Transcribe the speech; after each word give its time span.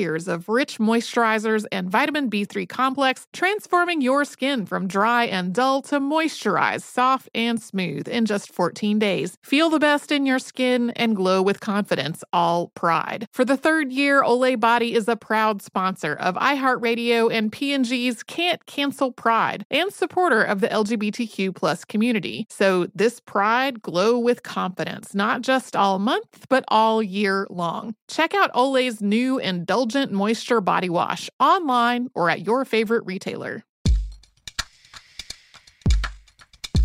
of 0.00 0.48
rich 0.48 0.78
moisturizers 0.78 1.66
and 1.70 1.90
vitamin 1.90 2.30
B3 2.30 2.66
complex, 2.68 3.26
transforming 3.34 4.00
your 4.00 4.24
skin 4.24 4.64
from 4.64 4.88
dry 4.88 5.24
and 5.24 5.52
dull 5.52 5.82
to 5.82 6.00
moisturized, 6.00 6.82
soft, 6.82 7.28
and 7.34 7.60
smooth 7.60 8.08
in 8.08 8.24
just 8.24 8.50
14 8.52 8.98
days. 8.98 9.36
Feel 9.44 9.68
the 9.68 9.78
best 9.78 10.10
in 10.10 10.24
your 10.24 10.38
skin 10.38 10.90
and 10.96 11.14
glow 11.14 11.42
with 11.42 11.60
confidence, 11.60 12.24
all 12.32 12.68
pride. 12.68 13.26
For 13.32 13.44
the 13.44 13.56
third 13.56 13.92
year, 13.92 14.22
Olay 14.22 14.58
Body 14.58 14.94
is 14.94 15.06
a 15.06 15.16
proud 15.16 15.60
sponsor 15.60 16.14
of 16.14 16.36
iHeartRadio 16.36 17.30
and 17.30 17.52
P&G's 17.52 18.22
Can't 18.22 18.64
Cancel 18.64 19.12
Pride 19.12 19.66
and 19.70 19.92
supporter 19.92 20.42
of 20.42 20.60
the 20.60 20.68
LGBTQ 20.68 21.54
plus 21.54 21.84
community. 21.84 22.46
So 22.48 22.86
this 22.94 23.20
pride 23.20 23.82
glow 23.82 24.18
with 24.18 24.42
confidence, 24.42 25.14
not 25.14 25.42
just 25.42 25.76
all 25.76 25.98
month, 25.98 26.46
but 26.48 26.64
all 26.68 27.02
year 27.02 27.46
long. 27.50 27.94
Check 28.08 28.34
out 28.34 28.52
Olay's 28.54 29.02
new 29.02 29.38
Indulgent 29.38 29.89
Moisture 30.10 30.60
Body 30.60 30.88
Wash 30.88 31.28
online 31.40 32.08
or 32.14 32.30
at 32.30 32.46
your 32.46 32.64
favorite 32.64 33.04
retailer. 33.06 33.64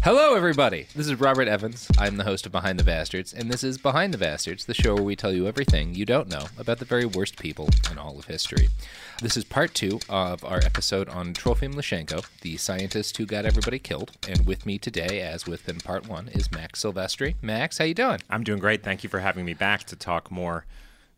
Hello, 0.05 0.35
everybody. 0.35 0.85
This 0.95 1.07
is 1.07 1.19
Robert 1.19 1.47
Evans. 1.47 1.87
I'm 1.97 2.17
the 2.17 2.23
host 2.23 2.45
of 2.45 2.51
Behind 2.51 2.79
the 2.79 2.83
Bastards, 2.83 3.33
and 3.33 3.49
this 3.49 3.63
is 3.63 3.79
Behind 3.79 4.13
the 4.13 4.19
Bastards, 4.19 4.65
the 4.65 4.75
show 4.75 4.93
where 4.93 5.03
we 5.03 5.15
tell 5.15 5.33
you 5.33 5.47
everything 5.47 5.95
you 5.95 6.05
don't 6.05 6.29
know 6.29 6.45
about 6.59 6.77
the 6.77 6.85
very 6.85 7.05
worst 7.07 7.39
people 7.39 7.69
in 7.89 7.97
all 7.97 8.19
of 8.19 8.25
history. 8.25 8.69
This 9.23 9.35
is 9.35 9.43
part 9.43 9.73
two 9.73 9.99
of 10.07 10.45
our 10.45 10.57
episode 10.59 11.09
on 11.09 11.33
Trofim 11.33 11.73
Lyshenko, 11.73 12.23
the 12.41 12.57
scientist 12.57 13.17
who 13.17 13.25
got 13.25 13.45
everybody 13.45 13.79
killed. 13.79 14.11
And 14.27 14.45
with 14.45 14.67
me 14.67 14.77
today, 14.77 15.21
as 15.21 15.47
with 15.47 15.67
in 15.67 15.79
part 15.79 16.07
one, 16.07 16.27
is 16.27 16.51
Max 16.51 16.83
Silvestri. 16.83 17.33
Max, 17.41 17.79
how 17.79 17.85
you 17.85 17.95
doing? 17.95 18.19
I'm 18.29 18.43
doing 18.43 18.59
great. 18.59 18.83
Thank 18.83 19.03
you 19.03 19.09
for 19.09 19.21
having 19.21 19.43
me 19.43 19.55
back 19.55 19.85
to 19.85 19.95
talk 19.95 20.29
more 20.29 20.65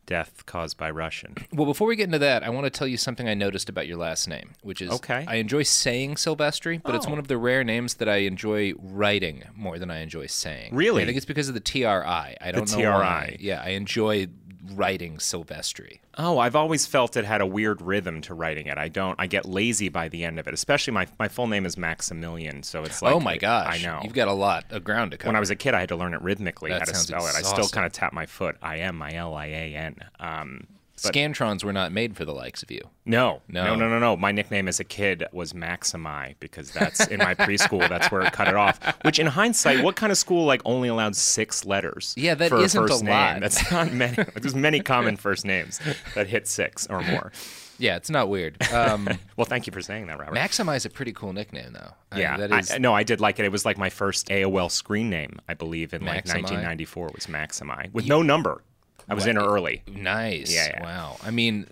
death 0.07 0.45
caused 0.47 0.77
by 0.77 0.89
Russian. 0.89 1.35
Well, 1.53 1.65
before 1.67 1.87
we 1.87 1.95
get 1.95 2.05
into 2.05 2.17
that, 2.19 2.41
I 2.43 2.49
want 2.49 2.65
to 2.65 2.71
tell 2.71 2.87
you 2.87 2.97
something 2.97 3.27
I 3.29 3.35
noticed 3.35 3.69
about 3.69 3.85
your 3.87 3.97
last 3.97 4.27
name, 4.27 4.55
which 4.63 4.81
is 4.81 4.89
Okay. 4.89 5.23
I 5.27 5.35
enjoy 5.35 5.61
saying 5.63 6.15
Silvestri, 6.15 6.81
but 6.81 6.95
it's 6.95 7.05
Oh. 7.05 7.09
one 7.11 7.19
of 7.19 7.27
the 7.27 7.37
rare 7.37 7.63
names 7.63 7.95
that 7.95 8.09
I 8.09 8.17
enjoy 8.17 8.73
writing 8.79 9.43
more 9.55 9.77
than 9.77 9.91
I 9.91 9.99
enjoy 9.99 10.25
saying. 10.25 10.73
Really? 10.73 11.03
I 11.03 11.05
think 11.05 11.17
it's 11.17 11.25
because 11.25 11.47
of 11.49 11.53
the 11.53 11.59
TRI. 11.59 12.35
I 12.41 12.51
don't 12.51 12.69
know 12.71 12.77
TRI. 12.77 12.89
why. 12.91 13.37
Yeah, 13.39 13.61
I 13.63 13.69
enjoy 13.69 14.27
writing 14.71 15.17
Silvestri. 15.17 15.99
Oh, 16.17 16.39
I've 16.39 16.55
always 16.55 16.85
felt 16.85 17.15
it 17.15 17.25
had 17.25 17.41
a 17.41 17.45
weird 17.45 17.81
rhythm 17.81 18.21
to 18.21 18.33
writing 18.33 18.67
it. 18.67 18.77
I 18.77 18.87
don't. 18.87 19.15
I 19.19 19.27
get 19.27 19.45
lazy 19.45 19.89
by 19.89 20.09
the 20.09 20.23
end 20.23 20.39
of 20.39 20.47
it. 20.47 20.53
Especially 20.53 20.93
my 20.93 21.07
my 21.19 21.27
full 21.27 21.47
name 21.47 21.65
is 21.65 21.77
Maximilian, 21.77 22.63
so 22.63 22.83
it's 22.83 23.01
like 23.01 23.13
oh 23.13 23.19
my 23.19 23.37
gosh! 23.37 23.83
I 23.83 23.85
know. 23.85 23.99
You've 24.03 24.13
got 24.13 24.27
a 24.27 24.33
lot 24.33 24.65
of 24.71 24.83
ground 24.83 25.11
to 25.11 25.17
cover. 25.17 25.29
when 25.29 25.35
I 25.35 25.39
was 25.39 25.49
a 25.49 25.55
kid, 25.55 25.73
I 25.73 25.79
had 25.81 25.89
to 25.89 25.95
learn 25.95 26.13
it 26.13 26.21
rhythmically 26.21 26.69
That 26.71 26.79
how 26.79 26.85
to 26.85 26.95
spell 26.95 27.27
it. 27.27 27.35
I 27.35 27.41
still 27.41 27.69
kind 27.69 27.85
of 27.85 27.93
tap 27.93 28.13
my 28.13 28.25
foot. 28.25 28.57
I 28.61 28.77
am 28.77 28.95
my 28.95 29.13
L 29.13 29.35
I 29.35 29.45
A 29.45 29.75
N. 29.75 29.95
Um, 30.19 30.67
but 31.03 31.13
Scantrons 31.13 31.63
were 31.63 31.73
not 31.73 31.91
made 31.91 32.15
for 32.17 32.25
the 32.25 32.33
likes 32.33 32.63
of 32.63 32.71
you. 32.71 32.81
no, 33.05 33.41
No. 33.47 33.63
no, 33.65 33.75
no, 33.75 33.89
no, 33.89 33.99
no. 33.99 34.17
My 34.17 34.31
nickname 34.31 34.67
as 34.67 34.79
a 34.79 34.83
kid 34.83 35.23
was 35.31 35.53
Maximi 35.53 36.35
because 36.39 36.71
that's 36.71 37.05
in 37.07 37.19
my 37.19 37.35
preschool. 37.35 37.87
That's 37.87 38.11
where 38.11 38.21
it 38.21 38.33
cut 38.33 38.47
it 38.47 38.55
off. 38.55 38.79
Which, 39.03 39.19
in 39.19 39.27
hindsight, 39.27 39.83
what 39.83 39.95
kind 39.95 40.11
of 40.11 40.17
school 40.17 40.45
like 40.45 40.61
only 40.65 40.87
allowed 40.89 41.15
six 41.15 41.65
letters? 41.65 42.13
Yeah, 42.17 42.35
that 42.35 42.49
for 42.49 42.57
isn't 42.57 42.83
a 42.83 42.87
first 42.87 43.03
name? 43.03 43.13
lot. 43.13 43.39
That's 43.41 43.71
not 43.71 43.91
many. 43.93 44.17
There's 44.35 44.55
many 44.55 44.79
common 44.81 45.17
first 45.17 45.45
names 45.45 45.79
that 46.15 46.27
hit 46.27 46.47
six 46.47 46.87
or 46.87 47.01
more. 47.01 47.31
Yeah, 47.79 47.95
it's 47.95 48.09
not 48.09 48.27
weird. 48.29 48.57
Um, 48.73 49.07
Well, 49.35 49.45
thank 49.45 49.67
you 49.67 49.71
for 49.71 49.81
saying 49.81 50.07
that, 50.07 50.17
Robert. 50.19 50.33
Maximize 50.35 50.83
a 50.85 50.89
pretty 50.89 51.13
cool 51.13 51.31
nickname, 51.31 51.73
though. 51.73 51.91
I 52.11 52.15
mean, 52.15 52.21
yeah, 52.23 52.37
that 52.37 52.71
I- 52.73 52.77
no, 52.79 52.95
I 52.95 53.03
did 53.03 53.21
like 53.21 53.37
it. 53.37 53.45
It 53.45 53.51
was 53.51 53.65
like 53.65 53.77
my 53.77 53.89
first 53.91 54.29
AOL 54.29 54.71
screen 54.71 55.11
name, 55.11 55.39
I 55.47 55.53
believe, 55.53 55.93
in 55.93 56.03
like 56.03 56.25
Maximi? 56.25 56.41
1994 56.41 57.11
was 57.13 57.27
Maximi 57.27 57.93
with 57.93 58.07
no 58.07 58.23
number. 58.23 58.63
I 59.09 59.13
was 59.13 59.25
in 59.25 59.37
early. 59.37 59.83
Nice. 59.87 60.53
Yeah, 60.53 60.67
yeah. 60.73 60.83
Wow. 60.83 61.17
I 61.23 61.31
mean, 61.31 61.67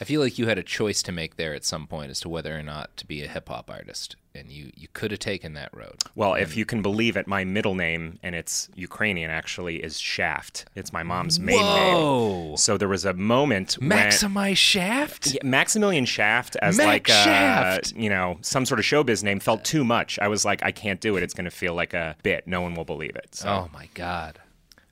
I 0.00 0.04
feel 0.04 0.22
like 0.22 0.38
you 0.38 0.46
had 0.46 0.56
a 0.56 0.62
choice 0.62 1.02
to 1.02 1.12
make 1.12 1.36
there 1.36 1.52
at 1.52 1.64
some 1.64 1.86
point 1.86 2.10
as 2.10 2.20
to 2.20 2.28
whether 2.30 2.56
or 2.58 2.62
not 2.62 2.96
to 2.96 3.06
be 3.06 3.22
a 3.22 3.28
hip 3.28 3.50
hop 3.50 3.70
artist, 3.70 4.16
and 4.34 4.50
you 4.50 4.70
you 4.74 4.88
could 4.94 5.10
have 5.10 5.20
taken 5.20 5.52
that 5.52 5.68
road. 5.76 5.96
Well, 6.14 6.32
if 6.32 6.56
you 6.56 6.64
can 6.64 6.80
believe 6.80 7.18
it, 7.18 7.26
my 7.26 7.44
middle 7.44 7.74
name, 7.74 8.18
and 8.22 8.34
it's 8.34 8.70
Ukrainian 8.74 9.30
actually, 9.30 9.82
is 9.82 10.00
Shaft. 10.00 10.64
It's 10.74 10.90
my 10.90 11.02
mom's 11.02 11.38
main 11.38 11.60
Whoa. 11.60 12.44
name. 12.48 12.56
So 12.56 12.78
there 12.78 12.88
was 12.88 13.04
a 13.04 13.12
moment 13.12 13.74
when. 13.74 13.90
Maximize 13.90 14.56
Shaft. 14.56 15.34
Yeah, 15.34 15.40
Maximilian 15.44 16.06
Shaft 16.06 16.56
as 16.62 16.78
like 16.78 17.10
uh, 17.10 17.24
Shaft. 17.24 17.92
you 17.94 18.08
know 18.08 18.38
some 18.40 18.64
sort 18.64 18.80
of 18.80 18.86
showbiz 18.86 19.22
name 19.22 19.38
felt 19.38 19.64
too 19.64 19.84
much. 19.84 20.18
I 20.18 20.28
was 20.28 20.46
like, 20.46 20.64
I 20.64 20.72
can't 20.72 21.02
do 21.02 21.18
it. 21.18 21.22
It's 21.22 21.34
going 21.34 21.44
to 21.44 21.50
feel 21.50 21.74
like 21.74 21.92
a 21.92 22.16
bit. 22.22 22.46
No 22.46 22.62
one 22.62 22.74
will 22.74 22.86
believe 22.86 23.16
it. 23.16 23.34
So 23.34 23.50
Oh 23.50 23.68
my 23.74 23.90
God, 23.92 24.38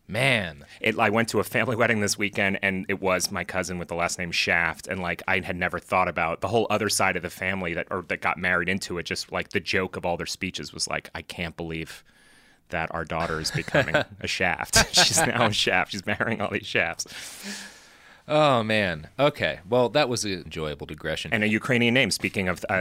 man. 0.08 0.64
it, 0.80 0.98
I 0.98 1.10
went 1.10 1.28
to 1.30 1.40
a 1.40 1.44
family 1.44 1.76
wedding 1.76 2.00
this 2.00 2.18
weekend, 2.18 2.58
and 2.62 2.86
it 2.88 3.00
was 3.00 3.30
my 3.30 3.44
cousin 3.44 3.78
with 3.78 3.88
the 3.88 3.94
last 3.94 4.18
name 4.18 4.32
Shaft, 4.32 4.86
and 4.86 5.00
like 5.00 5.22
I 5.28 5.40
had 5.40 5.56
never 5.56 5.78
thought 5.78 6.08
about 6.08 6.40
the 6.40 6.48
whole 6.48 6.66
other 6.70 6.88
side 6.88 7.16
of 7.16 7.22
the 7.22 7.30
family 7.30 7.74
that 7.74 7.86
or 7.90 8.04
that 8.08 8.20
got 8.20 8.38
married 8.38 8.68
into 8.68 8.98
it. 8.98 9.04
Just 9.04 9.30
like 9.30 9.50
the 9.50 9.60
joke 9.60 9.96
of 9.96 10.04
all 10.04 10.16
their 10.16 10.26
speeches 10.26 10.72
was 10.72 10.88
like, 10.88 11.10
I 11.14 11.22
can't 11.22 11.56
believe 11.56 12.02
that 12.70 12.92
our 12.94 13.04
daughter 13.04 13.40
is 13.40 13.50
becoming 13.50 13.94
a 14.20 14.26
Shaft. 14.26 14.94
She's 14.94 15.18
now 15.18 15.46
a 15.46 15.52
Shaft. 15.52 15.92
She's 15.92 16.06
marrying 16.06 16.40
all 16.40 16.50
these 16.50 16.66
Shafts, 16.66 17.06
Oh 18.30 18.62
man. 18.62 19.08
Okay. 19.18 19.60
Well, 19.68 19.88
that 19.90 20.08
was 20.08 20.24
an 20.24 20.32
enjoyable 20.32 20.86
digression. 20.86 21.32
and 21.32 21.42
a 21.42 21.48
Ukrainian 21.48 21.94
name. 21.94 22.10
Speaking 22.10 22.46
of 22.48 22.64
uh, 22.68 22.76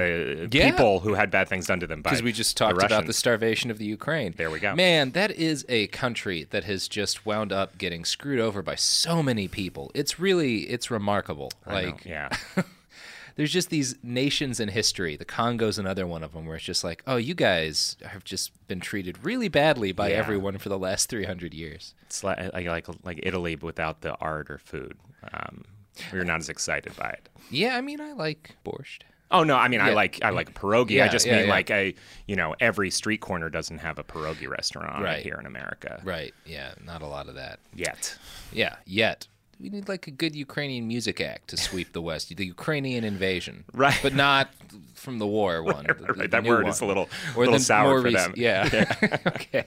Yeah. 0.51 0.69
people 0.71 0.99
who 0.99 1.13
had 1.13 1.31
bad 1.31 1.47
things 1.47 1.67
done 1.67 1.79
to 1.79 1.87
them 1.87 2.01
by 2.01 2.09
because 2.09 2.21
we 2.21 2.33
just 2.33 2.57
talked 2.57 2.77
the 2.79 2.85
about 2.85 3.05
the 3.05 3.13
starvation 3.13 3.71
of 3.71 3.77
the 3.77 3.85
Ukraine. 3.85 4.33
There 4.35 4.51
we 4.51 4.59
go. 4.59 4.75
Man, 4.75 5.11
that 5.11 5.31
is 5.31 5.65
a 5.69 5.87
country 5.87 6.43
that 6.49 6.65
has 6.65 6.87
just 6.87 7.25
wound 7.25 7.53
up 7.53 7.77
getting 7.77 8.03
screwed 8.03 8.39
over 8.41 8.61
by 8.61 8.75
so 8.75 9.23
many 9.23 9.47
people. 9.47 9.89
It's 9.95 10.19
really 10.19 10.63
it's 10.69 10.91
remarkable. 10.91 11.51
I 11.65 11.69
know, 11.69 11.87
Like 11.87 12.05
yeah. 12.05 12.29
there's 13.37 13.51
just 13.53 13.69
these 13.69 13.95
nations 14.03 14.59
in 14.59 14.67
history. 14.69 15.15
The 15.15 15.23
Congo's 15.25 15.77
another 15.77 16.05
one 16.07 16.23
of 16.23 16.33
them 16.33 16.45
where 16.45 16.55
it's 16.57 16.65
just 16.65 16.83
like, 16.83 17.03
"Oh, 17.07 17.15
you 17.17 17.35
guys 17.35 17.95
have 18.05 18.23
just 18.23 18.51
been 18.67 18.79
treated 18.79 19.23
really 19.23 19.47
badly 19.47 19.91
by 19.93 20.09
Yeah. 20.09 20.15
everyone 20.17 20.57
for 20.57 20.69
the 20.69 20.77
last 20.79 21.07
300 21.09 21.53
years." 21.53 21.93
It's 22.07 22.23
like, 22.23 22.51
like 22.53 22.65
like 22.67 22.87
like 23.03 23.19
Italy 23.23 23.55
without 23.55 24.01
the 24.01 24.15
art 24.15 24.49
or 24.51 24.57
food. 24.57 24.97
Um, 25.33 25.65
we 26.11 26.19
were 26.19 26.25
not 26.25 26.39
as 26.39 26.49
excited 26.49 26.95
by 26.95 27.09
it. 27.09 27.29
Yeah, 27.49 27.75
I 27.77 27.81
mean, 27.81 27.99
I 28.01 28.13
like 28.13 28.55
borscht. 28.65 29.01
Oh 29.29 29.43
no, 29.43 29.57
I 29.57 29.67
mean 29.67 29.81
I 29.81 29.89
like 29.93 30.19
I 30.23 30.29
like 30.29 30.53
pierogi. 30.53 30.91
Yeah, 30.91 31.05
I 31.05 31.07
just 31.09 31.25
yeah, 31.25 31.37
mean 31.37 31.45
yeah. 31.47 31.51
like 31.51 31.69
a 31.69 31.93
you 32.27 32.35
know 32.37 32.55
every 32.61 32.89
street 32.89 33.19
corner 33.19 33.49
doesn't 33.49 33.79
have 33.79 33.99
a 33.99 34.03
pierogi 34.03 34.47
restaurant 34.47 35.03
Right. 35.03 35.21
here 35.21 35.35
in 35.39 35.45
America 35.45 36.01
Right. 36.05 36.33
Yeah. 36.45 36.73
Not 36.85 37.01
a 37.01 37.07
lot 37.07 37.27
of 37.27 37.35
that. 37.35 37.59
yet. 37.75 38.17
Yeah. 38.53 38.75
Yet. 38.85 39.27
We 39.59 39.69
need 39.69 39.87
like 39.89 40.05
a 40.07 40.11
good 40.11 40.35
Ukrainian 40.35 40.87
music 40.87 41.19
act 41.19 41.47
to 41.49 41.57
sweep 41.57 41.93
the 41.93 42.01
West. 42.01 42.35
The 42.35 42.45
Ukrainian 42.45 43.03
invasion. 43.03 43.63
Right. 43.73 43.97
But 44.03 44.13
not 44.13 44.49
from 44.93 45.17
the 45.19 45.27
war 45.27 45.63
one. 45.75 45.85
right, 46.15 46.29
that 46.31 46.43
word 46.43 46.63
one. 46.63 46.71
is 46.71 46.81
a 46.81 46.85
little- 46.85 47.09
Or 47.35 47.45
little 47.45 47.53
the 47.55 47.59
sour 47.59 48.01
for 48.01 48.11
them. 48.11 48.33
Yeah. 48.35 48.95
okay. 49.27 49.65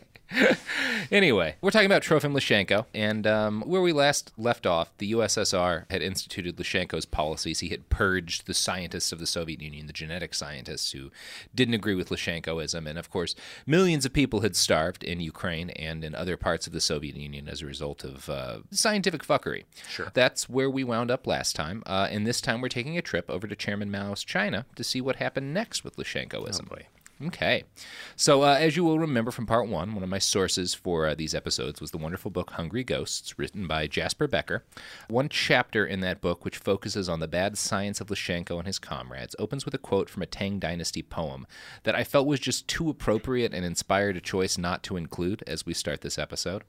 anyway, 1.10 1.56
we're 1.60 1.70
talking 1.72 1.87
about 1.87 2.02
Trofim 2.02 2.32
Lyshenko, 2.32 2.87
and 2.94 3.26
um, 3.26 3.62
where 3.62 3.81
we 3.82 3.92
last 3.92 4.32
left 4.38 4.64
off, 4.64 4.96
the 4.98 5.10
USSR 5.12 5.87
had 5.90 6.02
instituted 6.02 6.56
Lyshenko's 6.56 7.04
policies. 7.04 7.58
He 7.60 7.69
had 7.70 7.88
purged 7.90 8.46
the 8.46 8.54
scientists 8.54 9.10
of 9.10 9.19
the 9.19 9.26
Soviet 9.26 9.60
Union, 9.60 9.88
the 9.88 9.92
genetic 9.92 10.34
scientists 10.34 10.92
who 10.92 11.10
didn't 11.52 11.75
agree 11.75 11.96
with 11.96 12.10
Lyshenkoism, 12.10 12.87
and 12.88 12.96
of 12.98 13.10
course, 13.10 13.34
millions 13.66 14.04
of 14.06 14.12
people 14.12 14.40
had 14.40 14.54
starved 14.54 15.02
in 15.02 15.19
Ukraine 15.20 15.70
and 15.70 16.04
in 16.04 16.14
other 16.14 16.37
parts 16.37 16.69
of 16.69 16.72
the 16.72 16.81
Soviet 16.81 17.16
Union 17.16 17.48
as 17.48 17.60
a 17.62 17.66
result 17.66 18.04
of 18.04 18.31
uh, 18.31 18.58
scientific 18.70 19.25
fuckery. 19.26 19.64
Sure. 19.88 20.11
That's 20.15 20.49
where 20.49 20.71
we 20.71 20.85
wound 20.85 21.11
up 21.11 21.27
last 21.27 21.56
time, 21.56 21.82
uh, 21.87 22.09
and 22.11 22.27
this 22.27 22.41
time 22.41 22.61
we're 22.61 22.69
taking 22.69 22.99
a 22.99 23.03
trip 23.03 23.31
over 23.31 23.47
to 23.47 23.56
Chairman 23.56 23.91
Mao's 23.91 24.25
China 24.25 24.67
to 24.77 24.85
see 24.85 25.00
what 25.00 25.17
happened 25.17 25.55
next 25.55 25.85
with 25.85 25.97
Lyshenkoism. 25.97 26.69
boy. 26.69 26.87
Okay. 27.27 27.65
So, 28.17 28.43
uh, 28.43 28.56
as 28.59 28.77
you 28.77 28.85
will 28.85 28.99
remember 28.99 29.31
from 29.31 29.44
part 29.44 29.69
one, 29.69 29.94
one 29.94 30.03
of 30.03 30.09
my 30.09 30.19
sources 30.19 30.73
for 30.73 31.06
uh, 31.06 31.15
these 31.15 31.35
episodes 31.35 31.79
was 31.79 31.91
the 31.91 31.99
wonderful 31.99 32.31
book 32.31 32.53
Hungry 32.53 32.82
Ghosts, 32.82 33.38
written 33.38 33.67
by 33.67 33.87
Jasper 33.87 34.27
Becker. 34.27 34.65
One 35.09 35.29
chapter 35.29 35.85
in 35.85 36.00
that 36.00 36.23
book, 36.23 36.44
which 36.44 36.56
focuses 36.56 37.11
on 37.11 37.21
the 37.21 37.29
bad 37.29 37.59
science 37.59 38.00
of 38.00 38.09
Lyshenko 38.09 38.56
and 38.56 38.67
his 38.67 38.79
comrades, 38.79 39.37
opens 39.38 39.67
with 39.67 39.75
a 39.75 39.79
quote 39.79 40.09
from 40.09 40.23
a 40.23 40.26
Tang 40.26 40.59
Dynasty 40.59 41.03
poem 41.03 41.47
that 41.83 41.94
I 41.94 42.05
felt 42.05 42.26
was 42.26 42.41
just 42.41 42.67
too 42.67 42.88
appropriate 42.88 43.53
and 43.53 43.67
inspired 43.67 44.17
a 44.17 44.21
choice 44.21 44.56
not 44.56 44.83
to 44.85 44.97
include 44.97 45.44
as 45.47 45.67
we 45.67 45.75
start 45.75 46.00
this 46.00 46.19
episode. 46.19 46.65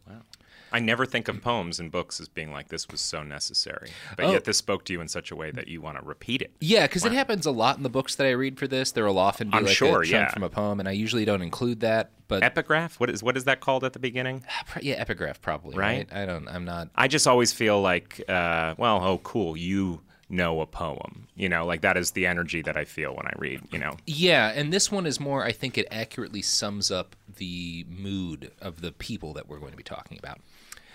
I 0.72 0.80
never 0.80 1.06
think 1.06 1.28
of 1.28 1.42
poems 1.42 1.80
and 1.80 1.92
books 1.92 2.20
as 2.20 2.28
being 2.30 2.52
like 2.52 2.70
this 2.70 2.88
was 2.90 3.02
so 3.02 3.24
necessary, 3.24 3.90
but 4.16 4.26
Oh. 4.26 4.32
yet 4.32 4.46
this 4.46 4.58
spoke 4.58 4.86
to 4.86 4.94
you 4.94 5.02
in 5.02 5.08
such 5.08 5.32
a 5.32 5.36
way 5.36 5.52
that 5.52 5.68
you 5.68 5.82
want 5.82 5.98
to 6.00 6.06
repeat 6.06 6.42
it. 6.42 6.52
Yeah, 6.60 6.88
because 6.88 7.06
it 7.06 7.12
happens 7.12 7.46
a 7.46 7.52
lot 7.52 7.78
in 7.78 7.84
the 7.84 7.90
books 7.90 8.16
that 8.16 8.26
I 8.28 8.32
read 8.32 8.58
for 8.58 8.68
this. 8.68 8.92
There 8.92 9.06
will 9.06 9.20
often 9.20 9.50
be 9.50 9.58
I'm 9.58 9.66
like 9.66 9.76
sure, 9.76 10.02
a 10.02 10.06
chunk 10.06 10.30
yeah. 10.30 10.32
from 10.34 10.44
a 10.44 10.50
poem, 10.50 10.80
and 10.80 10.88
I 10.88 10.94
usually 10.94 11.26
don't 11.26 11.42
include 11.42 11.82
that. 11.82 12.12
But 12.28 12.44
Epigraph? 12.44 13.00
What 13.00 13.10
is 13.10 13.22
what 13.22 13.36
is 13.36 13.44
that 13.44 13.60
called 13.60 13.84
at 13.84 13.92
the 13.94 14.00
beginning? 14.00 14.44
yeah, 14.82 14.96
epigraph 14.96 15.42
probably, 15.42 15.76
Right? 15.78 16.08
right? 16.12 16.22
I 16.24 16.26
don't. 16.26 16.48
I'm 16.48 16.64
not. 16.66 16.90
I 16.96 17.08
just 17.10 17.28
always 17.28 17.52
feel 17.52 17.82
like, 17.82 18.22
uh, 18.30 18.76
well, 18.78 19.04
oh, 19.04 19.18
cool, 19.20 19.58
you 19.58 20.02
know 20.30 20.62
a 20.62 20.66
poem. 20.66 21.28
You 21.36 21.50
know, 21.50 21.66
like 21.66 21.82
that 21.82 21.98
is 21.98 22.12
the 22.12 22.26
energy 22.26 22.62
that 22.62 22.78
I 22.78 22.86
feel 22.86 23.14
when 23.14 23.28
I 23.28 23.34
read. 23.38 23.62
You 23.72 23.80
know, 23.80 23.98
Yeah, 24.08 24.48
and 24.56 24.72
this 24.72 24.90
one 24.90 25.06
is 25.06 25.20
more, 25.20 25.44
I 25.44 25.52
think 25.52 25.78
it 25.78 25.88
accurately 25.92 26.42
sums 26.42 26.90
up 26.90 27.18
the 27.38 27.86
mood 27.90 28.52
of 28.62 28.80
the 28.80 28.94
people 28.94 29.34
that 29.34 29.50
we're 29.50 29.60
going 29.60 29.72
to 29.72 29.78
be 29.78 29.84
talking 29.84 30.18
about. 30.18 30.40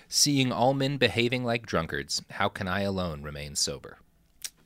Seeing 0.08 0.52
all 0.52 0.72
men 0.72 0.98
behaving 0.98 1.44
like 1.44 1.66
drunkards, 1.66 2.22
how 2.30 2.48
can 2.48 2.68
I 2.68 2.82
alone 2.82 3.22
remain 3.22 3.56
sober? 3.56 3.98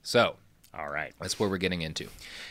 So, 0.03 0.37
all 0.73 0.89
right. 0.89 1.13
that's 1.19 1.41
where 1.41 1.49
we're 1.49 1.57
getting 1.57 1.83
into. 1.83 2.05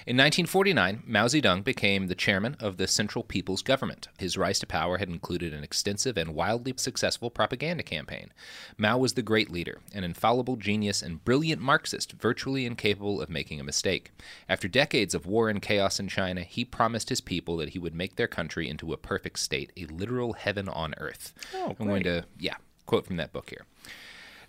In 0.05 0.17
1949, 0.17 1.03
Mao 1.05 1.27
Zedong 1.27 1.63
became 1.63 2.07
the 2.07 2.15
chairman 2.15 2.57
of 2.59 2.77
the 2.77 2.87
Central 2.87 3.23
People's 3.23 3.61
Government. 3.61 4.09
His 4.17 4.37
rise 4.37 4.59
to 4.59 4.67
power 4.67 4.97
had 4.97 5.07
included 5.07 5.53
an 5.53 5.63
extensive 5.63 6.17
and 6.17 6.33
wildly 6.33 6.73
successful 6.75 7.29
propaganda 7.29 7.83
campaign. 7.83 8.33
Mao 8.77 8.97
was 8.97 9.13
the 9.13 9.21
great 9.21 9.49
leader, 9.49 9.79
an 9.93 10.03
infallible 10.03 10.57
genius 10.57 11.01
and 11.01 11.23
brilliant 11.23 11.61
Marxist, 11.61 12.13
virtually 12.13 12.65
incapable 12.65 13.21
of 13.21 13.29
making 13.29 13.59
a 13.59 13.63
mistake. 13.63 14.11
After 14.49 14.67
decades 14.67 15.13
of 15.13 15.27
war 15.27 15.47
and 15.47 15.61
chaos 15.61 15.99
in 15.99 16.07
China, 16.07 16.41
he 16.41 16.65
promised 16.65 17.09
his 17.09 17.21
people 17.21 17.55
that 17.57 17.69
he 17.69 17.79
would 17.79 17.95
make 17.95 18.15
their 18.15 18.27
country 18.27 18.67
into 18.67 18.91
a 18.91 18.97
perfect 18.97 19.39
state, 19.39 19.71
a 19.77 19.85
literal 19.85 20.33
heaven 20.33 20.67
on 20.67 20.93
earth. 20.97 21.33
Oh, 21.55 21.75
I'm 21.79 21.87
going 21.87 22.03
to, 22.03 22.25
yeah, 22.37 22.55
quote 22.89 23.05
from 23.05 23.17
that 23.17 23.31
book 23.31 23.51
here. 23.51 23.67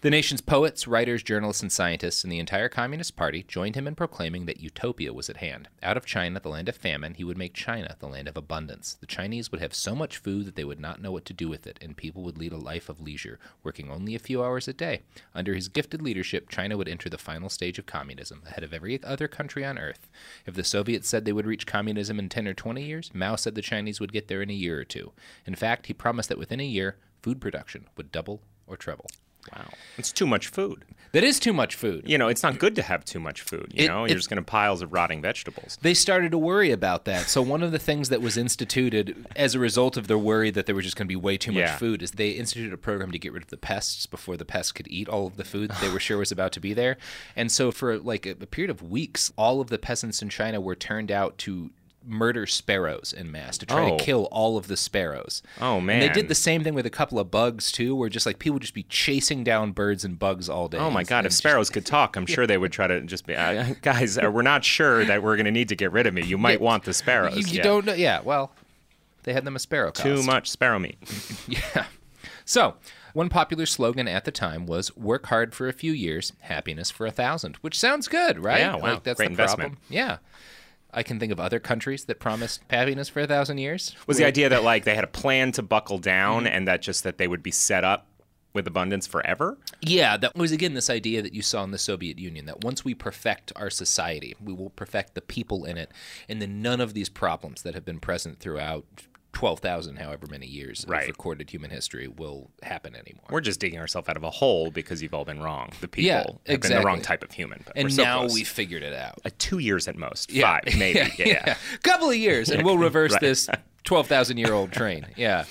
The 0.01 0.09
nation's 0.09 0.41
poets, 0.41 0.89
writers, 0.89 1.23
journalists, 1.23 1.61
and 1.61 1.71
scientists, 1.71 2.25
and 2.25 2.33
the 2.33 2.39
entire 2.39 2.71
Communist 2.71 3.17
Party 3.17 3.43
joined 3.43 3.75
him 3.75 3.87
in 3.87 3.95
proclaiming 3.95 4.47
that 4.47 4.63
utopia 4.63 5.13
was 5.13 5.29
at 5.29 5.37
hand. 5.37 5.69
Out 5.83 5.99
of 5.99 6.07
China, 6.07 6.41
the 6.41 6.49
land 6.49 6.71
of 6.71 6.75
famine, 6.75 7.13
he 7.13 7.23
would 7.23 7.37
make 7.37 7.53
China 7.53 7.97
the 7.99 8.07
land 8.07 8.27
of 8.27 8.35
abundance. 8.35 8.97
The 8.99 9.07
Chinese 9.07 9.53
would 9.53 9.61
have 9.61 9.75
so 9.75 9.95
much 9.95 10.17
food 10.17 10.47
that 10.47 10.57
they 10.57 10.65
would 10.65 10.81
not 10.81 11.03
know 11.03 11.13
what 11.13 11.27
to 11.27 11.35
do 11.35 11.51
with 11.51 11.67
it, 11.67 11.79
and 11.83 11.99
people 11.99 12.23
would 12.23 12.39
lead 12.39 12.55
a 12.55 12.57
life 12.57 12.89
of 12.89 13.03
leisure, 13.03 13.39
working 13.63 13.91
only 13.91 14.15
a 14.15 14.19
few 14.19 14.43
hours 14.43 14.67
a 14.67 14.73
day. 14.73 15.03
Under 15.35 15.53
his 15.53 15.69
gifted 15.69 16.01
leadership, 16.01 16.49
China 16.49 16.79
would 16.79 16.89
enter 16.89 17.11
the 17.11 17.19
final 17.19 17.51
stage 17.51 17.79
of 17.79 17.85
communism, 17.85 18.41
ahead 18.47 18.65
of 18.65 18.73
every 18.73 19.05
other 19.05 19.29
country 19.29 19.67
on 19.67 19.77
earth. 19.77 20.09
If 20.47 20.55
the 20.55 20.65
Soviets 20.65 21.11
said 21.11 21.27
they 21.27 21.35
would 21.35 21.45
reach 21.45 21.67
communism 21.67 22.19
in 22.19 22.31
10 22.31 22.49
or 22.49 22.55
20 22.55 22.83
years, 22.83 23.11
Mao 23.13 23.37
said 23.37 23.55
the 23.55 23.61
Chinese 23.61 24.01
would 24.01 24.15
get 24.15 24.29
there 24.29 24.41
in 24.41 24.49
a 24.49 24.55
year 24.55 24.81
or 24.81 24.85
two. 24.85 25.13
In 25.45 25.55
fact, 25.55 25.89
he 25.89 25.93
promised 25.93 26.31
that 26.31 26.39
within 26.39 26.61
a 26.61 26.65
year, 26.65 26.97
food 27.23 27.41
production 27.41 27.87
would 27.97 28.11
double 28.13 28.41
or 28.67 28.77
treble. 28.77 29.07
Wow, 29.57 29.71
it's 29.97 30.13
too 30.13 30.27
much 30.27 30.49
food. 30.49 30.85
That 31.13 31.25
is 31.25 31.41
too 31.41 31.55
much 31.55 31.75
food. 31.75 32.05
You 32.07 32.19
know, 32.19 32.29
it's 32.29 32.43
not 32.43 32.59
good 32.59 32.77
to 32.77 32.83
have 32.83 33.07
too 33.07 33.19
much 33.19 33.41
food. 33.41 33.73
You 33.75 33.85
It- 33.85 33.89
know, 33.89 34.05
you're 34.05 34.15
just 34.19 34.29
going 34.29 34.37
to 34.37 34.43
piles 34.45 34.83
of 34.83 34.93
rotting 34.93 35.23
vegetables. 35.23 35.79
They 35.81 35.95
started 35.95 36.31
to 36.33 36.39
worry 36.39 36.71
about 36.71 37.07
that. 37.07 37.29
So 37.31 37.41
one 37.41 37.63
of 37.63 37.73
the 37.73 37.79
things 37.79 38.11
that 38.11 38.21
was 38.21 38.37
instituted 38.37 39.27
as 39.35 39.55
a 39.55 39.59
result 39.59 39.97
of 39.97 40.09
their 40.09 40.19
worry 40.19 40.51
that 40.51 40.67
there 40.67 40.75
was 40.75 40.85
just 40.85 40.97
going 40.97 41.07
to 41.07 41.13
be 41.13 41.17
way 41.17 41.39
too 41.39 41.53
much 41.53 41.61
Yeah. 41.63 41.77
food 41.79 42.03
is 42.03 42.13
they 42.13 42.31
instituted 42.33 42.73
a 42.75 42.77
program 42.77 43.11
to 43.13 43.19
get 43.19 43.33
rid 43.33 43.43
of 43.43 43.49
the 43.49 43.57
pests 43.57 44.05
before 44.07 44.37
the 44.37 44.45
pests 44.45 44.73
could 44.73 44.87
eat 44.89 45.09
all 45.09 45.27
of 45.27 45.37
the 45.39 45.45
food 45.45 45.71
that 45.71 45.81
they 45.81 45.89
were 45.91 45.99
sure 46.01 46.19
was 46.19 46.31
about 46.31 46.53
to 46.53 46.61
be 46.61 46.75
there. 46.75 46.99
And 47.35 47.51
so 47.51 47.73
for 47.73 47.99
like 47.99 48.27
a, 48.27 48.33
a 48.33 48.47
period 48.47 48.71
of 48.71 48.83
weeks, 48.83 49.33
all 49.37 49.61
of 49.63 49.69
the 49.69 49.79
peasants 49.79 50.21
in 50.23 50.29
China 50.29 50.61
were 50.61 50.77
turned 50.77 51.11
out 51.11 51.39
to 51.39 51.71
murder 52.05 52.47
sparrows 52.47 53.13
in 53.17 53.31
mass 53.31 53.59
to 53.59 53.67
try 53.67 53.91
Oh. 53.91 53.99
to 53.99 54.05
kill 54.05 54.25
all 54.33 54.57
of 54.57 54.69
the 54.69 54.77
sparrows. 54.77 55.43
Oh, 55.61 55.79
And 55.79 55.89
they 55.89 56.09
did 56.09 56.29
the 56.29 56.35
same 56.35 56.65
thing 56.65 56.73
with 56.75 56.87
a 56.87 56.91
couple 56.91 57.19
of 57.19 57.31
bugs 57.31 57.71
too, 57.71 57.95
where 57.95 58.09
just 58.09 58.25
like 58.27 58.39
people 58.39 58.55
would 58.55 58.63
just 58.63 58.75
be 58.75 58.85
chasing 58.85 59.45
down 59.45 59.73
birds 59.73 60.05
and 60.05 60.19
bugs 60.19 60.49
all 60.49 60.69
day. 60.69 60.79
Oh 60.79 60.91
my 60.91 61.05
God! 61.05 61.27
If 61.27 61.31
just- 61.31 61.39
sparrows 61.39 61.69
could 61.71 61.85
talk, 61.97 62.17
I'm 62.17 62.27
sure 62.27 62.47
they 62.47 62.59
would 62.59 62.73
try 62.73 62.87
to 62.87 63.01
just 63.03 63.27
be, 63.27 63.37
uh, 63.37 63.75
guys. 63.83 64.17
Uh, 64.19 64.31
we're 64.33 64.43
not 64.43 64.65
sure 64.65 65.05
that 65.05 65.23
we're 65.23 65.37
going 65.37 65.45
to 65.45 65.51
need 65.51 65.69
to 65.69 65.77
get 65.77 65.93
rid 65.93 66.07
of 66.07 66.15
me. 66.15 66.23
You 66.23 66.39
might 66.39 66.59
Yeah, 66.61 66.65
want 66.67 66.85
the 66.85 66.95
sparrows. 66.95 67.37
You, 67.37 67.43
you 67.47 67.57
Yeah. 67.59 67.63
don't 67.63 67.85
know. 67.85 67.95
Yeah, 67.95 68.21
well, 68.23 68.53
they 69.25 69.33
had 69.35 69.45
them 69.45 69.55
a 69.57 69.59
sparrow 69.59 69.91
too 69.91 70.23
much 70.23 70.49
sparrow 70.51 70.79
meat. 70.79 70.97
Yeah. 71.49 71.85
So, 72.47 72.75
one 73.13 73.29
popular 73.29 73.65
slogan 73.67 74.09
at 74.09 74.25
the 74.25 74.33
time 74.33 74.67
was 74.67 74.97
"Work 74.97 75.27
hard 75.27 75.55
for 75.55 75.69
a 75.69 75.73
few 75.73 75.93
years, 75.93 76.33
happiness 76.41 76.91
for 76.91 77.07
a 77.07 77.11
thousand, 77.11 77.57
which 77.57 77.79
sounds 77.79 78.09
good, 78.09 78.43
right? 78.43 78.59
Yeah, 78.61 78.77
wow. 78.77 78.95
Like 78.95 79.05
that's 79.05 79.19
Great 79.19 79.27
the 79.27 79.31
investment. 79.33 79.73
problem. 79.75 79.87
Yeah. 79.89 80.17
I 80.93 81.03
can 81.03 81.19
think 81.19 81.33
of 81.33 81.41
other 81.41 81.61
countries 81.61 82.05
that 82.07 82.19
promised 82.21 82.63
happiness 82.71 83.09
for 83.09 83.21
a 83.21 83.27
thousand 83.27 83.59
years. 83.59 83.95
Was 84.07 84.17
the 84.19 84.27
idea 84.27 84.49
that 84.49 84.65
like 84.71 84.85
they 84.85 84.95
had 84.95 85.05
a 85.05 85.09
plan 85.09 85.53
to 85.53 85.63
buckle 85.63 85.99
down 85.99 86.45
Mm-hmm. 86.45 86.55
and 86.55 86.69
that 86.69 86.83
just 86.83 87.05
that 87.05 87.19
they 87.19 87.27
would 87.29 87.43
be 87.43 87.51
set 87.51 87.85
up 87.85 88.07
with 88.53 88.67
abundance 88.67 89.07
forever? 89.07 89.59
Yeah, 89.81 90.17
that 90.17 90.35
was 90.37 90.53
again 90.53 90.75
this 90.75 90.91
idea 90.91 91.23
that 91.23 91.35
you 91.35 91.43
saw 91.43 91.63
in 91.65 91.71
the 91.71 91.79
Soviet 91.79 92.19
Union 92.19 92.47
that 92.47 92.65
once 92.65 92.85
we 92.85 92.95
perfect 92.95 93.53
our 93.57 93.71
society, 93.71 94.35
we 94.43 94.53
will 94.53 94.71
perfect 94.71 95.15
the 95.15 95.21
people 95.21 95.65
in 95.65 95.77
it, 95.79 95.91
and 96.29 96.41
then 96.43 96.61
none 96.63 96.81
of 96.81 96.95
these 96.95 97.09
problems 97.09 97.63
that 97.63 97.75
have 97.75 97.85
been 97.85 98.01
present 98.01 98.41
throughout 98.41 98.85
12,000, 99.33 99.97
however 99.97 100.27
many 100.29 100.47
years 100.47 100.85
Right. 100.89 101.03
of 101.05 101.09
recorded 101.09 101.51
human 101.51 101.71
history 101.71 102.09
will 102.09 102.51
happen 102.63 102.95
anymore. 102.95 103.25
We're 103.31 103.41
just 103.41 103.61
digging 103.61 103.79
ourselves 103.79 104.09
out 104.09 104.17
of 104.17 104.25
a 104.25 104.31
hole 104.31 104.71
because 104.71 105.03
you've 105.03 105.15
all 105.15 105.25
been 105.25 105.41
wrong. 105.41 105.71
The 105.81 105.89
people 105.89 106.07
Yeah, 106.07 106.25
have 106.53 106.61
been 106.63 106.73
the 106.73 106.81
wrong 106.81 107.01
type 107.01 107.23
of 107.23 107.33
human. 107.33 107.65
And 107.77 107.93
so 107.93 108.03
now 108.03 108.19
close. 108.21 108.35
we 108.35 108.45
figured 108.45 108.83
it 108.83 108.93
out. 108.95 109.21
uh, 109.25 109.31
two 109.39 109.59
years 109.59 109.87
at 109.89 109.97
most, 109.97 110.33
Yeah. 110.33 110.61
five 110.65 110.77
maybe. 110.79 110.99
Yeah, 111.19 111.27
yeah. 111.27 111.55
couple 111.83 112.11
of 112.11 112.17
years, 112.17 112.51
and 112.51 112.65
we'll 112.65 112.79
reverse 112.79 113.13
Right. 113.15 113.21
this 113.21 113.49
12,000 113.85 114.37
year 114.39 114.53
old 114.53 114.73
train. 114.73 115.07
Yeah. 115.17 115.45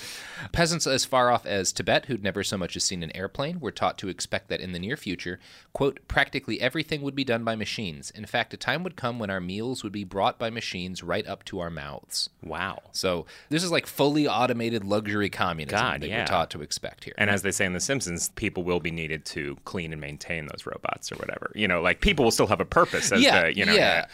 Peasants 0.52 0.86
as 0.86 1.04
far 1.04 1.30
off 1.30 1.46
as 1.46 1.72
Tibet, 1.72 2.06
who'd 2.06 2.22
never 2.22 2.42
so 2.42 2.56
much 2.56 2.76
as 2.76 2.84
seen 2.84 3.02
an 3.02 3.14
airplane, 3.16 3.60
were 3.60 3.70
taught 3.70 3.98
to 3.98 4.08
expect 4.08 4.48
that 4.48 4.60
in 4.60 4.72
the 4.72 4.78
near 4.78 4.96
future, 4.96 5.38
quote, 5.72 6.00
practically 6.08 6.60
everything 6.60 7.02
would 7.02 7.14
be 7.14 7.24
done 7.24 7.44
by 7.44 7.56
machines. 7.56 8.10
In 8.10 8.26
fact, 8.26 8.54
a 8.54 8.56
time 8.56 8.82
would 8.82 8.96
come 8.96 9.18
when 9.18 9.30
our 9.30 9.40
meals 9.40 9.82
would 9.82 9.92
be 9.92 10.04
brought 10.04 10.38
by 10.38 10.50
machines 10.50 11.02
right 11.02 11.26
up 11.26 11.44
to 11.44 11.60
our 11.60 11.70
mouths. 11.70 12.30
Wow. 12.42 12.82
So 12.92 13.26
this 13.48 13.62
is 13.62 13.70
like 13.70 13.86
fully 13.86 14.26
automated 14.26 14.84
luxury 14.84 15.30
communism 15.30 15.78
God, 15.78 16.00
that 16.02 16.08
yeah. 16.08 16.20
we're 16.20 16.26
taught 16.26 16.50
to 16.50 16.62
expect 16.62 17.04
here. 17.04 17.14
And 17.18 17.30
as 17.30 17.42
they 17.42 17.50
say 17.50 17.64
in 17.64 17.72
The 17.72 17.80
Simpsons, 17.80 18.30
people 18.30 18.62
will 18.62 18.80
be 18.80 18.90
needed 18.90 19.24
to 19.26 19.56
clean 19.64 19.92
and 19.92 20.00
maintain 20.00 20.46
those 20.46 20.66
robots 20.66 21.12
or 21.12 21.16
whatever. 21.16 21.52
You 21.54 21.68
know, 21.68 21.80
like 21.80 22.00
people 22.00 22.24
will 22.24 22.32
still 22.32 22.46
have 22.46 22.60
a 22.60 22.64
purpose 22.64 23.12
as 23.12 23.22
yeah, 23.22 23.42
the, 23.42 23.56
you 23.56 23.64
know, 23.64 23.74
yeah. 23.74 24.06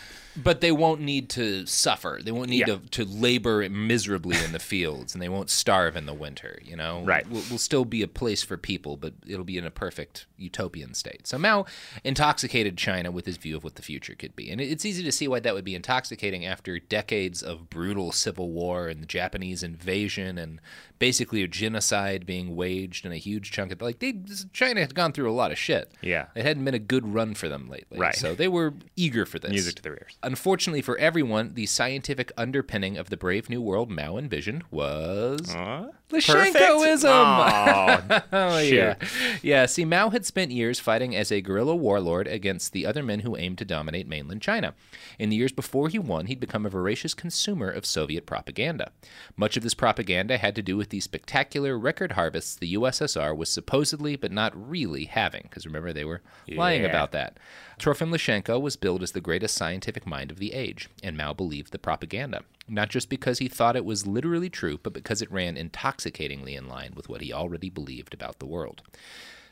But 0.42 0.60
they 0.60 0.72
won't 0.72 1.00
need 1.00 1.30
to 1.30 1.64
suffer. 1.66 2.20
They 2.22 2.32
won't 2.32 2.50
need 2.50 2.68
Yeah. 2.68 2.76
to, 2.76 2.78
to 2.90 3.04
labor 3.04 3.68
miserably 3.70 4.36
in 4.44 4.52
the 4.52 4.58
fields, 4.58 5.14
and 5.14 5.22
they 5.22 5.28
won't 5.28 5.50
starve 5.50 5.96
in 5.96 6.06
the 6.06 6.14
winter. 6.14 6.60
You 6.64 6.76
know, 6.76 7.02
Right. 7.04 7.28
Will 7.30 7.42
will 7.50 7.58
still 7.58 7.84
be 7.84 8.02
a 8.02 8.08
place 8.08 8.42
for 8.42 8.56
people, 8.56 8.96
but 8.96 9.14
it'll 9.26 9.44
be 9.44 9.56
in 9.58 9.64
a 9.64 9.70
perfect 9.70 10.26
utopian 10.36 10.94
state. 10.94 11.26
So 11.26 11.38
Mao 11.38 11.64
intoxicated 12.04 12.76
China 12.76 13.10
with 13.10 13.26
his 13.26 13.36
view 13.36 13.56
of 13.56 13.64
what 13.64 13.74
the 13.76 13.82
future 13.82 14.14
could 14.14 14.36
be, 14.36 14.50
and 14.50 14.60
it's 14.60 14.84
easy 14.84 15.02
to 15.02 15.12
see 15.12 15.26
why 15.28 15.40
that 15.40 15.54
would 15.54 15.64
be 15.64 15.74
intoxicating 15.74 16.44
after 16.46 16.78
decades 16.78 17.42
of 17.42 17.68
brutal 17.70 18.12
civil 18.12 18.50
war 18.50 18.88
and 18.88 19.02
the 19.02 19.06
Japanese 19.06 19.62
invasion 19.62 20.38
and 20.38 20.60
basically 20.98 21.42
a 21.42 21.48
genocide 21.48 22.24
being 22.26 22.56
waged 22.56 23.04
in 23.04 23.12
a 23.12 23.16
huge 23.16 23.50
chunk 23.50 23.72
of 23.72 23.80
like 23.82 23.98
they 23.98 24.14
China 24.52 24.80
had 24.80 24.94
gone 24.94 25.12
through 25.12 25.30
a 25.30 25.32
lot 25.32 25.52
of 25.52 25.58
shit. 25.58 25.92
Yeah. 26.00 26.26
it 26.34 26.44
hadn't 26.44 26.64
been 26.64 26.74
a 26.74 26.78
good 26.78 27.06
run 27.12 27.34
for 27.34 27.48
them 27.48 27.68
lately. 27.68 27.98
Right. 27.98 28.14
So 28.14 28.34
they 28.34 28.48
were 28.48 28.74
eager 28.96 29.26
for 29.26 29.38
this. 29.38 29.50
Music 29.50 29.76
to 29.76 29.82
their 29.82 29.94
ears. 29.94 30.16
Unfortunately 30.22 30.82
for 30.82 30.96
everyone, 30.98 31.54
the 31.54 31.66
scientific 31.66 32.32
underpinning 32.36 32.96
of 32.96 33.10
the 33.10 33.16
Brave 33.16 33.48
New 33.50 33.60
World 33.62 33.90
Mao 33.90 34.16
envisioned 34.16 34.64
was 34.70 35.52
Huh? 35.52 35.88
Lyshenkoism. 36.10 37.04
Oh, 37.04 38.20
Oh, 38.32 38.58
yeah. 38.58 38.94
Yeah, 39.42 39.66
see, 39.66 39.84
Mao 39.84 40.10
had 40.10 40.24
spent 40.24 40.50
years 40.52 40.78
fighting 40.78 41.14
as 41.16 41.30
a 41.32 41.40
guerrilla 41.40 41.74
warlord 41.74 42.26
against 42.28 42.72
the 42.72 42.86
other 42.86 43.02
men 43.02 43.20
who 43.20 43.36
aimed 43.36 43.58
to 43.58 43.64
dominate 43.64 44.06
mainland 44.08 44.40
China. 44.42 44.74
In 45.18 45.30
the 45.30 45.36
years 45.36 45.52
before 45.52 45.88
he 45.88 45.98
won, 45.98 46.26
he'd 46.26 46.40
become 46.40 46.64
a 46.64 46.70
voracious 46.70 47.14
consumer 47.14 47.68
of 47.68 47.84
Soviet 47.86 48.26
propaganda. 48.26 48.92
Much 49.36 49.56
of 49.56 49.62
this 49.62 49.74
propaganda 49.74 50.36
had 50.38 50.54
to 50.54 50.62
do 50.62 50.76
with 50.76 50.85
the 50.90 51.00
spectacular 51.00 51.78
record 51.78 52.12
harvests 52.12 52.56
the 52.56 52.74
USSR 52.74 53.36
was 53.36 53.48
supposedly, 53.48 54.16
but 54.16 54.32
not 54.32 54.52
really, 54.54 55.04
having, 55.04 55.42
because 55.44 55.66
remember, 55.66 55.92
they 55.92 56.04
were 56.04 56.22
lying 56.48 56.84
about 56.84 57.12
that. 57.12 57.38
Trofim 57.78 58.10
Lyshenko 58.10 58.60
was 58.60 58.76
billed 58.76 59.02
as 59.02 59.12
the 59.12 59.20
greatest 59.20 59.54
scientific 59.54 60.06
mind 60.06 60.30
of 60.30 60.38
the 60.38 60.52
age, 60.52 60.88
and 61.02 61.16
Mao 61.16 61.32
believed 61.32 61.72
the 61.72 61.78
propaganda. 61.78 62.42
Not 62.68 62.88
just 62.88 63.08
because 63.08 63.38
he 63.38 63.48
thought 63.48 63.76
it 63.76 63.84
was 63.84 64.06
literally 64.06 64.50
true, 64.50 64.78
but 64.82 64.92
because 64.92 65.22
it 65.22 65.30
ran 65.30 65.56
intoxicatingly 65.56 66.54
in 66.54 66.68
line 66.68 66.92
with 66.96 67.08
what 67.08 67.20
he 67.20 67.32
already 67.32 67.70
believed 67.70 68.14
about 68.14 68.38
the 68.38 68.46
world. 68.46 68.82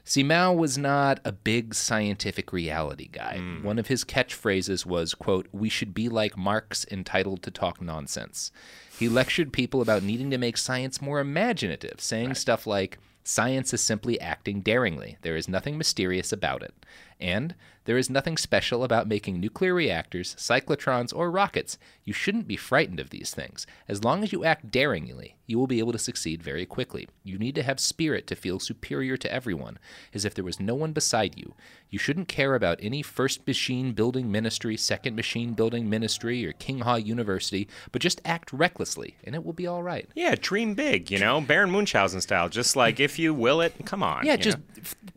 See, 0.07 0.23
Mao 0.23 0.53
was 0.53 0.77
not 0.77 1.19
a 1.25 1.33
big 1.33 1.75
scientific 1.75 2.53
reality 2.53 3.09
guy. 3.11 3.39
Hmm. 3.39 3.63
One 3.63 3.79
of 3.79 3.87
his 3.87 4.05
catchphrases 4.05 4.85
was, 4.85 5.15
quote, 5.15 5.49
we 5.51 5.71
should 5.71 5.95
be 5.95 6.11
like 6.11 6.37
Marx 6.37 6.85
entitled 6.91 7.43
to 7.45 7.51
talk 7.51 7.81
nonsense. 7.81 8.53
He 8.99 9.09
lectured 9.09 9.53
people 9.53 9.83
about 9.83 10.03
needing 10.03 10.31
to 10.31 10.39
make 10.39 10.57
science 10.57 11.03
more 11.03 11.21
imaginative, 11.21 12.01
saying 12.01 12.35
stuff 12.35 12.67
like, 12.67 12.99
science 13.25 13.75
is 13.75 13.81
simply 13.81 14.21
acting 14.21 14.61
daringly. 14.61 15.17
There 15.23 15.37
is 15.37 15.49
nothing 15.49 15.77
mysterious 15.77 16.33
about 16.33 16.63
it. 16.63 16.75
And 17.21 17.55
there 17.85 17.99
is 17.99 18.09
nothing 18.09 18.37
special 18.39 18.83
about 18.83 19.09
making 19.09 19.41
nuclear 19.41 19.75
reactors, 19.75 20.35
cyclotrons, 20.37 21.15
or 21.15 21.31
rockets. 21.31 21.77
You 22.05 22.13
shouldn't 22.15 22.49
be 22.49 22.57
frightened 22.57 22.99
of 22.99 23.11
these 23.11 23.35
things. 23.35 23.67
As 23.89 24.03
long 24.03 24.23
as 24.23 24.33
you 24.33 24.45
act 24.45 24.71
daringly, 24.71 25.37
you 25.47 25.59
will 25.59 25.67
be 25.67 25.79
able 25.79 25.93
to 25.93 25.99
succeed 25.99 26.43
very 26.43 26.65
quickly. 26.65 27.09
You 27.23 27.39
need 27.39 27.55
to 27.57 27.63
have 27.63 27.79
spirit 27.79 28.27
to 28.29 28.37
feel 28.37 28.59
superior 28.59 29.19
to 29.19 29.33
everyone, 29.33 29.79
as 30.15 30.25
if 30.25 30.35
there 30.35 30.45
was 30.45 30.59
no 30.59 30.75
one 30.75 30.93
beside 30.93 31.39
you. 31.39 31.55
You 31.91 31.99
shouldn't 31.99 32.29
care 32.29 32.55
about 32.55 32.79
any 32.81 33.03
first 33.03 33.47
machine 33.47 33.93
building 33.93 34.33
ministry, 34.33 34.77
second 34.77 35.15
machine 35.15 35.53
building 35.53 35.89
ministry, 35.89 36.45
or 36.47 36.53
Tsinghua 36.55 37.05
University, 37.05 37.69
but 37.93 38.03
just 38.03 38.21
act 38.25 38.53
recklessly, 38.53 39.17
and 39.25 39.35
it 39.35 39.45
will 39.45 39.53
be 39.53 39.67
all 39.67 39.83
right. 39.83 40.09
Yeah, 40.15 40.35
dream 40.41 40.75
big, 40.75 41.11
you 41.11 41.19
know, 41.19 41.41
Baron 41.41 41.71
Munchausen 41.71 42.23
style. 42.23 42.49
Just 42.49 42.77
like 42.77 42.99
if 42.99 43.19
you 43.19 43.35
will 43.35 43.61
it, 43.61 43.75
come 43.85 44.03
on. 44.03 44.25
Yeah, 44.25 44.37
just 44.37 44.59
know? 44.59 44.65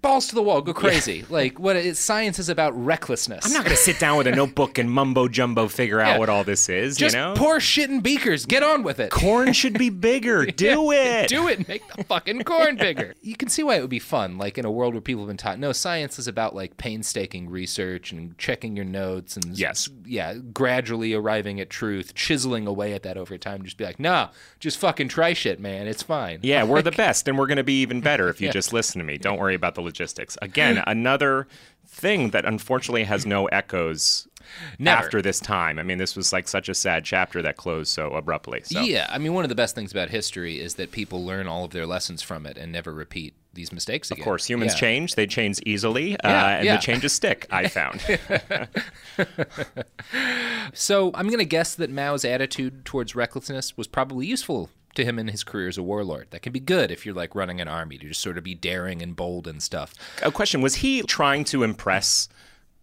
balls 0.02 0.28
to 0.28 0.36
the 0.36 0.44
wall, 0.44 0.62
go 0.62 0.74
crazy. 0.74 1.26
Like 1.30 1.60
what 1.60 1.76
science 1.94 2.40
is 2.40 2.50
about 2.50 2.74
recklessness. 2.76 3.46
I'm 3.46 3.54
not 3.54 3.64
gonna 3.64 3.76
sit 3.76 4.00
down 4.00 4.18
with 4.18 4.28
a 4.28 4.32
notebook 4.36 4.78
and 4.78 4.90
mumbo 4.92 5.28
jumbo 5.28 5.68
figure 5.68 6.00
out 6.00 6.14
Yeah. 6.14 6.18
what 6.18 6.30
all 6.30 6.44
this 6.44 6.70
is. 6.70 6.98
just 6.98 7.16
you 7.16 7.22
know, 7.22 7.34
pour 7.36 7.60
shit 7.60 7.90
in 7.90 8.02
beakers. 8.02 8.46
Get 8.46 8.64
on 8.64 8.84
with 8.84 9.00
it. 9.00 9.12
corn 9.12 9.54
should 9.54 9.78
be 9.78 9.90
bigger. 9.90 10.46
Do 10.58 10.92
it. 10.92 11.28
Do 11.30 11.48
it. 11.48 11.68
Make 11.68 11.84
the 11.96 12.04
fucking 12.04 12.44
corn 12.44 12.76
bigger. 12.78 13.16
You 13.22 13.36
can 13.36 13.50
see 13.50 13.64
why 13.64 13.76
it 13.76 13.82
would 13.82 13.90
be 13.90 14.00
fun. 14.00 14.38
Like 14.38 14.58
in 14.58 14.66
a 14.66 14.72
world 14.72 14.94
where 14.94 15.02
people 15.02 15.24
have 15.24 15.28
been 15.28 15.38
taught, 15.38 15.60
no, 15.60 15.72
science 15.72 16.18
is 16.20 16.28
about 16.28 16.56
like 16.56 16.78
painstaking 16.78 17.50
research 17.50 18.12
and 18.12 18.38
checking 18.38 18.76
your 18.76 18.86
notes 18.86 19.36
and 19.38 19.58
Yes. 19.58 19.90
yeah, 20.06 20.34
gradually 20.54 21.14
arriving 21.14 21.60
at 21.60 21.70
truth, 21.70 22.14
chiseling 22.16 22.68
away 22.68 22.94
at 22.94 23.04
that 23.04 23.18
over 23.18 23.38
time. 23.38 23.64
Just 23.64 23.78
be 23.78 23.84
like, 23.86 24.00
nah, 24.00 24.30
just 24.60 24.78
fucking 24.78 25.08
try 25.10 25.34
shit, 25.34 25.60
man. 25.60 25.88
It's 25.88 26.04
fine. 26.04 26.40
Yeah, 26.44 26.64
we're 26.64 26.82
the 26.82 26.92
best, 26.92 27.28
and 27.28 27.38
we're 27.38 27.48
going 27.48 27.58
to 27.58 27.64
be 27.64 27.82
even 27.82 28.02
better 28.02 28.30
if 28.30 28.42
you 28.42 28.52
just 28.52 28.74
listen 28.74 29.00
to 29.00 29.06
me. 29.06 29.18
Don't 29.18 29.40
worry 29.40 29.56
about 29.56 29.76
the 29.76 29.82
logistics. 29.82 30.38
Again, 30.42 30.84
another 30.88 31.48
thing 31.88 32.30
that 32.32 32.46
unfortunately 32.46 33.04
has 33.06 33.26
no 33.26 33.46
echoes 33.48 34.28
Never. 34.80 34.98
after 35.06 35.22
this 35.22 35.40
time. 35.40 35.80
I 35.80 35.84
mean, 35.84 35.98
this 35.98 36.16
was 36.16 36.32
like 36.32 36.48
such 36.48 36.70
a 36.70 36.74
sad 36.76 37.04
chapter 37.04 37.42
that 37.42 37.58
closed 37.58 37.90
so 37.92 38.12
abruptly. 38.14 38.62
So. 38.64 38.82
Yeah, 38.82 39.08
I 39.10 39.18
mean, 39.18 39.34
one 39.34 39.44
of 39.44 39.50
the 39.50 39.56
best 39.56 39.76
things 39.76 39.92
about 39.92 40.10
history 40.10 40.60
is 40.60 40.76
that 40.76 40.92
people 40.92 41.26
learn 41.26 41.48
all 41.48 41.66
of 41.66 41.72
their 41.72 41.86
lessons 41.86 42.22
from 42.22 42.46
it 42.46 42.58
and 42.58 42.72
never 42.72 42.94
repeat 42.94 43.34
these 43.54 43.72
mistakes 43.72 44.12
again. 44.12 44.22
Of 44.22 44.26
course, 44.26 44.46
humans 44.46 44.74
Yeah. 44.74 44.80
change. 44.80 45.16
They 45.16 45.26
change 45.28 45.60
easily, 45.66 46.18
uh, 46.20 46.28
and 46.28 46.66
yeah. 46.66 46.76
the 46.76 46.82
changes 46.82 47.12
stick. 47.14 47.48
I 47.50 47.68
found. 47.70 48.02
So 50.74 51.12
I'm 51.14 51.28
going 51.28 51.40
to 51.40 51.46
guess 51.46 51.76
that 51.76 51.90
Mao's 51.90 52.24
attitude 52.26 52.86
towards 52.86 53.16
recklessness 53.16 53.76
was 53.78 53.88
probably 53.88 54.28
useful 54.28 54.70
to 54.98 55.06
him 55.06 55.18
in 55.18 55.30
his 55.30 55.44
career 55.44 55.68
as 55.68 55.78
a 55.78 55.84
warlord. 55.84 56.28
That 56.32 56.42
can 56.42 56.52
be 56.52 56.60
good 56.60 56.92
if 56.92 57.06
you're 57.06 57.16
like 57.16 57.34
running 57.34 57.62
an 57.62 57.68
army 57.68 57.98
to 57.98 58.08
just 58.08 58.22
sort 58.22 58.38
of 58.38 58.44
be 58.44 58.54
daring 58.54 59.02
and 59.02 59.16
bold 59.16 59.48
and 59.48 59.64
stuff. 59.64 59.94
a 60.22 60.32
question: 60.32 60.62
Was 60.62 60.76
he 60.76 61.02
trying 61.04 61.46
to 61.46 61.64
impress? 61.64 62.28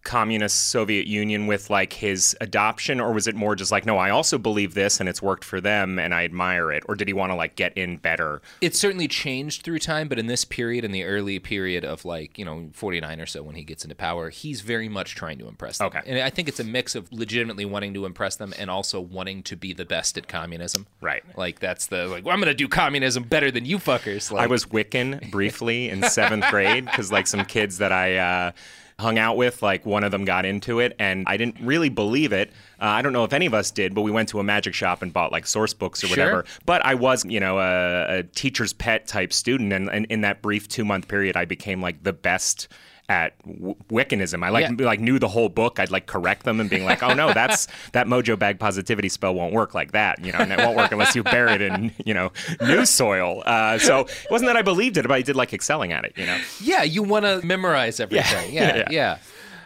Communist 0.05 0.69
soviet 0.69 1.07
union 1.07 1.47
with 1.47 1.69
like 1.69 1.91
his 1.93 2.37
adoption 2.39 3.01
or 3.01 3.11
was 3.11 3.27
it 3.27 3.35
more 3.35 3.55
just 3.55 3.71
like 3.71 3.85
no 3.85 3.97
i 3.97 4.09
also 4.09 4.37
believe 4.37 4.73
this 4.73 4.99
and 4.99 5.09
it's 5.09 5.21
worked 5.21 5.43
for 5.43 5.59
them 5.59 5.99
and 5.99 6.13
i 6.13 6.23
admire 6.23 6.71
it 6.71 6.83
or 6.87 6.95
did 6.95 7.07
he 7.07 7.13
want 7.13 7.31
to 7.31 7.35
like 7.35 7.55
get 7.55 7.75
in 7.75 7.97
better 7.97 8.41
It 8.61 8.75
certainly 8.75 9.07
changed 9.07 9.63
through 9.63 9.79
time, 9.79 10.07
but 10.07 10.19
in 10.19 10.27
this 10.27 10.45
period, 10.45 10.85
in 10.85 10.91
the 10.91 11.03
early 11.03 11.39
period 11.39 11.83
of 11.83 12.05
like, 12.05 12.37
you 12.37 12.45
know, 12.45 12.69
49 12.73 13.19
or 13.19 13.25
so 13.25 13.41
when 13.43 13.55
he 13.55 13.63
gets 13.63 13.83
into 13.83 13.95
power, 13.95 14.29
he's 14.29 14.61
very 14.61 14.87
much 14.87 15.15
trying 15.15 15.39
to 15.39 15.47
impress 15.47 15.79
them. 15.79 15.87
Okay. 15.87 16.01
And 16.05 16.19
I 16.19 16.29
think 16.29 16.47
it's 16.47 16.59
a 16.59 16.63
mix 16.63 16.95
of 16.95 17.11
legitimately 17.11 17.65
wanting 17.65 17.93
to 17.95 18.05
impress 18.05 18.35
them 18.35 18.53
and 18.59 18.69
also 18.69 19.01
wanting 19.01 19.43
to 19.43 19.55
be 19.55 19.73
the 19.73 19.85
best 19.85 20.17
at 20.17 20.27
communism. 20.27 20.87
Right. 21.01 21.23
Like, 21.35 21.59
that's 21.59 21.87
the, 21.87 22.07
like, 22.07 22.25
well, 22.25 22.33
I'm 22.33 22.39
going 22.39 22.51
to 22.51 22.53
do 22.53 22.67
communism 22.67 23.23
better 23.23 23.51
than 23.51 23.65
you 23.65 23.77
fuckers. 23.77 24.31
Like, 24.31 24.43
I 24.43 24.47
was 24.47 24.65
Wiccan 24.65 25.31
briefly 25.31 25.89
in 25.89 26.03
seventh 26.03 26.45
grade 26.51 26.85
because 26.85 27.11
like 27.11 27.27
some 27.27 27.45
kids 27.45 27.79
that 27.79 27.91
I 27.91 28.17
uh, 28.17 28.51
hung 28.97 29.17
out 29.19 29.35
with, 29.35 29.61
like 29.61 29.85
one 29.85 30.03
of 30.03 30.11
them 30.11 30.23
got 30.25 30.45
into 30.45 30.79
it, 30.79 30.95
and 30.99 31.25
I 31.27 31.35
didn't 31.37 31.57
really 31.59 31.89
believe 31.89 32.31
it. 32.31 32.49
Uh, 32.79 32.85
I 32.85 33.01
don't 33.01 33.13
know 33.13 33.23
if 33.25 33.33
any 33.33 33.45
of 33.45 33.53
us 33.53 33.71
did, 33.71 33.93
but 33.93 34.03
we 34.03 34.11
went 34.11 34.29
to 34.29 34.39
a 34.39 34.43
magic 34.43 34.73
shop 34.73 35.01
and 35.01 35.11
bought 35.11 35.31
like 35.31 35.45
source 35.47 35.73
books 35.73 36.03
or 36.03 36.07
Sure. 36.07 36.17
whatever. 36.17 36.45
But 36.65 36.85
I 36.85 36.95
was, 36.95 37.25
you 37.25 37.39
know, 37.39 37.59
a, 37.59 38.19
a 38.19 38.23
teacher's 38.23 38.71
pet 38.73 39.07
type 39.07 39.33
student, 39.33 39.73
and, 39.73 39.89
and 39.89 40.05
in 40.05 40.21
that 40.21 40.41
brief 40.41 40.67
two 40.67 40.85
month 40.85 41.07
period, 41.07 41.35
I 41.35 41.45
became 41.45 41.81
like 41.81 42.03
the 42.03 42.13
best. 42.13 42.67
At 43.07 43.37
w- 43.45 43.75
Wiccanism, 43.91 44.43
I 44.43 44.49
like 44.49 44.63
Yeah. 44.79 44.85
like 44.85 44.99
knew 44.99 45.19
the 45.19 45.27
whole 45.27 45.47
book. 45.47 45.79
I'd 45.79 45.91
like 45.91 46.07
correct 46.07 46.43
them 46.43 46.59
and 46.59 46.67
being 46.69 46.85
like, 46.85 47.03
"Oh 47.03 47.13
no, 47.13 47.33
that's 47.33 47.67
that 47.91 48.07
mojo 48.07 48.37
bag 48.37 48.59
positivity 48.59 49.09
spell 49.09 49.35
won't 49.35 49.53
work 49.53 49.75
like 49.75 49.91
that," 49.91 50.25
you 50.25 50.31
know, 50.31 50.39
and 50.39 50.51
it 50.51 50.57
won't 50.57 50.75
work 50.75 50.91
unless 50.91 51.15
you 51.15 51.21
bury 51.21 51.53
it 51.53 51.61
in 51.61 51.91
you 52.03 52.15
know 52.15 52.31
new 52.61 52.83
soil. 52.83 53.43
Uh, 53.45 53.77
so 53.77 53.99
it 54.01 54.27
wasn't 54.31 54.47
that 54.49 54.57
I 54.57 54.63
believed 54.63 54.97
it, 54.97 55.03
but 55.03 55.11
I 55.11 55.21
did 55.21 55.35
like 55.35 55.53
excelling 55.53 55.91
at 55.93 56.03
it, 56.03 56.13
you 56.17 56.25
know. 56.25 56.39
Yeah, 56.59 56.81
you 56.81 57.03
want 57.03 57.25
to 57.25 57.45
memorize 57.45 57.99
everything. 57.99 58.51
Yeah, 58.51 58.75
yeah. 58.77 58.87
Yeah. 58.89 59.17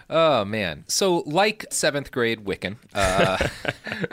Oh 0.10 0.44
man. 0.44 0.84
So, 0.88 1.18
like 1.26 1.66
seventh 1.70 2.12
grade 2.12 2.44
Wiccan, 2.44 2.76
uh, 2.94 3.38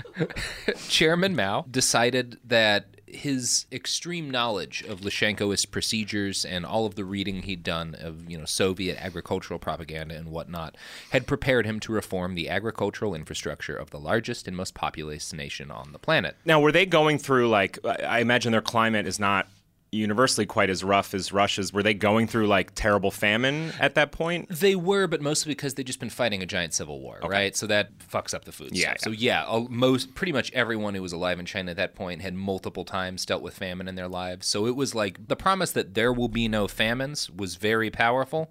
Chairman 0.89 1.35
Mao 1.35 1.65
decided 1.71 2.39
that 2.45 2.87
his 3.17 3.67
extreme 3.73 4.31
knowledge 4.31 4.83
of 4.83 5.01
Lyshenkoist 5.01 5.71
procedures 5.71 6.45
and 6.45 6.65
all 6.65 6.87
of 6.87 6.95
the 6.95 7.05
reading 7.05 7.43
he'd 7.43 7.63
done 7.63 7.97
of 7.99 8.31
you 8.31 8.39
know 8.39 8.45
Soviet 8.45 8.97
agricultural 9.03 9.59
propaganda 9.59 10.15
and 10.15 10.31
whatnot 10.31 10.77
had 11.11 11.27
prepared 11.27 11.67
him 11.67 11.81
to 11.81 11.93
reform 11.93 12.35
the 12.35 12.49
agricultural 12.49 13.15
infrastructure 13.15 13.77
of 13.77 13.91
the 13.91 13.99
largest 13.99 14.47
and 14.47 14.57
most 14.57 14.75
populous 14.75 15.33
nation 15.33 15.71
on 15.71 15.93
the 15.93 15.99
planet. 15.99 16.37
Now, 16.45 16.61
were 16.61 16.73
they 16.73 16.87
going 16.87 17.19
through 17.19 17.49
like 17.49 17.79
I 17.85 18.21
imagine 18.21 18.53
their 18.53 18.61
climate 18.61 19.07
is 19.07 19.19
not 19.19 19.49
universally 19.97 20.47
quite 20.47 20.71
as 20.71 20.85
rough 20.85 21.15
as 21.15 21.33
Russia's. 21.33 21.73
Were 21.73 21.83
they 21.83 21.95
going 21.95 22.27
through 22.27 22.47
like 22.47 22.75
terrible 22.75 23.11
famine 23.11 23.73
at 23.81 23.95
that 23.97 24.13
point? 24.13 24.49
They 24.49 24.77
were, 24.77 25.07
but 25.07 25.21
mostly 25.21 25.51
because 25.51 25.75
they'd 25.75 25.87
just 25.87 26.01
been 26.01 26.11
fighting 26.11 26.43
a 26.43 26.47
giant 26.47 26.75
civil 26.75 27.01
war, 27.01 27.19
right? 27.23 27.57
So 27.57 27.67
that 27.67 27.99
fucks 27.99 28.35
up 28.35 28.45
the 28.45 28.53
food. 28.53 28.71
Yeah, 28.73 28.91
stuff. 28.91 29.01
So 29.01 29.11
yeah, 29.11 29.67
most 29.69 30.15
pretty 30.15 30.33
much 30.33 30.53
everyone 30.53 30.95
who 30.95 31.03
was 31.03 31.13
alive 31.13 31.39
in 31.39 31.47
China 31.47 31.73
at 31.73 31.77
that 31.77 31.95
point 31.95 32.23
had 32.23 32.35
multiple 32.35 32.85
times 32.85 33.27
dealt 33.27 33.43
with 33.43 33.55
famine 33.55 33.89
in 33.89 33.95
their 33.95 34.09
lives. 34.09 34.47
So 34.47 34.67
it 34.67 34.77
was 34.77 34.95
like 34.95 35.29
the 35.29 35.37
promise 35.37 35.73
that 35.73 35.95
there 35.95 36.13
will 36.13 36.29
be 36.29 36.49
no 36.49 36.69
famines 36.69 37.31
was 37.31 37.57
very 37.57 37.91
powerful, 37.91 38.51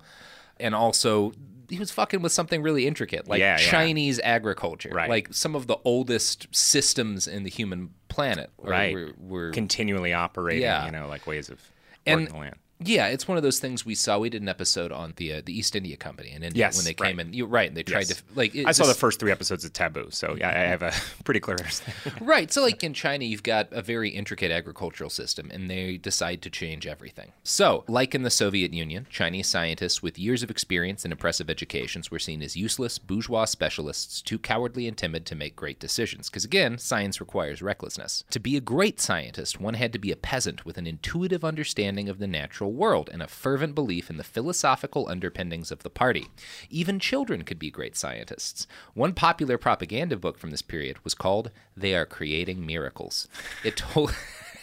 and 0.59 0.73
also 0.73 1.33
he 1.69 1.79
was 1.79 1.91
fucking 1.91 2.21
with 2.21 2.31
something 2.31 2.61
really 2.61 2.85
intricate, 2.87 3.27
like 3.27 3.39
Yeah, 3.39 3.57
yeah. 3.59 3.69
Chinese 3.69 4.19
agriculture, 4.23 4.89
Right. 4.93 5.09
like 5.09 5.33
some 5.33 5.55
of 5.55 5.67
the 5.67 5.77
oldest 5.83 6.47
systems 6.55 7.27
in 7.27 7.43
the 7.43 7.49
human 7.49 7.91
planet, 8.07 8.49
Right. 8.57 8.93
Were, 8.93 9.11
were 9.17 9.51
Continually 9.51 10.13
operating, 10.13 10.63
Yeah. 10.63 10.85
you 10.85 10.91
know, 10.91 11.07
like 11.07 11.25
ways 11.27 11.49
of 11.49 11.59
And- 12.05 12.21
working 12.21 12.33
the 12.33 12.39
land. 12.39 12.55
Yeah, 12.79 13.07
it's 13.07 13.25
one 13.27 13.37
of 13.37 13.43
those 13.43 13.59
things 13.59 13.85
we 13.85 13.95
saw. 13.95 14.19
We 14.19 14.29
did 14.29 14.41
an 14.41 14.49
episode 14.49 14.91
on 14.91 15.13
the 15.15 15.33
uh, 15.33 15.41
the 15.45 15.57
East 15.57 15.75
India 15.77 15.95
Company 15.95 16.31
in 16.31 16.43
India 16.43 16.59
Yes, 16.65 16.75
when 16.75 16.83
they 16.85 16.93
right. 16.99 17.09
came 17.11 17.19
in. 17.21 17.33
You're 17.33 17.47
right, 17.47 17.67
and 17.69 17.77
they 17.77 17.83
tried 17.83 18.09
Yes. 18.09 18.17
to 18.17 18.23
like. 18.35 18.53
I 18.65 18.73
saw 18.73 18.85
the 18.85 18.93
first 18.93 19.17
three 19.19 19.31
episodes 19.31 19.63
of 19.63 19.71
Taboo, 19.71 20.07
so 20.11 20.35
yeah, 20.37 20.49
I 20.49 20.53
have 20.53 20.81
a 20.81 20.91
pretty 21.23 21.39
clear 21.39 21.55
understanding. 21.57 21.95
Right. 22.25 22.51
So, 22.51 22.61
like 22.61 22.83
in 22.83 22.93
China, 22.93 23.23
you've 23.23 23.43
got 23.43 23.71
a 23.71 23.81
very 23.81 24.09
intricate 24.09 24.51
agricultural 24.51 25.09
system, 25.09 25.49
and 25.53 25.69
they 25.69 25.95
decide 25.97 26.41
to 26.41 26.49
change 26.49 26.85
everything. 26.85 27.31
So, 27.43 27.85
like 27.87 28.13
in 28.13 28.23
the 28.23 28.29
Soviet 28.29 28.73
Union, 28.73 29.07
Chinese 29.09 29.47
scientists 29.47 30.03
with 30.03 30.19
years 30.19 30.43
of 30.43 30.51
experience 30.51 31.05
and 31.05 31.11
impressive 31.13 31.49
educations 31.49 32.11
were 32.11 32.19
seen 32.19 32.41
as 32.41 32.57
useless 32.57 32.99
bourgeois 32.99 33.45
specialists, 33.45 34.21
too 34.21 34.37
cowardly 34.37 34.85
and 34.87 34.97
timid 34.97 35.25
to 35.27 35.35
make 35.35 35.55
great 35.55 35.79
decisions. 35.79 36.29
Because 36.29 36.43
again, 36.43 36.77
science 36.77 37.19
requires 37.21 37.61
recklessness. 37.61 38.23
To 38.31 38.39
be 38.39 38.57
a 38.57 38.61
great 38.61 38.99
scientist, 38.99 39.61
one 39.61 39.75
had 39.75 39.93
to 39.93 39.99
be 39.99 40.11
a 40.11 40.15
peasant 40.17 40.65
with 40.65 40.77
an 40.77 40.87
intuitive 40.87 41.45
understanding 41.45 42.09
of 42.09 42.17
the 42.19 42.27
natural 42.27 42.65
world 42.75 43.09
and 43.11 43.21
a 43.21 43.27
fervent 43.27 43.75
belief 43.75 44.09
in 44.09 44.17
the 44.17 44.23
philosophical 44.23 45.07
underpinnings 45.09 45.71
of 45.71 45.83
the 45.83 45.89
party. 45.89 46.27
Even 46.69 46.99
children 46.99 47.43
could 47.43 47.59
be 47.59 47.71
great 47.71 47.95
scientists. 47.95 48.67
One 48.93 49.13
popular 49.13 49.57
propaganda 49.57 50.17
book 50.17 50.37
from 50.37 50.51
this 50.51 50.61
period 50.61 51.03
was 51.03 51.13
called 51.13 51.51
They 51.75 51.95
Are 51.95 52.05
Creating 52.05 52.65
Miracles. 52.65 53.27
It 53.63 53.77
told. 53.77 54.15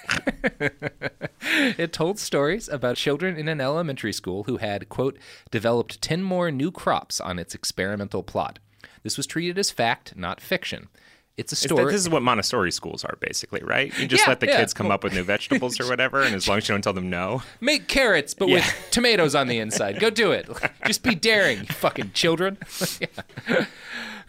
it 1.42 1.92
told 1.92 2.18
stories 2.18 2.68
about 2.68 2.96
children 2.96 3.36
in 3.36 3.48
an 3.48 3.60
elementary 3.60 4.12
school 4.12 4.44
who 4.44 4.56
had, 4.56 4.88
quote, 4.88 5.16
developed 5.50 6.02
10 6.02 6.22
more 6.22 6.50
new 6.50 6.70
crops 6.70 7.20
on 7.20 7.38
its 7.38 7.54
experimental 7.54 8.22
plot. 8.22 8.58
This 9.02 9.16
was 9.16 9.26
treated 9.26 9.58
as 9.58 9.70
fact, 9.70 10.16
not 10.16 10.40
fiction. 10.40 10.88
It's 11.38 11.52
a 11.52 11.56
story. 11.56 11.86
this 11.90 12.00
is 12.02 12.08
what 12.10 12.22
Montessori 12.22 12.70
schools 12.70 13.04
are, 13.04 13.16
basically, 13.20 13.62
right? 13.62 13.96
You 13.98 14.06
just 14.06 14.24
Yeah, 14.24 14.28
let 14.30 14.40
the 14.40 14.46
yeah. 14.48 14.58
kids 14.58 14.74
come 14.74 14.90
up 14.90 15.02
with 15.02 15.14
new 15.14 15.24
vegetables 15.24 15.80
or 15.80 15.88
whatever, 15.88 16.22
and 16.22 16.34
as 16.34 16.46
long 16.46 16.58
as 16.58 16.68
you 16.68 16.74
don't 16.74 16.82
tell 16.82 16.92
them 16.92 17.08
no. 17.08 17.42
Make 17.60 17.88
carrots, 17.88 18.34
but 18.34 18.48
with 18.48 18.64
tomatoes 18.90 19.34
on 19.34 19.46
the 19.48 19.58
inside. 19.58 19.98
Go 19.98 20.10
do 20.10 20.30
it. 20.32 20.48
Just 20.86 21.02
be 21.02 21.14
daring, 21.14 21.60
you 21.60 21.66
fucking 21.66 22.12
children. 22.12 22.58
Yeah. 23.48 23.66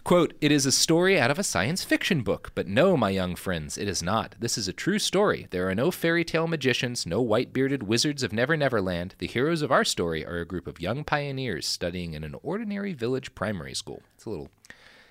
Quote, 0.02 0.34
it 0.42 0.52
is 0.52 0.66
a 0.66 0.72
story 0.72 1.18
out 1.18 1.30
of 1.30 1.38
a 1.38 1.42
science 1.42 1.82
fiction 1.82 2.20
book, 2.22 2.52
but 2.54 2.68
no, 2.68 2.94
my 2.94 3.08
young 3.08 3.34
friends, 3.34 3.78
it 3.78 3.88
is 3.88 4.02
not. 4.02 4.34
This 4.38 4.58
is 4.58 4.68
a 4.68 4.72
true 4.72 4.98
story. 4.98 5.46
There 5.50 5.66
are 5.70 5.74
no 5.74 5.90
fairy 5.90 6.24
tale 6.26 6.46
magicians, 6.46 7.06
no 7.06 7.22
white 7.22 7.54
bearded 7.54 7.84
wizards 7.84 8.22
of 8.22 8.30
Never 8.30 8.54
Never 8.54 8.82
Land. 8.82 9.14
The 9.16 9.26
heroes 9.26 9.62
of 9.62 9.72
our 9.72 9.82
story 9.84 10.22
are 10.26 10.40
a 10.40 10.44
group 10.44 10.66
of 10.66 10.78
young 10.78 11.04
pioneers 11.04 11.66
studying 11.66 12.12
in 12.12 12.22
an 12.22 12.34
ordinary 12.42 12.92
village 12.92 13.34
primary 13.34 13.72
school. 13.72 14.02
It's 14.14 14.26
a 14.26 14.30
little 14.30 14.50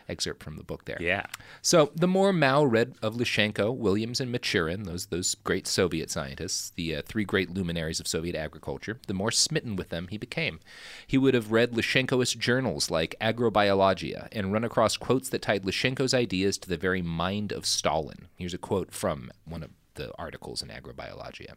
excerpt 0.08 0.44
from 0.44 0.58
the 0.58 0.64
book 0.64 0.86
there. 0.86 0.98
Yeah. 1.00 1.26
So 1.62 1.92
the 1.96 2.08
more 2.08 2.34
Mao 2.34 2.64
read 2.64 2.96
of 3.02 3.16
Lyshenko, 3.16 3.76
Williams, 3.76 4.20
and 4.20 4.34
Michurin, 4.34 4.86
those 4.86 5.08
those 5.08 5.36
great 5.36 5.68
Soviet 5.68 6.10
scientists, 6.10 6.72
the 6.76 6.98
uh, 6.98 7.02
three 7.06 7.24
great 7.24 7.50
luminaries 7.50 8.00
of 8.00 8.08
Soviet 8.08 8.36
agriculture, 8.36 9.00
the 9.08 9.14
more 9.14 9.32
smitten 9.32 9.76
with 9.76 9.90
them 9.90 10.08
he 10.10 10.18
became. 10.18 10.60
He 11.06 11.18
would 11.18 11.34
have 11.34 11.52
read 11.52 11.72
Lyshenkoist 11.72 12.38
journals 12.38 12.90
like 12.90 13.16
Agrobiologia 13.22 14.28
and 14.32 14.54
run 14.54 14.64
across 14.64 14.98
quotes 14.98 15.30
that 15.30 15.42
tied 15.42 15.64
Lyshenko's 15.64 16.14
ideas 16.14 16.58
to 16.60 16.70
the 16.70 16.78
very 16.78 17.02
mind 17.02 17.52
of 17.52 17.66
Stalin. 17.66 18.28
Here's 18.38 18.54
a 18.54 18.58
quote 18.58 18.94
from 18.94 19.32
one 19.46 19.64
of 19.64 19.72
the 19.96 20.12
articles 20.18 20.62
in 20.62 20.70
Agrobiologia. 20.70 21.54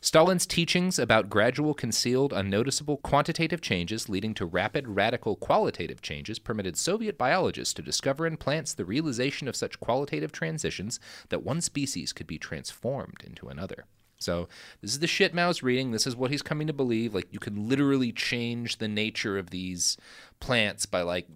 Stalin's 0.00 0.46
teachings 0.46 0.98
about 0.98 1.28
gradual, 1.28 1.74
concealed, 1.74 2.32
unnoticeable 2.32 2.98
quantitative 2.98 3.60
changes 3.60 4.08
leading 4.08 4.32
to 4.34 4.46
rapid, 4.46 4.86
radical 4.88 5.34
qualitative 5.36 6.00
changes 6.02 6.38
permitted 6.38 6.76
Soviet 6.76 7.18
biologists 7.18 7.74
to 7.74 7.82
discover 7.82 8.26
in 8.26 8.36
plants 8.36 8.74
the 8.74 8.84
realization 8.84 9.48
of 9.48 9.56
such 9.56 9.80
qualitative 9.80 10.30
transitions 10.30 11.00
that 11.30 11.42
one 11.42 11.60
species 11.60 12.12
could 12.12 12.26
be 12.26 12.38
transformed 12.38 13.22
into 13.24 13.48
another. 13.48 13.84
So, 14.20 14.48
this 14.80 14.90
is 14.90 14.98
the 14.98 15.06
shit 15.06 15.32
Mao's 15.32 15.62
reading. 15.62 15.92
This 15.92 16.06
is 16.06 16.16
what 16.16 16.32
he's 16.32 16.42
coming 16.42 16.66
to 16.66 16.72
believe. 16.72 17.14
Like, 17.14 17.28
you 17.30 17.38
can 17.38 17.68
literally 17.68 18.12
change 18.12 18.78
the 18.78 18.88
nature 18.88 19.38
of 19.38 19.50
these 19.50 19.96
plants 20.40 20.86
by, 20.86 21.02
like, 21.02 21.28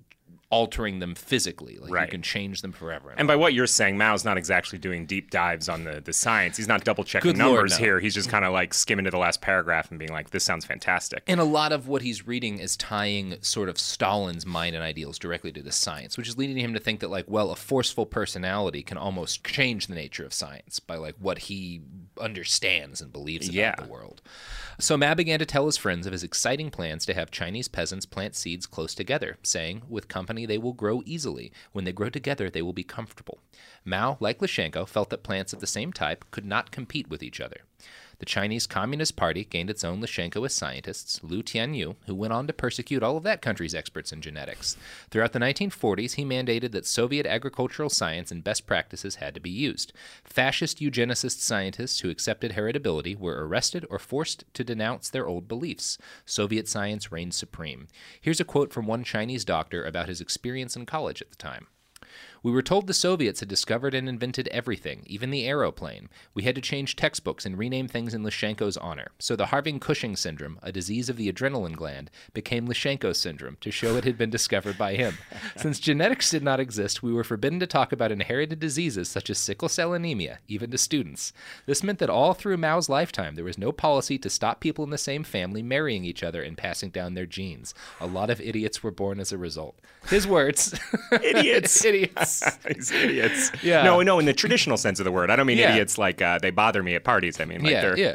altering 0.53 0.99
them 0.99 1.15
physically. 1.15 1.79
Like, 1.79 2.03
you 2.03 2.11
can 2.11 2.23
change 2.23 2.61
them 2.61 2.73
forever. 2.73 3.15
And 3.17 3.27
by 3.27 3.37
what 3.37 3.55
you're 3.55 3.67
saying, 3.67 3.97
Mao's 3.97 4.25
not 4.25 4.37
exactly 4.37 4.79
doing 4.79 5.07
deep 5.07 5.31
dives 5.31 5.67
on 5.69 5.85
the, 5.85 6.01
the 6.01 6.13
science. 6.13 6.59
He's 6.59 6.69
not 6.69 6.85
double 6.85 7.05
checking 7.05 7.33
Good 7.33 7.39
Lord, 7.39 7.55
numbers 7.55 7.73
no. 7.73 7.79
here. 7.79 8.01
He's 8.01 8.15
just 8.15 8.29
kind 8.29 8.45
of 8.45 8.53
like 8.53 8.75
skimming 8.75 9.07
to 9.07 9.11
the 9.11 9.17
last 9.19 9.41
paragraph 9.41 9.91
and 9.91 9.99
being 9.99 10.13
like, 10.13 10.31
this 10.31 10.45
sounds 10.45 10.67
fantastic. 10.67 11.25
And 11.27 11.41
a 11.41 11.45
lot 11.45 11.73
of 11.73 11.89
what 11.89 12.03
he's 12.03 12.27
reading 12.27 12.59
is 12.59 12.77
tying 12.77 13.37
sort 13.41 13.71
of 13.71 13.79
Stalin's 13.79 14.45
mind 14.45 14.77
and 14.77 14.85
ideals 14.85 15.19
directly 15.19 15.53
to 15.53 15.63
the 15.63 15.73
science, 15.73 16.19
which 16.19 16.29
is 16.29 16.37
leading 16.37 16.59
him 16.59 16.75
to 16.75 16.81
think 16.81 17.01
that, 17.01 17.11
like, 17.11 17.25
well, 17.27 17.51
a 17.51 17.57
forceful 17.57 18.05
personality 18.05 18.83
can 18.83 18.99
almost 18.99 19.45
change 19.45 19.87
the 19.87 19.95
nature 19.95 20.25
of 20.25 20.35
science 20.35 20.81
by, 20.81 20.97
like, 20.97 21.15
what 21.19 21.39
he 21.39 21.81
understands 22.23 23.01
and 23.01 23.13
believes 23.13 23.49
about 23.49 23.55
Yeah. 23.55 23.75
the 23.77 23.85
world. 23.91 24.23
So 24.79 24.97
Mao 24.97 25.15
began 25.15 25.39
to 25.39 25.47
tell 25.47 25.67
his 25.67 25.77
friends 25.77 26.07
of 26.07 26.13
his 26.13 26.23
exciting 26.23 26.71
plans 26.71 27.05
to 27.07 27.15
have 27.15 27.31
Chinese 27.31 27.69
peasants 27.69 28.07
plant 28.07 28.35
seeds 28.35 28.67
close 28.67 28.95
together, 28.95 29.37
saying, 29.43 29.83
with 29.89 30.09
company 30.09 30.47
they 30.47 30.59
will 30.59 30.73
grow 30.73 31.03
easily. 31.05 31.53
When 31.73 31.85
they 31.85 31.93
grow 31.93 32.09
together, 32.09 32.49
they 32.49 32.63
will 32.63 32.73
be 32.73 32.85
comfortable. 32.85 33.41
Mao, 33.85 34.17
like 34.21 34.39
Lyshenko, 34.39 34.89
felt 34.89 35.11
that 35.11 35.23
plants 35.23 35.53
of 35.53 35.61
the 35.61 35.67
same 35.67 35.93
type 35.93 36.25
could 36.31 36.47
not 36.47 36.71
compete 36.71 37.11
with 37.11 37.23
each 37.23 37.41
other. 37.41 37.63
The 38.23 38.27
Chinese 38.27 38.69
Communist 38.69 39.17
Party 39.17 39.45
gained 39.45 39.69
its 39.69 39.83
own 39.83 40.01
Lyshenkoist 40.01 40.53
scientists, 40.53 41.19
Liu 41.25 41.43
Tianyu, 41.43 41.97
who 42.07 42.15
went 42.15 42.33
on 42.33 42.47
to 42.47 42.53
persecute 42.53 43.03
all 43.03 43.17
of 43.17 43.25
that 43.25 43.43
country's 43.43 43.75
experts 43.75 44.13
in 44.13 44.21
genetics. 44.21 44.77
Throughout 45.11 45.33
the 45.33 45.41
1940s, 45.41 46.15
he 46.15 46.25
mandated 46.25 46.71
that 46.71 46.87
Soviet 46.87 47.27
agricultural 47.27 47.91
science 47.91 48.31
and 48.31 48.45
best 48.45 48.65
practices 48.65 49.17
had 49.17 49.35
to 49.35 49.41
be 49.41 49.51
used. 49.51 49.93
Fascist 50.23 50.79
eugenicist 50.79 51.41
scientists 51.41 51.99
who 51.99 52.11
accepted 52.11 52.53
heritability 52.53 53.19
were 53.19 53.45
arrested 53.45 53.85
or 53.91 53.99
forced 53.99 54.45
to 54.55 54.63
denounce 54.63 55.11
their 55.11 55.27
old 55.27 55.49
beliefs. 55.49 55.99
Soviet 56.25 56.69
science 56.69 57.11
reigned 57.11 57.35
supreme. 57.35 57.89
Here's 58.21 58.41
a 58.41 58.45
quote 58.45 58.73
from 58.73 58.87
one 58.87 59.03
Chinese 59.03 59.45
doctor 59.45 59.85
about 59.85 60.07
his 60.09 60.21
experience 60.21 60.77
in 60.77 60.87
college 60.87 61.23
at 61.23 61.31
the 61.31 61.37
time. 61.37 61.67
We 62.43 62.51
were 62.51 62.63
told 62.63 62.89
the 62.89 62.95
Soviets 62.95 63.39
had 63.39 63.49
discovered 63.49 63.95
and 63.95 64.09
invented 64.09 64.49
everything, 64.49 65.05
even 65.07 65.31
the 65.31 65.47
aeroplane. 65.47 66.09
We 66.35 66.43
had 66.43 66.57
to 66.57 66.61
change 66.61 66.97
textbooks 66.97 67.47
and 67.47 67.57
rename 67.57 67.87
things 67.87 68.15
in 68.15 68.25
Lyshenko's 68.25 68.77
honor. 68.77 69.13
So 69.21 69.37
the 69.37 69.47
Harvey 69.47 69.79
Cushing 69.79 70.17
syndrome, 70.17 70.59
a 70.61 70.73
disease 70.73 71.09
of 71.09 71.17
the 71.17 71.33
adrenaline 71.33 71.77
gland, 71.77 72.11
became 72.35 72.67
Lyshenko 72.67 73.15
syndrome 73.15 73.59
to 73.61 73.71
show 73.71 73.95
it 73.95 74.03
had 74.03 74.19
been 74.19 74.31
discovered 74.31 74.77
by 74.77 74.95
him. 74.95 75.19
Since 75.57 75.79
genetics 75.79 76.31
did 76.31 76.43
not 76.43 76.59
exist, 76.59 77.01
we 77.01 77.13
were 77.13 77.23
forbidden 77.23 77.61
to 77.61 77.67
talk 77.69 77.93
about 77.93 78.11
inherited 78.11 78.59
diseases 78.59 79.09
such 79.09 79.31
as 79.31 79.39
sickle 79.39 79.69
cell 79.69 79.93
anemia, 79.93 80.41
even 80.49 80.73
to 80.73 80.79
students. 80.79 81.33
This 81.67 81.85
meant 81.85 82.01
that 82.01 82.11
all 82.11 82.35
through 82.35 82.57
Mao's 82.57 82.89
lifetime, 82.89 83.37
there 83.37 83.45
was 83.45 83.57
no 83.57 83.71
policy 83.71 84.19
to 84.19 84.29
stop 84.29 84.59
people 84.59 84.83
in 84.83 84.91
the 84.91 84.99
same 84.99 85.23
family 85.23 85.63
marrying 85.63 86.05
each 86.05 86.25
other 86.25 86.43
and 86.43 86.59
passing 86.59 86.91
down 86.91 87.15
their 87.15 87.25
genes. 87.25 87.73
A 88.01 88.07
lot 88.09 88.31
of 88.31 88.41
idiots 88.41 88.83
were 88.83 88.91
born 88.91 89.21
as 89.21 89.31
a 89.31 89.39
result. 89.39 89.79
His 90.09 90.27
words. 90.27 90.77
Idiots. 91.13 91.85
idiots. 91.85 92.32
These 92.67 92.91
idiots. 92.93 93.51
Yeah. 93.63 93.83
No, 93.83 94.01
no, 94.03 94.19
in 94.19 94.27
the 94.27 94.33
traditional 94.33 94.77
sense 94.77 94.99
of 95.01 95.05
the 95.05 95.13
word. 95.13 95.31
I 95.31 95.37
don't 95.37 95.47
mean 95.47 95.59
Yeah. 95.59 95.73
idiots 95.73 95.99
like 95.99 96.21
uh, 96.23 96.39
they 96.39 96.51
bother 96.51 96.83
me 96.83 96.95
at 96.95 97.05
parties. 97.05 97.41
I 97.41 97.45
mean 97.45 97.63
like 97.63 97.73
yeah, 97.73 97.81
they're 97.83 97.99
yeah. 97.99 98.15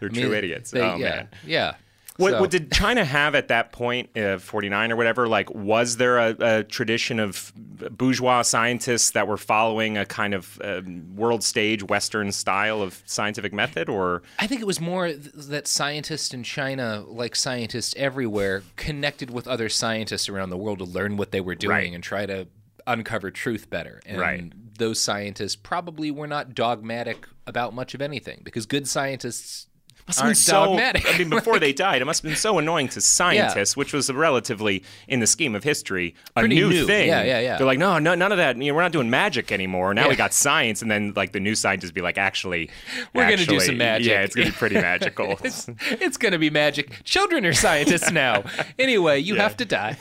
they're 0.00 0.08
I 0.08 0.12
mean, 0.12 0.22
true 0.24 0.34
idiots. 0.34 0.70
they- 0.70 0.80
oh 0.80 0.96
yeah, 0.96 1.08
man. 1.08 1.28
yeah. 1.46 1.74
What, 2.16 2.32
So- 2.32 2.40
what 2.40 2.50
did 2.50 2.72
China 2.72 3.04
have 3.04 3.36
at 3.36 3.46
that 3.46 3.70
point, 3.70 4.10
uh, 4.18 4.38
49 4.38 4.90
or 4.90 4.96
whatever? 4.96 5.28
Like, 5.28 5.54
was 5.54 5.98
there 5.98 6.18
a, 6.18 6.34
a 6.40 6.64
tradition 6.64 7.20
of 7.20 7.52
bourgeois 7.56 8.42
scientists 8.42 9.12
that 9.12 9.28
were 9.28 9.36
following 9.36 9.96
a 9.96 10.04
kind 10.04 10.34
of 10.34 10.60
um, 10.64 11.14
world 11.14 11.44
stage 11.44 11.84
Western 11.84 12.32
style 12.32 12.82
of 12.82 13.04
scientific 13.06 13.52
method, 13.52 13.88
or 13.88 14.22
I 14.40 14.48
think 14.48 14.60
it 14.60 14.66
was 14.66 14.80
more 14.80 15.06
th- 15.06 15.20
that 15.32 15.68
scientists 15.68 16.34
in 16.34 16.42
China, 16.42 17.04
like 17.06 17.36
scientists 17.36 17.94
everywhere, 17.96 18.64
connected 18.74 19.30
with 19.30 19.46
other 19.46 19.68
scientists 19.68 20.28
around 20.28 20.50
the 20.50 20.56
world 20.58 20.78
to 20.80 20.84
learn 20.84 21.18
what 21.18 21.30
they 21.30 21.40
were 21.40 21.54
doing 21.54 21.70
Right. 21.70 21.92
and 21.94 22.02
try 22.02 22.26
to 22.26 22.48
uncover 22.88 23.30
truth 23.30 23.68
better. 23.70 24.00
And 24.06 24.18
Right. 24.18 24.52
those 24.78 25.00
scientists 25.00 25.56
probably 25.56 26.10
were 26.10 26.26
not 26.26 26.54
dogmatic 26.54 27.26
about 27.46 27.74
much 27.74 27.94
of 27.94 28.02
anything 28.02 28.40
because 28.44 28.66
good 28.66 28.88
scientists 28.88 29.66
must 30.06 30.22
aren't 30.22 30.36
so? 30.38 30.64
dogmatic. 30.64 31.04
I 31.06 31.18
mean, 31.18 31.28
before 31.28 31.58
they 31.58 31.72
died, 31.84 32.00
it 32.00 32.06
must 32.06 32.22
have 32.22 32.30
been 32.30 32.36
so 32.36 32.56
annoying 32.58 32.88
to 32.88 33.00
scientists, 33.02 33.76
which 33.76 33.92
was 33.92 34.08
a 34.08 34.14
relatively, 34.14 34.82
in 35.06 35.20
the 35.20 35.26
scheme 35.26 35.54
of 35.54 35.64
history, 35.64 36.14
a 36.34 36.48
new, 36.48 36.70
new. 36.70 36.86
thing. 36.86 37.08
Yeah, 37.08 37.24
yeah, 37.24 37.40
yeah. 37.40 37.58
They're 37.58 37.66
like, 37.66 37.78
no, 37.78 37.98
no, 37.98 38.14
none 38.14 38.32
of 38.32 38.38
that. 38.38 38.56
You 38.56 38.68
know, 38.72 38.74
we're 38.74 38.80
not 38.80 38.92
doing 38.92 39.10
magic 39.10 39.52
anymore. 39.52 39.92
Now 39.92 40.08
we 40.08 40.16
got 40.16 40.32
science, 40.32 40.80
and 40.80 40.90
then 40.90 41.12
like 41.14 41.32
the 41.32 41.40
new 41.40 41.54
scientists 41.54 41.90
be 41.90 42.00
like, 42.00 42.16
actually, 42.16 42.70
We're 43.14 43.28
gonna 43.28 43.44
do 43.44 43.60
some 43.60 43.76
magic. 43.76 44.06
Yeah, 44.08 44.22
it's 44.22 44.34
gonna 44.34 44.46
be 44.48 44.52
pretty 44.52 44.76
magical. 44.76 45.38
it's, 45.44 45.68
it's 45.90 46.16
going 46.16 46.32
to 46.32 46.38
be 46.38 46.48
magic. 46.48 47.04
Children 47.04 47.44
are 47.44 47.52
scientists 47.52 48.10
now. 48.26 48.44
Anyway, 48.78 49.18
you 49.18 49.34
Yeah. 49.36 49.42
have 49.42 49.58
to 49.58 49.66
die. 49.66 49.98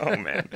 oh 0.00 0.16
man. 0.16 0.48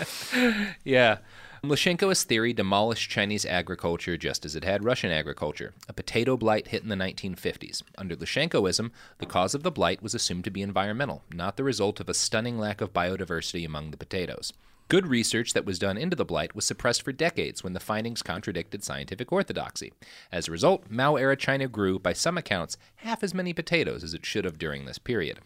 Yeah. 0.85 1.19
Lyshenkoist 1.63 2.25
theory 2.25 2.55
demolished 2.55 3.11
Chinese 3.11 3.45
agriculture 3.45 4.17
just 4.17 4.47
as 4.47 4.57
it 4.57 4.65
had 4.65 4.83
Russian 4.83 5.11
agriculture. 5.11 5.75
A 5.91 5.93
potato 5.93 6.39
blight 6.39 6.69
hit 6.69 6.83
in 6.83 6.89
the 6.89 6.97
1950s. 6.97 7.83
Under 7.99 8.17
Lyshenkoism, 8.17 8.91
the 9.19 9.27
cause 9.27 9.55
of 9.55 9.63
the 9.63 9.71
blight 9.71 10.03
was 10.03 10.15
assumed 10.15 10.45
to 10.45 10.51
be 10.51 10.63
environmental, 10.63 11.23
not 11.31 11.59
the 11.59 11.65
result 11.65 12.01
of 12.01 12.09
a 12.09 12.15
stunning 12.15 12.57
lack 12.57 12.81
of 12.81 12.95
biodiversity 12.95 13.67
among 13.67 13.91
the 13.91 13.99
potatoes. 13.99 14.55
Good 14.89 15.07
research 15.07 15.53
that 15.53 15.67
was 15.67 15.79
done 15.79 15.99
into 15.99 16.17
the 16.17 16.25
blight 16.25 16.55
was 16.55 16.65
suppressed 16.65 17.03
for 17.03 17.13
decades 17.13 17.63
when 17.63 17.75
the 17.75 17.79
findings 17.79 18.23
contradicted 18.23 18.83
scientific 18.83 19.31
orthodoxy. 19.31 19.93
As 20.33 20.49
a 20.49 20.53
result, 20.53 20.85
Mao 20.89 21.17
era 21.17 21.37
China 21.37 21.69
grew, 21.69 21.99
by 21.99 22.15
some 22.15 22.39
accounts, 22.39 22.79
half 22.97 23.23
as 23.23 23.35
many 23.35 23.53
potatoes 23.53 24.03
as 24.03 24.15
it 24.15 24.25
should 24.25 24.47
have 24.47 24.59
during 24.59 24.87
this 24.87 24.99
period. 24.99 25.41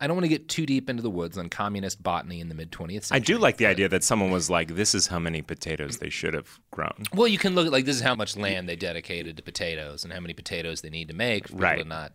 I 0.00 0.06
don't 0.06 0.16
want 0.16 0.24
to 0.24 0.28
get 0.28 0.48
too 0.48 0.64
deep 0.66 0.88
into 0.88 1.02
the 1.02 1.10
woods 1.10 1.36
on 1.36 1.48
communist 1.50 2.02
botany 2.02 2.40
in 2.40 2.48
the 2.48 2.54
mid 2.54 2.72
20th 2.72 3.04
century. 3.04 3.16
I 3.16 3.18
do 3.18 3.38
like 3.38 3.58
the 3.58 3.66
idea 3.66 3.88
that 3.88 4.02
someone 4.02 4.30
was 4.30 4.48
like, 4.48 4.74
"This 4.74 4.94
is 4.94 5.08
how 5.08 5.18
many 5.18 5.42
potatoes 5.42 5.98
they 5.98 6.08
should 6.10 6.32
have 6.34 6.58
grown." 6.70 7.04
Well, 7.12 7.28
you 7.28 7.38
can 7.38 7.54
look 7.54 7.66
at 7.66 7.72
like 7.72 7.84
this 7.84 7.96
is 7.96 8.02
how 8.02 8.14
much 8.14 8.36
land 8.36 8.68
they 8.68 8.76
dedicated 8.76 9.36
to 9.36 9.42
potatoes 9.42 10.02
and 10.04 10.12
how 10.12 10.20
many 10.20 10.32
potatoes 10.34 10.80
they 10.80 10.90
need 10.90 11.08
to 11.08 11.14
make 11.14 11.44
for 11.44 11.48
people 11.52 11.60
Right. 11.62 11.82
to 11.82 11.84
not 11.88 12.12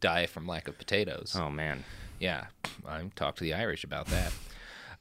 die 0.00 0.26
from 0.26 0.46
lack 0.46 0.66
of 0.68 0.78
potatoes. 0.78 1.34
Oh 1.38 1.50
man. 1.50 1.84
Yeah, 2.18 2.46
I 2.88 3.02
talked 3.14 3.38
to 3.38 3.44
the 3.44 3.52
Irish 3.54 3.84
about 3.84 4.06
that. 4.06 4.32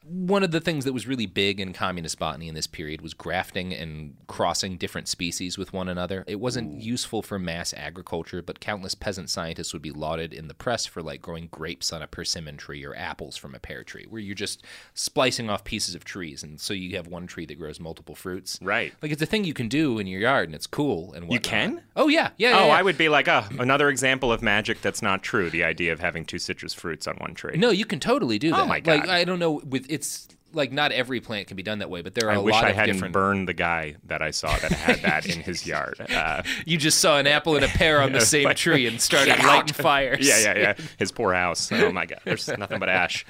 One 0.08 0.44
of 0.44 0.52
the 0.52 0.62
things 0.62 0.86
that 0.86 0.94
was 0.94 1.08
really 1.08 1.26
big 1.26 1.60
in 1.60 1.74
communist 1.74 2.20
botany 2.20 2.48
in 2.48 2.54
this 2.54 2.68
period 2.68 3.02
was 3.02 3.16
grafting 3.16 3.74
and 3.74 4.16
crossing 4.28 4.78
different 4.78 5.08
species 5.08 5.58
with 5.58 5.74
one 5.74 5.90
another. 5.90 6.24
It 6.28 6.40
wasn't 6.40 6.80
useful 6.80 7.24
for 7.24 7.40
mass 7.40 7.74
agriculture, 7.74 8.44
but 8.44 8.60
countless 8.60 8.94
peasant 8.94 9.32
scientists 9.32 9.74
would 9.74 9.82
be 9.82 9.90
lauded 9.90 10.32
in 10.32 10.48
the 10.48 10.54
press 10.54 10.86
for 10.86 11.02
like 11.02 11.24
growing 11.24 11.48
grapes 11.48 11.92
on 11.92 12.04
a 12.04 12.08
persimmon 12.08 12.58
tree 12.58 12.86
or 12.86 12.96
apples 12.96 13.36
from 13.36 13.56
a 13.56 13.60
pear 13.60 13.84
tree, 13.84 14.06
where 14.08 14.22
you're 14.22 14.36
just 14.36 14.64
splicing 14.94 15.50
off 15.50 15.64
pieces 15.64 15.96
of 15.96 16.04
trees, 16.04 16.44
and 16.44 16.62
so 16.62 16.74
you 16.74 16.96
have 16.98 17.08
one 17.08 17.26
tree 17.26 17.48
that 17.48 17.58
grows 17.58 17.80
multiple 17.80 18.14
fruits. 18.14 18.60
Right. 18.62 18.94
Like 19.02 19.12
it's 19.12 19.24
a 19.24 19.26
thing 19.26 19.44
you 19.44 19.56
can 19.56 19.68
do 19.68 19.98
in 19.98 20.06
your 20.06 20.22
yard, 20.22 20.50
and 20.50 20.56
it's 20.56 20.68
cool. 20.68 21.14
And 21.14 21.32
You 21.32 21.40
can? 21.40 21.82
Oh 21.96 22.10
yeah, 22.10 22.30
yeah. 22.38 22.50
Oh, 22.50 22.60
yeah, 22.60 22.68
yeah. 22.68 22.74
I 22.74 22.82
would 22.84 22.98
be 22.98 23.10
like, 23.10 23.28
oh, 23.28 23.46
another 23.58 23.90
example 23.90 24.32
of 24.32 24.44
magic 24.44 24.82
that's 24.82 25.02
not 25.02 25.24
true. 25.24 25.50
The 25.50 25.64
idea 25.64 25.94
of 25.94 26.00
having 26.00 26.26
two 26.26 26.38
citrus 26.38 26.76
fruits 26.76 27.08
on 27.08 27.16
one 27.16 27.34
tree. 27.34 27.58
No, 27.58 27.72
you 27.72 27.86
can 27.86 28.00
totally 28.00 28.38
do 28.38 28.50
oh 28.50 28.58
that. 28.58 28.62
Oh, 28.62 28.68
my 28.68 28.80
god. 28.80 29.00
Like 29.00 29.10
I 29.10 29.24
don't 29.24 29.40
know 29.40 29.62
with 29.66 29.90
it's 29.96 30.28
like 30.56 30.72
not 30.72 30.92
every 30.92 31.20
plant 31.20 31.48
can 31.48 31.58
be 31.58 31.64
done 31.64 31.80
that 31.80 31.90
way, 31.90 32.02
but 32.02 32.16
there 32.16 32.30
are 32.30 32.32
I 32.32 32.36
a 32.36 32.42
wish 32.42 32.54
lot 32.54 32.64
I 32.66 32.70
of 32.70 32.76
hadn't 32.76 32.96
different. 32.96 33.14
burned 33.14 33.48
the 33.48 33.54
guy 33.54 33.96
that 34.06 34.22
I 34.22 34.32
saw 34.32 34.56
that 34.58 34.72
had 34.72 35.00
that 35.02 35.26
in 35.28 35.42
his 35.42 35.66
yard. 35.68 36.00
Uh, 36.10 36.42
You 36.66 36.78
just 36.78 37.00
saw 37.00 37.18
an 37.20 37.28
apple 37.28 37.56
and 37.56 37.66
a 37.66 37.68
pear 37.68 38.02
on 38.02 38.12
the 38.14 38.22
same 38.26 38.46
Like, 38.46 38.58
tree 38.58 38.88
and 38.88 39.00
started 39.00 39.38
lighting 39.44 39.74
fires. 39.74 40.28
yeah, 40.28 40.40
yeah, 40.54 40.58
yeah. 40.58 40.74
His 40.98 41.12
poor 41.12 41.34
house. 41.34 41.72
Oh 41.72 41.92
my 41.92 42.06
god, 42.06 42.22
there's 42.26 42.48
nothing 42.48 42.80
but 42.80 42.90
ash. 42.90 43.26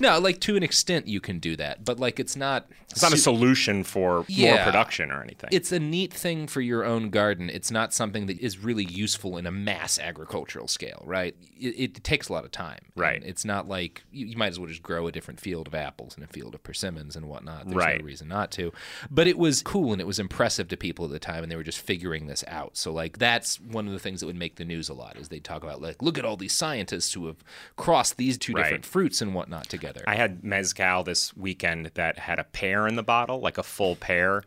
No, 0.00 0.18
like 0.18 0.40
to 0.40 0.56
an 0.56 0.62
extent 0.62 1.06
you 1.06 1.20
can 1.20 1.38
do 1.38 1.56
that, 1.56 1.84
but 1.84 2.00
like 2.00 2.18
it's 2.18 2.36
not. 2.36 2.66
It's 2.90 3.02
not 3.02 3.12
a 3.12 3.16
solution 3.18 3.84
for 3.84 4.24
more 4.38 4.56
production 4.58 5.10
or 5.10 5.22
anything. 5.22 5.50
It's 5.52 5.70
a 5.70 5.78
neat 5.78 6.14
thing 6.14 6.46
for 6.46 6.62
your 6.62 6.82
own 6.84 7.10
garden. 7.10 7.50
It's 7.50 7.70
not 7.70 7.92
something 7.92 8.24
that 8.26 8.38
is 8.40 8.56
really 8.58 8.84
useful 8.84 9.36
in 9.36 9.46
a 9.46 9.50
mass 9.50 9.98
agricultural 9.98 10.66
scale, 10.68 11.02
right? 11.04 11.36
It, 11.60 11.74
it 11.78 12.04
takes 12.04 12.30
a 12.30 12.32
lot 12.32 12.46
of 12.46 12.52
time. 12.52 12.78
Right. 12.94 13.22
It's 13.22 13.44
not 13.44 13.68
like 13.68 14.04
you, 14.12 14.26
you 14.28 14.36
might 14.38 14.46
as 14.48 14.58
well 14.58 14.68
just 14.68 14.82
grow 14.82 15.06
a 15.08 15.12
different 15.12 15.40
field 15.40 15.66
of 15.66 15.74
apples 15.74 16.14
and 16.14 16.24
a 16.24 16.26
field 16.26 16.45
of 16.54 16.62
persimmons 16.62 17.16
and 17.16 17.26
whatnot. 17.28 17.64
There's 17.64 17.76
Right. 17.76 18.00
no 18.00 18.04
reason 18.06 18.28
not 18.28 18.50
to. 18.52 18.72
But 19.10 19.26
it 19.26 19.38
was 19.38 19.62
cool 19.62 19.92
and 19.92 20.00
it 20.00 20.06
was 20.06 20.18
impressive 20.18 20.68
to 20.68 20.76
people 20.76 21.04
at 21.04 21.10
the 21.10 21.18
time, 21.18 21.42
and 21.42 21.50
they 21.50 21.56
were 21.56 21.62
just 21.62 21.78
figuring 21.80 22.26
this 22.26 22.44
out. 22.48 22.76
So 22.76 22.92
like 22.92 23.18
that's 23.18 23.60
one 23.60 23.86
of 23.86 23.92
the 23.92 23.98
things 23.98 24.20
that 24.20 24.26
would 24.26 24.36
make 24.36 24.56
the 24.56 24.64
news 24.64 24.88
a 24.88 24.94
lot 24.94 25.16
is 25.16 25.28
they 25.28 25.38
talk 25.40 25.62
about 25.62 25.80
like 25.82 26.02
look 26.02 26.18
at 26.18 26.24
all 26.24 26.36
these 26.36 26.52
scientists 26.52 27.12
who 27.14 27.26
have 27.26 27.36
crossed 27.76 28.16
these 28.16 28.38
two 28.38 28.52
Right. 28.54 28.62
different 28.64 28.84
fruits 28.86 29.20
and 29.20 29.34
whatnot 29.34 29.68
together. 29.68 30.02
I 30.06 30.14
had 30.16 30.44
mezcal 30.44 31.02
this 31.04 31.36
weekend 31.36 31.90
that 31.94 32.18
had 32.18 32.38
a 32.38 32.44
pear 32.44 32.86
in 32.86 32.96
the 32.96 33.02
bottle, 33.02 33.40
like 33.40 33.58
a 33.58 33.62
full 33.62 33.96
pear. 33.96 34.42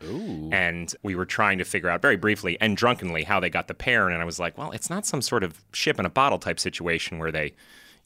And 0.52 0.92
we 1.02 1.14
were 1.14 1.26
trying 1.26 1.58
to 1.58 1.64
figure 1.64 1.88
out 1.88 2.02
very 2.02 2.16
briefly 2.16 2.56
and 2.60 2.76
drunkenly 2.76 3.24
how 3.24 3.40
they 3.40 3.50
got 3.50 3.68
the 3.68 3.74
pear. 3.74 4.08
And 4.08 4.20
I 4.20 4.24
was 4.24 4.38
like, 4.38 4.56
well, 4.58 4.70
it's 4.72 4.90
not 4.90 5.06
some 5.06 5.22
sort 5.22 5.42
of 5.44 5.62
ship 5.72 5.98
in 5.98 6.06
a 6.06 6.10
bottle 6.10 6.38
type 6.38 6.58
situation 6.60 7.18
where 7.18 7.30
they, 7.32 7.52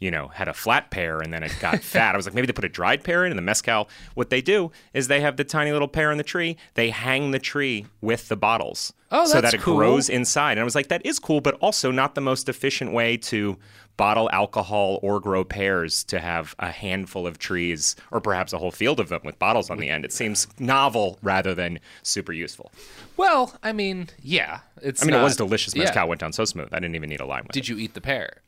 you 0.01 0.11
know, 0.11 0.29
had 0.29 0.49
a 0.49 0.53
flat 0.53 0.91
pear 0.91 1.21
and 1.21 1.33
then 1.33 1.43
it 1.43 1.55
got 1.61 1.81
fat. 1.83 2.15
I 2.15 2.17
was 2.17 2.27
like, 2.27 2.35
maybe 2.35 2.47
they 2.47 2.53
put 2.53 2.65
a 2.65 2.69
dried 2.69 3.05
pear 3.05 3.25
in 3.25 3.33
and 3.33 3.39
the 3.39 3.43
mezcal. 3.43 3.89
What 4.15 4.31
they 4.31 4.41
do 4.43 4.71
is 4.93 5.09
they 5.09 5.21
have 5.21 5.37
the 5.37 5.45
tiny 5.45 5.73
little 5.73 5.89
pear 5.89 6.11
in 6.11 6.19
the 6.19 6.25
tree. 6.25 6.57
They 6.75 6.91
hang 6.91 7.31
the 7.31 7.39
tree 7.39 7.87
with 8.01 8.29
the 8.29 8.37
bottles. 8.37 8.93
Oh, 9.11 9.27
so 9.27 9.41
that 9.41 9.55
it 9.55 9.61
cool. 9.61 9.77
grows 9.77 10.09
inside. 10.11 10.53
And 10.53 10.61
I 10.61 10.65
was 10.65 10.75
like, 10.75 10.89
that 10.89 11.05
is 11.07 11.19
cool, 11.19 11.41
but 11.41 11.55
also 11.61 11.91
not 11.91 12.15
the 12.15 12.21
most 12.21 12.49
efficient 12.49 12.93
way 12.93 13.17
to 13.19 13.57
bottle 13.97 14.29
alcohol 14.33 14.99
or 15.03 15.21
grow 15.21 15.45
pears 15.45 16.03
to 16.03 16.19
have 16.19 16.57
a 16.59 16.69
handful 16.73 17.29
of 17.29 17.39
trees 17.39 17.95
or 18.11 18.21
perhaps 18.21 18.53
a 18.53 18.59
whole 18.59 18.73
field 18.73 18.99
of 18.99 19.09
them 19.09 19.21
with 19.25 19.39
bottles 19.39 19.71
on 19.71 19.79
the 19.79 19.89
end. 19.89 20.05
It 20.05 20.13
seems 20.13 20.49
novel 20.59 21.17
rather 21.23 21.55
than 21.55 21.79
super 22.03 22.33
useful. 22.33 22.73
well, 23.17 23.55
I 23.63 23.73
mean, 23.73 24.09
yeah, 24.21 24.61
it's. 24.83 25.01
I 25.03 25.07
mean, 25.07 25.15
it 25.15 25.23
was 25.23 25.39
not- 25.39 25.47
delicious. 25.47 25.77
yeah. 25.77 25.85
Mezcal 25.85 26.09
went 26.09 26.21
down 26.21 26.33
so 26.33 26.45
smooth. 26.45 26.69
I 26.73 26.81
didn't 26.81 26.97
even 26.97 27.09
need 27.09 27.21
a 27.21 27.27
lime 27.27 27.45
with 27.45 27.53
Did 27.53 27.69
you 27.69 27.79
eat 27.79 27.95
the 27.95 28.01
pear? 28.01 28.39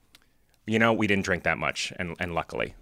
You 0.67 0.79
know, 0.79 0.93
we 0.93 1.07
didn't 1.07 1.25
drink 1.25 1.45
that 1.45 1.59
much, 1.59 1.93
and, 1.97 2.17
and 2.19 2.35
luckily. 2.35 2.75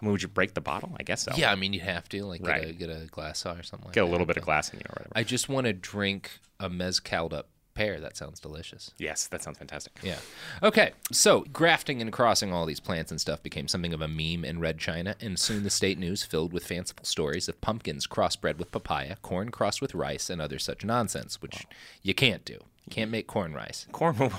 I 0.00 0.04
mean, 0.04 0.12
would 0.12 0.22
you 0.22 0.28
break 0.28 0.54
the 0.54 0.60
bottle? 0.60 0.94
I 0.98 1.02
guess 1.02 1.22
so. 1.22 1.32
Yeah, 1.36 1.50
I 1.50 1.54
mean, 1.54 1.72
you 1.72 1.80
have 1.80 2.08
to 2.10 2.24
like 2.24 2.42
get, 2.42 2.64
a, 2.64 2.72
get 2.72 2.90
a 2.90 3.06
glass 3.10 3.38
saw 3.40 3.52
or 3.52 3.62
something. 3.62 3.86
like 3.86 3.94
Get 3.94 4.02
a 4.02 4.06
that, 4.06 4.10
little 4.12 4.26
bit 4.26 4.36
of 4.36 4.44
glass 4.44 4.70
in 4.72 4.78
you 4.78 4.84
or 4.88 4.94
whatever. 4.98 5.12
I 5.14 5.22
just 5.22 5.48
want 5.48 5.66
to 5.66 5.72
drink 5.72 6.30
a 6.60 6.68
mezcaled 6.68 7.32
up 7.32 7.48
pear. 7.74 7.98
That 8.00 8.16
sounds 8.16 8.40
delicious. 8.40 8.92
yes, 8.98 9.26
that 9.28 9.42
sounds 9.42 9.58
fantastic. 9.58 9.92
Yeah. 10.02 10.18
Okay. 10.62 10.92
So 11.12 11.44
grafting 11.52 12.00
and 12.02 12.12
crossing 12.12 12.52
all 12.52 12.66
these 12.66 12.80
plants 12.80 13.10
and 13.10 13.20
stuff 13.20 13.42
became 13.42 13.68
something 13.68 13.92
of 13.94 14.00
a 14.02 14.08
meme 14.08 14.44
in 14.44 14.60
Red 14.60 14.78
China, 14.78 15.14
and 15.20 15.38
soon 15.38 15.62
the 15.62 15.70
state 15.70 15.98
news 15.98 16.24
filled 16.24 16.52
with 16.52 16.66
fanciful 16.66 17.04
stories 17.04 17.48
of 17.48 17.60
pumpkins 17.62 18.06
crossbred 18.06 18.58
with 18.58 18.72
papaya, 18.72 19.16
corn 19.22 19.50
crossed 19.50 19.80
with 19.82 19.94
rice, 19.94 20.28
and 20.30 20.40
other 20.42 20.58
such 20.58 20.84
nonsense, 20.84 21.40
which 21.42 21.66
you 22.02 22.14
can't 22.14 22.44
do. 22.44 22.58
You 22.86 22.90
can't 22.94 23.10
make 23.10 23.26
corn 23.26 23.52
rice. 23.52 23.86
Corn. 23.92 24.14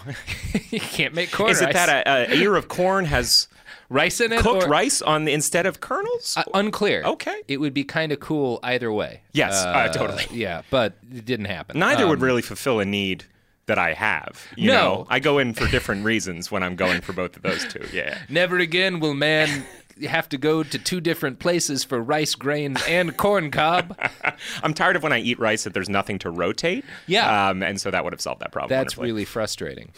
you 0.70 0.80
can't 0.80 1.14
make 1.14 1.32
corn 1.32 1.48
rice. 1.48 1.58
Is 1.58 1.62
rice. 1.64 1.70
it 1.72 1.74
that 1.74 2.08
a, 2.08 2.32
a 2.32 2.36
ear 2.36 2.56
of 2.56 2.68
corn 2.70 3.06
has 3.06 3.48
rice 3.90 4.22
in 4.22 4.32
it? 4.32 4.40
cooked 4.40 4.64
or- 4.64 4.70
rice 4.70 5.02
on 5.02 5.26
the, 5.26 5.34
instead 5.34 5.66
of 5.66 5.82
kernels? 5.82 6.36
Uh, 6.38 6.44
unclear. 6.54 7.04
Okay. 7.04 7.42
It 7.50 7.58
would 7.58 7.74
be 7.74 7.84
kind 7.84 8.12
of 8.14 8.20
cool 8.22 8.60
either 8.64 8.92
way. 8.92 9.22
Yes, 9.34 9.54
uh, 9.54 9.90
totally. 9.90 10.24
Yeah, 10.32 10.62
but 10.70 10.94
it 11.14 11.26
didn't 11.26 11.46
happen. 11.48 11.78
Neither 11.78 12.08
would 12.08 12.20
Um, 12.20 12.24
really 12.24 12.42
fulfill 12.42 12.80
a 12.80 12.86
need 12.86 13.26
that 13.66 13.78
I 13.78 13.92
have. 13.94 14.42
You 14.56 14.68
No. 14.72 14.74
know, 14.74 15.08
I 15.10 15.20
go 15.20 15.40
in 15.40 15.54
for 15.54 15.68
different 15.68 16.06
reasons 16.06 16.50
when 16.50 16.64
I'm 16.64 16.78
going 16.78 17.02
for 17.02 17.12
both 17.12 17.36
of 17.36 17.42
those 17.44 17.66
two. 17.68 17.86
Yeah. 17.92 18.18
Never 18.30 18.58
again 18.60 19.02
will 19.02 19.14
man 19.14 19.66
have 20.04 20.30
to 20.30 20.38
go 20.38 20.64
to 20.64 20.78
two 20.78 21.02
different 21.02 21.40
places 21.40 21.84
for 21.84 22.02
rice 22.02 22.36
grains 22.36 22.82
and 22.88 23.18
corn 23.18 23.52
cob. 23.52 23.98
I'm 24.64 24.74
tired 24.74 24.96
of 24.96 25.04
when 25.04 25.14
I 25.14 25.20
eat 25.20 25.40
rice 25.40 25.64
that 25.64 25.74
there's 25.74 25.90
nothing 25.90 26.20
to 26.20 26.30
rotate. 26.30 26.86
Yeah. 27.08 27.50
Um, 27.50 27.64
and 27.64 27.80
so 27.80 27.92
that 27.92 28.04
would 28.04 28.14
have 28.14 28.22
solved 28.22 28.42
that 28.42 28.52
problem. 28.52 28.70
That's 28.70 28.98
really 28.98 29.26
frustrating. 29.26 29.92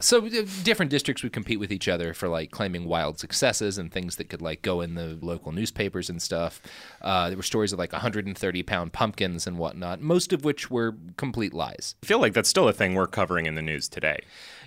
So 0.00 0.26
uh, 0.26 0.30
different 0.62 0.90
districts 0.90 1.22
would 1.22 1.32
compete 1.32 1.58
with 1.58 1.72
each 1.72 1.88
other 1.88 2.12
for 2.12 2.28
like 2.28 2.50
claiming 2.50 2.84
wild 2.84 3.18
successes 3.18 3.78
and 3.78 3.90
things 3.90 4.16
that 4.16 4.28
could 4.28 4.42
like 4.42 4.62
go 4.62 4.80
in 4.80 4.94
the 4.94 5.18
local 5.20 5.52
newspapers 5.52 6.10
and 6.10 6.20
stuff. 6.20 6.60
Uh, 7.00 7.28
there 7.28 7.36
were 7.36 7.42
stories 7.42 7.72
of 7.72 7.78
like 7.78 7.92
130 7.92 8.62
pound 8.62 8.92
pumpkins 8.92 9.46
and 9.46 9.58
whatnot, 9.58 10.00
most 10.00 10.32
of 10.32 10.44
which 10.44 10.70
were 10.70 10.96
complete 11.16 11.54
lies. 11.54 11.94
I 12.02 12.06
feel 12.06 12.20
like 12.20 12.34
that's 12.34 12.48
still 12.48 12.68
a 12.68 12.72
thing 12.72 12.94
we're 12.94 13.06
covering 13.06 13.46
in 13.46 13.54
the 13.54 13.62
news 13.62 13.88
today. 13.88 14.20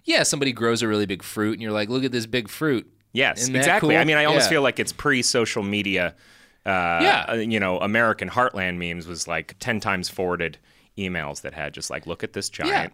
Yeah, 0.03 0.23
somebody 0.23 0.51
grows 0.51 0.81
a 0.81 0.87
really 0.87 1.05
big 1.05 1.23
fruit 1.23 1.53
and 1.53 1.61
you're 1.61 1.71
like, 1.71 1.89
look 1.89 2.03
at 2.03 2.11
this 2.11 2.25
big 2.25 2.49
fruit. 2.49 2.91
Yes, 3.11 3.41
Isn't 3.41 3.55
exactly. 3.55 3.95
cool? 3.95 4.01
I 4.01 4.03
mean, 4.03 4.17
I 4.17 4.25
almost 4.25 4.45
Yeah. 4.45 4.49
feel 4.51 4.61
like 4.61 4.79
it's 4.79 4.93
pre-social 4.93 5.63
media. 5.63 6.13
Uh, 6.65 6.99
Yeah. 7.01 7.25
uh, 7.29 7.33
you 7.35 7.59
know, 7.59 7.79
American 7.79 8.29
Heartland 8.29 8.77
memes 8.77 9.07
was 9.07 9.27
like 9.27 9.55
ten 9.59 9.79
times 9.79 10.09
forwarded 10.09 10.57
emails 10.97 11.41
that 11.41 11.53
had 11.53 11.73
just 11.73 11.89
like, 11.89 12.05
look 12.05 12.23
at 12.23 12.33
this 12.33 12.49
giant 12.49 12.93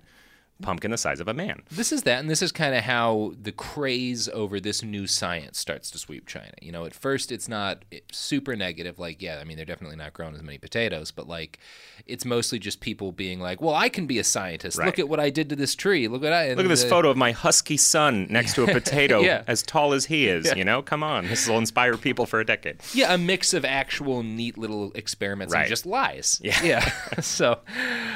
pumpkin 0.61 0.91
the 0.91 0.97
size 0.97 1.19
of 1.19 1.27
a 1.27 1.33
man. 1.33 1.61
This 1.69 1.91
is 1.91 2.03
that, 2.03 2.19
and 2.19 2.29
this 2.29 2.41
is 2.41 2.51
kind 2.51 2.73
of 2.75 2.83
how 2.83 3.33
the 3.41 3.51
craze 3.51 4.29
over 4.29 4.59
this 4.59 4.83
new 4.83 5.05
science 5.07 5.59
starts 5.59 5.91
to 5.91 5.97
sweep 5.97 6.25
China. 6.27 6.51
You 6.61 6.71
know, 6.71 6.85
at 6.85 6.93
first 6.93 7.31
it's 7.31 7.49
not 7.49 7.83
eh, 7.91 7.99
super 8.11 8.55
negative. 8.55 8.97
Like, 8.97 9.21
yeah, 9.21 9.39
I 9.39 9.43
mean, 9.43 9.57
they're 9.57 9.65
definitely 9.65 9.97
not 9.97 10.13
growing 10.13 10.33
as 10.35 10.41
many 10.41 10.57
potatoes, 10.57 11.11
but 11.11 11.27
like, 11.27 11.59
it's 12.07 12.23
mostly 12.25 12.57
just 12.59 12.79
people 12.79 13.11
being 13.11 13.39
like, 13.39 13.61
"Well, 13.61 13.75
I 13.75 13.89
can 13.89 14.05
be 14.07 14.17
a 14.19 14.23
scientist. 14.23 14.77
Look 14.77 14.99
at 14.99 15.09
what 15.09 15.19
I 15.19 15.29
did 15.29 15.49
to 15.49 15.55
this 15.55 15.75
tree. 15.75 16.07
Look 16.07 16.21
what 16.21 16.33
I 16.33 16.53
Look 16.53 16.65
at 16.65 16.69
this 16.69 16.83
photo 16.85 17.09
of 17.09 17.17
my 17.17 17.31
husky 17.31 17.77
son 17.77 18.27
next 18.29 18.53
to 18.55 18.63
a 18.63 18.67
potato 18.73 19.21
Yeah. 19.21 19.43
as 19.47 19.61
tall 19.63 19.93
as 19.93 20.05
he 20.05 20.27
is. 20.27 20.53
You 20.55 20.63
know, 20.63 20.81
come 20.81 21.03
on, 21.03 21.27
this 21.27 21.47
will 21.49 21.57
inspire 21.57 21.97
people 21.97 22.25
for 22.25 22.39
a 22.39 22.45
decade. 22.45 22.81
Yeah, 22.93 23.13
a 23.13 23.17
mix 23.17 23.53
of 23.53 23.65
actual 23.65 24.23
neat 24.23 24.57
little 24.57 24.91
experiments 24.95 25.53
Right. 25.53 25.61
and 25.61 25.69
just 25.69 25.85
lies. 25.85 26.39
Yeah. 26.43 26.61
Yeah. 26.63 26.91
so 27.21 27.59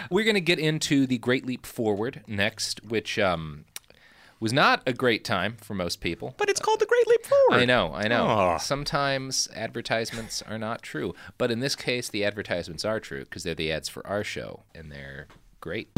we're 0.09 0.23
going 0.23 0.35
to 0.35 0.41
get 0.41 0.59
into 0.59 1.05
the 1.07 1.17
Great 1.17 1.45
Leap 1.45 1.65
Forward 1.65 2.21
next, 2.29 2.83
which 2.83 3.17
um, 3.19 3.65
was 4.39 4.53
not 4.53 4.81
a 4.85 4.93
great 4.93 5.25
time 5.25 5.57
for 5.59 5.73
most 5.73 5.99
people. 6.01 6.35
But 6.37 6.49
it's 6.49 6.61
called 6.61 6.79
the 6.79 6.85
Great 6.85 7.07
Leap 7.07 7.25
Forward. 7.25 7.61
I 7.61 7.65
know, 7.65 7.93
I 7.93 8.07
know. 8.07 8.27
Oh. 8.27 8.57
Sometimes 8.59 9.49
advertisements 9.55 10.41
are 10.43 10.57
not 10.57 10.81
true, 10.81 11.13
but 11.37 11.51
in 11.51 11.59
this 11.59 11.75
case, 11.75 12.09
the 12.09 12.23
advertisements 12.23 12.85
are 12.85 12.99
true 12.99 13.25
because 13.25 13.43
they're 13.43 13.55
the 13.55 13.71
ads 13.71 13.89
for 13.89 14.05
our 14.07 14.23
show, 14.23 14.63
and 14.73 14.91
they're 14.91 15.27
great. 15.59 15.89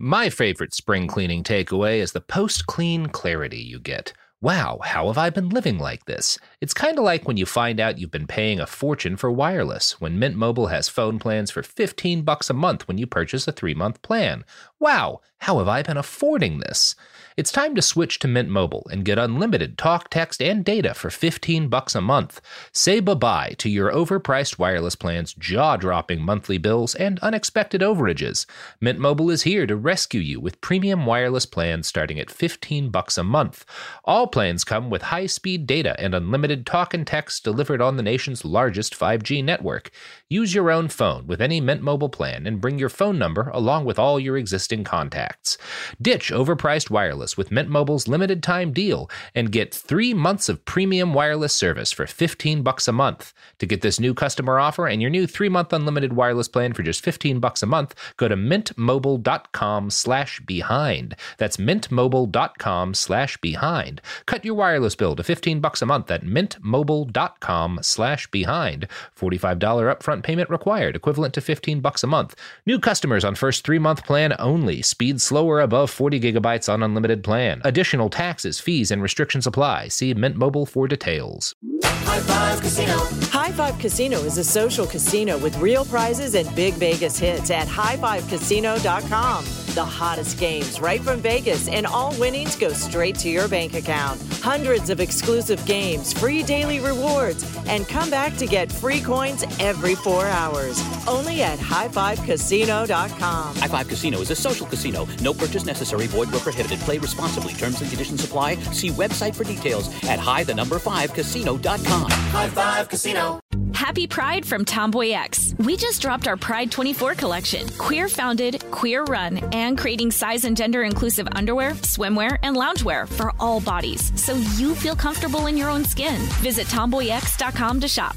My 0.00 0.30
favorite 0.30 0.74
spring 0.74 1.08
cleaning 1.08 1.42
takeaway 1.42 1.98
is 1.98 2.12
the 2.12 2.20
post 2.20 2.66
clean 2.66 3.06
clarity 3.06 3.58
you 3.58 3.80
get. 3.80 4.12
Wow, 4.40 4.78
how 4.84 5.08
have 5.08 5.18
I 5.18 5.30
been 5.30 5.48
living 5.48 5.78
like 5.80 6.04
this? 6.04 6.38
It's 6.60 6.72
kind 6.72 6.96
of 6.96 7.02
like 7.02 7.26
when 7.26 7.36
you 7.36 7.44
find 7.44 7.80
out 7.80 7.98
you've 7.98 8.12
been 8.12 8.28
paying 8.28 8.60
a 8.60 8.68
fortune 8.68 9.16
for 9.16 9.32
wireless 9.32 10.00
when 10.00 10.20
Mint 10.20 10.36
Mobile 10.36 10.68
has 10.68 10.88
phone 10.88 11.18
plans 11.18 11.50
for 11.50 11.64
15 11.64 12.22
bucks 12.22 12.48
a 12.48 12.54
month 12.54 12.86
when 12.86 12.98
you 12.98 13.06
purchase 13.08 13.48
a 13.48 13.52
3-month 13.52 14.00
plan. 14.00 14.44
Wow, 14.78 15.22
how 15.38 15.58
have 15.58 15.66
I 15.66 15.82
been 15.82 15.96
affording 15.96 16.60
this? 16.60 16.94
It's 17.38 17.52
time 17.52 17.76
to 17.76 17.82
switch 17.82 18.18
to 18.18 18.26
Mint 18.26 18.48
Mobile 18.48 18.84
and 18.90 19.04
get 19.04 19.16
unlimited 19.16 19.78
talk, 19.78 20.10
text, 20.10 20.42
and 20.42 20.64
data 20.64 20.92
for 20.92 21.08
15 21.08 21.68
bucks 21.68 21.94
a 21.94 22.00
month. 22.00 22.40
Say 22.72 22.98
bye-bye 22.98 23.54
to 23.58 23.68
your 23.68 23.92
overpriced 23.92 24.58
wireless 24.58 24.96
plans, 24.96 25.34
jaw-dropping 25.34 26.20
monthly 26.20 26.58
bills, 26.58 26.96
and 26.96 27.20
unexpected 27.20 27.80
overages. 27.80 28.44
Mint 28.80 28.98
Mobile 28.98 29.30
is 29.30 29.42
here 29.42 29.68
to 29.68 29.76
rescue 29.76 30.20
you 30.20 30.40
with 30.40 30.60
premium 30.60 31.06
wireless 31.06 31.46
plans 31.46 31.86
starting 31.86 32.18
at 32.18 32.28
15 32.28 32.90
bucks 32.90 33.16
a 33.16 33.22
month. 33.22 33.64
All 34.04 34.26
plans 34.26 34.64
come 34.64 34.90
with 34.90 35.02
high-speed 35.02 35.64
data 35.64 35.94
and 35.96 36.16
unlimited 36.16 36.66
talk 36.66 36.92
and 36.92 37.06
text 37.06 37.44
delivered 37.44 37.80
on 37.80 37.96
the 37.96 38.02
nation's 38.02 38.44
largest 38.44 38.98
5G 38.98 39.44
network. 39.44 39.92
Use 40.30 40.52
your 40.52 40.70
own 40.70 40.88
phone 40.88 41.26
with 41.26 41.40
any 41.40 41.58
Mint 41.58 41.80
Mobile 41.80 42.10
plan 42.10 42.46
and 42.46 42.60
bring 42.60 42.78
your 42.78 42.90
phone 42.90 43.18
number 43.18 43.48
along 43.54 43.86
with 43.86 43.98
all 43.98 44.20
your 44.20 44.36
existing 44.36 44.84
contacts. 44.84 45.56
Ditch 46.02 46.30
overpriced 46.30 46.90
wireless 46.90 47.38
with 47.38 47.50
Mint 47.50 47.70
Mobile's 47.70 48.08
limited 48.08 48.42
time 48.42 48.74
deal 48.74 49.08
and 49.34 49.50
get 49.50 49.74
3 49.74 50.12
months 50.12 50.50
of 50.50 50.66
premium 50.66 51.14
wireless 51.14 51.54
service 51.54 51.92
for 51.92 52.06
15 52.06 52.62
bucks 52.62 52.86
a 52.86 52.92
month. 52.92 53.32
To 53.58 53.64
get 53.64 53.80
this 53.80 53.98
new 53.98 54.12
customer 54.12 54.58
offer 54.58 54.86
and 54.86 55.00
your 55.00 55.10
new 55.10 55.26
3-month 55.26 55.72
unlimited 55.72 56.12
wireless 56.12 56.48
plan 56.48 56.74
for 56.74 56.82
just 56.82 57.02
15 57.02 57.40
bucks 57.40 57.62
a 57.62 57.66
month, 57.66 57.94
go 58.18 58.28
to 58.28 58.36
mintmobile.com/behind. 58.36 61.16
That's 61.38 61.56
mintmobile.com/behind. 61.56 64.02
Cut 64.26 64.44
your 64.44 64.54
wireless 64.54 64.94
bill 64.94 65.16
to 65.16 65.22
15 65.22 65.60
bucks 65.60 65.80
a 65.80 65.86
month 65.86 66.10
at 66.10 66.22
mintmobile.com/behind. 66.22 68.88
$45 69.14 69.88
upfront 69.88 70.17
payment 70.22 70.50
required, 70.50 70.96
equivalent 70.96 71.34
to 71.34 71.40
15 71.40 71.80
bucks 71.80 72.02
a 72.02 72.06
month. 72.06 72.34
New 72.66 72.78
customers 72.78 73.24
on 73.24 73.34
first 73.34 73.66
3-month 73.66 74.04
plan 74.04 74.34
only. 74.38 74.82
Speed 74.82 75.20
slower 75.20 75.60
above 75.60 75.90
40 75.90 76.20
gigabytes 76.20 76.72
on 76.72 76.82
unlimited 76.82 77.22
plan. 77.24 77.60
Additional 77.64 78.10
taxes, 78.10 78.60
fees 78.60 78.90
and 78.90 79.02
restrictions 79.02 79.46
apply. 79.46 79.88
See 79.88 80.14
Mint 80.14 80.36
Mobile 80.36 80.66
for 80.66 80.88
details. 80.88 81.54
High 81.82 82.20
Five 82.20 82.60
Casino. 82.62 82.96
High 83.30 83.52
Five 83.52 83.78
Casino 83.78 84.18
is 84.20 84.38
a 84.38 84.44
social 84.44 84.86
casino 84.86 85.38
with 85.38 85.56
real 85.58 85.84
prizes 85.84 86.34
and 86.34 86.52
big 86.56 86.74
Vegas 86.74 87.18
hits 87.18 87.50
at 87.50 87.68
highfivecasino.com. 87.68 89.44
The 89.74 89.84
hottest 89.84 90.40
games 90.40 90.80
right 90.80 91.00
from 91.00 91.20
Vegas, 91.20 91.68
and 91.68 91.86
all 91.86 92.12
winnings 92.18 92.56
go 92.56 92.70
straight 92.70 93.16
to 93.16 93.28
your 93.28 93.46
bank 93.46 93.74
account. 93.74 94.20
Hundreds 94.42 94.90
of 94.90 94.98
exclusive 94.98 95.64
games, 95.66 96.12
free 96.12 96.42
daily 96.42 96.80
rewards, 96.80 97.44
and 97.66 97.86
come 97.86 98.10
back 98.10 98.36
to 98.38 98.46
get 98.46 98.72
free 98.72 99.00
coins 99.00 99.44
every 99.60 99.94
four 100.08 100.26
hours. 100.26 100.82
Only 101.06 101.42
at 101.42 101.58
highfivecasino.com. 101.58 103.56
High 103.56 103.68
Five 103.68 103.88
Casino 103.88 104.20
is 104.20 104.30
a 104.30 104.36
social 104.36 104.66
casino. 104.66 105.06
No 105.20 105.34
purchase 105.34 105.66
necessary. 105.66 106.06
Void 106.06 106.30
where 106.30 106.40
prohibited. 106.40 106.78
Play 106.80 106.98
responsibly. 106.98 107.52
Terms 107.52 107.80
and 107.82 107.90
conditions 107.90 108.24
apply. 108.24 108.56
See 108.72 108.88
website 108.88 109.34
for 109.34 109.44
details 109.44 109.88
at 110.04 110.18
high 110.18 110.44
the 110.44 110.54
number 110.54 110.78
five 110.78 111.12
casino.com. 111.12 112.10
High 112.10 112.48
Five 112.48 112.88
Casino. 112.88 113.40
Happy 113.74 114.06
Pride 114.06 114.44
from 114.44 114.64
Tomboy 114.64 115.10
X. 115.10 115.54
We 115.58 115.76
just 115.76 116.02
dropped 116.02 116.26
our 116.26 116.36
Pride 116.36 116.72
24 116.72 117.14
collection. 117.14 117.68
Queer 117.78 118.08
founded, 118.08 118.64
queer 118.70 119.04
run, 119.04 119.38
and 119.52 119.78
creating 119.78 120.10
size 120.10 120.44
and 120.44 120.56
gender 120.56 120.82
inclusive 120.82 121.28
underwear, 121.32 121.72
swimwear, 121.72 122.38
and 122.42 122.56
loungewear 122.56 123.06
for 123.08 123.32
all 123.38 123.60
bodies 123.60 124.10
so 124.20 124.34
you 124.56 124.74
feel 124.74 124.96
comfortable 124.96 125.46
in 125.46 125.56
your 125.56 125.68
own 125.68 125.84
skin. 125.84 126.20
Visit 126.42 126.66
tomboyx.com 126.68 127.80
to 127.80 127.88
shop. 127.88 128.16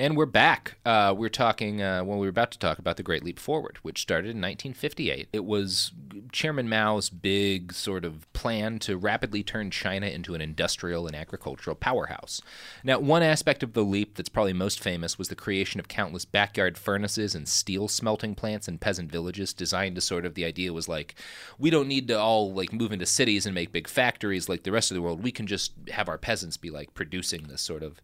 And 0.00 0.16
we're 0.16 0.24
back. 0.24 0.78
Uh, 0.86 1.14
we're 1.14 1.28
talking, 1.28 1.82
uh, 1.82 2.02
well, 2.02 2.18
we 2.18 2.24
were 2.24 2.30
about 2.30 2.52
to 2.52 2.58
talk 2.58 2.78
about 2.78 2.96
the 2.96 3.02
Great 3.02 3.22
Leap 3.22 3.38
Forward, 3.38 3.76
which 3.82 4.00
started 4.00 4.30
in 4.30 4.40
1958. 4.40 5.28
It 5.30 5.44
was 5.44 5.92
Chairman 6.32 6.70
Mao's 6.70 7.10
big 7.10 7.74
sort 7.74 8.06
of 8.06 8.26
plan 8.32 8.78
to 8.78 8.96
rapidly 8.96 9.42
turn 9.42 9.70
China 9.70 10.06
into 10.06 10.34
an 10.34 10.40
industrial 10.40 11.06
and 11.06 11.14
agricultural 11.14 11.76
powerhouse. 11.76 12.40
Now, 12.82 12.98
one 12.98 13.22
aspect 13.22 13.62
of 13.62 13.74
the 13.74 13.84
leap 13.84 14.14
that's 14.14 14.30
probably 14.30 14.54
most 14.54 14.82
famous 14.82 15.18
was 15.18 15.28
the 15.28 15.34
creation 15.34 15.78
of 15.78 15.88
countless 15.88 16.24
backyard 16.24 16.78
furnaces 16.78 17.34
and 17.34 17.46
steel 17.46 17.86
smelting 17.86 18.34
plants 18.34 18.68
in 18.68 18.78
peasant 18.78 19.12
villages, 19.12 19.52
designed 19.52 19.96
to 19.96 20.00
sort 20.00 20.24
of, 20.24 20.32
the 20.32 20.46
idea 20.46 20.72
was 20.72 20.88
like, 20.88 21.14
we 21.58 21.68
don't 21.68 21.88
need 21.88 22.08
to 22.08 22.18
all 22.18 22.54
like 22.54 22.72
move 22.72 22.92
into 22.92 23.04
cities 23.04 23.44
and 23.44 23.54
make 23.54 23.70
big 23.70 23.86
factories 23.86 24.48
like 24.48 24.62
the 24.62 24.72
rest 24.72 24.90
of 24.90 24.94
the 24.94 25.02
world. 25.02 25.22
We 25.22 25.30
can 25.30 25.46
just 25.46 25.74
have 25.90 26.08
our 26.08 26.16
peasants 26.16 26.56
be 26.56 26.70
like 26.70 26.94
producing 26.94 27.48
this 27.48 27.60
sort 27.60 27.82
of 27.82 28.00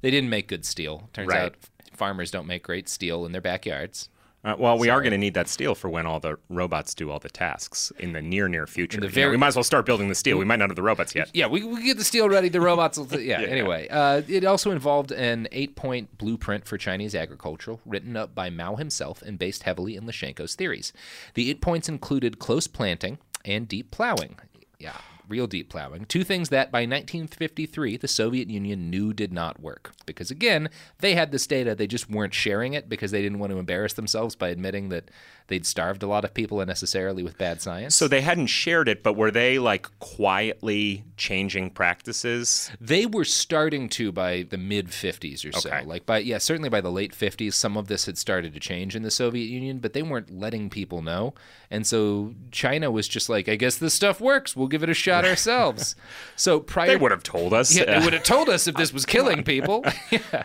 they 0.00 0.10
didn't 0.10 0.30
make 0.30 0.48
good 0.48 0.64
steel. 0.64 1.08
Turns 1.12 1.28
Right. 1.28 1.42
out 1.42 1.54
farmers 1.94 2.30
don't 2.30 2.46
make 2.46 2.62
great 2.62 2.88
steel 2.88 3.26
in 3.26 3.32
their 3.32 3.40
backyards. 3.42 4.08
Uh, 4.42 4.54
well, 4.58 4.78
we 4.78 4.88
are 4.88 5.02
going 5.02 5.10
to 5.10 5.18
need 5.18 5.34
that 5.34 5.48
steel 5.48 5.74
for 5.74 5.90
when 5.90 6.06
all 6.06 6.18
the 6.18 6.38
robots 6.48 6.94
do 6.94 7.10
all 7.10 7.18
the 7.18 7.28
tasks 7.28 7.92
in 7.98 8.14
the 8.14 8.22
near 8.22 8.48
near 8.48 8.66
future. 8.66 8.98
the 8.98 9.06
You 9.10 9.26
know, 9.26 9.30
we 9.32 9.36
might 9.36 9.48
as 9.48 9.56
well 9.56 9.62
start 9.64 9.84
building 9.84 10.08
the 10.08 10.14
steel. 10.14 10.38
We 10.38 10.46
might 10.46 10.58
not 10.58 10.70
have 10.70 10.76
the 10.76 10.82
robots 10.82 11.14
yet. 11.14 11.28
Yeah, 11.34 11.46
we, 11.46 11.62
we 11.62 11.84
get 11.84 11.98
the 11.98 12.04
steel 12.04 12.26
ready. 12.26 12.48
The 12.48 12.58
robots 12.62 12.96
will. 12.96 13.04
T- 13.04 13.20
yeah, 13.28 13.42
Yeah. 13.42 13.48
Anyway, 13.48 13.86
uh, 13.90 14.22
it 14.26 14.46
also 14.46 14.70
involved 14.70 15.12
an 15.12 15.46
eight-point 15.52 16.16
blueprint 16.16 16.64
for 16.64 16.78
Chinese 16.78 17.14
agriculture, 17.14 17.76
written 17.84 18.16
up 18.16 18.34
by 18.34 18.48
Mao 18.48 18.76
himself 18.76 19.20
and 19.20 19.38
based 19.38 19.64
heavily 19.64 19.94
in 19.94 20.04
Lyshenko's 20.06 20.54
theories. 20.54 20.94
The 21.34 21.50
eight 21.50 21.60
points 21.60 21.86
included 21.90 22.38
close 22.38 22.66
planting 22.66 23.18
and 23.44 23.68
deep 23.68 23.90
plowing. 23.90 24.36
Yeah, 24.78 24.96
real 25.30 25.46
deep 25.46 25.70
plowing. 25.70 26.04
Two 26.04 26.24
things 26.24 26.48
that 26.50 26.70
by 26.70 26.80
1953 26.80 27.96
the 27.96 28.08
Soviet 28.08 28.50
Union 28.50 28.90
knew 28.90 29.12
did 29.12 29.32
not 29.32 29.60
work 29.60 29.92
because 30.06 30.30
again 30.30 30.68
they 30.98 31.14
had 31.14 31.32
this 31.32 31.46
data, 31.46 31.74
they 31.74 31.86
just 31.86 32.10
weren't 32.10 32.34
sharing 32.34 32.74
it 32.74 32.88
because 32.88 33.10
they 33.10 33.22
didn't 33.22 33.38
want 33.38 33.52
to 33.52 33.58
embarrass 33.58 33.94
themselves 33.94 34.34
by 34.34 34.48
admitting 34.48 34.88
that 34.90 35.10
they'd 35.50 35.66
starved 35.66 36.02
a 36.02 36.06
lot 36.06 36.24
of 36.24 36.32
people 36.32 36.60
unnecessarily 36.60 37.22
with 37.22 37.36
bad 37.36 37.60
science. 37.60 37.94
So 37.94 38.08
they 38.08 38.22
hadn't 38.22 38.46
shared 38.46 38.88
it, 38.88 39.02
but 39.02 39.14
were 39.14 39.30
they 39.30 39.58
like 39.58 39.88
quietly 39.98 41.04
changing 41.16 41.70
practices? 41.70 42.70
They 42.80 43.04
were 43.04 43.24
starting 43.24 43.88
to 43.90 44.12
by 44.12 44.46
the 44.48 44.56
mid 44.56 44.88
50s 44.88 45.48
or 45.48 45.52
so. 45.52 45.68
Okay. 45.68 45.84
Like 45.84 46.06
by 46.06 46.18
yeah, 46.18 46.38
certainly 46.38 46.68
by 46.68 46.80
the 46.80 46.90
late 46.90 47.12
50s 47.12 47.54
some 47.54 47.76
of 47.76 47.88
this 47.88 48.06
had 48.06 48.16
started 48.16 48.54
to 48.54 48.60
change 48.60 48.96
in 48.96 49.02
the 49.02 49.10
Soviet 49.10 49.46
Union, 49.46 49.78
but 49.78 49.92
they 49.92 50.02
weren't 50.02 50.30
letting 50.30 50.70
people 50.70 51.02
know. 51.02 51.34
And 51.70 51.86
so 51.86 52.34
China 52.50 52.90
was 52.90 53.06
just 53.06 53.28
like, 53.28 53.48
I 53.48 53.56
guess 53.56 53.76
this 53.76 53.94
stuff 53.94 54.20
works. 54.20 54.56
We'll 54.56 54.68
give 54.68 54.82
it 54.82 54.88
a 54.88 54.94
shot 54.94 55.19
ourselves. 55.24 55.96
so 56.36 56.60
prior 56.74 56.86
They 56.88 56.96
would 56.96 57.10
have 57.10 57.22
told 57.22 57.52
us. 57.52 57.76
Yeah, 57.76 57.98
they 57.98 58.04
would 58.04 58.12
have 58.12 58.22
told 58.24 58.48
us 58.48 58.66
if 58.66 58.74
this 58.76 58.92
was 58.98 59.04
killing 59.06 59.42
people. 59.44 59.84
yeah. 60.10 60.44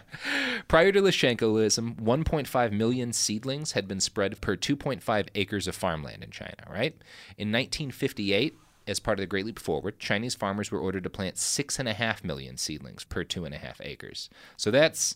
Prior 0.67 0.91
to 0.91 1.01
Lyshenkoism, 1.01 1.95
1.5 1.95 2.71
million 2.71 3.13
seedlings 3.13 3.73
had 3.73 3.87
been 3.87 3.99
spread 3.99 4.39
per 4.41 4.55
2.5 4.55 5.27
acres 5.35 5.67
of 5.67 5.75
farmland 5.75 6.23
in 6.23 6.31
China, 6.31 6.63
right? 6.69 6.95
In 7.37 7.51
1958, 7.51 8.55
as 8.87 8.99
part 8.99 9.17
of 9.19 9.23
the 9.23 9.27
Great 9.27 9.45
Leap 9.45 9.57
Forward, 9.59 9.99
Chinese 9.99 10.35
farmers 10.35 10.69
were 10.71 10.79
ordered 10.79 11.03
to 11.03 11.09
plant 11.09 11.35
6.5 11.35 12.23
million 12.23 12.57
seedlings 12.57 13.03
per 13.03 13.23
2.5 13.23 13.75
acres. 13.81 14.29
So 14.57 14.69
that's, 14.71 15.15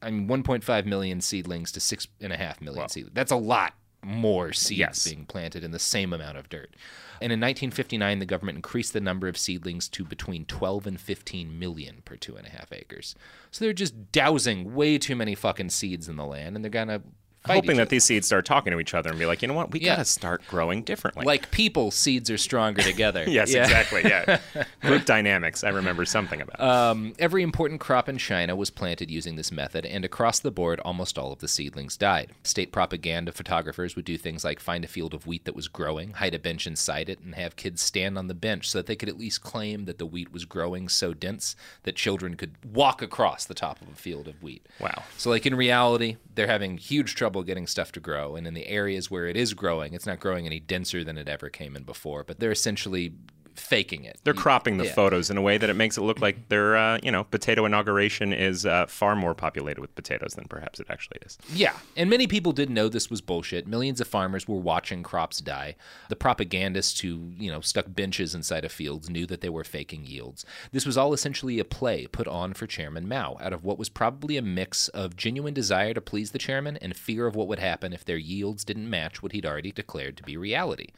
I 0.00 0.10
mean, 0.10 0.26
1.5 0.26 0.86
million 0.86 1.20
seedlings 1.20 1.70
to 1.72 1.80
6.5 1.80 2.60
million 2.62 2.88
seedlings. 2.88 3.14
That's 3.14 3.32
a 3.32 3.36
lot 3.36 3.74
more 4.02 4.52
seeds 4.52 4.78
Yes. 4.78 5.08
being 5.08 5.24
planted 5.26 5.64
in 5.64 5.70
the 5.70 5.78
same 5.78 6.12
amount 6.12 6.36
of 6.38 6.48
dirt. 6.48 6.74
And 7.20 7.32
in 7.32 7.40
1959, 7.40 8.18
the 8.18 8.26
government 8.26 8.56
increased 8.56 8.92
the 8.92 9.00
number 9.00 9.28
of 9.28 9.38
seedlings 9.38 9.88
to 9.90 10.04
between 10.04 10.44
12 10.44 10.86
and 10.86 11.00
15 11.00 11.58
million 11.58 12.02
per 12.04 12.16
two 12.16 12.36
and 12.36 12.46
a 12.46 12.50
half 12.50 12.72
acres. 12.72 13.14
So 13.50 13.64
they're 13.64 13.72
just 13.72 14.12
dowsing 14.12 14.74
way 14.74 14.98
too 14.98 15.16
many 15.16 15.34
fucking 15.34 15.70
seeds 15.70 16.08
in 16.08 16.16
the 16.16 16.24
land, 16.24 16.56
and 16.56 16.64
they're 16.64 16.70
gonna 16.70 17.02
fight 17.02 17.23
Hoping 17.46 17.76
that 17.76 17.90
these 17.90 18.04
seeds 18.04 18.26
start 18.26 18.46
talking 18.46 18.72
to 18.72 18.80
each 18.80 18.94
other 18.94 19.10
and 19.10 19.18
be 19.18 19.26
like, 19.26 19.42
you 19.42 19.48
know 19.48 19.54
what, 19.54 19.70
we 19.70 19.80
Yeah. 19.80 19.96
gotta 19.96 20.06
start 20.06 20.42
growing 20.48 20.82
differently. 20.82 21.26
like 21.26 21.50
people, 21.50 21.90
seeds 21.90 22.30
are 22.30 22.38
stronger 22.38 22.80
together. 22.92 23.24
yes, 23.28 23.52
Yeah. 23.52 23.64
exactly. 23.64 24.02
Yeah, 24.04 24.38
group 24.80 25.04
dynamics. 25.04 25.62
I 25.62 25.68
remember 25.68 26.06
something 26.06 26.40
about. 26.40 26.58
Um, 26.60 27.12
every 27.18 27.42
important 27.42 27.80
crop 27.80 28.08
in 28.08 28.16
China 28.16 28.56
was 28.56 28.70
planted 28.70 29.10
using 29.10 29.36
this 29.36 29.52
method, 29.52 29.84
and 29.84 30.04
across 30.06 30.38
the 30.38 30.50
board, 30.50 30.80
almost 30.80 31.18
all 31.18 31.32
of 31.32 31.40
the 31.40 31.48
seedlings 31.48 31.98
died. 31.98 32.30
State 32.44 32.72
propaganda 32.72 33.30
photographers 33.30 33.94
would 33.94 34.06
do 34.06 34.16
things 34.16 34.42
like 34.42 34.58
find 34.58 34.82
a 34.82 34.88
field 34.88 35.12
of 35.12 35.26
wheat 35.26 35.44
that 35.44 35.54
was 35.54 35.68
growing, 35.68 36.12
hide 36.12 36.34
a 36.34 36.38
bench 36.38 36.66
inside 36.66 37.10
it, 37.10 37.20
and 37.20 37.34
have 37.34 37.56
kids 37.56 37.82
stand 37.82 38.16
on 38.16 38.26
the 38.28 38.34
bench 38.34 38.70
so 38.70 38.78
that 38.78 38.86
they 38.86 38.96
could 38.96 39.08
at 39.10 39.18
least 39.18 39.42
claim 39.42 39.84
that 39.84 39.98
the 39.98 40.06
wheat 40.06 40.32
was 40.32 40.46
growing 40.46 40.88
so 40.88 41.12
dense 41.12 41.56
that 41.82 41.94
children 41.94 42.36
could 42.36 42.52
walk 42.64 43.02
across 43.02 43.44
the 43.44 43.54
top 43.54 43.82
of 43.82 43.88
a 43.88 43.94
field 43.96 44.26
of 44.28 44.42
wheat. 44.42 44.64
Wow. 44.80 45.02
So, 45.18 45.28
like 45.28 45.44
in 45.44 45.54
reality, 45.54 46.16
they're 46.34 46.46
having 46.46 46.78
huge 46.78 47.14
trouble 47.14 47.33
getting 47.42 47.66
stuff 47.66 47.92
to 47.92 48.00
grow, 48.00 48.36
and 48.36 48.46
in 48.46 48.54
the 48.54 48.66
areas 48.66 49.10
where 49.10 49.26
it 49.26 49.36
is 49.36 49.54
growing, 49.54 49.94
it's 49.94 50.06
not 50.06 50.20
growing 50.20 50.46
any 50.46 50.60
denser 50.60 51.02
than 51.02 51.18
it 51.18 51.28
ever 51.28 51.48
came 51.48 51.76
in 51.76 51.82
before. 51.82 52.24
But 52.24 52.40
they're 52.40 52.52
essentially 52.52 53.14
faking 53.54 54.04
it. 54.04 54.18
They're 54.24 54.34
cropping 54.34 54.76
the 54.78 54.84
Yeah. 54.84 54.94
photos 54.94 55.30
in 55.30 55.36
a 55.36 55.42
way 55.42 55.58
that 55.58 55.70
it 55.70 55.74
makes 55.74 55.96
it 55.96 56.02
look 56.02 56.20
like 56.20 56.48
their, 56.48 56.76
uh, 56.76 56.98
you 57.02 57.10
know, 57.12 57.24
potato 57.24 57.64
inauguration 57.64 58.32
is 58.32 58.66
uh, 58.66 58.86
far 58.86 59.14
more 59.16 59.34
populated 59.34 59.80
with 59.80 59.94
potatoes 59.94 60.34
than 60.34 60.46
perhaps 60.46 60.80
it 60.80 60.86
actually 60.90 61.18
is. 61.24 61.38
Yeah, 61.52 61.74
and 61.96 62.10
many 62.10 62.26
people 62.26 62.52
didn't 62.52 62.74
know 62.74 62.88
this 62.88 63.10
was 63.10 63.20
bullshit. 63.20 63.66
Millions 63.66 64.00
of 64.00 64.08
farmers 64.08 64.48
were 64.48 64.58
watching 64.58 65.02
crops 65.02 65.40
die. 65.40 65.76
The 66.08 66.16
propagandists 66.16 67.00
who, 67.00 67.32
you 67.38 67.50
know, 67.50 67.60
stuck 67.60 67.86
benches 67.88 68.34
inside 68.34 68.64
of 68.64 68.72
fields 68.72 69.08
knew 69.08 69.26
that 69.26 69.40
they 69.40 69.48
were 69.48 69.64
faking 69.64 70.04
yields. 70.06 70.44
This 70.72 70.84
was 70.86 70.96
all 70.96 71.12
essentially 71.12 71.58
a 71.58 71.64
play 71.64 72.06
put 72.06 72.26
on 72.28 72.54
for 72.54 72.66
Chairman 72.66 73.08
Mao 73.08 73.36
out 73.40 73.52
of 73.52 73.64
what 73.64 73.78
was 73.78 73.88
probably 73.88 74.36
a 74.36 74.42
mix 74.42 74.88
of 74.88 75.16
genuine 75.16 75.54
desire 75.54 75.94
to 75.94 76.00
please 76.00 76.32
the 76.32 76.38
chairman 76.38 76.76
and 76.78 76.96
fear 76.96 77.26
of 77.26 77.36
what 77.36 77.48
would 77.48 77.58
happen 77.60 77.92
if 77.92 78.04
their 78.04 78.16
yields 78.16 78.64
didn't 78.64 78.90
match 78.90 79.22
what 79.22 79.32
he'd 79.32 79.46
already 79.46 79.72
declared 79.72 80.16
to 80.16 80.22
be 80.22 80.36
reality. 80.36 80.88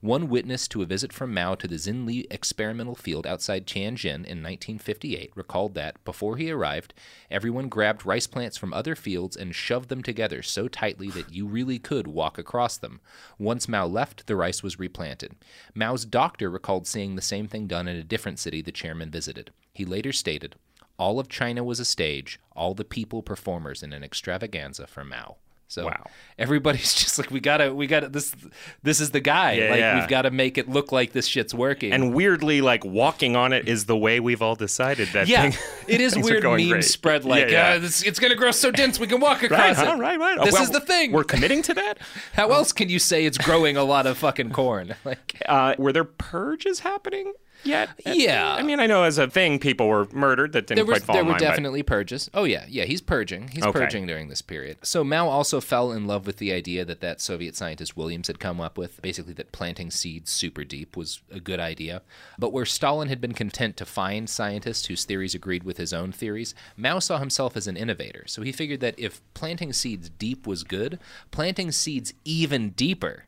One 0.00 0.28
witness 0.28 0.68
to 0.68 0.82
a 0.82 0.86
visit 0.86 1.12
from 1.12 1.32
Mao 1.32 1.54
to 1.56 1.68
the 1.68 1.78
Xinli 2.02 2.26
experimental 2.30 2.94
field 2.94 3.26
outside 3.26 3.66
Tianjin 3.66 4.24
in 4.24 4.42
1958 4.42 5.32
recalled 5.34 5.74
that, 5.74 6.02
before 6.04 6.36
he 6.36 6.50
arrived, 6.50 6.94
everyone 7.30 7.68
grabbed 7.68 8.04
rice 8.04 8.26
plants 8.26 8.56
from 8.56 8.72
other 8.72 8.94
fields 8.94 9.36
and 9.36 9.54
shoved 9.54 9.88
them 9.88 10.02
together 10.02 10.42
so 10.42 10.68
tightly 10.68 11.10
that 11.10 11.32
you 11.32 11.46
really 11.46 11.78
could 11.78 12.06
walk 12.06 12.38
across 12.38 12.76
them. 12.76 13.00
Once 13.38 13.68
Mao 13.68 13.86
left, 13.86 14.26
the 14.26 14.36
rice 14.36 14.62
was 14.62 14.78
replanted. 14.78 15.34
Mao's 15.74 16.04
doctor 16.04 16.50
recalled 16.50 16.86
seeing 16.86 17.14
the 17.14 17.22
same 17.22 17.46
thing 17.46 17.66
done 17.66 17.88
in 17.88 17.96
a 17.96 18.04
different 18.04 18.38
city 18.38 18.62
the 18.62 18.72
chairman 18.72 19.10
visited. 19.10 19.52
He 19.72 19.84
later 19.84 20.12
stated, 20.12 20.56
All 20.98 21.18
of 21.18 21.28
China 21.28 21.64
was 21.64 21.80
a 21.80 21.84
stage, 21.84 22.40
all 22.54 22.74
the 22.74 22.84
people 22.84 23.22
performers 23.22 23.82
in 23.82 23.92
an 23.92 24.02
extravaganza 24.02 24.86
for 24.86 25.04
Mao. 25.04 25.36
So 25.72 25.86
Wow. 25.86 26.04
everybody's 26.38 26.92
just 27.02 27.18
like 27.18 27.30
we 27.30 27.40
gotta 27.40 27.74
we 27.74 27.86
gotta 27.86 28.08
this 28.10 28.34
this 28.82 29.00
is 29.00 29.10
the 29.12 29.20
guy. 29.20 29.52
Yeah, 29.52 29.70
like 29.70 29.78
yeah. 29.80 29.98
we've 29.98 30.08
gotta 30.08 30.30
make 30.30 30.58
it 30.58 30.68
look 30.68 30.92
like 30.92 31.12
this 31.12 31.26
shit's 31.26 31.54
working. 31.54 31.92
And 31.92 32.14
weirdly, 32.14 32.60
like 32.60 32.84
walking 32.84 33.36
on 33.36 33.54
it 33.54 33.66
is 33.68 33.86
the 33.86 33.96
way 33.96 34.20
we've 34.20 34.42
all 34.42 34.54
decided 34.54 35.08
that. 35.14 35.28
yeah, 35.28 35.50
thing- 35.50 35.58
it 35.88 36.00
is 36.02 36.14
weird 36.18 36.44
memes 36.44 36.68
great. 36.68 36.84
spread 36.84 37.24
like 37.24 37.48
yeah. 37.48 37.70
Uh, 37.70 37.78
this, 37.78 38.02
it's 38.02 38.18
gonna 38.18 38.34
grow 38.34 38.50
so 38.50 38.70
dense 38.70 39.00
we 39.00 39.06
can 39.06 39.18
walk 39.18 39.42
across 39.42 39.58
Right, 39.60 39.70
it. 39.70 39.76
huh, 39.90 39.96
right, 39.98 40.18
right. 40.18 40.44
This 40.44 40.52
Well, 40.52 40.62
is 40.64 40.70
the 40.70 40.80
thing. 40.80 41.10
We're 41.12 41.24
committing 41.24 41.62
to 41.62 41.74
that. 41.74 41.98
How 42.34 42.50
else 42.50 42.72
can 42.72 42.90
you 42.90 42.98
say 42.98 43.24
it's 43.24 43.38
growing 43.38 43.78
a 43.78 43.84
lot 43.84 44.06
of 44.06 44.18
fucking 44.18 44.50
corn? 44.50 44.94
Like 45.06 45.40
Uh, 45.46 45.74
were 45.78 45.92
there 45.92 46.04
purges 46.04 46.80
happening 46.80 47.32
yet? 47.64 47.90
Uh, 48.04 48.12
yeah. 48.12 48.54
I 48.54 48.62
mean, 48.62 48.80
I 48.80 48.86
know 48.86 49.04
as 49.04 49.18
a 49.18 49.28
thing, 49.28 49.58
people 49.58 49.88
were 49.88 50.06
murdered 50.12 50.52
that 50.52 50.66
didn't 50.66 50.76
there 50.76 50.84
was 50.84 50.98
quite 51.02 51.06
fall 51.06 51.14
there 51.16 51.24
were 51.24 51.30
line, 51.32 51.38
but- 51.40 51.44
definitely 51.44 51.82
purges. 51.82 52.30
Oh 52.34 52.44
yeah, 52.44 52.64
yeah, 52.68 52.84
he's 52.84 53.00
purging. 53.00 53.48
He's 53.48 53.64
Okay. 53.64 53.78
purging 53.78 54.06
during 54.06 54.28
this 54.28 54.42
period. 54.42 54.78
So 54.82 55.04
Mao 55.04 55.28
also 55.28 55.60
fell 55.60 55.92
in 55.92 56.06
love 56.06 56.26
with 56.26 56.38
the 56.38 56.52
idea 56.52 56.84
that 56.84 57.00
that 57.00 57.20
Soviet 57.20 57.56
scientist 57.56 57.96
Williams 57.96 58.26
had 58.26 58.38
come 58.40 58.60
up 58.60 58.76
with, 58.78 59.00
basically 59.02 59.32
that 59.34 59.52
planting 59.52 59.90
seeds 59.90 60.30
super 60.30 60.64
deep 60.64 60.96
was 60.96 61.20
a 61.30 61.40
good 61.40 61.60
idea. 61.60 62.02
But 62.38 62.52
where 62.52 62.66
Stalin 62.66 63.08
had 63.08 63.20
been 63.20 63.32
content 63.34 63.76
to 63.78 63.84
find 63.86 64.28
scientists 64.28 64.86
whose 64.86 65.04
theories 65.04 65.34
agreed 65.34 65.64
with 65.64 65.76
his 65.76 65.92
own 65.92 66.12
theories, 66.12 66.54
Mao 66.76 66.98
saw 66.98 67.18
himself 67.18 67.56
as 67.56 67.66
an 67.66 67.76
innovator. 67.76 68.24
So 68.26 68.42
he 68.42 68.52
figured 68.52 68.80
that 68.80 68.94
if 68.98 69.20
planting 69.34 69.72
seeds 69.72 70.08
deep 70.08 70.46
was 70.46 70.64
good, 70.64 70.98
planting 71.30 71.70
seeds 71.72 72.14
even 72.24 72.70
deeper 72.70 73.24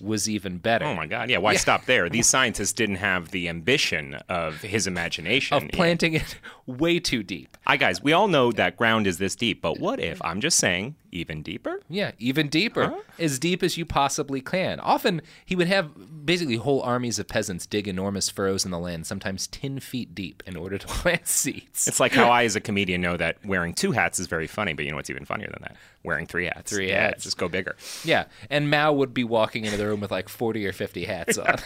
was 0.00 0.28
even 0.28 0.58
better. 0.58 0.84
Oh 0.84 0.94
my 0.94 1.06
God! 1.06 1.30
Yeah, 1.30 1.38
why 1.38 1.56
stop 1.56 1.86
there? 1.86 2.08
These 2.08 2.26
scientists 2.36 2.72
didn't 2.72 2.96
have 2.96 3.30
the 3.30 3.48
ambition 3.48 4.14
of 4.28 4.60
his 4.62 4.86
imagination 4.86 5.56
Of 5.56 5.68
planting 5.70 6.14
it 6.14 6.36
way 6.66 6.98
too 6.98 7.22
deep. 7.22 7.56
I 7.66 7.76
guys, 7.76 8.02
we 8.02 8.12
all 8.12 8.28
know 8.28 8.52
that 8.52 8.76
ground 8.76 9.06
is 9.06 9.18
this 9.18 9.34
deep, 9.36 9.60
but 9.62 9.78
what 9.80 9.98
if 10.00 10.20
I'm 10.24 10.40
just 10.40 10.58
saying 10.58 10.94
even 11.12 11.42
deeper? 11.42 11.80
Yeah, 11.88 12.10
even 12.18 12.48
deeper. 12.48 12.94
As 13.18 13.38
deep 13.38 13.62
as 13.62 13.76
you 13.78 13.84
possibly 13.86 14.40
can. 14.40 14.78
Often, 14.80 15.22
he 15.44 15.56
would 15.56 15.66
have 15.68 16.26
basically 16.26 16.56
whole 16.56 16.82
armies 16.82 17.18
of 17.18 17.26
peasants 17.26 17.66
dig 17.66 17.88
enormous 17.88 18.28
furrows 18.28 18.64
in 18.64 18.70
the 18.70 18.78
land, 18.78 19.06
sometimes 19.06 19.46
10 19.46 19.80
feet 19.80 20.14
deep, 20.14 20.42
in 20.46 20.56
order 20.56 20.76
to 20.78 20.86
plant 20.86 21.26
seeds. 21.26 21.86
It's 21.88 21.98
like 22.00 22.12
how 22.12 22.28
I, 22.30 22.44
as 22.44 22.54
a 22.56 22.60
comedian, 22.60 23.00
know 23.00 23.16
that 23.16 23.38
wearing 23.44 23.72
two 23.72 23.92
hats 23.92 24.18
is 24.20 24.26
very 24.26 24.46
funny, 24.46 24.74
but 24.74 24.84
you 24.84 24.90
know 24.90 24.96
what's 24.96 25.10
even 25.10 25.24
funnier 25.24 25.48
than 25.52 25.62
that? 25.62 25.76
Wearing 26.04 26.26
three 26.26 26.44
hats. 26.44 26.70
Three 26.72 26.88
Yeah, 26.90 27.02
hats. 27.06 27.24
Just 27.24 27.38
go 27.38 27.48
bigger. 27.48 27.76
Yeah, 28.04 28.26
and 28.50 28.70
Mao 28.70 28.92
would 28.92 29.14
be 29.14 29.24
walking 29.24 29.64
into 29.64 29.76
the 29.78 29.86
room 29.86 30.00
with 30.00 30.10
like 30.10 30.28
40 30.28 30.66
or 30.66 30.72
50 30.72 31.04
hats 31.04 31.38
on. 31.38 31.56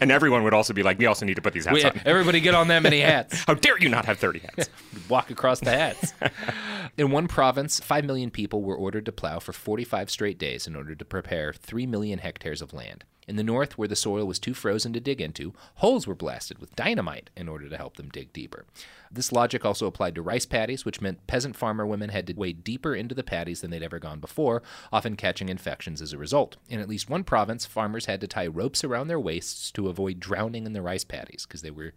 and 0.00 0.10
everyone 0.10 0.42
would 0.42 0.54
also 0.54 0.72
be 0.74 0.82
like, 0.82 0.98
we 0.98 1.06
also 1.06 1.24
need 1.24 1.36
to 1.36 1.42
put 1.42 1.52
these 1.54 1.64
hats 1.66 1.74
We- 1.76 1.84
on. 1.84 2.00
everybody 2.04 2.40
get 2.40 2.54
on 2.54 2.68
that 2.68 2.82
many 2.82 3.00
hats. 3.00 3.44
How 3.46 3.54
dare 3.54 3.78
you 3.78 3.88
not 3.88 4.04
have 4.06 4.18
30 4.18 4.40
hats? 4.46 4.68
Walk 5.08 5.30
across 5.30 5.60
the 5.60 5.70
hats. 5.70 6.12
In 6.98 7.10
one 7.10 7.28
province, 7.28 7.80
5 7.80 8.04
million 8.04 8.30
people 8.30 8.62
were 8.62 8.76
ordered 8.76 9.04
to 9.06 9.12
plow 9.12 9.38
for 9.38 9.52
45 9.52 10.10
straight 10.10 10.38
days 10.38 10.66
in 10.66 10.76
order 10.76 10.94
to 10.94 11.04
prepare 11.04 11.52
3 11.52 11.86
million 11.86 12.18
hectares 12.18 12.62
of 12.62 12.72
land. 12.72 13.04
In 13.28 13.36
the 13.36 13.42
north, 13.42 13.76
where 13.76 13.88
the 13.88 13.96
soil 13.96 14.24
was 14.24 14.38
too 14.38 14.54
frozen 14.54 14.92
to 14.92 15.00
dig 15.00 15.20
into, 15.20 15.52
holes 15.76 16.06
were 16.06 16.14
blasted 16.14 16.58
with 16.60 16.76
dynamite 16.76 17.30
in 17.36 17.48
order 17.48 17.68
to 17.68 17.76
help 17.76 17.96
them 17.96 18.08
dig 18.08 18.32
deeper. 18.32 18.66
This 19.10 19.32
logic 19.32 19.64
also 19.64 19.86
applied 19.86 20.14
to 20.14 20.22
rice 20.22 20.46
paddies, 20.46 20.84
which 20.84 21.00
meant 21.00 21.26
peasant 21.26 21.56
farmer 21.56 21.86
women 21.86 22.10
had 22.10 22.26
to 22.26 22.34
wade 22.34 22.64
deeper 22.64 22.94
into 22.94 23.14
the 23.14 23.22
paddies 23.22 23.60
than 23.60 23.70
they'd 23.70 23.82
ever 23.82 23.98
gone 23.98 24.20
before, 24.20 24.62
often 24.92 25.16
catching 25.16 25.48
infections 25.48 26.02
as 26.02 26.12
a 26.12 26.18
result. 26.18 26.56
In 26.68 26.80
at 26.80 26.88
least 26.88 27.10
one 27.10 27.24
province, 27.24 27.66
farmers 27.66 28.06
had 28.06 28.20
to 28.20 28.26
tie 28.26 28.46
ropes 28.46 28.84
around 28.84 29.08
their 29.08 29.20
waists 29.20 29.70
to 29.72 29.88
avoid 29.88 30.20
drowning 30.20 30.66
in 30.66 30.72
the 30.72 30.82
rice 30.82 31.04
paddies 31.04 31.46
because 31.46 31.62
they 31.62 31.70
were 31.70 31.92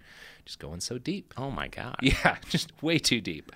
just 0.45 0.60
going 0.60 0.80
so 0.80 0.98
deep. 0.98 1.34
Oh 1.38 1.52
my 1.52 1.67
God. 1.67 1.95
Yeah, 2.10 2.38
just 2.50 2.72
way 2.82 2.98
too 2.98 3.22
deep. 3.22 3.52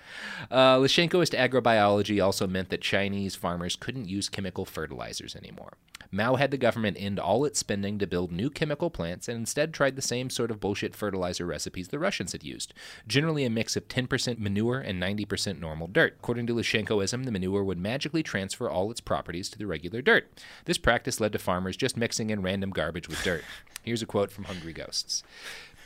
Uh, 0.48 0.78
agrobiology 0.78 2.24
also 2.24 2.46
meant 2.46 2.68
that 2.68 2.80
Chinese 2.80 3.34
farmers 3.34 3.74
couldn't 3.74 4.08
use 4.08 4.28
chemical 4.28 4.64
fertilizers 4.64 5.34
anymore. 5.34 5.72
Mao 6.12 6.36
had 6.36 6.52
the 6.52 6.56
government 6.56 6.96
end 7.00 7.18
all 7.18 7.44
its 7.44 7.58
spending 7.58 7.98
to 7.98 8.06
build 8.06 8.30
new 8.30 8.48
chemical 8.48 8.90
plants 8.90 9.28
and 9.28 9.36
instead 9.36 9.74
tried 9.74 9.96
the 9.96 10.02
same 10.02 10.30
sort 10.30 10.50
of 10.52 10.60
bullshit 10.60 10.94
fertilizer 10.94 11.44
recipes 11.44 11.88
the 11.88 11.98
Russians 11.98 12.30
had 12.32 12.44
used, 12.44 12.72
generally 13.08 13.44
a 13.44 13.50
mix 13.54 13.76
of 13.76 13.88
10% 13.88 14.38
manure 14.38 14.80
and 14.80 15.02
90% 15.02 15.60
normal 15.60 15.86
dirt. 15.86 16.16
According 16.18 16.46
to 16.48 16.54
Lysenkoism, 16.54 17.24
the 17.24 17.30
manure 17.30 17.64
would 17.64 17.78
magically 17.78 18.22
transfer 18.22 18.68
all 18.68 18.90
its 18.90 19.00
properties 19.00 19.48
to 19.50 19.58
the 19.58 19.66
regular 19.66 20.02
dirt. 20.02 20.28
This 20.64 20.78
practice 20.78 21.20
led 21.20 21.32
to 21.32 21.38
farmers 21.38 21.76
just 21.76 21.96
mixing 21.96 22.30
in 22.30 22.42
random 22.42 22.70
garbage 22.70 23.08
with 23.08 23.22
dirt. 23.22 23.44
Here's 23.82 24.02
a 24.02 24.06
quote 24.06 24.30
from 24.30 24.44
Hungry 24.44 24.72
Ghosts. 24.72 25.22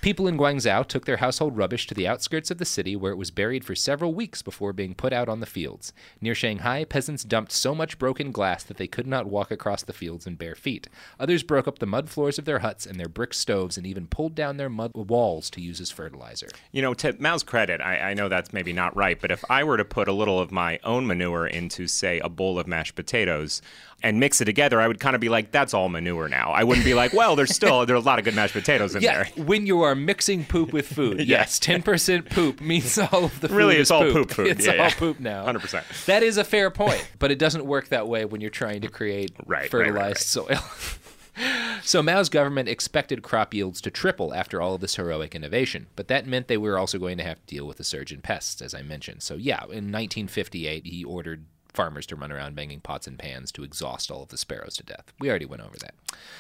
People 0.00 0.28
in 0.28 0.38
Guangzhou 0.38 0.87
took 0.87 1.06
their 1.06 1.16
household 1.16 1.56
rubbish 1.56 1.88
to 1.88 1.94
the 1.94 2.06
outskirts 2.06 2.52
of 2.52 2.58
the 2.58 2.64
city 2.64 2.94
where 2.94 3.11
it 3.11 3.16
was 3.16 3.32
buried 3.32 3.64
for 3.64 3.74
several 3.74 4.14
weeks 4.14 4.42
before 4.42 4.72
being 4.72 4.94
put 4.94 5.12
out 5.12 5.28
on 5.28 5.40
the 5.40 5.46
fields. 5.46 5.92
Near 6.20 6.37
Shanghai, 6.37 6.84
peasants 6.84 7.24
dumped 7.24 7.50
so 7.50 7.74
much 7.74 7.98
broken 7.98 8.30
glass 8.30 8.62
that 8.62 8.76
they 8.76 8.87
could 8.87 9.08
not 9.08 9.26
walk 9.26 9.50
across 9.50 9.82
the 9.82 9.92
fields 9.92 10.24
in 10.24 10.37
bare 10.37 10.54
feet. 10.54 10.88
Others 11.18 11.42
broke 11.42 11.66
up 11.66 11.80
the 11.80 11.87
mud 11.87 12.08
floors 12.08 12.38
of 12.38 12.44
their 12.44 12.61
huts 12.61 12.87
and 12.87 13.00
their 13.00 13.08
brick 13.08 13.34
stoves 13.34 13.76
and 13.76 13.88
even 13.88 14.06
pulled 14.06 14.37
down 14.37 14.56
their 14.56 14.70
mud 14.70 14.92
walls 14.94 15.50
to 15.50 15.61
use 15.61 15.80
as 15.80 15.90
fertilizer. 15.90 16.48
You 16.70 16.80
know, 16.80 16.94
to 16.94 17.14
Mao's 17.14 17.42
credit, 17.42 17.80
I, 17.80 18.11
I 18.11 18.14
know 18.14 18.28
that's 18.28 18.52
maybe 18.52 18.72
not 18.72 18.94
right, 18.94 19.20
but 19.20 19.32
if 19.32 19.44
I 19.50 19.64
were 19.64 19.78
to 19.78 19.84
put 19.84 20.06
a 20.06 20.12
little 20.12 20.38
of 20.38 20.52
my 20.52 20.78
own 20.84 21.08
manure 21.08 21.48
into, 21.48 21.88
say, 21.88 22.20
a 22.20 22.28
bowl 22.28 22.61
of 22.61 22.68
mashed 22.68 22.94
potatoes 22.94 23.62
and 24.02 24.20
mix 24.20 24.40
it 24.40 24.44
together, 24.44 24.80
I 24.80 24.87
would 24.87 25.00
kind 25.00 25.14
of 25.16 25.20
be 25.20 25.28
like, 25.28 25.50
that's 25.50 25.74
all 25.74 25.88
manure 25.88 26.28
now. 26.28 26.52
I 26.52 26.62
wouldn't 26.64 26.84
be 26.84 26.94
like, 26.94 27.12
well, 27.12 27.34
there's 27.34 27.54
still 27.54 27.84
there 27.87 27.96
are 27.96 27.98
a 27.98 28.02
lot 28.02 28.18
of 28.18 28.24
good 28.24 28.34
mashed 28.34 28.52
potatoes 28.52 28.94
in 28.94 29.02
yeah, 29.02 29.24
there. 29.24 29.44
when 29.44 29.66
you 29.66 29.82
are 29.82 29.94
mixing 29.94 30.44
poop 30.44 30.72
with 30.72 30.87
food, 30.87 31.20
yes, 31.26 31.58
10% 31.58 32.30
poop 32.30 32.61
means 32.61 32.96
all 32.98 33.24
of 33.24 33.40
the 33.40 33.48
food 33.48 33.56
Really, 33.56 33.76
it's 33.76 33.90
all 33.90 34.02
poop 34.02 34.30
food. 34.30 34.46
It's 34.48 34.64
Yeah, 34.66 34.72
all 34.72 34.78
yeah. 34.78 34.94
poop 34.94 35.18
now. 35.20 35.44
100%. 35.46 36.06
That 36.06 36.22
is 36.22 36.37
a 36.37 36.44
fair 36.44 36.70
point, 36.70 37.06
but 37.18 37.30
it 37.30 37.38
doesn't 37.38 37.64
work 37.66 37.88
that 37.88 38.06
way 38.06 38.24
when 38.24 38.40
you're 38.40 38.50
trying 38.50 38.82
to 38.82 38.88
create 38.88 39.32
Right, 39.46 39.62
right, 39.62 39.70
fertilized 39.70 40.37
right, 40.37 40.48
right. 40.50 40.58
soil. 40.58 40.61
So 41.84 42.02
Mao's 42.02 42.28
government 42.28 42.68
expected 42.68 43.22
crop 43.22 43.54
yields 43.54 43.80
to 43.82 43.92
triple 43.92 44.34
after 44.34 44.61
all 44.61 44.74
of 44.74 44.80
this 44.80 44.96
heroic 44.96 45.37
innovation, 45.37 45.87
but 45.94 46.08
that 46.08 46.26
meant 46.26 46.48
they 46.48 46.56
were 46.56 46.76
also 46.76 46.98
going 46.98 47.16
to 47.18 47.22
have 47.24 47.38
to 47.38 47.46
deal 47.46 47.64
with 47.66 47.78
a 47.78 47.84
surge 47.84 48.12
in 48.12 48.20
pests, 48.20 48.61
as 48.61 48.74
I 48.74 48.82
mentioned. 48.82 49.22
So 49.22 49.34
yeah, 49.37 49.62
in 49.62 49.92
1958, 49.92 50.84
he 50.87 51.04
ordered 51.04 51.46
farmers 51.78 52.06
to 52.06 52.16
run 52.16 52.32
around 52.32 52.56
banging 52.56 52.80
pots 52.80 53.06
and 53.06 53.16
pans 53.20 53.52
to 53.52 53.62
exhaust 53.62 54.10
all 54.10 54.20
of 54.24 54.30
the 54.30 54.36
sparrows 54.36 54.74
to 54.76 54.82
death. 54.82 55.12
We 55.20 55.30
already 55.30 55.46
went 55.46 55.62
over 55.62 55.76
that. 55.78 55.94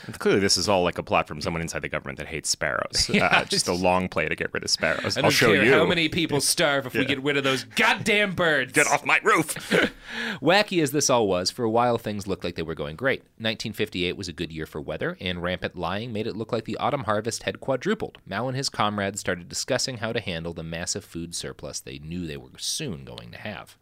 And 0.06 0.18
clearly, 0.18 0.40
this 0.40 0.56
is 0.56 0.68
all 0.68 0.82
like 0.82 0.98
a 0.98 1.02
plot 1.04 1.28
from 1.28 1.40
someone 1.40 1.62
inside 1.62 1.82
the 1.82 1.88
government 1.88 2.18
that 2.18 2.26
hates 2.26 2.50
sparrows. 2.50 3.08
Yeah. 3.18 3.26
uh, 3.26 3.44
just 3.44 3.68
a 3.68 3.72
long 3.72 4.08
play 4.08 4.28
to 4.28 4.34
get 4.36 4.52
rid 4.52 4.64
of 4.64 4.70
sparrows. 4.70 5.16
I 5.16 5.22
I'll 5.22 5.30
show 5.30 5.52
you. 5.52 5.72
how 5.72 5.86
many 5.86 6.08
people 6.08 6.40
starve 6.40 6.86
if 6.86 6.94
we 6.94 7.04
get 7.04 7.22
rid 7.22 7.36
of 7.36 7.44
those 7.44 7.64
goddamn 7.64 8.34
birds. 8.34 8.72
Get 8.72 8.86
off 8.86 9.04
my 9.04 9.18
roof. 9.22 9.54
Wacky 10.42 10.82
as 10.82 10.90
this 10.92 11.10
all 11.10 11.26
was, 11.26 11.50
for 11.50 11.64
a 11.64 11.70
while 11.70 11.98
things 11.98 12.26
looked 12.26 12.44
like 12.44 12.54
they 12.54 12.62
were 12.62 12.74
going 12.74 12.96
great. 12.96 13.20
1958 13.38 14.16
was 14.16 14.28
a 14.28 14.32
good 14.32 14.52
year 14.52 14.66
for 14.66 14.80
weather, 14.80 15.16
and 15.20 15.42
rampant 15.42 15.76
lying 15.76 16.12
made 16.12 16.26
it 16.26 16.36
look 16.36 16.52
like 16.52 16.64
the 16.64 16.76
autumn 16.76 17.04
harvest 17.04 17.44
had 17.44 17.60
quadrupled. 17.60 18.18
Mao 18.26 18.46
and 18.48 18.56
his 18.56 18.68
comrades 18.68 19.20
started 19.20 19.48
discussing 19.48 19.98
how 19.98 20.12
to 20.12 20.20
handle 20.20 20.52
the 20.52 20.62
massive 20.62 21.04
food 21.04 21.34
surplus 21.34 21.80
they 21.80 21.98
knew 21.98 22.26
they 22.26 22.36
were 22.36 22.48
soon 22.58 23.04
going 23.04 23.30
to 23.32 23.38
have. 23.38 23.76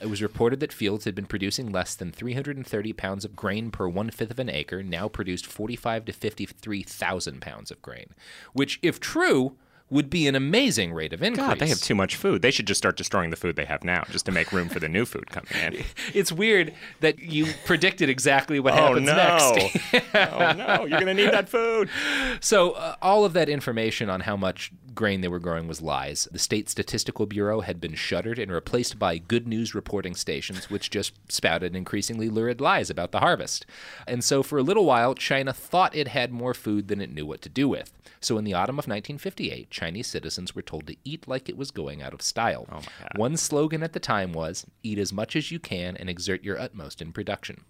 It 0.00 0.06
was 0.10 0.22
reported 0.22 0.60
that 0.60 0.72
fields 0.72 0.93
had 1.02 1.16
been 1.16 1.26
producing 1.26 1.72
less 1.72 1.96
than 1.96 2.12
330 2.12 2.92
pounds 2.92 3.24
of 3.24 3.34
grain 3.34 3.72
per 3.72 3.88
one 3.88 4.10
fifth 4.10 4.30
of 4.30 4.38
an 4.38 4.48
acre, 4.48 4.84
now 4.84 5.08
produced 5.08 5.46
45 5.46 6.04
to 6.04 6.12
53,000 6.12 7.40
pounds 7.40 7.72
of 7.72 7.82
grain, 7.82 8.10
which, 8.52 8.78
if 8.82 9.00
true, 9.00 9.56
would 9.90 10.08
be 10.08 10.26
an 10.26 10.34
amazing 10.34 10.92
rate 10.92 11.12
of 11.12 11.22
increase. 11.22 11.46
God, 11.46 11.58
they 11.58 11.68
have 11.68 11.80
too 11.80 11.94
much 11.94 12.16
food. 12.16 12.42
They 12.42 12.50
should 12.50 12.66
just 12.66 12.78
start 12.78 12.96
destroying 12.96 13.30
the 13.30 13.36
food 13.36 13.54
they 13.54 13.66
have 13.66 13.84
now, 13.84 14.04
just 14.10 14.24
to 14.26 14.32
make 14.32 14.50
room 14.50 14.68
for 14.68 14.80
the 14.80 14.88
new 14.88 15.04
food 15.04 15.30
coming 15.30 15.52
in. 15.62 15.84
It's 16.14 16.32
weird 16.32 16.74
that 17.00 17.18
you 17.18 17.46
predicted 17.64 18.08
exactly 18.08 18.60
what 18.60 18.72
oh 18.72 18.76
happens 18.76 19.06
no! 19.06 19.14
next. 19.14 20.14
oh 20.14 20.52
no! 20.52 20.84
You're 20.86 20.98
gonna 20.98 21.14
need 21.14 21.30
that 21.32 21.48
food. 21.48 21.88
So, 22.40 22.72
uh, 22.72 22.96
all 23.00 23.24
of 23.24 23.32
that 23.34 23.48
information 23.48 24.10
on 24.10 24.20
how 24.20 24.36
much 24.36 24.72
grain 24.94 25.20
they 25.20 25.28
were 25.28 25.38
growing 25.38 25.66
was 25.66 25.82
lies. 25.82 26.28
The 26.30 26.38
State 26.38 26.68
Statistical 26.68 27.26
Bureau 27.26 27.60
had 27.60 27.80
been 27.80 27.94
shuttered 27.94 28.38
and 28.38 28.50
replaced 28.50 28.98
by 28.98 29.18
good 29.18 29.46
news 29.46 29.74
reporting 29.74 30.14
stations, 30.14 30.70
which 30.70 30.90
just 30.90 31.12
spouted 31.28 31.74
increasingly 31.76 32.28
lurid 32.28 32.60
lies 32.60 32.90
about 32.90 33.12
the 33.12 33.20
harvest. 33.20 33.66
And 34.06 34.22
so, 34.22 34.42
for 34.42 34.58
a 34.58 34.62
little 34.62 34.84
while, 34.84 35.14
China 35.14 35.52
thought 35.52 35.94
it 35.94 36.08
had 36.08 36.32
more 36.32 36.54
food 36.54 36.88
than 36.88 37.00
it 37.00 37.12
knew 37.12 37.26
what 37.26 37.42
to 37.42 37.48
do 37.48 37.68
with. 37.68 37.92
So, 38.20 38.38
in 38.38 38.44
the 38.44 38.54
autumn 38.54 38.78
of 38.78 38.86
1958, 38.86 39.70
Chinese 39.70 40.06
citizens 40.06 40.54
were 40.54 40.62
told 40.62 40.86
to 40.86 40.96
eat 41.04 41.28
like 41.28 41.48
it 41.48 41.56
was 41.56 41.70
going 41.70 42.02
out 42.02 42.14
of 42.14 42.22
style. 42.22 42.66
Oh. 42.72 42.80
One 43.16 43.36
slogan 43.36 43.82
at 43.82 43.92
the 43.92 44.00
time 44.00 44.32
was 44.32 44.66
eat 44.82 44.98
as 44.98 45.12
much 45.12 45.36
as 45.36 45.50
you 45.50 45.58
can 45.58 45.96
and 45.96 46.08
exert 46.08 46.42
your 46.42 46.58
utmost 46.58 47.02
in 47.02 47.12
production. 47.12 47.64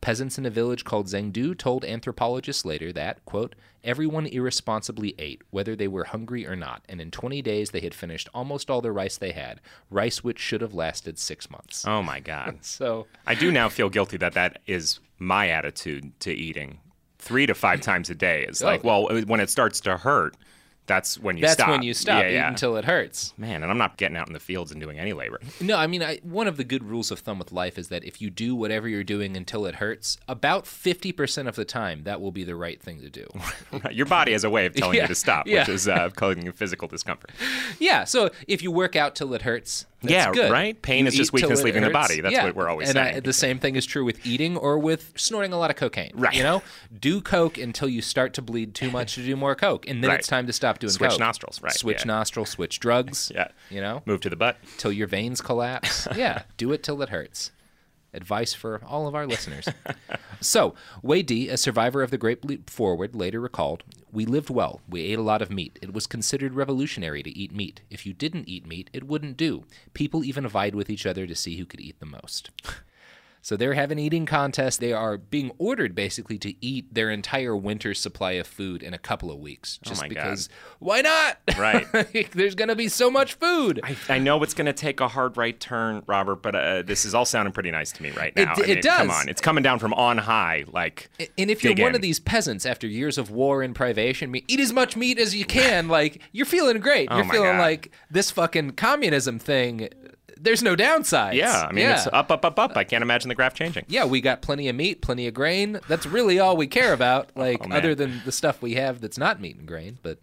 Peasants 0.00 0.38
in 0.38 0.46
a 0.46 0.50
village 0.50 0.84
called 0.84 1.06
Zhengdu 1.06 1.56
told 1.56 1.84
anthropologists 1.84 2.64
later 2.64 2.92
that, 2.92 3.24
quote, 3.24 3.54
everyone 3.84 4.26
irresponsibly 4.26 5.14
ate, 5.18 5.42
whether 5.50 5.74
they 5.74 5.88
were 5.88 6.04
hungry 6.04 6.46
or 6.46 6.56
not, 6.56 6.82
and 6.88 7.00
in 7.00 7.10
20 7.10 7.42
days 7.42 7.70
they 7.70 7.80
had 7.80 7.94
finished 7.94 8.28
almost 8.34 8.70
all 8.70 8.80
the 8.80 8.92
rice 8.92 9.16
they 9.16 9.32
had, 9.32 9.60
rice 9.90 10.22
which 10.22 10.38
should 10.38 10.60
have 10.60 10.74
lasted 10.74 11.18
six 11.18 11.50
months. 11.50 11.84
Oh 11.86 12.02
my 12.02 12.20
God! 12.20 12.58
So 12.62 13.06
I 13.26 13.34
do 13.34 13.50
now 13.50 13.68
feel 13.68 13.88
guilty 13.88 14.16
that 14.18 14.34
that 14.34 14.60
is 14.66 15.00
my 15.18 15.48
attitude 15.48 16.18
to 16.20 16.32
eating. 16.32 16.78
Three 17.18 17.46
to 17.46 17.54
five 17.54 17.80
times 17.80 18.10
a 18.10 18.14
day 18.14 18.44
is 18.44 18.62
oh. 18.62 18.66
like, 18.66 18.84
Oh. 18.84 19.06
well, 19.08 19.22
when 19.26 19.40
it 19.40 19.50
starts 19.50 19.80
to 19.80 19.96
hurt, 19.96 20.36
that's 20.88 21.18
when 21.18 21.36
you 21.36 21.42
that's 21.42 21.52
stop. 21.54 21.68
when 21.68 21.82
you 21.82 21.94
stop 21.94 22.22
Yeah, 22.24 22.30
yeah. 22.30 22.48
until 22.48 22.76
it 22.76 22.84
hurts. 22.86 23.32
Man, 23.38 23.62
and 23.62 23.70
I'm 23.70 23.78
not 23.78 23.96
getting 23.98 24.16
out 24.16 24.26
in 24.26 24.32
the 24.32 24.40
fields 24.40 24.72
and 24.72 24.80
doing 24.80 24.98
any 24.98 25.12
labor. 25.12 25.38
No, 25.60 25.76
I 25.76 25.86
mean, 25.86 26.02
I, 26.02 26.16
one 26.24 26.48
of 26.48 26.56
the 26.56 26.64
good 26.64 26.82
rules 26.82 27.10
of 27.12 27.20
thumb 27.20 27.38
with 27.38 27.52
life 27.52 27.78
is 27.78 27.88
that 27.88 28.02
if 28.04 28.20
you 28.20 28.30
do 28.30 28.56
whatever 28.56 28.88
you're 28.88 29.04
doing 29.04 29.36
until 29.36 29.66
it 29.66 29.76
hurts, 29.76 30.16
about 30.26 30.64
50% 30.64 31.46
of 31.46 31.54
the 31.54 31.64
time, 31.64 32.02
that 32.04 32.20
will 32.20 32.32
be 32.32 32.42
the 32.42 32.56
right 32.56 32.82
thing 32.82 33.00
to 33.02 33.10
do. 33.10 33.28
Your 33.92 34.06
body 34.06 34.32
has 34.32 34.42
a 34.44 34.50
way 34.50 34.66
of 34.66 34.74
telling 34.74 34.96
Yeah, 34.96 35.02
you 35.02 35.08
to 35.08 35.14
stop, 35.14 35.46
which 35.46 35.68
is 35.68 35.86
uh, 35.86 36.10
causing 36.16 36.44
you 36.44 36.52
physical 36.52 36.88
discomfort. 36.88 37.30
yeah, 37.78 38.04
so 38.04 38.30
if 38.48 38.62
you 38.62 38.70
work 38.72 38.96
out 38.96 39.14
till 39.14 39.34
it 39.34 39.42
hurts, 39.42 39.86
that's 40.02 40.12
Yeah, 40.12 40.30
good. 40.32 40.50
right? 40.52 40.80
Pain 40.80 41.04
You 41.04 41.08
is 41.08 41.14
just 41.14 41.32
weakness 41.32 41.62
leaving 41.62 41.82
the 41.82 41.90
body. 41.90 42.20
That's 42.20 42.32
Yeah. 42.32 42.44
what 42.44 42.54
we're 42.54 42.68
always 42.68 42.90
saying. 42.92 43.06
and 43.06 43.16
I- 43.16 43.20
the 43.20 43.32
same 43.32 43.58
thing 43.58 43.74
is 43.76 43.84
true 43.86 44.04
with 44.04 44.24
eating 44.26 44.56
or 44.56 44.78
with 44.78 45.12
snorting 45.16 45.52
a 45.52 45.58
lot 45.58 45.70
of 45.70 45.76
cocaine. 45.76 46.12
Right. 46.14 46.34
You 46.34 46.42
know, 46.42 46.62
do 47.00 47.20
coke 47.20 47.58
until 47.58 47.88
you 47.88 48.00
start 48.02 48.34
to 48.34 48.42
bleed 48.42 48.74
too 48.74 48.90
much 48.90 49.14
to 49.16 49.22
do 49.24 49.34
more 49.36 49.54
coke, 49.54 49.88
and 49.88 50.02
then 50.02 50.10
Right. 50.10 50.18
it's 50.20 50.28
time 50.28 50.46
to 50.46 50.52
stop 50.52 50.78
doing 50.78 50.90
coke. 50.90 50.98
Switch 50.98 51.10
coke. 51.10 51.20
nostrils, 51.20 51.60
right, 51.62 51.72
Switch 51.72 52.00
yeah. 52.00 52.04
nostrils, 52.06 52.50
switch 52.50 52.78
drugs. 52.80 53.32
Yeah. 53.34 53.48
You 53.70 53.80
know, 53.80 54.02
Move 54.06 54.20
to 54.22 54.30
the 54.30 54.36
butt. 54.36 54.56
till 54.76 54.92
your 54.92 55.06
veins 55.08 55.40
collapse. 55.40 56.06
yeah, 56.16 56.42
do 56.56 56.72
it 56.72 56.82
till 56.82 57.00
it 57.02 57.08
hurts. 57.08 57.50
Advice 58.14 58.54
for 58.54 58.80
all 58.84 59.06
of 59.06 59.14
our 59.14 59.26
listeners. 59.26 59.68
so, 60.40 60.74
Wei 61.02 61.22
Di, 61.22 61.48
a 61.48 61.56
survivor 61.56 62.02
of 62.02 62.10
the 62.10 62.18
Great 62.18 62.44
Leap 62.44 62.70
Forward, 62.70 63.14
later 63.14 63.40
recalled 63.40 63.84
We 64.10 64.24
lived 64.24 64.50
well. 64.50 64.80
We 64.88 65.02
ate 65.02 65.18
a 65.18 65.22
lot 65.22 65.42
of 65.42 65.50
meat. 65.50 65.78
It 65.82 65.92
was 65.92 66.06
considered 66.06 66.54
revolutionary 66.54 67.22
to 67.22 67.36
eat 67.38 67.54
meat. 67.54 67.82
If 67.90 68.06
you 68.06 68.14
didn't 68.14 68.48
eat 68.48 68.66
meat, 68.66 68.90
it 68.92 69.06
wouldn't 69.06 69.36
do. 69.36 69.64
People 69.92 70.24
even 70.24 70.48
vied 70.48 70.74
with 70.74 70.88
each 70.90 71.06
other 71.06 71.26
to 71.26 71.34
see 71.34 71.56
who 71.56 71.66
could 71.66 71.80
eat 71.80 72.00
the 72.00 72.06
most. 72.06 72.50
So 73.48 73.56
they're 73.56 73.72
having 73.72 73.98
eating 73.98 74.26
contests. 74.26 74.76
They 74.76 74.92
are 74.92 75.16
being 75.16 75.52
ordered 75.56 75.94
basically 75.94 76.36
to 76.40 76.52
eat 76.62 76.92
their 76.92 77.08
entire 77.08 77.56
winter 77.56 77.94
supply 77.94 78.32
of 78.32 78.46
food 78.46 78.82
in 78.82 78.92
a 78.92 78.98
couple 78.98 79.30
of 79.30 79.38
weeks. 79.38 79.78
Just 79.82 80.02
my 80.02 80.08
God. 80.08 80.14
because 80.16 80.50
why 80.80 81.00
not? 81.00 81.38
Right. 81.58 81.86
There's 82.32 82.54
going 82.54 82.68
to 82.68 82.76
be 82.76 82.88
so 82.88 83.10
much 83.10 83.32
food. 83.32 83.80
I, 83.82 83.96
I 84.10 84.18
know 84.18 84.42
it's 84.42 84.52
going 84.52 84.66
to 84.66 84.74
take 84.74 85.00
a 85.00 85.08
hard 85.08 85.38
right 85.38 85.58
turn, 85.58 86.02
Robert, 86.06 86.42
but 86.42 86.54
uh, 86.54 86.82
this 86.82 87.06
is 87.06 87.14
all 87.14 87.24
sounding 87.24 87.54
pretty 87.54 87.70
nice 87.70 87.90
to 87.92 88.02
me 88.02 88.10
right 88.10 88.34
It 88.36 88.44
now. 88.44 88.54
d- 88.54 88.62
I 88.64 88.66
it 88.66 88.74
mean, 88.74 88.82
Come 88.82 89.10
on. 89.10 89.30
It's 89.30 89.40
coming 89.40 89.62
down 89.62 89.78
from 89.78 89.94
on 89.94 90.18
high. 90.18 90.64
Like, 90.70 91.08
And 91.38 91.50
if 91.50 91.64
you're 91.64 91.72
one 91.72 91.92
in. 91.92 91.94
of 91.94 92.02
these 92.02 92.20
peasants 92.20 92.66
after 92.66 92.86
years 92.86 93.16
of 93.16 93.30
war 93.30 93.62
and 93.62 93.74
privation, 93.74 94.30
eat 94.46 94.60
as 94.60 94.74
much 94.74 94.94
meat 94.94 95.18
as 95.18 95.34
you 95.34 95.46
can. 95.46 95.88
Like 95.88 96.20
you're 96.32 96.44
feeling 96.44 96.80
great. 96.80 97.08
Oh 97.10 97.16
you're 97.16 97.24
feeling 97.24 97.52
God. 97.56 97.60
like 97.60 97.92
this 98.10 98.30
fucking 98.30 98.72
communism 98.72 99.38
thing. 99.38 99.88
There's 100.40 100.62
no 100.62 100.76
downsides. 100.76 101.34
Yeah, 101.34 101.66
I 101.68 101.72
mean, 101.72 101.84
yeah. 101.84 101.96
it's 101.96 102.06
up, 102.06 102.30
up, 102.30 102.44
up, 102.44 102.58
up. 102.58 102.76
I 102.76 102.84
can't 102.84 103.02
imagine 103.02 103.28
the 103.28 103.34
graph 103.34 103.54
changing. 103.54 103.84
yeah, 103.88 104.04
we 104.04 104.20
got 104.20 104.40
plenty 104.42 104.68
of 104.68 104.76
meat, 104.76 105.00
plenty 105.02 105.26
of 105.26 105.34
grain. 105.34 105.80
That's 105.88 106.06
really 106.06 106.38
all 106.38 106.56
we 106.56 106.66
care 106.66 106.92
about. 106.92 107.30
Oh, 107.36 107.40
like 107.40 107.60
Oh, 107.66 107.72
other 107.74 107.94
than 107.94 108.22
the 108.24 108.32
stuff 108.32 108.60
we 108.62 108.74
have 108.74 109.00
that's 109.00 109.18
not 109.18 109.40
meat 109.40 109.56
and 109.56 109.66
grain. 109.66 109.98
But 110.02 110.18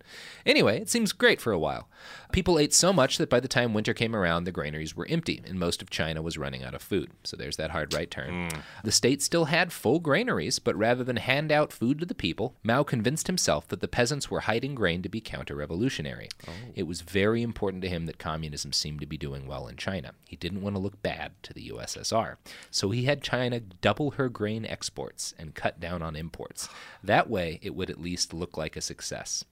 anyway, 0.45 0.79
it 0.81 0.89
seems 0.89 1.11
great 1.13 1.39
for 1.39 1.51
a 1.51 1.59
while. 1.59 1.87
People 2.35 2.59
ate 2.59 2.73
so 2.73 2.91
much 2.91 3.17
that 3.17 3.29
by 3.29 3.39
the 3.39 3.47
time 3.47 3.73
winter 3.73 3.93
came 3.93 4.13
around, 4.13 4.43
the 4.43 4.51
granaries 4.51 4.93
were 4.93 5.07
empty, 5.09 5.41
and 5.47 5.57
most 5.57 5.81
of 5.81 5.89
China 5.89 6.21
was 6.21 6.37
running 6.37 6.65
out 6.65 6.73
of 6.73 6.81
food. 6.81 7.11
So 7.23 7.37
there's 7.37 7.55
that 7.55 7.71
hard 7.71 7.93
right 7.93 8.11
turn. 8.11 8.49
Hmm. 8.49 8.59
The 8.83 8.91
state 8.91 9.21
still 9.21 9.45
had 9.45 9.71
full 9.71 10.01
granaries, 10.01 10.59
but 10.59 10.75
rather 10.75 11.05
than 11.05 11.15
hand 11.15 11.49
out 11.49 11.71
food 11.71 11.97
to 11.99 12.05
the 12.05 12.13
people, 12.13 12.53
Mao 12.61 12.83
convinced 12.83 13.27
himself 13.27 13.69
that 13.69 13.79
the 13.79 13.87
peasants 13.87 14.29
were 14.29 14.41
hiding 14.41 14.75
grain 14.75 15.01
to 15.03 15.07
be 15.07 15.21
counter 15.21 15.55
revolutionary. 15.55 16.27
Oh. 16.45 16.51
It 16.75 16.83
was 16.83 16.99
very 16.99 17.41
important 17.41 17.81
to 17.83 17.89
him 17.89 18.05
that 18.05 18.17
communism 18.17 18.73
seemed 18.73 18.99
to 18.99 19.07
be 19.07 19.17
doing 19.17 19.47
well 19.47 19.69
in 19.69 19.77
China. 19.77 20.11
He 20.27 20.35
didn't 20.35 20.61
want 20.61 20.75
to 20.75 20.81
look 20.81 21.01
bad 21.01 21.41
to 21.43 21.53
the 21.53 21.69
USSR. 21.69 22.35
So 22.69 22.89
he 22.89 23.05
had 23.05 23.23
China 23.23 23.61
double 23.61 24.11
her 24.11 24.27
grain 24.27 24.65
exports 24.65 25.33
and 25.39 25.55
cut 25.55 25.79
down 25.79 26.01
on 26.01 26.17
imports. 26.17 26.67
That 27.01 27.29
way, 27.29 27.59
it 27.61 27.73
would 27.75 27.89
at 27.89 28.01
least 28.01 28.33
look 28.33 28.57
like 28.57 28.75
a 28.75 28.81
success. 28.81 29.45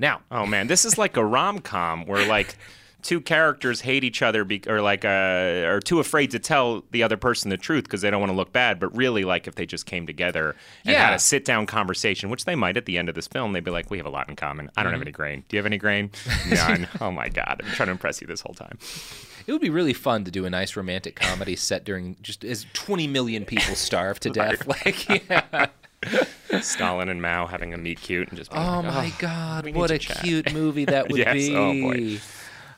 Now, 0.00 0.22
Oh 0.30 0.46
man, 0.46 0.66
this 0.66 0.84
is 0.84 0.98
like 0.98 1.16
a 1.16 1.24
rom 1.24 1.60
com 1.60 2.06
where 2.06 2.26
like 2.26 2.56
two 3.02 3.18
characters 3.22 3.80
hate 3.80 4.04
each 4.04 4.20
other 4.20 4.44
be- 4.44 4.60
or 4.66 4.82
like 4.82 5.06
uh, 5.06 5.08
are 5.08 5.80
too 5.80 6.00
afraid 6.00 6.30
to 6.32 6.38
tell 6.38 6.84
the 6.90 7.02
other 7.02 7.16
person 7.16 7.48
the 7.48 7.56
truth 7.56 7.84
because 7.84 8.02
they 8.02 8.10
don't 8.10 8.20
want 8.20 8.30
to 8.30 8.36
look 8.36 8.52
bad. 8.52 8.78
But 8.80 8.94
really, 8.94 9.24
like 9.24 9.46
if 9.46 9.54
they 9.54 9.64
just 9.64 9.86
came 9.86 10.06
together 10.06 10.54
and 10.84 10.92
Yeah. 10.92 11.06
had 11.06 11.14
a 11.14 11.18
sit 11.18 11.44
down 11.46 11.64
conversation, 11.66 12.28
which 12.30 12.44
they 12.44 12.54
might 12.54 12.76
at 12.76 12.84
the 12.86 12.98
end 12.98 13.08
of 13.08 13.14
this 13.14 13.26
film, 13.26 13.52
they'd 13.52 13.64
be 13.64 13.70
like, 13.70 13.90
"We 13.90 13.96
have 13.98 14.06
a 14.06 14.10
lot 14.10 14.28
in 14.28 14.36
common. 14.36 14.70
I 14.76 14.82
don't 14.82 14.90
Mm-hmm. 14.90 14.98
have 14.98 15.02
any 15.02 15.12
grain. 15.12 15.44
Do 15.48 15.56
you 15.56 15.58
have 15.58 15.66
any 15.66 15.78
grain? 15.78 16.10
None. 16.50 16.88
oh 17.00 17.10
my 17.10 17.28
god, 17.28 17.62
I'm 17.64 17.70
trying 17.72 17.86
to 17.86 17.92
impress 17.92 18.20
you 18.20 18.26
this 18.26 18.40
whole 18.42 18.54
time. 18.54 18.78
It 19.46 19.52
would 19.52 19.62
be 19.62 19.70
really 19.70 19.94
fun 19.94 20.24
to 20.24 20.30
do 20.30 20.44
a 20.44 20.50
nice 20.50 20.76
romantic 20.76 21.16
comedy 21.16 21.56
set 21.56 21.84
during 21.84 22.16
just 22.20 22.44
as 22.44 22.66
20 22.74 23.06
million 23.06 23.44
people 23.46 23.74
starve 23.74 24.20
to 24.20 24.30
death. 24.40 24.66
Like, 24.66 25.08
yeah. 25.30 25.66
Stalin 26.60 27.08
and 27.08 27.22
Mao 27.22 27.46
having 27.46 27.72
a 27.74 27.78
meet 27.78 28.00
cute 28.00 28.28
and 28.28 28.36
just 28.38 28.50
being 28.50 28.62
Oh 28.62 28.80
like, 28.80 28.84
my 28.86 29.12
God, 29.18 29.74
what 29.74 29.90
a 29.90 29.98
chat." 29.98 30.22
cute 30.22 30.52
movie 30.52 30.84
that 30.86 31.08
would 31.10 31.18
Yes, 31.18 31.34
be. 31.34 31.56
oh, 31.56 31.72
boy. 31.80 32.20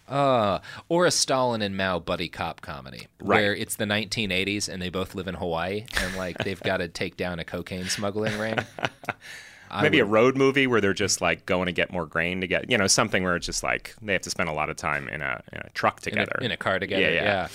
Uh, 0.08 0.58
or 0.88 1.06
a 1.06 1.10
Stalin 1.10 1.62
and 1.62 1.76
Mao 1.76 1.98
buddy 1.98 2.28
cop 2.28 2.60
comedy, 2.60 3.06
Right. 3.20 3.38
where 3.40 3.54
it's 3.54 3.76
the 3.76 3.86
1980s 3.86 4.68
and 4.68 4.82
they 4.82 4.90
both 4.90 5.14
live 5.14 5.26
in 5.28 5.34
Hawaii 5.36 5.86
and 6.00 6.16
like 6.16 6.36
they've 6.38 6.60
got 6.60 6.78
to 6.78 6.88
take 6.88 7.16
down 7.16 7.38
a 7.38 7.44
cocaine 7.44 7.86
smuggling 7.86 8.38
ring. 8.38 8.58
Maybe 9.80 10.00
a 10.00 10.04
road 10.04 10.36
movie 10.36 10.66
where 10.66 10.82
they're 10.82 10.92
just 10.92 11.22
like 11.22 11.46
going 11.46 11.64
to 11.64 11.72
get 11.72 11.90
more 11.90 12.04
grain 12.04 12.42
to 12.42 12.46
get, 12.46 12.70
you 12.70 12.76
know, 12.76 12.86
something 12.86 13.22
where 13.22 13.36
it's 13.36 13.46
just 13.46 13.62
like 13.62 13.94
they 14.02 14.12
have 14.12 14.20
to 14.22 14.30
spend 14.30 14.50
a 14.50 14.52
lot 14.52 14.68
of 14.68 14.76
time 14.76 15.08
in 15.08 15.22
a, 15.22 15.42
in 15.50 15.60
a 15.64 15.70
truck 15.70 16.06
in 16.06 16.18
a, 16.18 16.26
together. 16.26 16.38
in 16.44 16.50
a 16.50 16.58
car 16.58 16.78
together. 16.78 17.00
Yeah, 17.02 17.08
Yeah, 17.08 17.22
yeah. 17.22 17.48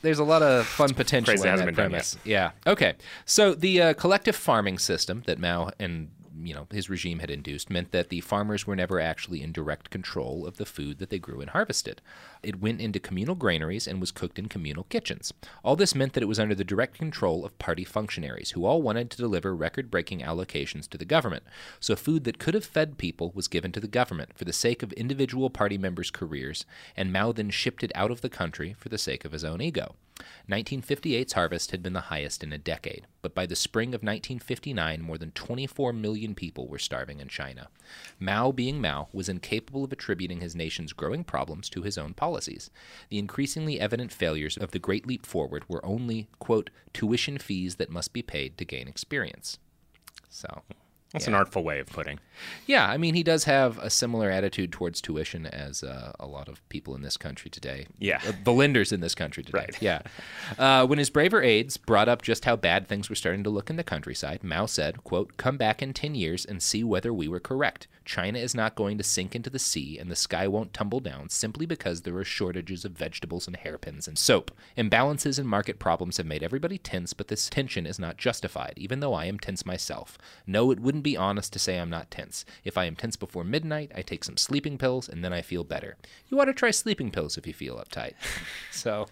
There's 0.00 0.18
a 0.18 0.24
lot 0.24 0.42
of 0.42 0.66
fun 0.66 0.94
potential 0.94 1.34
Crazy 1.34 1.48
in 1.48 1.56
that 1.56 1.74
premise. 1.74 2.16
Yeah. 2.24 2.52
Okay. 2.66 2.94
So 3.26 3.54
the 3.54 3.82
uh, 3.82 3.94
collective 3.94 4.36
farming 4.36 4.78
system 4.78 5.22
that 5.26 5.38
Mao 5.38 5.70
and 5.78 6.10
you 6.42 6.54
know 6.54 6.66
his 6.70 6.88
regime 6.88 7.18
had 7.18 7.30
induced 7.30 7.70
meant 7.70 7.92
that 7.92 8.08
the 8.08 8.20
farmers 8.20 8.66
were 8.66 8.76
never 8.76 9.00
actually 9.00 9.42
in 9.42 9.52
direct 9.52 9.90
control 9.90 10.46
of 10.46 10.56
the 10.56 10.66
food 10.66 10.98
that 10.98 11.10
they 11.10 11.18
grew 11.18 11.40
and 11.40 11.50
harvested. 11.50 12.00
It 12.42 12.60
went 12.60 12.80
into 12.80 12.98
communal 12.98 13.36
granaries 13.36 13.86
and 13.86 14.00
was 14.00 14.10
cooked 14.10 14.38
in 14.38 14.48
communal 14.48 14.84
kitchens. 14.84 15.32
All 15.62 15.76
this 15.76 15.94
meant 15.94 16.14
that 16.14 16.22
it 16.22 16.28
was 16.28 16.40
under 16.40 16.56
the 16.56 16.64
direct 16.64 16.98
control 16.98 17.44
of 17.44 17.56
party 17.58 17.84
functionaries 17.84 18.50
who 18.50 18.64
all 18.64 18.82
wanted 18.82 19.10
to 19.10 19.16
deliver 19.16 19.54
record-breaking 19.54 20.22
allocations 20.22 20.88
to 20.88 20.98
the 20.98 21.04
government. 21.04 21.44
So 21.78 21.94
food 21.94 22.24
that 22.24 22.40
could 22.40 22.54
have 22.54 22.64
fed 22.64 22.98
people 22.98 23.30
was 23.32 23.46
given 23.46 23.70
to 23.72 23.80
the 23.80 23.86
government 23.86 24.36
for 24.36 24.44
the 24.44 24.52
sake 24.52 24.82
of 24.82 24.92
individual 24.94 25.50
party 25.50 25.78
members' 25.78 26.10
careers, 26.10 26.66
and 26.96 27.12
Mao 27.12 27.30
then 27.30 27.50
shipped 27.50 27.84
it 27.84 27.92
out 27.94 28.10
of 28.10 28.22
the 28.22 28.28
country 28.28 28.74
for 28.76 28.88
the 28.88 28.98
sake 28.98 29.24
of 29.24 29.32
his 29.32 29.44
own 29.44 29.60
ego. 29.60 29.94
1958's 30.48 31.32
harvest 31.32 31.70
had 31.70 31.82
been 31.82 31.94
the 31.94 32.02
highest 32.02 32.44
in 32.44 32.52
a 32.52 32.58
decade, 32.58 33.06
but 33.22 33.34
by 33.34 33.46
the 33.46 33.56
spring 33.56 33.88
of 33.88 34.02
1959, 34.02 35.02
more 35.02 35.18
than 35.18 35.32
24 35.32 35.92
million 35.92 36.34
people 36.34 36.68
were 36.68 36.78
starving 36.78 37.18
in 37.18 37.28
China. 37.28 37.68
Mao, 38.20 38.52
being 38.52 38.80
Mao, 38.80 39.08
was 39.12 39.28
incapable 39.28 39.84
of 39.84 39.92
attributing 39.92 40.40
his 40.40 40.54
nation's 40.54 40.92
growing 40.92 41.24
problems 41.24 41.68
to 41.70 41.82
his 41.82 41.98
own 41.98 42.14
policies. 42.14 42.31
The 43.08 43.18
increasingly 43.18 43.80
evident 43.80 44.12
failures 44.12 44.56
of 44.56 44.70
the 44.70 44.78
Great 44.78 45.06
Leap 45.06 45.26
Forward 45.26 45.68
were 45.68 45.84
only, 45.84 46.28
quote, 46.38 46.70
tuition 46.92 47.38
fees 47.38 47.76
that 47.76 47.90
must 47.90 48.12
be 48.12 48.22
paid 48.22 48.58
to 48.58 48.64
gain 48.64 48.88
experience. 48.88 49.58
So. 50.28 50.62
That's 51.12 51.26
yeah. 51.26 51.32
an 51.32 51.34
artful 51.34 51.62
way 51.62 51.78
of 51.78 51.88
putting. 51.88 52.20
Yeah, 52.66 52.88
I 52.88 52.96
mean, 52.96 53.14
he 53.14 53.22
does 53.22 53.44
have 53.44 53.78
a 53.78 53.90
similar 53.90 54.30
attitude 54.30 54.72
towards 54.72 55.00
tuition 55.02 55.44
as 55.46 55.82
uh, 55.82 56.12
a 56.18 56.26
lot 56.26 56.48
of 56.48 56.66
people 56.70 56.94
in 56.94 57.02
this 57.02 57.18
country 57.18 57.50
today. 57.50 57.86
Yeah. 57.98 58.20
Uh, 58.26 58.32
the 58.44 58.52
lenders 58.52 58.92
in 58.92 59.00
this 59.00 59.14
country 59.14 59.42
today. 59.42 59.58
Right. 59.58 59.82
Yeah. 59.82 60.02
Uh, 60.58 60.86
when 60.86 60.98
his 60.98 61.10
braver 61.10 61.42
aides 61.42 61.76
brought 61.76 62.08
up 62.08 62.22
just 62.22 62.46
how 62.46 62.56
bad 62.56 62.88
things 62.88 63.10
were 63.10 63.14
starting 63.14 63.44
to 63.44 63.50
look 63.50 63.68
in 63.68 63.76
the 63.76 63.84
countryside, 63.84 64.42
Mao 64.42 64.64
said, 64.64 65.04
quote, 65.04 65.36
come 65.36 65.58
back 65.58 65.82
in 65.82 65.92
10 65.92 66.14
years 66.14 66.46
and 66.46 66.62
see 66.62 66.82
whether 66.82 67.12
we 67.12 67.28
were 67.28 67.40
correct. 67.40 67.88
China 68.12 68.38
is 68.38 68.54
not 68.54 68.74
going 68.74 68.98
to 68.98 69.04
sink 69.04 69.34
into 69.34 69.48
the 69.48 69.58
sea 69.58 69.98
and 69.98 70.10
the 70.10 70.14
sky 70.16 70.46
won't 70.46 70.74
tumble 70.74 71.00
down 71.00 71.30
simply 71.30 71.64
because 71.64 72.02
there 72.02 72.14
are 72.18 72.24
shortages 72.24 72.84
of 72.84 72.92
vegetables 72.92 73.46
and 73.46 73.56
hairpins 73.56 74.06
and 74.06 74.18
soap. 74.18 74.50
Imbalances 74.76 75.38
and 75.38 75.48
market 75.48 75.78
problems 75.78 76.18
have 76.18 76.26
made 76.26 76.42
everybody 76.42 76.76
tense, 76.76 77.14
but 77.14 77.28
this 77.28 77.48
tension 77.48 77.86
is 77.86 77.98
not 77.98 78.18
justified, 78.18 78.74
even 78.76 79.00
though 79.00 79.14
I 79.14 79.24
am 79.24 79.38
tense 79.38 79.64
myself. 79.64 80.18
No, 80.46 80.70
it 80.70 80.78
wouldn't 80.78 81.04
be 81.04 81.16
honest 81.16 81.54
to 81.54 81.58
say 81.58 81.78
I'm 81.78 81.88
not 81.88 82.10
tense. 82.10 82.44
If 82.64 82.76
I 82.76 82.84
am 82.84 82.96
tense 82.96 83.16
before 83.16 83.44
midnight, 83.44 83.90
I 83.94 84.02
take 84.02 84.24
some 84.24 84.36
sleeping 84.36 84.76
pills 84.76 85.08
and 85.08 85.24
then 85.24 85.32
I 85.32 85.40
feel 85.40 85.64
better. 85.64 85.96
You 86.28 86.38
ought 86.38 86.44
to 86.44 86.52
try 86.52 86.70
sleeping 86.70 87.10
pills 87.12 87.38
if 87.38 87.46
you 87.46 87.54
feel 87.54 87.76
uptight. 87.82 88.12
so. 88.70 89.06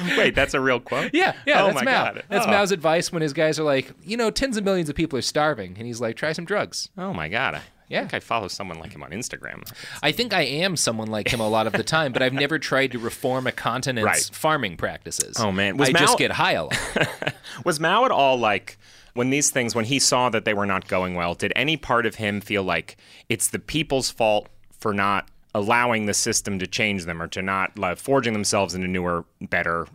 Wait, 0.18 0.34
that's 0.34 0.52
a 0.54 0.60
real 0.60 0.80
quote? 0.80 1.10
Yeah, 1.14 1.34
yeah, 1.46 1.62
Oh 1.62 1.66
that's 1.66 1.76
my 1.76 1.84
Mao. 1.84 2.04
God. 2.04 2.24
That's 2.28 2.46
Oh. 2.46 2.50
Mao's 2.50 2.72
advice 2.72 3.10
when 3.12 3.22
his 3.22 3.32
guys 3.32 3.58
are 3.58 3.64
like, 3.64 3.90
you 4.02 4.16
know, 4.16 4.30
tens 4.30 4.56
of 4.58 4.64
millions 4.64 4.88
of 4.88 4.96
people 4.96 5.18
are 5.18 5.22
starving, 5.22 5.76
and 5.78 5.86
he's 5.86 6.00
like, 6.00 6.16
try 6.16 6.32
some 6.32 6.44
drugs. 6.46 6.88
Oh 6.98 7.12
my 7.14 7.28
god. 7.28 7.60
I 7.94 7.98
Yeah. 7.98 8.00
think 8.02 8.14
I 8.14 8.20
follow 8.20 8.48
someone 8.48 8.78
like 8.78 8.92
him 8.92 9.02
on 9.02 9.10
Instagram. 9.10 9.62
I 10.02 10.12
think 10.12 10.32
I 10.34 10.42
am 10.42 10.76
someone 10.76 11.08
like 11.08 11.32
him 11.32 11.40
a 11.40 11.48
lot 11.48 11.66
of 11.66 11.72
the 11.74 11.84
time, 11.84 12.12
but 12.12 12.22
I've 12.22 12.32
never 12.32 12.58
tried 12.58 12.92
to 12.92 12.98
reform 12.98 13.46
a 13.46 13.52
continent's 13.52 14.04
Right. 14.04 14.30
farming 14.32 14.76
practices. 14.76 15.36
Oh, 15.38 15.52
man. 15.52 15.74
I 15.74 15.78
Was 15.78 15.88
just 15.90 16.18
get 16.18 16.32
high 16.32 16.52
a 16.52 16.64
lot. 16.64 17.34
Was 17.64 17.78
Mao 17.80 18.04
at 18.04 18.10
all 18.10 18.36
like 18.36 18.76
when 19.14 19.30
these 19.30 19.50
things 19.50 19.74
when 19.76 19.84
he 19.84 19.98
saw 20.00 20.28
that 20.30 20.44
they 20.44 20.54
were 20.54 20.66
not 20.66 20.88
going 20.88 21.14
well, 21.14 21.34
did 21.34 21.52
any 21.54 21.76
part 21.76 22.04
of 22.04 22.16
him 22.16 22.40
feel 22.40 22.64
like 22.64 22.96
it's 23.28 23.48
the 23.48 23.58
people's 23.60 24.10
fault 24.10 24.48
for 24.78 24.92
not 24.92 25.28
allowing 25.54 26.06
the 26.06 26.14
system 26.14 26.58
to 26.58 26.66
change 26.66 27.04
them 27.04 27.22
or 27.22 27.28
to 27.28 27.40
not 27.40 27.78
like, 27.78 27.96
forging 27.96 28.32
themselves 28.32 28.74
into 28.74 28.88
newer, 28.88 29.24
better, 29.40 29.86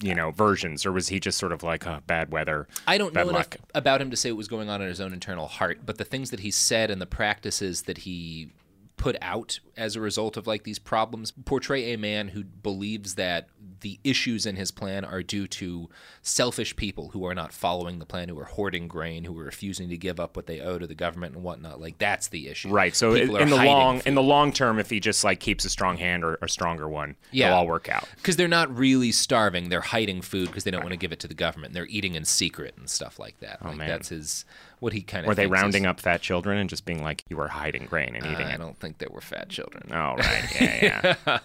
you 0.00 0.14
know, 0.14 0.30
versions, 0.30 0.86
or 0.86 0.92
was 0.92 1.08
he 1.08 1.20
just 1.20 1.38
sort 1.38 1.52
of 1.52 1.62
like 1.62 1.86
uh, 1.86 2.00
bad 2.06 2.30
weather? 2.30 2.68
I 2.86 2.98
don't 2.98 3.14
know 3.14 3.24
luck? 3.24 3.56
enough 3.56 3.70
about 3.74 4.00
him 4.00 4.10
to 4.10 4.16
say 4.16 4.30
what 4.30 4.38
was 4.38 4.48
going 4.48 4.68
on 4.68 4.80
in 4.80 4.88
his 4.88 5.00
own 5.00 5.12
internal 5.12 5.46
heart, 5.46 5.80
but 5.84 5.98
the 5.98 6.04
things 6.04 6.30
that 6.30 6.40
he 6.40 6.50
said 6.50 6.90
and 6.90 7.00
the 7.00 7.06
practices 7.06 7.82
that 7.82 7.98
he 7.98 8.50
put 8.98 9.16
out 9.22 9.60
as 9.76 9.96
a 9.96 10.00
result 10.00 10.36
of 10.36 10.46
like 10.46 10.64
these 10.64 10.78
problems 10.78 11.30
portray 11.44 11.94
a 11.94 11.96
man 11.98 12.28
who 12.28 12.42
believes 12.44 13.14
that 13.14 13.48
the 13.80 13.98
issues 14.02 14.44
in 14.44 14.56
his 14.56 14.70
plan 14.72 15.04
are 15.04 15.22
due 15.22 15.46
to 15.46 15.88
selfish 16.20 16.74
people 16.74 17.10
who 17.10 17.24
are 17.24 17.34
not 17.34 17.52
following 17.52 18.00
the 18.00 18.04
plan, 18.04 18.28
who 18.28 18.38
are 18.38 18.44
hoarding 18.44 18.88
grain, 18.88 19.22
who 19.24 19.38
are 19.38 19.44
refusing 19.44 19.88
to 19.88 19.96
give 19.96 20.18
up 20.18 20.36
what 20.36 20.46
they 20.46 20.60
owe 20.60 20.78
to 20.78 20.86
the 20.86 20.96
government 20.96 21.34
and 21.36 21.44
whatnot. 21.44 21.80
Like 21.80 21.96
that's 21.98 22.28
the 22.28 22.48
issue. 22.48 22.70
Right. 22.70 22.94
So 22.94 23.14
People 23.14 23.36
in 23.36 23.50
the 23.50 23.56
long 23.56 24.02
in 24.04 24.14
the 24.16 24.22
long 24.22 24.52
term, 24.52 24.78
if 24.80 24.90
he 24.90 24.98
just 25.00 25.22
like 25.22 25.38
keeps 25.40 25.64
a 25.64 25.70
strong 25.70 25.96
hand 25.96 26.24
or 26.24 26.38
a 26.42 26.48
stronger 26.48 26.88
one, 26.88 27.14
Yeah. 27.30 27.46
it'll 27.46 27.58
all 27.60 27.66
work 27.68 27.88
out. 27.88 28.08
because 28.16 28.36
they're 28.36 28.48
not 28.48 28.76
really 28.76 29.12
starving; 29.12 29.68
they're 29.68 29.80
hiding 29.80 30.22
food 30.22 30.48
because 30.48 30.64
they 30.64 30.70
don't 30.72 30.82
want 30.82 30.92
to 30.92 30.98
give 30.98 31.12
it 31.12 31.20
to 31.20 31.28
the 31.28 31.34
government. 31.34 31.72
They're 31.72 31.86
eating 31.86 32.16
in 32.16 32.24
secret 32.24 32.74
and 32.76 32.90
stuff 32.90 33.18
like 33.20 33.38
that. 33.40 33.58
Oh, 33.62 33.66
like 33.66 33.74
Oh, 33.74 33.76
man. 33.78 33.88
that's 33.88 34.08
his 34.08 34.44
what 34.80 34.92
he 34.92 35.02
kind 35.02 35.24
of. 35.24 35.28
Were 35.28 35.34
they 35.34 35.46
rounding 35.46 35.86
up 35.86 36.00
fat 36.00 36.20
children 36.22 36.58
and 36.58 36.68
just 36.70 36.84
being 36.84 37.02
like, 37.02 37.24
"You 37.28 37.40
are 37.40 37.48
hiding 37.48 37.86
grain 37.86 38.14
and 38.14 38.24
eating 38.24 38.46
I 38.46 38.54
it"? 38.54 38.58
don't 38.58 38.78
think 38.78 38.98
there 38.98 39.08
were 39.10 39.20
fat 39.20 39.48
children. 39.48 39.90
Oh, 39.92 40.14
right. 40.16 40.44
Yeah, 40.60 41.14
yeah. 41.26 41.38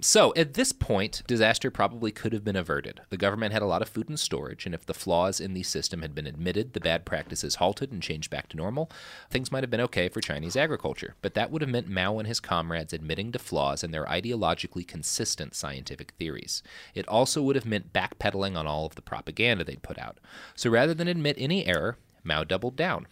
So 0.00 0.32
at 0.36 0.54
this 0.54 0.72
point, 0.72 1.22
disaster 1.26 1.70
probably 1.70 2.10
could 2.10 2.32
have 2.32 2.44
been 2.44 2.56
averted. 2.56 3.00
The 3.10 3.16
government 3.16 3.52
had 3.52 3.62
a 3.62 3.66
lot 3.66 3.80
of 3.82 3.88
food 3.88 4.10
in 4.10 4.16
storage, 4.16 4.66
and 4.66 4.74
if 4.74 4.84
the 4.84 4.94
flaws 4.94 5.40
in 5.40 5.54
the 5.54 5.62
system 5.62 6.02
had 6.02 6.14
been 6.14 6.26
admitted, 6.26 6.72
the 6.72 6.80
bad 6.80 7.04
practices 7.04 7.56
halted 7.56 7.92
and 7.92 8.02
changed 8.02 8.30
back 8.30 8.48
to 8.48 8.56
normal, 8.56 8.90
things 9.30 9.52
might 9.52 9.62
have 9.62 9.70
been 9.70 9.80
okay 9.80 10.08
for 10.08 10.20
Chinese 10.20 10.56
agriculture. 10.56 11.14
But 11.22 11.34
that 11.34 11.50
would 11.50 11.62
have 11.62 11.70
meant 11.70 11.88
Mao 11.88 12.18
and 12.18 12.26
his 12.26 12.40
comrades 12.40 12.92
admitting 12.92 13.30
to 13.32 13.38
flaws 13.38 13.84
in 13.84 13.92
their 13.92 14.04
ideologically 14.06 14.86
consistent 14.86 15.54
scientific 15.54 16.12
theories. 16.18 16.62
It 16.94 17.06
also 17.08 17.42
would 17.42 17.56
have 17.56 17.66
meant 17.66 17.92
backpedaling 17.92 18.56
on 18.56 18.66
all 18.66 18.86
of 18.86 18.96
the 18.96 19.02
propaganda 19.02 19.64
they'd 19.64 19.82
put 19.82 19.98
out. 19.98 20.18
So 20.54 20.70
rather 20.70 20.94
than 20.94 21.08
admit 21.08 21.36
any 21.38 21.66
error, 21.66 21.96
Mao 22.24 22.42
doubled 22.42 22.76
down. 22.76 23.06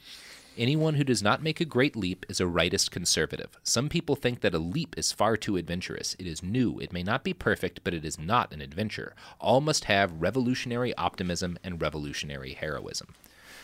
Anyone 0.58 0.94
who 0.94 1.04
does 1.04 1.22
not 1.22 1.42
make 1.42 1.60
a 1.60 1.64
great 1.64 1.96
leap 1.96 2.26
is 2.28 2.38
a 2.38 2.44
rightist 2.44 2.90
conservative. 2.90 3.58
Some 3.62 3.88
people 3.88 4.16
think 4.16 4.40
that 4.40 4.54
a 4.54 4.58
leap 4.58 4.98
is 4.98 5.10
far 5.10 5.38
too 5.38 5.56
adventurous. 5.56 6.14
It 6.18 6.26
is 6.26 6.42
new. 6.42 6.78
It 6.78 6.92
may 6.92 7.02
not 7.02 7.24
be 7.24 7.32
perfect, 7.32 7.80
but 7.84 7.94
it 7.94 8.04
is 8.04 8.18
not 8.18 8.52
an 8.52 8.60
adventure. 8.60 9.14
All 9.38 9.62
must 9.62 9.84
have 9.84 10.20
revolutionary 10.20 10.94
optimism 10.96 11.58
and 11.64 11.80
revolutionary 11.80 12.52
heroism. 12.52 13.14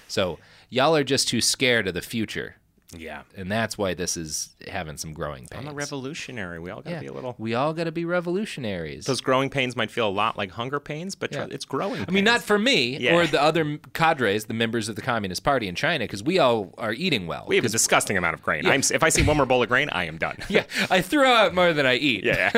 So, 0.06 0.38
y'all 0.70 0.96
are 0.96 1.04
just 1.04 1.28
too 1.28 1.42
scared 1.42 1.88
of 1.88 1.92
the 1.94 2.00
future. 2.00 2.56
Yeah. 2.96 3.22
And 3.36 3.52
that's 3.52 3.76
why 3.76 3.92
this 3.92 4.16
is 4.16 4.48
having 4.66 4.96
some 4.96 5.12
growing 5.12 5.46
pains. 5.46 5.66
I'm 5.66 5.68
a 5.70 5.74
revolutionary. 5.74 6.58
We 6.58 6.70
all 6.70 6.80
got 6.80 6.84
to 6.84 6.90
Yeah. 6.96 7.00
be 7.00 7.06
a 7.08 7.12
little. 7.12 7.34
We 7.36 7.54
all 7.54 7.74
got 7.74 7.84
to 7.84 7.92
be 7.92 8.06
revolutionaries. 8.06 9.04
Those 9.04 9.20
growing 9.20 9.50
pains 9.50 9.76
might 9.76 9.90
feel 9.90 10.08
a 10.08 10.10
lot 10.10 10.38
like 10.38 10.52
hunger 10.52 10.80
pains, 10.80 11.14
but 11.14 11.32
Yeah. 11.32 11.48
it's 11.50 11.66
growing. 11.66 12.04
I 12.08 12.10
mean, 12.10 12.24
not 12.24 12.42
for 12.42 12.58
me 12.58 12.96
Yeah. 12.98 13.14
or 13.16 13.26
the 13.26 13.42
other 13.42 13.78
cadres, 13.92 14.46
the 14.46 14.54
members 14.54 14.88
of 14.88 14.96
the 14.96 15.02
Communist 15.02 15.44
Party 15.44 15.68
in 15.68 15.74
China, 15.74 16.04
because 16.04 16.22
we 16.22 16.38
all 16.38 16.72
are 16.78 16.94
eating 16.94 17.26
well. 17.26 17.44
We 17.46 17.56
have 17.56 17.64
a 17.66 17.68
disgusting 17.68 18.16
amount 18.16 18.34
of 18.34 18.42
grain. 18.42 18.64
If 18.66 19.02
I 19.02 19.10
see 19.10 19.22
one 19.22 19.36
more 19.36 19.44
bowl 19.44 19.62
of 19.62 19.68
grain, 19.68 19.90
I 19.90 20.04
am 20.04 20.16
done. 20.16 20.38
yeah, 20.48 20.64
I 20.90 21.02
throw 21.02 21.30
out 21.30 21.54
more 21.54 21.74
than 21.74 21.84
I 21.84 21.96
eat. 21.96 22.24
Yeah. 22.24 22.50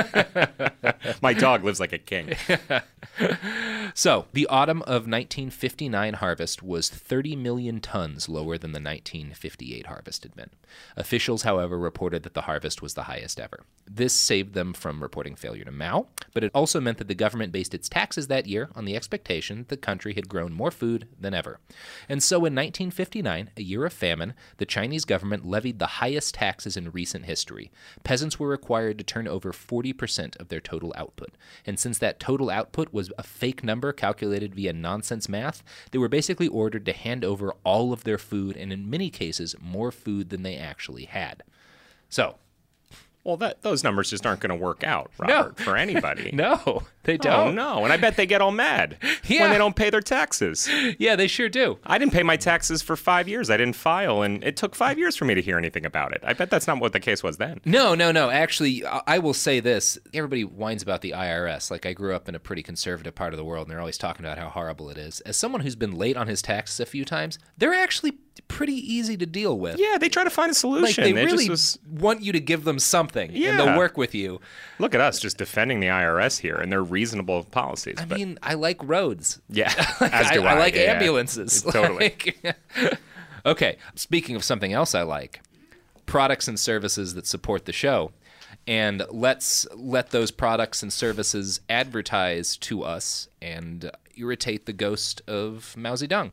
My 1.22 1.32
dog 1.32 1.64
lives 1.64 1.80
like 1.80 1.92
a 1.92 1.98
king. 1.98 2.34
So, 3.92 4.26
the 4.32 4.46
autumn 4.46 4.82
of 4.82 5.06
1959 5.08 6.14
harvest 6.14 6.62
was 6.62 6.88
30 6.88 7.34
million 7.36 7.80
tons 7.80 8.28
lower 8.28 8.56
than 8.56 8.70
the 8.72 8.80
1958 8.80 9.86
harvest 9.86 10.19
been. 10.28 10.50
Officials, 10.96 11.42
however, 11.42 11.78
reported 11.78 12.22
that 12.22 12.34
the 12.34 12.42
harvest 12.42 12.82
was 12.82 12.94
the 12.94 13.04
highest 13.04 13.40
ever. 13.40 13.64
This 13.86 14.14
saved 14.14 14.54
them 14.54 14.72
from 14.72 15.02
reporting 15.02 15.34
failure 15.34 15.64
to 15.64 15.72
Mao, 15.72 16.06
but 16.32 16.44
it 16.44 16.52
also 16.54 16.80
meant 16.80 16.98
that 16.98 17.08
the 17.08 17.14
government 17.14 17.52
based 17.52 17.74
its 17.74 17.88
taxes 17.88 18.28
that 18.28 18.46
year 18.46 18.70
on 18.74 18.84
the 18.84 18.94
expectation 18.94 19.58
that 19.58 19.68
the 19.68 19.76
country 19.76 20.14
had 20.14 20.28
grown 20.28 20.52
more 20.52 20.70
food 20.70 21.08
than 21.18 21.34
ever. 21.34 21.58
And 22.08 22.22
so, 22.22 22.36
in 22.36 22.54
1959, 22.54 23.50
a 23.56 23.62
year 23.62 23.84
of 23.84 23.92
famine, 23.92 24.34
the 24.58 24.66
Chinese 24.66 25.04
government 25.04 25.44
levied 25.46 25.78
the 25.78 25.86
highest 25.86 26.34
taxes 26.34 26.76
in 26.76 26.92
recent 26.92 27.24
history. 27.24 27.70
Peasants 28.04 28.38
were 28.38 28.48
required 28.48 28.98
to 28.98 29.04
turn 29.04 29.26
over 29.26 29.52
40% 29.52 30.38
of 30.38 30.48
their 30.48 30.60
total 30.60 30.92
output. 30.96 31.30
And 31.66 31.78
since 31.78 31.98
that 31.98 32.20
total 32.20 32.50
output 32.50 32.92
was 32.92 33.10
a 33.18 33.22
fake 33.22 33.64
number 33.64 33.92
calculated 33.92 34.54
via 34.54 34.72
nonsense 34.72 35.28
math, 35.28 35.62
they 35.90 35.98
were 35.98 36.08
basically 36.08 36.48
ordered 36.48 36.86
to 36.86 36.92
hand 36.92 37.24
over 37.24 37.54
all 37.64 37.92
of 37.92 38.04
their 38.04 38.18
food, 38.18 38.56
and 38.56 38.72
in 38.72 38.90
many 38.90 39.10
cases, 39.10 39.56
more 39.60 39.90
food 39.90 40.09
than 40.24 40.42
they 40.42 40.56
actually 40.56 41.04
had. 41.04 41.42
So, 42.08 42.36
Well, 43.24 43.36
that 43.38 43.62
those 43.62 43.84
numbers 43.84 44.10
just 44.10 44.26
aren't 44.26 44.40
going 44.40 44.50
to 44.50 44.64
work 44.64 44.82
out, 44.84 45.10
No. 45.20 45.26
Robert, 45.26 45.58
for 45.60 45.76
anybody. 45.76 46.30
no, 46.34 46.82
they 47.04 47.14
Oh 47.14 47.16
don't. 47.16 47.54
no! 47.54 47.84
And 47.84 47.92
I 47.92 47.96
bet 47.96 48.16
they 48.16 48.26
get 48.26 48.40
all 48.42 48.50
mad 48.50 48.96
Yeah. 49.26 49.42
when 49.42 49.50
they 49.52 49.58
don't 49.58 49.74
pay 49.76 49.90
their 49.90 50.00
taxes. 50.00 50.68
Yeah, 50.98 51.16
they 51.16 51.26
sure 51.28 51.48
do. 51.48 51.78
I 51.84 51.96
didn't 51.98 52.12
pay 52.12 52.22
my 52.22 52.36
taxes 52.36 52.82
for 52.82 52.94
five 52.96 53.26
years. 53.28 53.48
I 53.48 53.56
didn't 53.56 53.76
file, 53.76 54.22
and 54.22 54.42
it 54.44 54.56
took 54.56 54.74
five 54.74 54.98
years 54.98 55.16
for 55.16 55.24
me 55.24 55.34
to 55.34 55.40
hear 55.42 55.56
anything 55.56 55.86
about 55.86 56.12
it. 56.12 56.20
I 56.24 56.32
bet 56.34 56.50
that's 56.50 56.66
not 56.66 56.78
what 56.80 56.92
the 56.92 57.00
case 57.00 57.22
was 57.22 57.38
then. 57.38 57.60
No, 57.64 57.94
no, 57.94 58.12
no. 58.12 58.28
Actually, 58.30 58.84
I 58.84 59.18
will 59.18 59.32
say 59.34 59.60
this. 59.60 59.98
Everybody 60.12 60.44
whines 60.44 60.82
about 60.82 61.00
the 61.00 61.12
IRS. 61.12 61.70
Like, 61.70 61.86
I 61.86 61.92
grew 61.94 62.14
up 62.14 62.28
in 62.28 62.34
a 62.34 62.38
pretty 62.40 62.62
conservative 62.62 63.14
part 63.14 63.32
of 63.32 63.38
the 63.38 63.44
world, 63.44 63.66
and 63.66 63.70
they're 63.72 63.80
always 63.80 63.98
talking 63.98 64.24
about 64.26 64.38
how 64.38 64.48
horrible 64.50 64.90
it 64.90 64.98
is. 64.98 65.20
As 65.20 65.36
someone 65.36 65.62
who's 65.62 65.76
been 65.76 65.92
late 65.92 66.16
on 66.16 66.26
his 66.26 66.42
taxes 66.42 66.80
a 66.80 66.86
few 66.86 67.04
times, 67.04 67.38
they're 67.56 67.74
actually 67.74 68.18
pretty 68.48 68.74
easy 68.74 69.16
to 69.16 69.26
deal 69.26 69.58
with. 69.58 69.78
Yeah, 69.78 69.96
they 69.98 70.08
try 70.08 70.24
to 70.24 70.30
find 70.30 70.48
a 70.48 70.52
Like, 70.52 70.56
solution. 70.56 71.04
they 71.04 71.10
It 71.10 71.22
just 71.24 71.32
really 71.32 71.48
was- 71.48 71.78
want 71.88 72.22
you 72.22 72.32
to 72.32 72.40
give 72.40 72.64
them 72.64 72.78
something, 72.78 73.30
and 73.30 73.58
they'll 73.58 73.76
work 73.78 73.96
with 73.96 74.14
you. 74.14 74.40
Look 74.78 74.94
at 74.94 75.00
us 75.00 75.18
just 75.20 75.36
defending 75.38 75.80
the 75.80 75.88
IRS 75.88 76.38
here 76.40 76.56
and 76.56 76.70
their 76.72 76.82
reasonable 76.90 77.44
policies. 77.44 77.96
I 77.98 78.04
but 78.04 78.18
mean, 78.18 78.38
I 78.42 78.54
like 78.54 78.82
roads. 78.82 79.40
yeah, 79.48 79.72
do 80.32 80.42
I. 80.44 80.54
I, 80.54 80.58
like 80.58 80.74
Yeah, 80.74 80.82
yeah. 80.82 80.92
ambulances. 80.92 81.62
Totally. 81.72 82.14
Like- 82.44 82.98
okay, 83.46 83.76
speaking 83.94 84.36
of 84.36 84.44
something 84.44 84.72
else 84.72 84.94
I 84.94 85.02
like, 85.02 85.40
products 86.06 86.48
and 86.48 86.58
services 86.58 87.14
that 87.14 87.26
support 87.26 87.64
the 87.64 87.72
show. 87.72 88.12
And 88.66 89.02
let's 89.10 89.66
let 89.74 90.10
those 90.10 90.30
products 90.30 90.82
and 90.82 90.92
services 90.92 91.60
advertise 91.70 92.56
to 92.58 92.82
us 92.82 93.28
and 93.40 93.90
irritate 94.16 94.66
the 94.66 94.72
ghost 94.74 95.22
of 95.26 95.74
Mao 95.78 95.94
Zedong. 95.94 96.32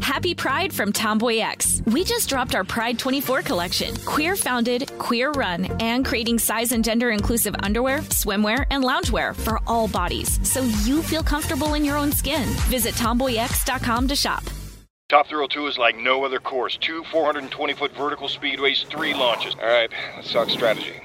Happy 0.00 0.34
Pride 0.34 0.72
from 0.72 0.92
Tomboy 0.92 1.38
X. 1.38 1.82
We 1.86 2.04
just 2.04 2.28
dropped 2.28 2.54
our 2.54 2.62
Pride 2.62 2.98
24 2.98 3.42
collection. 3.42 3.96
Queer 4.04 4.36
founded, 4.36 4.90
queer 4.98 5.32
run, 5.32 5.64
and 5.80 6.04
creating 6.04 6.38
size 6.38 6.72
and 6.72 6.84
gender 6.84 7.10
inclusive 7.10 7.56
underwear, 7.62 7.98
swimwear, 8.10 8.64
and 8.70 8.84
loungewear 8.84 9.34
for 9.34 9.60
all 9.66 9.88
bodies 9.88 10.38
so 10.48 10.62
you 10.84 11.02
feel 11.02 11.22
comfortable 11.22 11.74
in 11.74 11.84
your 11.84 11.96
own 11.96 12.12
skin. 12.12 12.44
Visit 12.68 12.94
tomboyx.com 12.94 14.06
to 14.08 14.14
shop. 14.14 14.44
Top 15.08 15.26
Thrill 15.26 15.48
2 15.48 15.66
is 15.66 15.78
like 15.78 15.96
no 15.98 16.24
other 16.24 16.38
course. 16.38 16.76
Two 16.76 17.02
420 17.04 17.74
foot 17.74 17.92
vertical 17.96 18.28
speedways, 18.28 18.86
three 18.86 19.14
launches. 19.14 19.54
All 19.60 19.66
right, 19.66 19.90
let's 20.16 20.32
talk 20.32 20.48
strategy. 20.48 20.94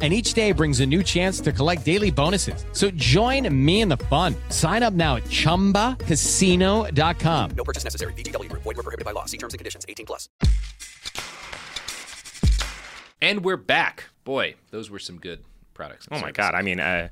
And 0.00 0.12
each 0.12 0.32
day 0.34 0.52
brings 0.52 0.78
a 0.78 0.86
new 0.86 1.02
chance 1.02 1.40
to 1.40 1.52
collect 1.52 1.84
daily 1.84 2.12
bonuses. 2.12 2.64
So 2.70 2.88
join 2.92 3.52
me 3.52 3.80
in 3.80 3.88
the 3.88 3.96
fun. 3.96 4.36
Sign 4.50 4.84
up 4.84 4.94
now 4.94 5.16
at 5.16 5.24
chumbacasino.com. 5.24 7.50
No 7.56 7.64
purchase 7.64 7.82
necessary. 7.82 8.12
VGW 8.12 8.48
Group. 8.48 8.62
Void 8.62 8.76
were 8.76 8.84
prohibited 8.84 9.04
by 9.04 9.10
law. 9.10 9.24
See 9.24 9.38
terms 9.38 9.54
and 9.54 9.58
conditions. 9.58 9.84
18 9.88 10.06
plus. 10.06 10.28
And 13.20 13.44
we're 13.44 13.56
back. 13.56 14.04
Boy, 14.22 14.54
those 14.70 14.90
were 14.90 15.00
some 15.00 15.18
good 15.18 15.42
products. 15.74 16.06
Oh 16.10 16.14
my 16.16 16.28
services. 16.28 16.36
god! 16.36 16.54
I 16.54 16.62
mean, 16.62 16.78
uh, 16.78 17.08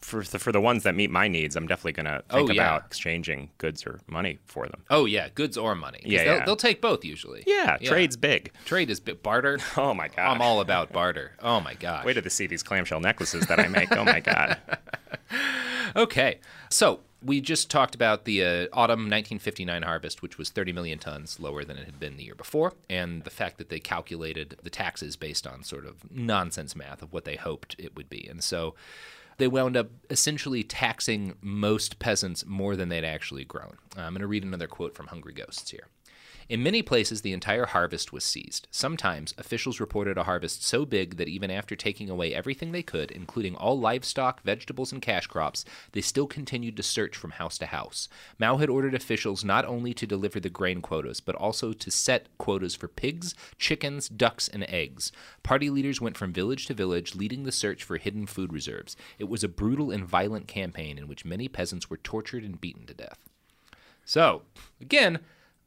for 0.00 0.22
the, 0.22 0.38
for 0.38 0.52
the 0.52 0.60
ones 0.60 0.82
that 0.84 0.94
meet 0.94 1.10
my 1.10 1.28
needs, 1.28 1.56
I'm 1.56 1.66
definitely 1.66 1.92
gonna 1.92 2.22
think 2.30 2.50
Oh, 2.50 2.52
yeah. 2.52 2.62
about 2.76 2.86
exchanging 2.86 3.50
goods 3.58 3.86
or 3.86 4.00
money 4.06 4.38
for 4.46 4.66
them. 4.66 4.82
Oh 4.90 5.04
yeah, 5.04 5.28
goods 5.34 5.56
or 5.56 5.74
money. 5.74 6.00
Yeah, 6.04 6.24
they'll, 6.24 6.34
yeah. 6.36 6.44
they'll 6.44 6.56
take 6.56 6.80
both 6.80 7.04
usually. 7.04 7.42
Yeah, 7.46 7.76
trade's 7.78 8.16
big. 8.16 8.52
Trade 8.64 8.90
is 8.90 9.00
big. 9.00 9.22
Barter. 9.22 9.58
Oh 9.76 9.94
my 9.94 10.08
god! 10.08 10.18
I'm 10.18 10.40
all 10.42 10.60
about 10.60 10.92
barter. 10.92 11.32
Oh 11.40 11.60
my 11.60 11.74
god. 11.74 12.04
Wait 12.04 12.14
to 12.14 12.30
see 12.30 12.46
these 12.46 12.62
clamshell 12.62 13.00
necklaces 13.00 13.46
that 13.46 13.58
I 13.60 13.68
make. 13.68 13.90
Oh 13.92 14.04
my 14.04 14.20
god! 14.20 14.58
Okay, 15.94 16.40
so 16.68 17.00
we 17.22 17.40
just 17.40 17.70
talked 17.70 17.94
about 17.94 18.24
the 18.26 18.44
uh, 18.44 18.48
autumn 18.72 19.00
1959 19.08 19.82
harvest, 19.82 20.20
which 20.20 20.36
was 20.36 20.50
30 20.50 20.72
million 20.72 20.98
tons 20.98 21.40
lower 21.40 21.64
than 21.64 21.78
it 21.78 21.86
had 21.86 21.98
been 21.98 22.16
the 22.18 22.24
year 22.24 22.34
before, 22.34 22.74
and 22.90 23.24
the 23.24 23.30
fact 23.30 23.56
that 23.58 23.70
they 23.70 23.80
calculated 23.80 24.56
the 24.62 24.68
taxes 24.68 25.16
based 25.16 25.46
on 25.46 25.62
sort 25.64 25.86
of 25.86 26.10
nonsense 26.10 26.76
math 26.76 27.02
of 27.02 27.12
what 27.12 27.24
they 27.24 27.36
hoped 27.36 27.74
it 27.78 27.96
would 27.96 28.10
be. 28.10 28.26
And 28.28 28.42
so 28.44 28.74
they 29.38 29.48
wound 29.48 29.76
up 29.76 29.88
essentially 30.10 30.62
taxing 30.62 31.34
most 31.40 31.98
peasants 31.98 32.46
more 32.46 32.76
than 32.76 32.88
they'd 32.88 33.04
actually 33.04 33.44
grown. 33.44 33.76
Uh, 33.96 34.02
I'm 34.02 34.12
going 34.12 34.20
to 34.20 34.26
read 34.26 34.44
another 34.44 34.66
quote 34.66 34.94
from 34.94 35.08
Hungry 35.08 35.32
Ghosts 35.32 35.70
here. 35.70 35.88
In 36.48 36.62
many 36.62 36.80
places, 36.80 37.22
the 37.22 37.32
entire 37.32 37.66
harvest 37.66 38.12
was 38.12 38.22
seized. 38.22 38.68
Sometimes, 38.70 39.34
officials 39.36 39.80
reported 39.80 40.16
a 40.16 40.22
harvest 40.22 40.62
so 40.62 40.86
big 40.86 41.16
that 41.16 41.28
even 41.28 41.50
after 41.50 41.74
taking 41.74 42.08
away 42.08 42.32
everything 42.32 42.70
they 42.70 42.84
could, 42.84 43.10
including 43.10 43.56
all 43.56 43.80
livestock, 43.80 44.42
vegetables, 44.44 44.92
and 44.92 45.02
cash 45.02 45.26
crops, 45.26 45.64
they 45.90 46.00
still 46.00 46.28
continued 46.28 46.76
to 46.76 46.84
search 46.84 47.16
from 47.16 47.32
house 47.32 47.58
to 47.58 47.66
house. 47.66 48.08
Mao 48.38 48.58
had 48.58 48.70
ordered 48.70 48.94
officials 48.94 49.44
not 49.44 49.64
only 49.64 49.92
to 49.94 50.06
deliver 50.06 50.38
the 50.38 50.48
grain 50.48 50.80
quotas, 50.80 51.18
but 51.18 51.34
also 51.34 51.72
to 51.72 51.90
set 51.90 52.28
quotas 52.38 52.76
for 52.76 52.86
pigs, 52.86 53.34
chickens, 53.58 54.08
ducks, 54.08 54.46
and 54.46 54.62
eggs. 54.70 55.10
Party 55.42 55.68
leaders 55.68 56.00
went 56.00 56.16
from 56.16 56.32
village 56.32 56.66
to 56.66 56.74
village, 56.74 57.16
leading 57.16 57.42
the 57.42 57.50
search 57.50 57.82
for 57.82 57.96
hidden 57.96 58.24
food 58.24 58.52
reserves. 58.52 58.96
It 59.18 59.28
was 59.28 59.42
a 59.42 59.48
brutal 59.48 59.90
and 59.90 60.04
violent 60.04 60.46
campaign 60.46 60.96
in 60.96 61.08
which 61.08 61.24
many 61.24 61.48
peasants 61.48 61.90
were 61.90 61.96
tortured 61.96 62.44
and 62.44 62.60
beaten 62.60 62.86
to 62.86 62.94
death. 62.94 63.18
So, 64.04 64.42
again, 64.80 65.18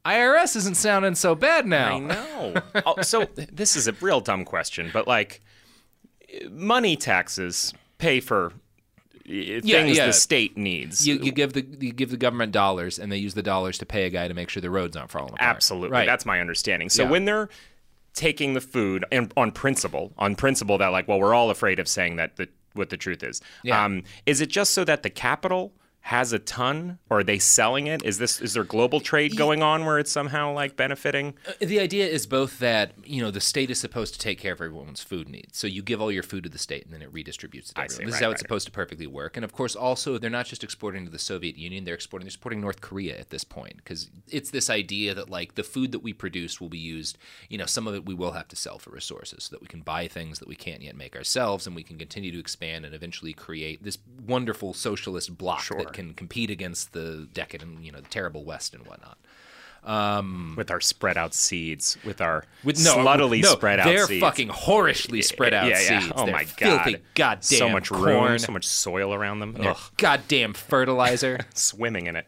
IRS 0.04 0.56
isn't 0.56 0.76
sounding 0.76 1.14
so 1.14 1.34
bad 1.34 1.66
now. 1.66 1.96
I 1.96 1.98
know. 1.98 2.54
oh, 2.86 3.02
so 3.02 3.24
this 3.52 3.76
is 3.76 3.86
a 3.86 3.92
real 3.94 4.20
dumb 4.20 4.44
question, 4.44 4.90
but 4.92 5.06
like, 5.06 5.40
money 6.50 6.96
taxes 6.96 7.74
pay 7.98 8.20
for 8.20 8.52
things 9.26 9.64
yeah. 9.64 10.06
the 10.06 10.12
state 10.12 10.56
needs. 10.56 11.06
You, 11.06 11.16
you 11.16 11.32
give 11.32 11.52
the 11.52 11.64
you 11.80 11.92
give 11.92 12.10
the 12.10 12.16
government 12.16 12.52
dollars, 12.52 12.98
and 12.98 13.12
they 13.12 13.18
use 13.18 13.34
the 13.34 13.42
dollars 13.42 13.78
to 13.78 13.86
pay 13.86 14.04
a 14.04 14.10
guy 14.10 14.28
to 14.28 14.34
make 14.34 14.48
sure 14.48 14.60
the 14.60 14.70
roads 14.70 14.96
aren't 14.96 15.10
falling 15.10 15.34
apart. 15.34 15.56
Absolutely, 15.56 15.90
right? 15.90 16.06
that's 16.06 16.26
my 16.26 16.40
understanding. 16.40 16.88
So 16.88 17.04
Yeah. 17.04 17.10
when 17.10 17.24
they're 17.24 17.48
taking 18.14 18.54
the 18.54 18.60
food 18.60 19.04
and 19.12 19.32
on 19.36 19.52
principle, 19.52 20.12
on 20.18 20.34
principle 20.34 20.78
that 20.78 20.88
like, 20.88 21.06
well, 21.06 21.20
we're 21.20 21.34
all 21.34 21.50
afraid 21.50 21.78
of 21.78 21.88
saying 21.88 22.16
that 22.16 22.36
the 22.36 22.48
what 22.74 22.90
the 22.90 22.96
truth 22.96 23.22
is. 23.22 23.40
Yeah. 23.62 23.84
Um, 23.84 24.04
is 24.26 24.40
it 24.40 24.48
just 24.48 24.72
so 24.72 24.84
that 24.84 25.02
the 25.02 25.10
capital 25.10 25.72
has 26.02 26.32
a 26.32 26.38
ton, 26.38 26.98
or 27.10 27.18
are 27.18 27.22
they 27.24 27.38
selling 27.38 27.86
it? 27.86 28.02
Is 28.04 28.18
this 28.18 28.40
is 28.40 28.54
there 28.54 28.64
global 28.64 29.00
trade 29.00 29.36
going 29.36 29.62
on 29.62 29.84
where 29.84 29.98
it's 29.98 30.10
somehow 30.10 30.52
like 30.52 30.74
benefiting? 30.76 31.34
Uh, 31.46 31.52
The 31.60 31.78
idea 31.78 32.06
is 32.06 32.26
both 32.26 32.58
that 32.58 32.92
you 33.04 33.22
know 33.22 33.30
the 33.30 33.40
state 33.40 33.70
is 33.70 33.78
supposed 33.78 34.14
to 34.14 34.18
take 34.18 34.38
care 34.38 34.52
of 34.52 34.60
everyone's 34.60 35.02
food 35.02 35.28
needs, 35.28 35.58
so 35.58 35.66
you 35.66 35.82
give 35.82 36.00
all 36.00 36.10
your 36.10 36.22
food 36.22 36.44
to 36.44 36.48
the 36.50 36.58
state 36.58 36.84
and 36.84 36.92
then 36.94 37.02
it 37.02 37.12
redistributes 37.12 37.70
it. 37.70 37.74
To 37.74 37.80
everyone. 37.82 37.88
see, 37.98 38.04
This 38.06 38.14
is 38.14 38.20
how 38.20 38.26
right. 38.28 38.32
it's 38.32 38.40
supposed 38.40 38.66
to 38.66 38.72
perfectly 38.72 39.06
work. 39.06 39.36
And 39.36 39.44
of 39.44 39.52
course, 39.52 39.76
also 39.76 40.16
they're 40.18 40.30
not 40.30 40.46
just 40.46 40.64
exporting 40.64 41.04
to 41.04 41.10
the 41.10 41.18
Soviet 41.18 41.56
Union; 41.56 41.84
they're 41.84 41.94
exporting 41.94 42.24
they're 42.24 42.30
exporting 42.30 42.60
North 42.60 42.80
Korea 42.80 43.18
at 43.18 43.30
this 43.30 43.44
point 43.44 43.76
because 43.76 44.10
it's 44.28 44.50
this 44.50 44.70
idea 44.70 45.14
that 45.14 45.28
like 45.30 45.54
the 45.54 45.62
food 45.62 45.92
that 45.92 46.02
we 46.02 46.12
produce 46.12 46.60
will 46.60 46.68
be 46.70 46.78
used. 46.78 47.18
You 47.48 47.58
know, 47.58 47.66
some 47.66 47.86
of 47.86 47.94
it 47.94 48.06
we 48.06 48.14
will 48.14 48.32
have 48.32 48.48
to 48.48 48.56
sell 48.56 48.78
for 48.78 48.90
resources 48.90 49.44
so 49.44 49.50
that 49.54 49.60
we 49.60 49.68
can 49.68 49.82
buy 49.82 50.08
things 50.08 50.38
that 50.38 50.48
we 50.48 50.56
can't 50.56 50.82
yet 50.82 50.96
make 50.96 51.14
ourselves, 51.14 51.66
and 51.66 51.76
we 51.76 51.82
can 51.82 51.98
continue 51.98 52.32
to 52.32 52.38
expand 52.40 52.84
and 52.84 52.94
eventually 52.94 53.32
create 53.32 53.82
this 53.84 53.98
wonderful 54.26 54.72
socialist 54.72 55.36
bloc 55.36 55.60
that 55.90 55.96
can 55.96 56.14
compete 56.14 56.50
against 56.50 56.92
the 56.92 57.28
decadent, 57.32 57.82
you 57.84 57.92
know, 57.92 58.00
the 58.00 58.08
terrible 58.08 58.44
West 58.44 58.74
and 58.74 58.86
whatnot. 58.86 59.18
Um, 59.82 60.54
with 60.58 60.70
our 60.70 60.80
spread 60.80 61.16
out 61.16 61.32
seeds, 61.32 61.96
with 62.04 62.20
our 62.20 62.44
with 62.64 62.84
no, 62.84 62.96
sluttily 62.98 63.42
no, 63.42 63.48
spread 63.52 63.80
out 63.80 63.86
they're 63.86 64.06
seeds. 64.06 64.20
fucking 64.20 64.48
whorishly 64.50 65.22
spread 65.22 65.54
out 65.54 65.68
yeah, 65.70 65.80
yeah. 65.80 66.00
seeds. 66.00 66.12
Oh 66.14 66.24
They're 66.26 66.34
my 66.34 66.44
filthy 66.44 66.92
god, 66.92 67.02
goddamn 67.14 67.42
so 67.58 67.68
much 67.70 67.88
corn. 67.88 68.02
room, 68.04 68.38
so 68.38 68.52
much 68.52 68.66
soil 68.66 69.14
around 69.14 69.38
them. 69.40 69.56
Ugh. 69.58 69.78
goddamn 69.96 70.52
fertilizer. 70.52 71.38
Swimming 71.54 72.08
in 72.08 72.16
it. 72.16 72.26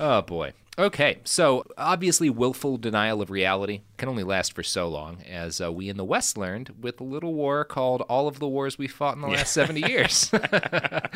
Oh 0.00 0.22
boy. 0.22 0.52
Okay, 0.78 1.18
so 1.24 1.64
obviously, 1.76 2.30
willful 2.30 2.78
denial 2.78 3.20
of 3.20 3.30
reality 3.30 3.82
can 3.98 4.08
only 4.08 4.22
last 4.22 4.54
for 4.54 4.62
so 4.62 4.88
long, 4.88 5.20
as 5.28 5.60
uh, 5.60 5.70
we 5.70 5.88
in 5.88 5.96
the 5.96 6.04
West 6.04 6.38
learned 6.38 6.70
with 6.80 7.00
a 7.00 7.04
little 7.04 7.34
war 7.34 7.64
called 7.64 8.02
All 8.02 8.28
of 8.28 8.38
the 8.38 8.48
Wars 8.48 8.78
We 8.78 8.86
Fought 8.86 9.16
in 9.16 9.20
the 9.20 9.28
Last 9.28 9.52
70 9.52 9.80
Years. 9.80 10.30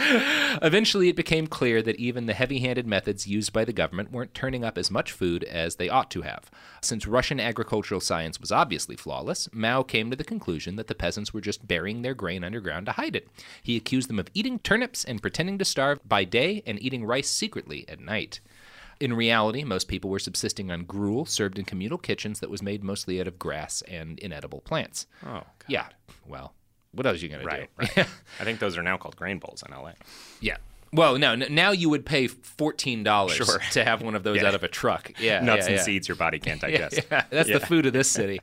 Eventually, 0.60 1.08
it 1.08 1.16
became 1.16 1.46
clear 1.46 1.80
that 1.82 1.96
even 1.96 2.26
the 2.26 2.34
heavy 2.34 2.58
handed 2.58 2.86
methods 2.86 3.26
used 3.26 3.52
by 3.52 3.64
the 3.64 3.72
government 3.72 4.12
weren't 4.12 4.34
turning 4.34 4.64
up 4.64 4.76
as 4.76 4.90
much 4.90 5.12
food 5.12 5.44
as 5.44 5.76
they 5.76 5.88
ought 5.88 6.10
to 6.10 6.22
have. 6.22 6.50
Since 6.82 7.06
Russian 7.06 7.40
agricultural 7.40 8.00
science 8.00 8.40
was 8.40 8.52
obviously 8.52 8.96
flawless, 8.96 9.48
Mao 9.52 9.82
came 9.82 10.10
to 10.10 10.16
the 10.16 10.24
conclusion 10.24 10.76
that 10.76 10.88
the 10.88 10.94
peasants 10.94 11.32
were 11.32 11.40
just 11.40 11.66
burying 11.66 12.02
their 12.02 12.14
grain 12.14 12.44
underground 12.44 12.86
to 12.86 12.92
hide 12.92 13.16
it. 13.16 13.28
He 13.62 13.76
accused 13.76 14.10
them 14.10 14.18
of 14.18 14.28
eating 14.34 14.58
turnips 14.58 15.04
and 15.04 15.22
pretending 15.22 15.58
to 15.58 15.64
starve 15.64 16.06
by 16.06 16.24
day 16.24 16.62
and 16.66 16.82
eating 16.82 17.04
rice 17.06 17.30
secretly 17.30 17.86
at 17.88 18.00
night. 18.00 18.40
In 19.00 19.12
reality, 19.14 19.64
most 19.64 19.88
people 19.88 20.10
were 20.10 20.18
subsisting 20.18 20.70
on 20.70 20.84
gruel 20.84 21.24
served 21.26 21.58
in 21.58 21.64
communal 21.64 21.98
kitchens 21.98 22.40
that 22.40 22.50
was 22.50 22.62
made 22.62 22.82
mostly 22.84 23.20
out 23.20 23.26
of 23.28 23.38
grass 23.38 23.82
and 23.88 24.18
inedible 24.20 24.60
plants. 24.60 25.06
Oh, 25.26 25.42
yeah. 25.68 25.86
Well, 26.26 26.54
what 26.92 27.06
else 27.06 27.18
are 27.18 27.20
you 27.22 27.28
going 27.28 27.40
to 27.40 27.46
Right, 27.46 27.68
do? 27.78 27.86
right. 27.96 28.08
I 28.40 28.44
think 28.44 28.60
those 28.60 28.76
are 28.78 28.82
now 28.82 28.96
called 28.96 29.16
grain 29.16 29.38
bowls 29.38 29.62
in 29.66 29.74
LA. 29.74 29.92
Yeah. 30.40 30.56
Well, 30.94 31.18
no. 31.18 31.34
Now 31.34 31.72
you 31.72 31.90
would 31.90 32.06
pay 32.06 32.28
fourteen 32.28 33.02
dollars 33.02 33.34
Sure. 33.34 33.58
to 33.72 33.84
have 33.84 34.00
one 34.00 34.14
of 34.14 34.22
those 34.22 34.36
Yeah. 34.40 34.46
out 34.48 34.54
of 34.54 34.62
a 34.62 34.68
truck. 34.68 35.10
Yeah, 35.18 35.40
Nuts 35.42 35.64
yeah, 35.64 35.70
and 35.70 35.76
yeah. 35.76 35.82
seeds 35.82 36.06
your 36.08 36.16
body 36.16 36.38
can't 36.38 36.60
digest. 36.60 37.00
yeah, 37.10 37.24
that's 37.30 37.48
the 37.50 37.58
food 37.60 37.84
of 37.86 37.92
this 37.92 38.08
city. 38.20 38.40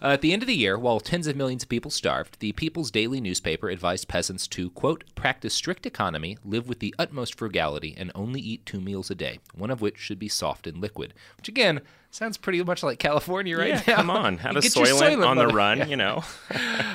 Uh, 0.00 0.08
at 0.10 0.20
the 0.20 0.32
end 0.32 0.42
of 0.42 0.46
the 0.46 0.54
year, 0.54 0.78
while 0.78 1.00
tens 1.00 1.26
of 1.26 1.34
millions 1.36 1.64
of 1.64 1.68
people 1.68 1.90
starved, 1.90 2.38
the 2.38 2.52
People's 2.52 2.90
Daily 2.92 3.20
newspaper 3.20 3.68
advised 3.68 4.06
peasants 4.08 4.46
to, 4.48 4.70
quote, 4.70 5.02
practice 5.14 5.52
strict 5.52 5.84
economy, 5.84 6.38
live 6.44 6.68
with 6.68 6.78
the 6.78 6.94
utmost 6.98 7.34
frugality, 7.36 7.94
and 7.98 8.12
only 8.14 8.40
eat 8.40 8.64
two 8.64 8.80
meals 8.80 9.10
a 9.10 9.14
day, 9.16 9.40
one 9.54 9.70
of 9.70 9.80
which 9.80 9.98
should 9.98 10.18
be 10.20 10.28
soft 10.28 10.66
and 10.68 10.78
liquid. 10.80 11.12
Which, 11.38 11.48
again, 11.48 11.80
sounds 12.12 12.36
pretty 12.36 12.62
much 12.62 12.82
like 12.84 12.98
California 13.00 13.58
right 13.58 13.68
Yeah, 13.70 13.82
now. 13.88 13.96
come 13.96 14.10
on. 14.10 14.38
Have 14.38 14.56
a 14.56 14.60
get 14.60 14.76
your 14.76 14.86
Soylent 14.86 15.16
Soylent 15.16 15.26
on 15.26 15.36
the 15.38 15.48
run, 15.48 15.90
you 15.90 15.96
know. 15.96 16.22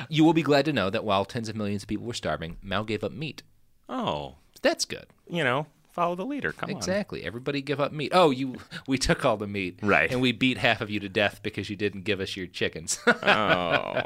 you 0.08 0.24
will 0.24 0.32
be 0.34 0.42
glad 0.42 0.64
to 0.64 0.72
know 0.72 0.88
that 0.88 1.04
while 1.04 1.24
tens 1.26 1.48
of 1.50 1.54
millions 1.56 1.82
of 1.82 1.88
people 1.88 2.06
were 2.06 2.14
starving, 2.14 2.56
Mao 2.62 2.82
gave 2.82 3.04
up 3.04 3.12
meat. 3.12 3.42
Oh. 3.88 4.36
That's 4.62 4.84
good. 4.84 5.06
You 5.28 5.44
know, 5.44 5.66
follow 5.90 6.14
the 6.14 6.26
leader. 6.26 6.52
Come 6.52 6.70
on. 6.70 6.76
Exactly. 6.76 7.24
Everybody 7.24 7.62
give 7.62 7.80
up 7.80 7.92
meat. 7.92 8.12
Oh, 8.14 8.30
you 8.30 8.56
we 8.86 8.98
took 8.98 9.24
all 9.24 9.36
the 9.36 9.46
meat. 9.46 9.78
Right. 9.82 10.10
And 10.10 10.20
we 10.20 10.32
beat 10.32 10.58
half 10.58 10.80
of 10.80 10.90
you 10.90 11.00
to 11.00 11.08
death 11.08 11.40
because 11.42 11.70
you 11.70 11.76
didn't 11.76 12.02
give 12.04 12.20
us 12.20 12.36
your 12.36 12.46
chickens. 12.46 12.98
Oh. 13.22 14.02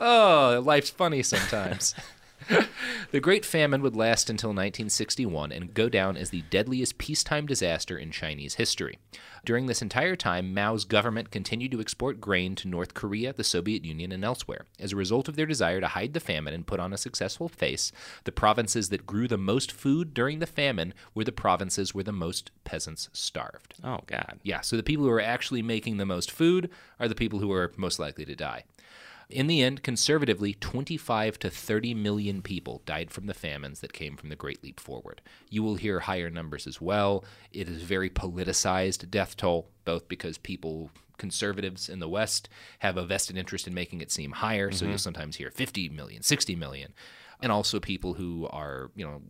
oh, 0.00 0.62
life's 0.64 0.90
funny 0.90 1.22
sometimes. 1.22 1.94
the 3.10 3.20
Great 3.20 3.44
Famine 3.44 3.82
would 3.82 3.96
last 3.96 4.30
until 4.30 4.50
1961 4.50 5.52
and 5.52 5.74
go 5.74 5.88
down 5.88 6.16
as 6.16 6.30
the 6.30 6.42
deadliest 6.50 6.98
peacetime 6.98 7.46
disaster 7.46 7.98
in 7.98 8.10
Chinese 8.10 8.54
history. 8.54 8.98
During 9.44 9.66
this 9.66 9.82
entire 9.82 10.16
time, 10.16 10.52
Mao's 10.54 10.84
government 10.84 11.30
continued 11.30 11.72
to 11.72 11.80
export 11.80 12.20
grain 12.20 12.54
to 12.56 12.68
North 12.68 12.94
Korea, 12.94 13.32
the 13.32 13.44
Soviet 13.44 13.84
Union, 13.84 14.12
and 14.12 14.24
elsewhere. 14.24 14.66
As 14.78 14.92
a 14.92 14.96
result 14.96 15.28
of 15.28 15.36
their 15.36 15.46
desire 15.46 15.80
to 15.80 15.88
hide 15.88 16.12
the 16.12 16.20
famine 16.20 16.54
and 16.54 16.66
put 16.66 16.80
on 16.80 16.92
a 16.92 16.98
successful 16.98 17.48
face, 17.48 17.92
the 18.24 18.32
provinces 18.32 18.88
that 18.88 19.06
grew 19.06 19.28
the 19.28 19.38
most 19.38 19.70
food 19.70 20.12
during 20.14 20.38
the 20.38 20.46
famine 20.46 20.94
were 21.14 21.24
the 21.24 21.32
provinces 21.32 21.94
where 21.94 22.04
the 22.04 22.12
most 22.12 22.50
peasants 22.64 23.08
starved. 23.12 23.74
Oh, 23.84 24.00
God. 24.06 24.40
Yeah, 24.42 24.60
so 24.60 24.76
the 24.76 24.82
people 24.82 25.04
who 25.04 25.12
are 25.12 25.20
actually 25.20 25.62
making 25.62 25.98
the 25.98 26.06
most 26.06 26.30
food 26.30 26.70
are 26.98 27.08
the 27.08 27.14
people 27.14 27.38
who 27.38 27.52
are 27.52 27.72
most 27.76 27.98
likely 27.98 28.24
to 28.24 28.34
die. 28.34 28.64
In 29.30 29.46
the 29.46 29.62
end, 29.62 29.82
conservatively, 29.82 30.54
25 30.54 31.38
to 31.40 31.50
30 31.50 31.92
million 31.92 32.40
people 32.40 32.80
died 32.86 33.10
from 33.10 33.26
the 33.26 33.34
famines 33.34 33.80
that 33.80 33.92
came 33.92 34.16
from 34.16 34.30
the 34.30 34.36
Great 34.36 34.62
Leap 34.62 34.80
Forward. 34.80 35.20
You 35.50 35.62
will 35.62 35.74
hear 35.74 36.00
higher 36.00 36.30
numbers 36.30 36.66
as 36.66 36.80
well. 36.80 37.24
It 37.52 37.68
is 37.68 37.82
very 37.82 38.08
politicized 38.08 39.10
death 39.10 39.36
toll, 39.36 39.68
both 39.84 40.08
because 40.08 40.38
people 40.38 40.90
conservatives 41.18 41.88
in 41.88 41.98
the 41.98 42.08
West 42.08 42.48
have 42.78 42.96
a 42.96 43.04
vested 43.04 43.36
interest 43.36 43.66
in 43.66 43.74
making 43.74 44.00
it 44.00 44.10
seem 44.10 44.32
higher, 44.32 44.70
so 44.70 44.86
Mhm. 44.86 44.90
you'll 44.90 44.98
sometimes 44.98 45.36
hear 45.36 45.50
50 45.50 45.88
million, 45.88 46.22
60 46.22 46.54
million. 46.54 46.94
And 47.40 47.52
also 47.52 47.80
people 47.80 48.14
who 48.14 48.46
are, 48.50 48.90
you 48.94 49.04
know, 49.04 49.22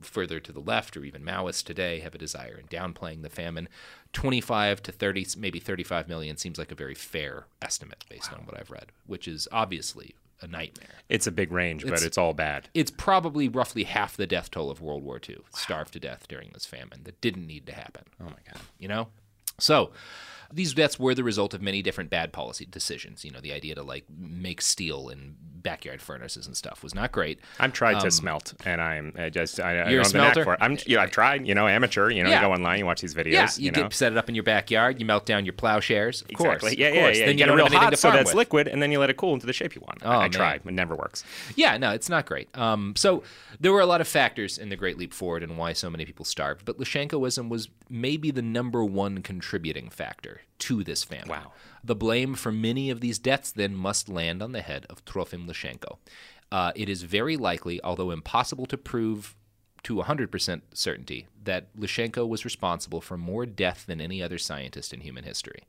further 0.00 0.38
to 0.38 0.52
the 0.52 0.60
left 0.60 0.96
or 0.96 1.04
even 1.04 1.24
Maoists 1.24 1.64
today 1.64 2.00
have 2.00 2.14
a 2.14 2.18
desire 2.18 2.58
in 2.58 2.66
downplaying 2.66 3.22
the 3.22 3.30
famine. 3.30 3.68
25 4.16 4.82
to 4.82 4.92
30, 4.92 5.26
maybe 5.36 5.60
35 5.60 6.08
million 6.08 6.38
seems 6.38 6.58
like 6.58 6.72
a 6.72 6.74
very 6.74 6.94
fair 6.94 7.44
estimate 7.60 8.02
based 8.08 8.32
on 8.32 8.38
what 8.46 8.58
I've 8.58 8.70
read, 8.70 8.86
which 9.06 9.28
is 9.28 9.46
obviously 9.52 10.14
a 10.40 10.46
nightmare. 10.46 11.02
It's 11.10 11.26
a 11.26 11.30
big 11.30 11.52
range, 11.52 11.84
but 11.86 12.02
it's 12.02 12.16
all 12.16 12.32
bad. 12.32 12.70
It's 12.72 12.90
probably 12.90 13.46
roughly 13.46 13.84
half 13.84 14.16
the 14.16 14.26
death 14.26 14.50
toll 14.50 14.70
of 14.70 14.80
World 14.80 15.04
War 15.04 15.20
II, 15.28 15.40
starved 15.54 15.92
to 15.92 16.00
death 16.00 16.28
during 16.28 16.48
this 16.54 16.64
famine 16.64 17.02
that 17.04 17.20
didn't 17.20 17.46
need 17.46 17.66
to 17.66 17.74
happen. 17.74 18.04
Oh 18.18 18.24
my 18.24 18.50
God. 18.50 18.62
You 18.78 18.88
know? 18.88 19.08
So, 19.58 19.90
these 20.52 20.74
deaths 20.74 20.98
were 20.98 21.14
the 21.14 21.24
result 21.24 21.54
of 21.54 21.62
many 21.62 21.82
different 21.82 22.10
bad 22.10 22.32
policy 22.32 22.66
decisions. 22.66 23.24
You 23.24 23.30
know, 23.30 23.40
the 23.40 23.52
idea 23.52 23.74
to 23.74 23.82
like 23.82 24.04
make 24.18 24.60
steel 24.62 25.08
in 25.08 25.36
backyard 25.40 26.00
furnaces 26.00 26.46
and 26.46 26.56
stuff 26.56 26.82
was 26.84 26.94
not 26.94 27.10
great. 27.10 27.40
I've 27.58 27.72
tried 27.72 27.94
to 28.00 28.06
Um, 28.06 28.10
smelt, 28.10 28.54
and 28.64 28.80
I'm 28.80 29.12
I 29.18 29.30
just 29.30 29.58
I, 29.58 29.78
I 29.80 29.90
You're 29.90 30.02
a 30.02 30.04
the 30.04 30.18
knack 30.18 30.34
smelter? 30.34 30.44
for 30.44 30.54
it. 30.54 30.58
I'm 30.60 30.78
yeah, 30.86 31.00
I've 31.02 31.10
tried. 31.10 31.46
You 31.46 31.54
know, 31.54 31.66
amateur. 31.66 32.08
You 32.10 32.22
know, 32.22 32.30
Yeah. 32.30 32.36
you 32.42 32.46
go 32.46 32.52
online, 32.52 32.78
you 32.78 32.86
watch 32.86 33.00
these 33.00 33.14
videos. 33.14 33.32
Yeah, 33.32 33.48
you, 33.58 33.64
you 33.74 33.82
know. 33.82 33.88
set 33.88 34.12
it 34.12 34.18
up 34.18 34.28
in 34.28 34.34
your 34.34 34.44
backyard. 34.44 35.00
You 35.00 35.06
melt 35.06 35.26
down 35.26 35.44
your 35.44 35.54
plowshares. 35.54 36.22
Of 36.22 36.28
course, 36.36 36.62
Exactly. 36.62 36.80
Yeah, 36.80 36.88
of 36.88 36.94
yeah, 36.94 37.00
course. 37.02 37.18
yeah. 37.18 37.26
Then 37.26 37.32
you 37.34 37.38
get 37.38 37.44
it 37.44 37.56
don't 37.56 37.56
real 37.72 37.80
hot 37.80 37.98
so 37.98 38.10
that's 38.12 38.26
with. 38.28 38.34
liquid, 38.36 38.68
and 38.68 38.80
then 38.80 38.92
you 38.92 39.00
let 39.00 39.10
it 39.10 39.16
cool 39.16 39.34
into 39.34 39.46
the 39.46 39.52
shape 39.52 39.74
you 39.74 39.80
want. 39.80 39.98
Oh, 40.04 40.10
I, 40.10 40.24
I 40.24 40.28
tried. 40.28 40.60
It 40.64 40.72
never 40.72 40.94
works. 40.94 41.24
Yeah, 41.56 41.76
no, 41.78 41.90
it's 41.90 42.08
not 42.08 42.26
great. 42.26 42.48
Um, 42.56 42.94
so 42.96 43.22
there 43.58 43.72
were 43.72 43.80
a 43.80 43.86
lot 43.86 44.00
of 44.00 44.06
factors 44.06 44.58
in 44.58 44.68
the 44.68 44.76
Great 44.76 44.98
Leap 44.98 45.12
Forward 45.12 45.42
and 45.42 45.58
why 45.58 45.72
so 45.72 45.90
many 45.90 46.04
people 46.04 46.24
starved, 46.24 46.64
but 46.64 46.78
Lysenkoism 46.78 47.48
was 47.48 47.68
maybe 47.90 48.30
the 48.30 48.42
number 48.42 48.84
one 48.84 49.22
contributing 49.22 49.90
factor 49.90 50.35
to 50.60 50.82
this 50.84 51.04
family. 51.04 51.30
Wow. 51.30 51.52
The 51.84 51.94
blame 51.94 52.34
for 52.34 52.50
many 52.52 52.90
of 52.90 53.00
these 53.00 53.18
deaths 53.18 53.50
then 53.52 53.74
must 53.74 54.08
land 54.08 54.42
on 54.42 54.52
the 54.52 54.62
head 54.62 54.86
of 54.90 55.04
Trofim 55.04 55.46
Lysenko. 55.46 55.98
Uh, 56.50 56.72
it 56.74 56.88
is 56.88 57.02
very 57.02 57.36
likely, 57.36 57.82
although 57.82 58.10
impossible 58.10 58.66
to 58.66 58.76
prove 58.76 59.34
to 59.84 59.96
100% 59.96 60.62
certainty, 60.74 61.26
that 61.44 61.74
Lysenko 61.76 62.26
was 62.28 62.44
responsible 62.44 63.00
for 63.00 63.16
more 63.16 63.46
death 63.46 63.84
than 63.86 64.00
any 64.00 64.22
other 64.22 64.38
scientist 64.38 64.92
in 64.92 65.00
human 65.00 65.22
history. 65.24 65.62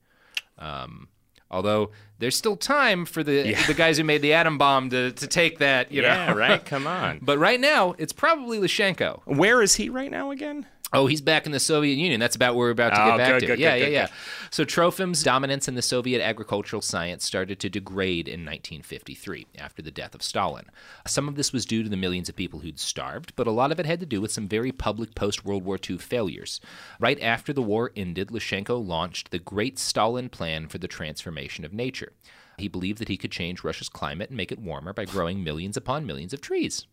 Um, 0.57 1.07
although 1.51 1.91
there's 2.20 2.36
still 2.36 2.57
time 2.57 3.05
for 3.05 3.24
the 3.24 3.49
Yeah. 3.49 3.65
the 3.68 3.74
guys 3.74 3.97
who 3.97 4.03
made 4.03 4.22
the 4.24 4.34
atom 4.34 4.57
bomb 4.57 4.89
to, 4.89 5.11
to 5.11 5.28
take 5.28 5.59
that, 5.59 5.91
you 5.91 6.01
Yeah, 6.01 6.28
know. 6.28 6.36
right? 6.36 6.63
Come 6.65 6.88
on. 6.88 7.20
But 7.22 7.38
right 7.38 7.59
now, 7.59 7.93
it's 7.97 8.13
probably 8.13 8.57
Lysenko. 8.59 9.22
Where 9.26 9.61
is 9.61 9.76
he 9.76 9.89
right 9.89 10.09
now 10.11 10.32
again? 10.32 10.65
Oh, 10.93 11.07
he's 11.07 11.19
back 11.19 11.45
in 11.45 11.51
the 11.51 11.59
Soviet 11.59 11.95
Union. 11.95 12.17
That's 12.19 12.38
about 12.38 12.55
where 12.55 12.67
we're 12.67 12.71
about 12.71 12.91
to 12.95 13.01
Oh, 13.03 13.07
get 13.11 13.17
back 13.17 13.29
good, 13.33 13.39
to. 13.41 13.45
good, 13.47 13.59
yeah, 13.59 13.77
good, 13.77 13.91
yeah, 13.91 13.99
yeah. 14.03 14.07
So 14.51 14.63
Trofim's 14.63 15.21
dominance 15.21 15.67
in 15.67 15.75
the 15.75 15.81
Soviet 15.81 16.21
agricultural 16.23 16.81
science 16.81 17.25
started 17.25 17.59
to 17.59 17.69
degrade 17.69 18.29
in 18.29 18.45
1953 18.45 19.47
after 19.57 19.81
the 19.81 19.91
death 19.91 20.15
of 20.15 20.23
Stalin. 20.23 20.67
Some 21.05 21.27
of 21.27 21.35
this 21.35 21.51
was 21.51 21.65
due 21.65 21.83
to 21.83 21.89
the 21.89 21.97
millions 21.97 22.29
of 22.29 22.38
people 22.38 22.61
who'd 22.61 22.79
starved, 22.79 23.33
but 23.35 23.47
a 23.47 23.51
lot 23.51 23.73
of 23.73 23.81
it 23.81 23.85
had 23.85 23.99
to 23.99 24.05
do 24.05 24.21
with 24.21 24.31
some 24.31 24.47
very 24.47 24.71
public 24.71 25.13
post 25.13 25.43
World 25.43 25.65
War 25.65 25.77
II 25.89 25.97
failures. 25.97 26.61
Right 27.01 27.21
after 27.21 27.51
the 27.51 27.61
war 27.61 27.91
ended, 27.97 28.29
Lysenko 28.29 28.79
launched 28.85 29.31
the 29.31 29.39
Great 29.39 29.77
Stalin 29.77 30.29
Plan 30.29 30.69
for 30.69 30.77
the 30.77 30.88
Transformation 30.88 31.65
of 31.65 31.73
Nature. 31.73 32.13
He 32.57 32.69
believed 32.69 32.99
that 32.99 33.09
he 33.09 33.17
could 33.17 33.31
change 33.31 33.63
Russia's 33.63 33.89
climate 33.89 34.29
and 34.29 34.38
make 34.38 34.53
it 34.53 34.57
warmer 34.59 34.93
by 34.93 35.03
growing 35.05 35.43
millions 35.43 35.75
upon 35.75 36.05
millions 36.05 36.33
of 36.33 36.39
trees. 36.41 36.88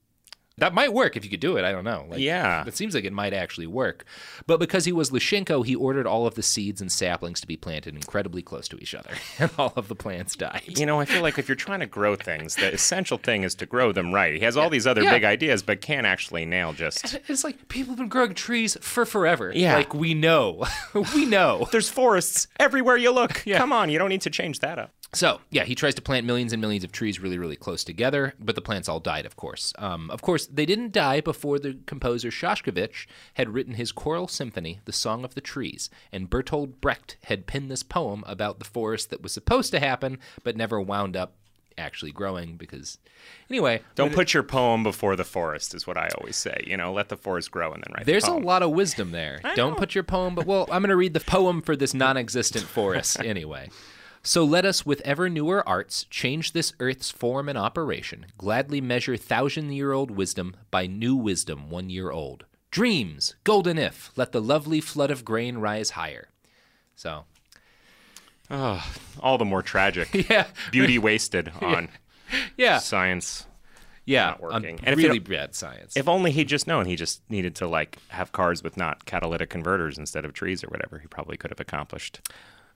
That 0.58 0.72
might 0.72 0.92
work 0.92 1.16
if 1.16 1.24
you 1.24 1.30
could 1.30 1.40
do 1.40 1.56
it. 1.56 1.64
I 1.64 1.72
don't 1.72 1.82
know. 1.84 2.06
Like, 2.08 2.20
Yeah. 2.20 2.64
It 2.66 2.76
seems 2.76 2.94
like 2.94 3.04
it 3.04 3.12
might 3.12 3.32
actually 3.32 3.66
work. 3.66 4.04
But 4.46 4.60
because 4.60 4.84
he 4.84 4.92
was 4.92 5.10
Lysenko, 5.10 5.66
he 5.66 5.74
ordered 5.74 6.06
all 6.06 6.26
of 6.28 6.36
the 6.36 6.42
seeds 6.44 6.80
and 6.80 6.92
saplings 6.92 7.40
to 7.40 7.46
be 7.48 7.56
planted 7.56 7.94
incredibly 7.96 8.40
close 8.40 8.68
to 8.68 8.76
each 8.78 8.94
other, 8.94 9.10
and 9.40 9.50
all 9.58 9.72
of 9.74 9.88
the 9.88 9.96
plants 9.96 10.36
died. 10.36 10.62
You 10.66 10.86
know, 10.86 11.00
I 11.00 11.06
feel 11.06 11.22
like 11.22 11.38
if 11.38 11.48
you're 11.48 11.56
trying 11.56 11.80
to 11.80 11.86
grow 11.86 12.14
things, 12.14 12.54
the 12.54 12.72
essential 12.72 13.18
thing 13.18 13.42
is 13.42 13.54
to 13.56 13.66
grow 13.66 13.90
them 13.90 14.14
right. 14.14 14.32
He 14.34 14.40
has 14.40 14.56
all 14.56 14.70
these 14.70 14.86
other 14.86 15.02
Yeah. 15.02 15.10
big 15.12 15.24
ideas, 15.24 15.62
but 15.64 15.80
can't 15.80 16.06
actually 16.06 16.44
nail 16.46 16.72
just. 16.72 17.18
It's 17.28 17.42
like 17.42 17.66
people 17.68 17.90
have 17.92 17.98
been 17.98 18.08
growing 18.08 18.34
trees 18.34 18.76
for 18.80 19.04
forever. 19.04 19.50
Yeah. 19.54 19.74
Like 19.76 19.92
we 19.92 20.14
know. 20.14 20.64
we 21.14 21.26
know. 21.26 21.66
There's 21.72 21.90
forests 21.90 22.46
everywhere 22.60 22.96
you 22.96 23.10
look. 23.10 23.42
Come 23.44 23.72
on, 23.72 23.90
you 23.90 23.98
don't 23.98 24.08
need 24.08 24.20
to 24.22 24.30
change 24.30 24.60
that 24.60 24.78
up. 24.78 24.92
So, 25.14 25.40
yeah, 25.50 25.64
he 25.64 25.74
tries 25.74 25.94
to 25.96 26.02
plant 26.02 26.26
millions 26.26 26.52
and 26.52 26.60
millions 26.60 26.84
of 26.84 26.92
trees 26.92 27.20
really, 27.20 27.38
really 27.38 27.56
close 27.56 27.84
together, 27.84 28.34
but 28.38 28.54
the 28.54 28.60
plants 28.60 28.88
all 28.88 29.00
died, 29.00 29.26
of 29.26 29.36
course. 29.36 29.72
Um, 29.78 30.10
of 30.10 30.22
course, 30.22 30.46
they 30.46 30.66
didn't 30.66 30.92
die 30.92 31.20
before 31.20 31.58
the 31.58 31.78
composer 31.86 32.30
Shostakovich 32.30 33.06
had 33.34 33.50
written 33.50 33.74
his 33.74 33.92
choral 33.92 34.28
symphony, 34.28 34.80
The 34.84 34.92
Song 34.92 35.24
of 35.24 35.34
the 35.34 35.40
Trees, 35.40 35.90
and 36.12 36.30
Bertolt 36.30 36.80
Brecht 36.80 37.16
had 37.24 37.46
penned 37.46 37.70
this 37.70 37.82
poem 37.82 38.24
about 38.26 38.58
the 38.58 38.64
forest 38.64 39.10
that 39.10 39.22
was 39.22 39.32
supposed 39.32 39.70
to 39.72 39.80
happen, 39.80 40.18
but 40.42 40.56
never 40.56 40.80
wound 40.80 41.16
up 41.16 41.34
actually 41.76 42.12
growing 42.12 42.56
because, 42.56 42.98
anyway. 43.50 43.82
Don't 43.94 44.12
put 44.12 44.34
your 44.34 44.42
poem 44.42 44.82
before 44.82 45.16
the 45.16 45.24
forest, 45.24 45.74
is 45.74 45.86
what 45.86 45.96
I 45.96 46.08
always 46.18 46.36
say. 46.36 46.62
You 46.66 46.76
know, 46.76 46.92
let 46.92 47.08
the 47.08 47.16
forest 47.16 47.50
grow 47.50 47.72
and 47.72 47.82
then 47.82 47.92
write 47.94 48.06
There's 48.06 48.24
the 48.24 48.32
a 48.32 48.34
lot 48.34 48.62
of 48.62 48.70
wisdom 48.70 49.10
there. 49.10 49.40
Don't 49.54 49.76
put 49.76 49.94
your 49.94 50.04
poem, 50.04 50.34
but 50.34 50.46
well, 50.46 50.68
I'm 50.70 50.82
going 50.82 50.90
to 50.90 50.96
read 50.96 51.14
the 51.14 51.20
poem 51.20 51.62
for 51.62 51.76
this 51.76 51.94
non 51.94 52.16
existent 52.16 52.64
forest 52.64 53.20
anyway. 53.24 53.70
So 54.26 54.42
let 54.42 54.64
us, 54.64 54.86
with 54.86 55.02
ever 55.02 55.28
newer 55.28 55.66
arts, 55.68 56.04
change 56.04 56.52
this 56.52 56.72
earth's 56.80 57.10
form 57.10 57.46
and 57.48 57.58
operation, 57.58 58.26
gladly 58.38 58.80
measure 58.80 59.16
thousand 59.18 59.72
year 59.72 59.92
old 59.92 60.10
wisdom 60.10 60.56
by 60.70 60.86
new 60.86 61.14
wisdom 61.14 61.68
one 61.68 61.90
year 61.90 62.10
old. 62.10 62.46
Dreams, 62.70 63.34
golden 63.44 63.78
if, 63.78 64.10
let 64.16 64.32
the 64.32 64.40
lovely 64.40 64.80
flood 64.80 65.10
of 65.10 65.24
grain 65.24 65.58
rise 65.58 65.90
higher. 65.90 66.28
So, 66.96 67.24
Oh, 68.50 68.86
all 69.20 69.38
the 69.38 69.44
more 69.44 69.62
tragic. 69.62 70.08
Yeah. 70.30 70.46
Beauty 70.70 70.98
wasted 70.98 71.52
on 71.60 71.88
yeah. 72.56 72.78
science. 72.78 73.46
Yeah, 74.06 74.26
not 74.26 74.36
um, 74.36 74.40
working. 74.62 74.80
on 74.86 74.92
if 74.92 74.96
really 74.98 75.14
you- 75.14 75.20
bad 75.20 75.54
science. 75.54 75.96
If 75.96 76.08
only 76.08 76.30
he'd 76.30 76.48
just 76.48 76.66
known, 76.66 76.86
he 76.86 76.96
just 76.96 77.22
needed 77.30 77.54
to 77.56 77.66
like 77.68 77.98
have 78.08 78.32
cars 78.32 78.62
with 78.62 78.76
not 78.76 79.04
catalytic 79.06 79.50
converters 79.50 79.96
instead 79.98 80.24
of 80.24 80.32
trees 80.32 80.62
or 80.64 80.68
whatever. 80.68 80.98
He 80.98 81.06
probably 81.08 81.36
could 81.36 81.50
have 81.50 81.60
accomplished 81.60 82.20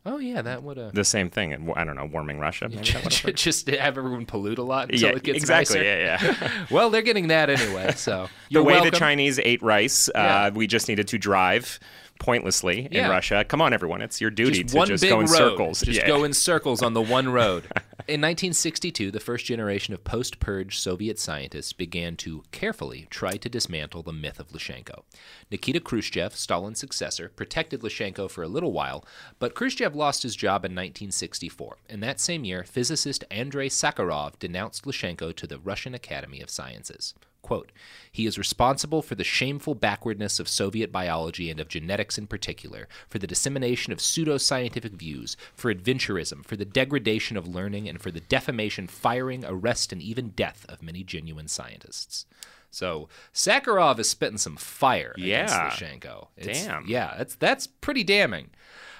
oh, 0.06 0.18
yeah, 0.18 0.42
that 0.42 0.62
would 0.62 0.76
have. 0.76 0.94
the 0.94 1.04
same 1.04 1.30
thing. 1.30 1.52
And 1.52 1.70
I 1.76 1.84
don't 1.84 1.96
know, 1.96 2.06
warming 2.06 2.38
Russia. 2.38 2.68
Maybe 2.68 2.82
that 2.92 3.04
would've 3.04 3.24
worked. 3.24 3.38
Just 3.38 3.66
to 3.66 3.78
have 3.78 3.98
everyone 3.98 4.26
pollute 4.26 4.58
a 4.58 4.62
lot 4.62 4.90
until 4.90 5.10
Yeah, 5.10 5.16
it 5.16 5.22
gets 5.22 5.38
exactly. 5.38 5.78
nicer. 5.78 5.84
Yeah, 5.88 6.18
yeah. 6.40 6.64
well, 6.70 6.90
they're 6.90 7.02
getting 7.02 7.28
that 7.28 7.50
anyway, 7.50 7.92
so. 7.96 8.28
the 8.50 8.62
way 8.62 8.74
welcome. 8.74 8.90
the 8.90 8.96
Chinese 8.98 9.38
ate 9.38 9.62
rice, 9.62 10.08
Yeah. 10.14 10.44
uh, 10.46 10.50
we 10.54 10.66
just 10.66 10.88
needed 10.88 11.08
to 11.08 11.18
drive 11.18 11.78
pointlessly 12.18 12.88
in 12.90 13.08
Russia. 13.08 13.44
Come 13.44 13.60
on, 13.60 13.72
everyone, 13.72 14.02
it's 14.02 14.20
your 14.20 14.30
duty 14.30 14.62
just 14.62 14.72
to 14.72 14.76
one 14.78 14.88
just 14.88 15.02
big 15.02 15.10
go 15.10 15.20
in 15.20 15.26
road. 15.26 15.36
circles. 15.36 15.80
Just 15.82 15.98
Yeah. 16.00 16.06
go 16.06 16.24
in 16.24 16.32
circles 16.32 16.82
on 16.82 16.94
the 16.94 17.02
one 17.02 17.28
road. 17.32 17.64
In 18.06 18.20
1962, 18.22 19.10
the 19.10 19.20
first 19.20 19.44
generation 19.44 19.92
of 19.92 20.02
post 20.02 20.40
purge 20.40 20.78
Soviet 20.78 21.18
scientists 21.18 21.72
began 21.72 22.16
to 22.16 22.42
carefully 22.52 23.06
try 23.10 23.36
to 23.36 23.48
dismantle 23.48 24.02
the 24.02 24.12
myth 24.12 24.40
of 24.40 24.48
Lysenko. 24.48 25.02
Nikita 25.50 25.80
Khrushchev, 25.80 26.34
Stalin's 26.34 26.78
successor, 26.78 27.30
protected 27.36 27.80
Lysenko 27.82 28.30
for 28.30 28.42
a 28.42 28.48
little 28.48 28.72
while, 28.72 29.04
but 29.38 29.54
Khrushchev 29.54 29.94
lost 29.94 30.22
his 30.22 30.34
job 30.36 30.64
in 30.64 30.72
1964. 30.72 31.76
And 31.88 32.02
that 32.02 32.18
same 32.20 32.44
year, 32.44 32.64
physicist 32.64 33.24
Andrei 33.30 33.68
Sakharov 33.68 34.38
denounced 34.38 34.84
Lysenko 34.84 35.34
to 35.36 35.46
the 35.46 35.58
Russian 35.58 35.94
Academy 35.94 36.40
of 36.40 36.50
Sciences. 36.50 37.14
Quote, 37.40 37.70
he 38.10 38.26
is 38.26 38.36
responsible 38.36 39.00
for 39.00 39.14
the 39.14 39.24
shameful 39.24 39.74
backwardness 39.74 40.38
of 40.40 40.48
Soviet 40.48 40.90
biology 40.92 41.50
and 41.50 41.60
of 41.60 41.68
genetics 41.68 42.18
in 42.18 42.26
particular, 42.26 42.88
for 43.08 43.18
the 43.18 43.26
dissemination 43.28 43.92
of 43.92 44.00
pseudoscientific 44.00 44.92
views, 44.92 45.36
for 45.54 45.72
adventurism, 45.72 46.44
for 46.44 46.56
the 46.56 46.64
degradation 46.64 47.36
of 47.36 47.46
learning, 47.48 47.88
and 47.88 48.00
for 48.02 48.10
the 48.10 48.20
defamation, 48.20 48.86
firing, 48.86 49.44
arrest, 49.44 49.92
and 49.92 50.02
even 50.02 50.30
death 50.30 50.66
of 50.68 50.82
many 50.82 51.02
genuine 51.04 51.48
scientists. 51.48 52.26
So 52.70 53.08
Sakharov 53.32 53.98
is 53.98 54.10
spitting 54.10 54.36
some 54.38 54.56
fire 54.56 55.14
Yeah. 55.16 55.44
against 55.44 55.54
Lysenko. 55.80 56.28
Damn. 56.42 56.86
Yeah, 56.86 57.14
that's 57.16 57.34
that's 57.36 57.66
pretty 57.66 58.04
damning. 58.04 58.50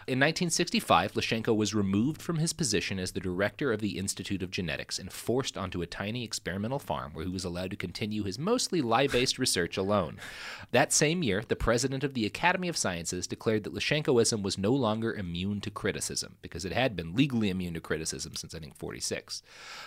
In 0.09 0.21
1965, 0.21 1.13
Lysenko 1.13 1.55
was 1.55 1.75
removed 1.75 2.23
from 2.23 2.39
his 2.39 2.55
position 2.55 2.99
as 2.99 3.13
the 3.13 3.21
director 3.21 3.75
of 3.75 3.83
the 3.83 3.99
Institute 3.99 4.43
of 4.43 4.51
Genetics 4.51 4.99
and 4.99 5.13
forced 5.13 5.59
onto 5.59 5.83
a 5.83 5.87
tiny 5.87 6.25
experimental 6.25 6.79
farm 6.79 7.13
where 7.13 7.27
he 7.27 7.31
was 7.31 7.45
allowed 7.45 7.69
to 7.73 7.77
continue 7.77 8.23
his 8.23 8.39
mostly 8.39 8.81
lie 8.81 9.07
based 9.07 9.39
research 9.39 9.77
alone. 9.77 10.17
That 10.71 10.95
same 10.95 11.23
year, 11.23 11.45
the 11.47 11.57
president 11.57 12.05
of 12.05 12.15
the 12.15 12.25
Academy 12.25 12.69
of 12.69 12.77
Sciences 12.79 13.27
declared 13.27 13.65
that 13.65 13.75
Lysenkoism 13.75 14.41
was 14.41 14.57
no 14.57 14.73
longer 14.73 15.13
immune 15.13 15.61
to 15.61 15.71
criticism, 15.71 16.37
because 16.41 16.65
it 16.65 16.73
had 16.73 16.97
been 16.97 17.15
legally 17.15 17.51
immune 17.51 17.75
to 17.75 17.81
criticism 17.81 18.35
since 18.35 18.55
I 18.55 18.61
think 18.61 18.77
46. 18.77 19.43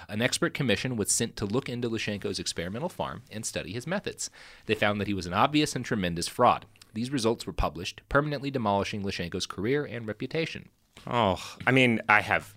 An 0.07 0.21
expert 0.21 0.53
commission 0.53 0.97
was 0.97 1.11
sent 1.11 1.35
to 1.37 1.47
look 1.47 1.67
into 1.67 1.89
Lysenko's 1.89 2.37
experimental 2.37 2.89
farm 2.89 3.23
and 3.31 3.43
study 3.43 3.73
his 3.73 3.87
methods. 3.87 4.29
They 4.67 4.75
found 4.75 5.01
that 5.01 5.07
he 5.07 5.15
was 5.15 5.25
an 5.25 5.33
obvious 5.33 5.75
and 5.75 5.83
tremendous 5.83 6.27
fraud. 6.27 6.67
These 6.93 7.11
results 7.11 7.45
were 7.45 7.53
published, 7.53 8.01
permanently 8.09 8.51
demolishing 8.51 9.03
Lysenko's 9.03 9.45
career 9.45 9.85
and 9.85 10.07
reputation. 10.07 10.69
Oh, 11.07 11.39
I 11.65 11.71
mean, 11.71 12.01
I 12.09 12.21
have 12.21 12.53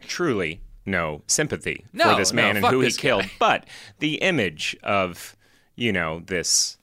truly 0.00 0.60
no 0.84 1.22
sympathy 1.26 1.84
No, 1.92 2.10
for 2.10 2.16
this 2.16 2.32
man 2.32 2.54
no, 2.60 2.66
and 2.66 2.74
who 2.74 2.80
he 2.80 2.86
this 2.86 2.96
guy. 2.96 3.02
killed. 3.02 3.24
But 3.38 3.66
the 3.98 4.16
image 4.16 4.76
of, 4.82 5.36
you 5.76 5.92
know, 5.92 6.20
this 6.26 6.76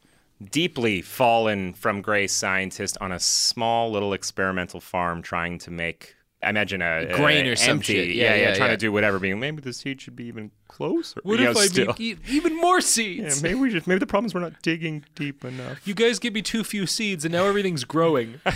deeply 0.52 1.02
fallen 1.02 1.74
from 1.74 2.02
grace 2.02 2.34
scientist 2.34 2.98
on 3.02 3.12
a 3.12 3.20
small 3.20 3.92
little 3.92 4.14
experimental 4.14 4.80
farm 4.80 5.22
trying 5.22 5.58
to 5.60 5.72
make. 5.72 6.16
I 6.46 6.50
imagine 6.50 6.82
a 6.82 7.08
Grain 7.14 7.46
a 7.48 7.50
or 7.52 7.56
some 7.56 7.72
empty, 7.78 7.94
shit. 7.96 8.16
Yeah, 8.16 8.24
Yeah, 8.30 8.36
yeah, 8.36 8.48
yeah, 8.50 8.56
trying 8.56 8.70
to 8.70 8.78
do 8.78 8.92
whatever. 8.92 9.20
Being 9.20 9.40
maybe 9.40 9.62
the 9.62 9.74
seed 9.74 10.00
should 10.02 10.16
be 10.16 10.26
even 10.26 10.52
closer. 10.68 11.20
What 11.24 11.40
if 11.40 11.54
know, 11.56 11.60
I 11.60 11.66
still. 11.66 11.88
make 11.88 12.00
e- 12.00 12.18
even 12.30 12.56
more 12.56 12.76
Yeah, 12.78 12.82
seeds? 12.82 13.42
maybe 13.44 13.56
we 13.56 13.70
just 13.72 13.88
maybe 13.88 14.00
the 14.00 14.06
problem 14.06 14.28
is 14.28 14.34
we're 14.34 14.42
not 14.42 14.62
digging 14.62 15.04
deep 15.16 15.44
enough. 15.44 15.86
You 15.88 15.94
guys 15.94 16.20
give 16.20 16.34
me 16.34 16.42
too 16.42 16.64
few 16.64 16.86
seeds, 16.86 17.26
and 17.26 17.32
now 17.34 17.46
everything's 17.46 17.84
growing. 17.84 18.40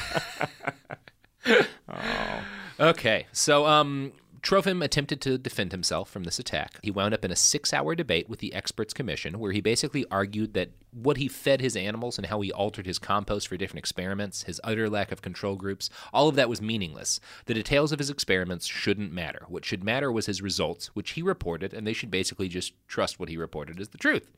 Okay, 2.79 3.25
so 3.33 3.65
um, 3.65 4.13
Trofim 4.41 4.83
attempted 4.83 5.21
to 5.21 5.37
defend 5.37 5.71
himself 5.71 6.09
from 6.09 6.23
this 6.23 6.39
attack. 6.39 6.79
He 6.81 6.91
wound 6.91 7.13
up 7.13 7.25
in 7.25 7.31
a 7.31 7.35
six-hour 7.35 7.95
debate 7.95 8.29
with 8.29 8.39
the 8.39 8.53
experts 8.53 8.93
commission, 8.93 9.39
where 9.39 9.51
he 9.51 9.61
basically 9.61 10.05
argued 10.09 10.53
that 10.53 10.69
what 10.91 11.17
he 11.17 11.27
fed 11.27 11.61
his 11.61 11.75
animals 11.75 12.17
and 12.17 12.27
how 12.27 12.41
he 12.41 12.51
altered 12.51 12.85
his 12.85 12.99
compost 12.99 13.47
for 13.47 13.57
different 13.57 13.79
experiments, 13.79 14.43
his 14.43 14.61
utter 14.63 14.89
lack 14.89 15.11
of 15.11 15.21
control 15.21 15.55
groups, 15.55 15.89
all 16.13 16.27
of 16.27 16.35
that 16.35 16.49
was 16.49 16.61
meaningless. 16.61 17.19
The 17.45 17.53
details 17.53 17.91
of 17.91 17.99
his 17.99 18.09
experiments 18.09 18.65
shouldn't 18.65 19.11
matter. 19.11 19.45
What 19.47 19.65
should 19.65 19.83
matter 19.83 20.11
was 20.11 20.25
his 20.25 20.41
results, 20.41 20.87
which 20.95 21.11
he 21.11 21.21
reported, 21.21 21.73
and 21.73 21.85
they 21.85 21.93
should 21.93 22.11
basically 22.11 22.47
just 22.47 22.73
trust 22.87 23.19
what 23.19 23.29
he 23.29 23.37
reported 23.37 23.79
as 23.79 23.89
the 23.89 23.97
truth. 23.97 24.29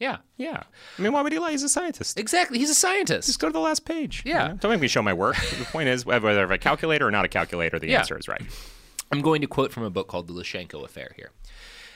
Yeah. 0.00 0.18
Yeah. 0.36 0.62
I 0.98 1.02
mean, 1.02 1.12
why 1.12 1.22
would 1.22 1.32
he 1.32 1.40
lie? 1.40 1.50
He's 1.50 1.64
a 1.64 1.68
scientist. 1.68 2.20
Exactly. 2.20 2.58
He's 2.58 2.70
a 2.70 2.74
scientist. 2.74 3.26
Just 3.26 3.40
go 3.40 3.48
to 3.48 3.52
the 3.52 3.58
last 3.58 3.84
page. 3.84 4.22
you 4.24 4.30
Yeah. 4.32 4.48
know? 4.48 4.54
Don't 4.54 4.70
make 4.70 4.80
me 4.80 4.86
show 4.86 5.02
my 5.02 5.12
work. 5.12 5.34
the 5.58 5.64
point 5.64 5.88
is, 5.88 6.06
whether 6.06 6.28
I 6.28 6.34
have 6.34 6.52
a 6.52 6.58
calculator 6.58 7.08
or 7.08 7.10
not 7.10 7.24
a 7.24 7.28
calculator, 7.28 7.80
the 7.80 7.88
Yeah. 7.88 7.98
answer 7.98 8.16
is 8.16 8.28
right. 8.28 8.42
I'm 9.10 9.22
going 9.22 9.40
to 9.40 9.46
quote 9.46 9.72
from 9.72 9.84
a 9.84 9.90
book 9.90 10.06
called 10.06 10.26
The 10.26 10.34
Lysenko 10.34 10.84
Affair 10.84 11.12
here. 11.16 11.30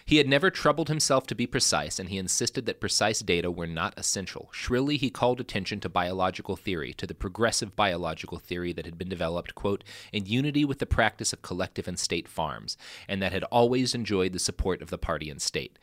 He 0.06 0.16
had 0.16 0.26
never 0.26 0.50
troubled 0.50 0.88
himself 0.88 1.26
to 1.26 1.34
be 1.34 1.46
precise, 1.46 1.98
and 1.98 2.08
he 2.08 2.16
insisted 2.16 2.64
that 2.66 2.80
precise 2.80 3.20
data 3.20 3.50
were 3.50 3.66
not 3.66 3.94
essential. 3.98 4.48
Shrilly, 4.50 4.96
he 4.96 5.10
called 5.10 5.38
attention 5.38 5.78
to 5.80 5.88
biological 5.88 6.56
theory, 6.56 6.92
to 6.94 7.06
the 7.06 7.14
progressive 7.14 7.76
biological 7.76 8.38
theory 8.38 8.72
that 8.72 8.86
had 8.86 8.96
been 8.96 9.10
developed, 9.10 9.54
quote, 9.54 9.84
in 10.10 10.26
unity 10.26 10.64
with 10.64 10.78
the 10.78 10.86
practice 10.86 11.32
of 11.32 11.42
collective 11.42 11.86
and 11.86 11.98
state 11.98 12.28
farms, 12.28 12.76
and 13.06 13.22
that 13.22 13.32
had 13.32 13.44
always 13.44 13.94
enjoyed 13.94 14.32
the 14.32 14.38
support 14.38 14.80
of 14.80 14.90
the 14.90 14.98
party 14.98 15.28
and 15.28 15.40
state. 15.42 15.78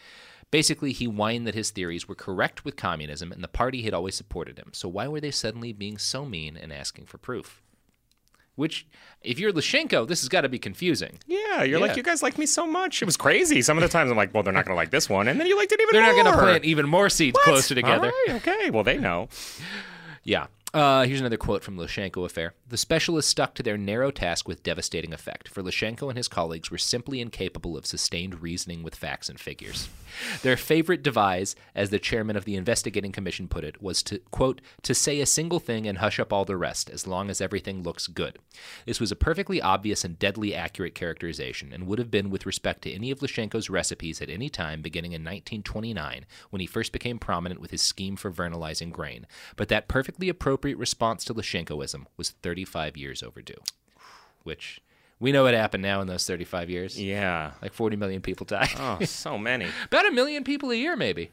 Basically, 0.51 0.93
he 0.93 1.05
whined 1.05 1.45
that 1.45 1.55
his 1.55 1.69
theories 1.69 2.07
were 2.07 2.15
correct 2.15 2.65
with 2.65 2.75
communism, 2.75 3.31
and 3.31 3.43
the 3.43 3.47
party 3.47 3.83
had 3.83 3.93
always 3.93 4.15
supported 4.15 4.57
him. 4.57 4.71
So 4.73 4.89
why 4.89 5.07
were 5.07 5.21
they 5.21 5.31
suddenly 5.31 5.73
being 5.73 5.99
so 5.99 6.25
mean 6.25 6.57
and 6.57 6.73
asking 6.73 7.05
for 7.05 7.19
proof? 7.19 7.61
Which, 8.59 8.85
if 9.21 9.39
you're 9.39 9.53
Lysenko, 9.53 10.05
this 10.05 10.19
has 10.19 10.27
got 10.27 10.41
to 10.41 10.49
be 10.49 10.59
confusing. 10.59 11.17
Yeah, 11.27 11.63
you're 11.63 11.79
Yeah. 11.79 11.85
like, 11.87 11.95
you 11.97 12.03
guys 12.03 12.21
like 12.21 12.37
me 12.37 12.45
so 12.45 12.67
much. 12.67 13.01
It 13.01 13.05
was 13.05 13.15
crazy. 13.15 13.61
Some 13.61 13.77
of 13.77 13.81
the 13.81 13.87
times 13.87 14.11
I'm 14.11 14.17
like, 14.17 14.33
well, 14.33 14.43
they're 14.43 14.51
not 14.53 14.65
going 14.65 14.73
to 14.75 14.77
like 14.77 14.91
this 14.91 15.07
one. 15.09 15.29
And 15.29 15.39
then 15.39 15.47
you 15.47 15.55
liked 15.57 15.71
it 15.71 15.79
even 15.79 15.93
more. 15.95 16.01
They're 16.05 16.15
not 16.15 16.23
going 16.25 16.35
to 16.37 16.41
plant 16.43 16.65
even 16.65 16.87
more 16.89 17.09
seeds 17.09 17.35
What? 17.35 17.45
closer 17.45 17.73
together. 17.73 18.07
All 18.11 18.33
right, 18.33 18.45
okay. 18.47 18.69
Well, 18.69 18.83
they 18.83 18.97
know. 18.97 19.29
Yeah. 20.25 20.47
Uh, 20.71 21.03
here's 21.03 21.19
another 21.19 21.35
quote 21.35 21.63
from 21.63 21.77
Lysenko 21.77 22.25
affair. 22.25 22.53
The 22.67 22.77
specialists 22.77 23.31
stuck 23.31 23.55
to 23.55 23.63
their 23.63 23.77
narrow 23.77 24.11
task 24.11 24.47
with 24.47 24.61
devastating 24.61 25.13
effect, 25.13 25.47
for 25.47 25.63
Lysenko 25.63 26.09
and 26.09 26.17
his 26.17 26.27
colleagues 26.27 26.69
were 26.69 26.77
simply 26.77 27.21
incapable 27.21 27.75
of 27.75 27.87
sustained 27.87 28.43
reasoning 28.43 28.83
with 28.83 28.93
facts 28.93 29.29
and 29.29 29.39
figures. 29.39 29.89
Their 30.43 30.57
favorite 30.57 31.01
devise, 31.01 31.55
as 31.73 31.89
the 31.89 31.97
chairman 31.97 32.35
of 32.35 32.45
the 32.45 32.55
investigating 32.55 33.11
commission 33.11 33.47
put 33.47 33.63
it, 33.63 33.81
was 33.81 34.03
to, 34.03 34.19
quote, 34.29 34.61
to 34.83 34.93
say 34.93 35.19
a 35.19 35.25
single 35.25 35.59
thing 35.59 35.87
and 35.87 35.97
hush 35.97 36.19
up 36.19 36.31
all 36.31 36.45
the 36.45 36.55
rest, 36.55 36.87
as 36.91 37.07
long 37.07 37.31
as 37.31 37.41
everything 37.41 37.81
looks 37.81 38.05
good. 38.05 38.37
This 38.85 38.99
was 38.99 39.11
a 39.11 39.15
perfectly 39.15 39.59
obvious 39.59 40.03
and 40.03 40.19
deadly 40.19 40.53
accurate 40.53 40.93
characterization, 40.93 41.73
and 41.73 41.87
would 41.87 41.97
have 41.97 42.11
been 42.11 42.29
with 42.29 42.45
respect 42.45 42.83
to 42.83 42.93
any 42.93 43.09
of 43.09 43.21
Lysenko's 43.21 43.71
recipes 43.71 44.21
at 44.21 44.29
any 44.29 44.49
time 44.49 44.83
beginning 44.83 45.13
in 45.13 45.21
1929, 45.21 46.27
when 46.51 46.59
he 46.59 46.67
first 46.67 46.91
became 46.91 47.17
prominent 47.17 47.59
with 47.59 47.71
his 47.71 47.81
scheme 47.81 48.15
for 48.15 48.29
vernalizing 48.29 48.91
grain. 48.91 49.25
But 49.55 49.69
that 49.69 49.87
perfectly 49.87 50.29
appropriate 50.29 50.58
response 50.63 51.23
to 51.25 51.33
Lysenkoism 51.33 52.05
was 52.17 52.31
35 52.31 52.97
years 52.97 53.23
overdue. 53.23 53.61
Which 54.43 54.81
we 55.19 55.31
know 55.31 55.43
what 55.43 55.53
happened 55.53 55.83
now 55.83 56.01
in 56.01 56.07
those 56.07 56.25
35 56.25 56.69
years. 56.69 56.99
Yeah. 57.01 57.51
Like 57.61 57.73
40 57.73 57.97
million 57.97 58.21
people 58.21 58.45
died. 58.45 58.69
Oh, 58.77 59.03
so 59.03 59.37
many. 59.37 59.67
About 59.85 60.07
a 60.07 60.11
million 60.11 60.43
people 60.43 60.71
a 60.71 60.75
year, 60.75 60.95
maybe. 60.95 61.31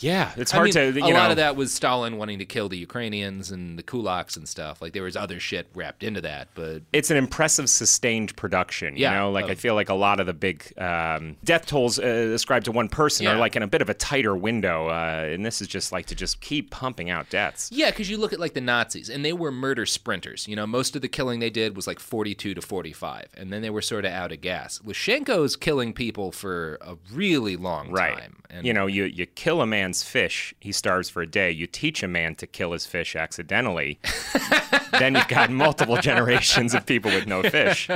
Yeah, 0.00 0.32
it's 0.36 0.52
I 0.52 0.56
hard 0.56 0.64
mean, 0.66 0.92
to, 0.94 1.00
you 1.00 1.06
a 1.06 1.10
know. 1.10 1.14
lot 1.16 1.30
of 1.30 1.36
that 1.38 1.56
was 1.56 1.72
Stalin 1.72 2.16
wanting 2.16 2.38
to 2.38 2.44
kill 2.44 2.68
the 2.68 2.78
Ukrainians 2.78 3.50
and 3.50 3.78
the 3.78 3.82
kulaks 3.82 4.36
and 4.36 4.48
stuff. 4.48 4.80
Like 4.82 4.92
there 4.92 5.02
was 5.02 5.16
other 5.16 5.40
shit 5.40 5.66
wrapped 5.74 6.02
into 6.02 6.20
that, 6.22 6.48
but 6.54 6.82
it's 6.92 7.10
an 7.10 7.16
impressive 7.16 7.68
sustained 7.68 8.34
production. 8.36 8.96
You 8.96 9.02
Yeah. 9.02 9.14
know, 9.18 9.30
like 9.30 9.46
Oh. 9.46 9.48
I 9.48 9.54
feel 9.54 9.74
like 9.74 9.88
a 9.88 9.94
lot 9.94 10.20
of 10.20 10.26
the 10.26 10.32
big 10.34 10.72
um, 10.78 11.36
death 11.44 11.66
tolls 11.66 11.98
uh, 11.98 12.02
ascribed 12.34 12.66
to 12.66 12.72
one 12.72 12.88
person 12.88 13.24
Yeah. 13.24 13.34
are 13.34 13.38
like 13.38 13.56
in 13.56 13.62
a 13.62 13.66
bit 13.66 13.82
of 13.82 13.88
a 13.88 13.94
tighter 13.94 14.36
window, 14.36 14.88
uh, 14.88 15.28
and 15.32 15.44
this 15.44 15.60
is 15.60 15.68
just 15.68 15.92
like 15.92 16.06
to 16.06 16.14
just 16.14 16.40
keep 16.40 16.70
pumping 16.70 17.10
out 17.10 17.28
deaths. 17.30 17.70
Yeah, 17.72 17.90
because 17.90 18.08
you 18.10 18.18
look 18.18 18.32
at 18.32 18.40
like 18.40 18.54
the 18.54 18.60
Nazis, 18.60 19.08
and 19.08 19.24
they 19.24 19.32
were 19.32 19.50
murder 19.52 19.86
sprinters. 19.86 20.46
You 20.46 20.56
know, 20.56 20.66
most 20.66 20.96
of 20.96 21.02
the 21.02 21.08
killing 21.08 21.40
they 21.40 21.50
did 21.50 21.74
was 21.76 21.86
like 21.86 21.98
42 21.98 22.54
to 22.54 22.60
45, 22.62 23.26
and 23.36 23.52
then 23.52 23.62
they 23.62 23.70
were 23.70 23.82
sort 23.82 24.04
of 24.04 24.12
out 24.12 24.32
of 24.32 24.40
gas. 24.40 24.80
Lysenko's 24.84 25.56
killing 25.56 25.92
people 25.92 26.32
for 26.32 26.78
a 26.80 26.96
really 27.12 27.56
long 27.56 27.90
Right. 27.90 28.16
time. 28.18 28.36
And 28.50 28.66
you 28.66 28.72
know, 28.72 28.86
you 28.86 29.04
you 29.04 29.26
kill 29.26 29.60
a 29.60 29.66
man's 29.88 30.02
fish, 30.02 30.54
he 30.60 30.70
starves 30.70 31.08
for 31.08 31.22
a 31.22 31.26
day. 31.26 31.50
You 31.50 31.66
teach 31.66 32.02
a 32.02 32.08
man 32.08 32.34
to 32.34 32.46
kill 32.46 32.72
his 32.72 32.84
fish 32.84 33.16
accidentally, 33.16 33.98
then 34.98 35.14
you've 35.14 35.28
got 35.28 35.50
multiple 35.50 35.96
generations 35.96 36.74
of 36.74 36.84
people 36.84 37.10
with 37.10 37.26
no 37.26 37.42
fish. 37.42 37.88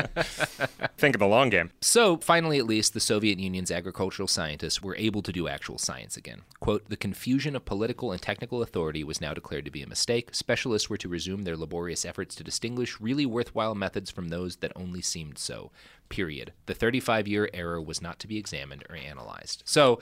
Think 0.97 1.15
of 1.15 1.19
the 1.19 1.27
long 1.27 1.51
game. 1.51 1.71
So, 1.83 2.17
finally, 2.17 2.59
at 2.59 2.65
least, 2.65 2.95
the 2.95 3.01
Soviet 3.01 3.39
Union's 3.39 3.71
agricultural 3.71 4.27
scientists 4.27 4.81
were 4.81 4.97
able 4.97 5.21
to 5.21 5.33
do 5.33 5.49
actual 5.49 5.77
science 5.77 6.17
again. 6.17 6.43
Quote, 6.61 6.89
the 6.89 6.97
confusion 6.97 7.55
of 7.55 7.67
political 7.67 8.11
and 8.11 8.23
technical 8.23 8.63
authority 8.63 9.05
was 9.05 9.21
now 9.21 9.35
declared 9.35 9.67
to 9.67 9.71
be 9.71 9.83
a 9.83 9.87
mistake. 9.87 10.31
Specialists 10.33 10.89
were 10.89 10.97
to 10.97 11.11
resume 11.11 11.43
their 11.43 11.59
laborious 11.59 12.07
efforts 12.07 12.35
to 12.37 12.45
distinguish 12.45 13.03
really 13.03 13.27
worthwhile 13.27 13.75
methods 13.75 14.11
from 14.11 14.31
those 14.31 14.57
that 14.57 14.73
only 14.75 15.03
seemed 15.03 15.37
so. 15.37 15.71
Period. 16.09 16.55
The 16.65 16.75
35 16.75 17.29
year 17.29 17.51
error 17.53 17.83
was 17.83 18.01
not 18.01 18.19
to 18.21 18.27
be 18.27 18.39
examined 18.39 18.85
or 18.89 18.97
analyzed. 18.97 19.63
So, 19.67 20.01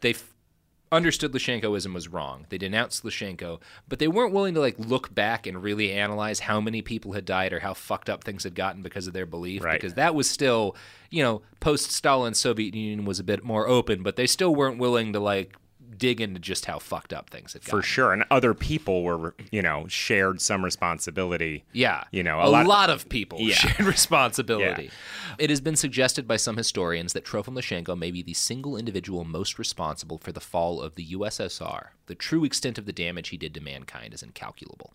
they 0.00 0.10
f- 0.10 0.34
understood 0.92 1.32
Lysenkoism 1.32 1.94
was 1.94 2.08
wrong. 2.08 2.46
They 2.48 2.58
denounced 2.58 3.04
Lysenko, 3.04 3.60
but 3.88 3.98
they 3.98 4.08
weren't 4.08 4.32
willing 4.32 4.54
to 4.54 4.60
like 4.60 4.78
look 4.78 5.14
back 5.14 5.46
and 5.46 5.62
really 5.62 5.92
analyze 5.92 6.40
how 6.40 6.60
many 6.60 6.82
people 6.82 7.12
had 7.12 7.24
died 7.24 7.52
or 7.52 7.60
how 7.60 7.74
fucked 7.74 8.10
up 8.10 8.24
things 8.24 8.44
had 8.44 8.54
gotten 8.54 8.82
because 8.82 9.06
of 9.06 9.12
their 9.12 9.26
belief. 9.26 9.62
Right. 9.62 9.74
Because 9.74 9.94
that 9.94 10.14
was 10.14 10.28
still, 10.28 10.74
you 11.10 11.22
know, 11.22 11.42
post 11.60 11.92
Stalin 11.92 12.34
Soviet 12.34 12.74
Union 12.74 13.04
was 13.04 13.20
a 13.20 13.24
bit 13.24 13.44
more 13.44 13.68
open, 13.68 14.02
but 14.02 14.16
they 14.16 14.26
still 14.26 14.54
weren't 14.54 14.78
willing 14.78 15.12
to 15.12 15.20
like 15.20 15.56
dig 16.00 16.20
into 16.20 16.40
just 16.40 16.64
how 16.64 16.80
fucked 16.80 17.12
up 17.12 17.30
things 17.30 17.52
had 17.52 17.62
gotten. 17.62 17.78
For 17.78 17.86
sure. 17.86 18.12
And 18.12 18.24
other 18.30 18.54
people 18.54 19.04
were, 19.04 19.34
you 19.52 19.62
know, 19.62 19.86
shared 19.86 20.40
some 20.40 20.64
responsibility. 20.64 21.64
Yeah. 21.72 22.04
You 22.10 22.24
know, 22.24 22.40
a, 22.40 22.48
a, 22.48 22.64
lot, 22.64 22.90
of 22.90 23.08
people 23.08 23.38
Yeah. 23.40 23.54
shared 23.54 23.86
responsibility. 23.86 24.90
It 25.38 25.50
has 25.50 25.60
been 25.60 25.76
suggested 25.76 26.26
by 26.26 26.36
some 26.36 26.56
historians 26.56 27.12
that 27.12 27.24
Trofim 27.24 27.54
Lysenko 27.54 27.96
may 27.96 28.10
be 28.10 28.22
the 28.22 28.34
single 28.34 28.76
individual 28.76 29.24
most 29.24 29.58
responsible 29.58 30.18
for 30.18 30.32
the 30.32 30.40
fall 30.40 30.80
of 30.80 30.96
the 30.96 31.06
USSR. 31.08 31.88
The 32.06 32.14
true 32.16 32.44
extent 32.44 32.78
of 32.78 32.86
the 32.86 32.92
damage 32.92 33.28
he 33.28 33.36
did 33.36 33.54
to 33.54 33.60
mankind 33.60 34.14
is 34.14 34.22
incalculable. 34.22 34.94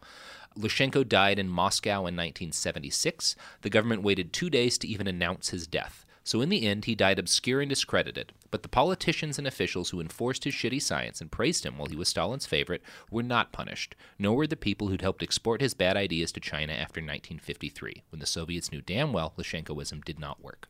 Lysenko 0.57 1.07
died 1.07 1.37
in 1.37 1.49
Moscow 1.49 1.99
in 1.99 2.15
1976. 2.15 3.35
The 3.61 3.69
government 3.69 4.03
waited 4.03 4.33
two 4.33 4.49
days 4.49 4.77
to 4.79 4.87
even 4.87 5.07
announce 5.07 5.49
his 5.49 5.67
death. 5.67 6.04
So 6.25 6.41
in 6.41 6.49
the 6.49 6.65
end, 6.65 6.85
he 6.85 6.95
died 6.95 7.19
obscure 7.19 7.61
and 7.61 7.69
discredited. 7.69 8.33
But 8.49 8.63
the 8.63 8.67
politicians 8.67 9.37
and 9.37 9.45
officials 9.45 9.91
who 9.91 10.01
enforced 10.01 10.43
his 10.43 10.55
shitty 10.55 10.81
science 10.81 11.21
and 11.21 11.31
praised 11.31 11.63
him 11.63 11.77
while 11.77 11.87
he 11.87 11.95
was 11.95 12.09
Stalin's 12.09 12.47
favorite 12.47 12.81
were 13.11 13.21
not 13.21 13.51
punished, 13.51 13.95
nor 14.17 14.35
were 14.35 14.47
the 14.47 14.55
people 14.55 14.87
who'd 14.87 15.03
helped 15.03 15.21
export 15.21 15.61
his 15.61 15.75
bad 15.75 15.95
ideas 15.95 16.31
to 16.31 16.39
China 16.39 16.73
after 16.73 16.99
1953, 16.99 18.01
when 18.09 18.19
the 18.19 18.25
Soviets 18.25 18.71
knew 18.71 18.81
damn 18.81 19.13
well 19.13 19.33
Lysenkoism 19.37 20.03
did 20.03 20.19
not 20.19 20.43
work. 20.43 20.67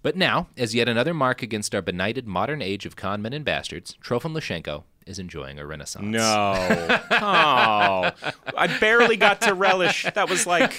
But 0.00 0.16
now, 0.16 0.48
as 0.56 0.74
yet 0.74 0.88
another 0.88 1.12
mark 1.12 1.42
against 1.42 1.74
our 1.74 1.82
benighted 1.82 2.26
modern 2.26 2.62
age 2.62 2.86
of 2.86 2.96
con 2.96 3.20
men 3.20 3.34
and 3.34 3.44
bastards, 3.44 3.98
Trofim 4.02 4.34
Lysenko, 4.34 4.84
is 5.06 5.18
enjoying 5.18 5.58
a 5.58 5.66
renaissance. 5.66 6.04
No. 6.06 6.98
Oh. 7.10 8.10
I 8.56 8.78
barely 8.80 9.16
got 9.16 9.40
to 9.42 9.54
relish. 9.54 10.06
That 10.14 10.28
was 10.28 10.46
like 10.46 10.72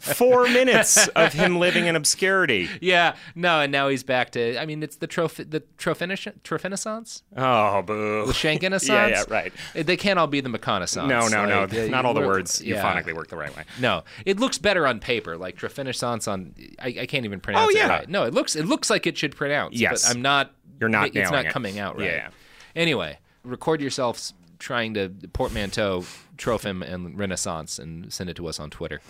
four 0.00 0.44
minutes 0.48 1.08
of 1.08 1.32
him 1.32 1.58
living 1.58 1.86
in 1.86 1.96
obscurity. 1.96 2.68
Yeah, 2.80 3.16
no, 3.34 3.60
and 3.60 3.72
now 3.72 3.88
he's 3.88 4.02
back 4.02 4.30
to. 4.32 4.58
I 4.60 4.66
mean, 4.66 4.82
it's 4.82 4.96
the 4.96 5.06
trophy, 5.06 5.44
the 5.44 5.60
trophinish, 5.78 6.26
trophinaissance, 6.42 7.22
Oh, 7.36 7.82
boo. 7.82 8.26
the 8.26 8.32
Shankinessance. 8.32 8.80
Yeah, 8.90 9.06
yeah, 9.08 9.24
right. 9.28 9.52
They 9.74 9.96
can't 9.96 10.18
all 10.18 10.26
be 10.26 10.40
the 10.40 10.48
McConaissance. 10.48 11.06
No, 11.06 11.28
no, 11.28 11.46
no. 11.46 11.62
Uh, 11.62 11.86
Not 11.88 12.04
all 12.04 12.14
the 12.14 12.20
words 12.20 12.60
yeah. 12.60 12.82
euphonically 12.82 13.14
work 13.14 13.28
the 13.28 13.36
right 13.36 13.54
way. 13.56 13.64
No, 13.78 14.02
it 14.26 14.40
looks 14.40 14.58
better 14.58 14.86
on 14.86 14.98
paper. 15.00 15.36
Like 15.36 15.56
trophinaissance 15.56 16.26
on. 16.30 16.54
I, 16.78 16.88
I 17.00 17.06
can't 17.06 17.24
even 17.24 17.40
pronounce 17.40 17.68
Oh, 17.74 17.78
yeah. 17.78 17.86
it 17.86 17.88
right. 17.88 18.08
No, 18.08 18.24
it 18.24 18.34
looks 18.34 18.56
it 18.56 18.66
looks 18.66 18.90
like 18.90 19.06
it 19.06 19.16
should 19.16 19.36
pronounce. 19.36 19.76
Yes. 19.76 20.06
but 20.08 20.16
I'm 20.16 20.22
not. 20.22 20.52
You're 20.80 20.88
not 20.88 21.14
It's 21.14 21.30
not 21.30 21.46
it. 21.46 21.52
coming 21.52 21.78
out 21.78 21.98
right. 21.98 22.06
Yeah. 22.06 22.28
Anyway, 22.74 23.18
record 23.44 23.80
yourselves 23.80 24.34
trying 24.58 24.94
to 24.94 25.08
portmanteau 25.32 26.04
Trofim 26.36 26.82
and 26.82 27.18
Renaissance 27.18 27.78
and 27.78 28.12
send 28.12 28.30
it 28.30 28.36
to 28.36 28.46
us 28.46 28.60
on 28.60 28.70
Twitter. 28.70 29.00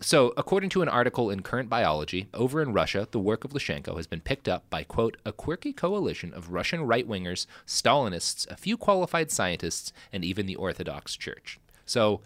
So, 0.00 0.32
according 0.36 0.70
to 0.70 0.82
an 0.82 0.88
article 0.88 1.28
in 1.28 1.42
Current 1.42 1.68
Biology, 1.68 2.28
over 2.32 2.62
in 2.62 2.72
Russia, 2.72 3.06
the 3.10 3.18
work 3.18 3.44
of 3.44 3.52
Lysenko 3.52 3.96
has 3.96 4.06
been 4.06 4.20
picked 4.20 4.48
up 4.48 4.68
by, 4.70 4.84
quote, 4.84 5.16
a 5.24 5.32
quirky 5.32 5.72
coalition 5.72 6.32
of 6.32 6.50
Russian 6.50 6.82
right 6.82 7.06
wingers, 7.06 7.46
Stalinists, 7.66 8.50
a 8.50 8.56
few 8.56 8.76
qualified 8.76 9.30
scientists, 9.30 9.92
and 10.12 10.24
even 10.24 10.46
the 10.46 10.56
Orthodox 10.56 11.14
Church. 11.14 11.58
So, 11.84 12.20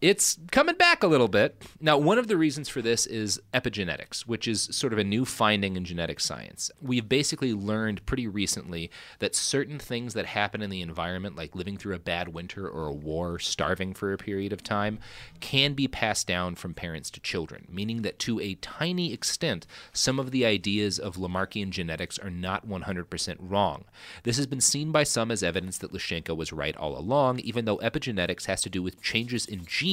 it's 0.00 0.38
coming 0.50 0.76
back 0.76 1.02
a 1.02 1.06
little 1.06 1.28
bit. 1.28 1.62
Now, 1.80 1.96
one 1.96 2.18
of 2.18 2.28
the 2.28 2.36
reasons 2.36 2.68
for 2.68 2.82
this 2.82 3.06
is 3.06 3.40
epigenetics, 3.54 4.26
which 4.26 4.46
is 4.46 4.68
sort 4.70 4.92
of 4.92 4.98
a 4.98 5.04
new 5.04 5.24
finding 5.24 5.76
in 5.76 5.84
genetic 5.86 6.20
science. 6.20 6.70
We've 6.82 7.08
basically 7.08 7.54
learned 7.54 8.04
pretty 8.04 8.26
recently 8.26 8.90
that 9.20 9.34
certain 9.34 9.78
things 9.78 10.12
that 10.12 10.26
happen 10.26 10.60
in 10.60 10.68
the 10.68 10.82
environment, 10.82 11.36
like 11.36 11.54
living 11.54 11.78
through 11.78 11.94
a 11.94 12.00
bad 12.00 12.28
winter 12.28 12.68
or 12.68 12.86
a 12.86 12.92
war, 12.92 13.38
starving 13.38 13.94
for 13.94 14.12
a 14.12 14.18
period 14.18 14.52
of 14.52 14.62
time, 14.62 14.98
can 15.40 15.72
be 15.72 15.88
passed 15.88 16.26
down 16.26 16.54
from 16.54 16.74
parents 16.74 17.10
to 17.10 17.20
children, 17.20 17.66
meaning 17.70 18.02
that 18.02 18.18
to 18.18 18.38
a 18.40 18.56
tiny 18.56 19.12
extent, 19.12 19.66
some 19.92 20.18
of 20.18 20.32
the 20.32 20.44
ideas 20.44 20.98
of 20.98 21.16
Lamarckian 21.16 21.70
genetics 21.70 22.18
are 22.18 22.30
not 22.30 22.68
100% 22.68 23.36
wrong. 23.40 23.84
This 24.24 24.36
has 24.36 24.46
been 24.46 24.60
seen 24.60 24.92
by 24.92 25.04
some 25.04 25.30
as 25.30 25.42
evidence 25.42 25.78
that 25.78 25.92
Lysenko 25.92 26.36
was 26.36 26.52
right 26.52 26.76
all 26.76 26.98
along, 26.98 27.38
even 27.38 27.64
though 27.64 27.78
epigenetics 27.78 28.44
has 28.46 28.60
to 28.62 28.68
do 28.68 28.82
with 28.82 29.00
changes 29.00 29.46
in 29.46 29.64
genes, 29.64 29.83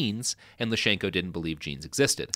and 0.60 0.72
Lysenko 0.72 1.12
didn't 1.12 1.32
believe 1.32 1.60
genes 1.60 1.86
existed. 1.86 2.32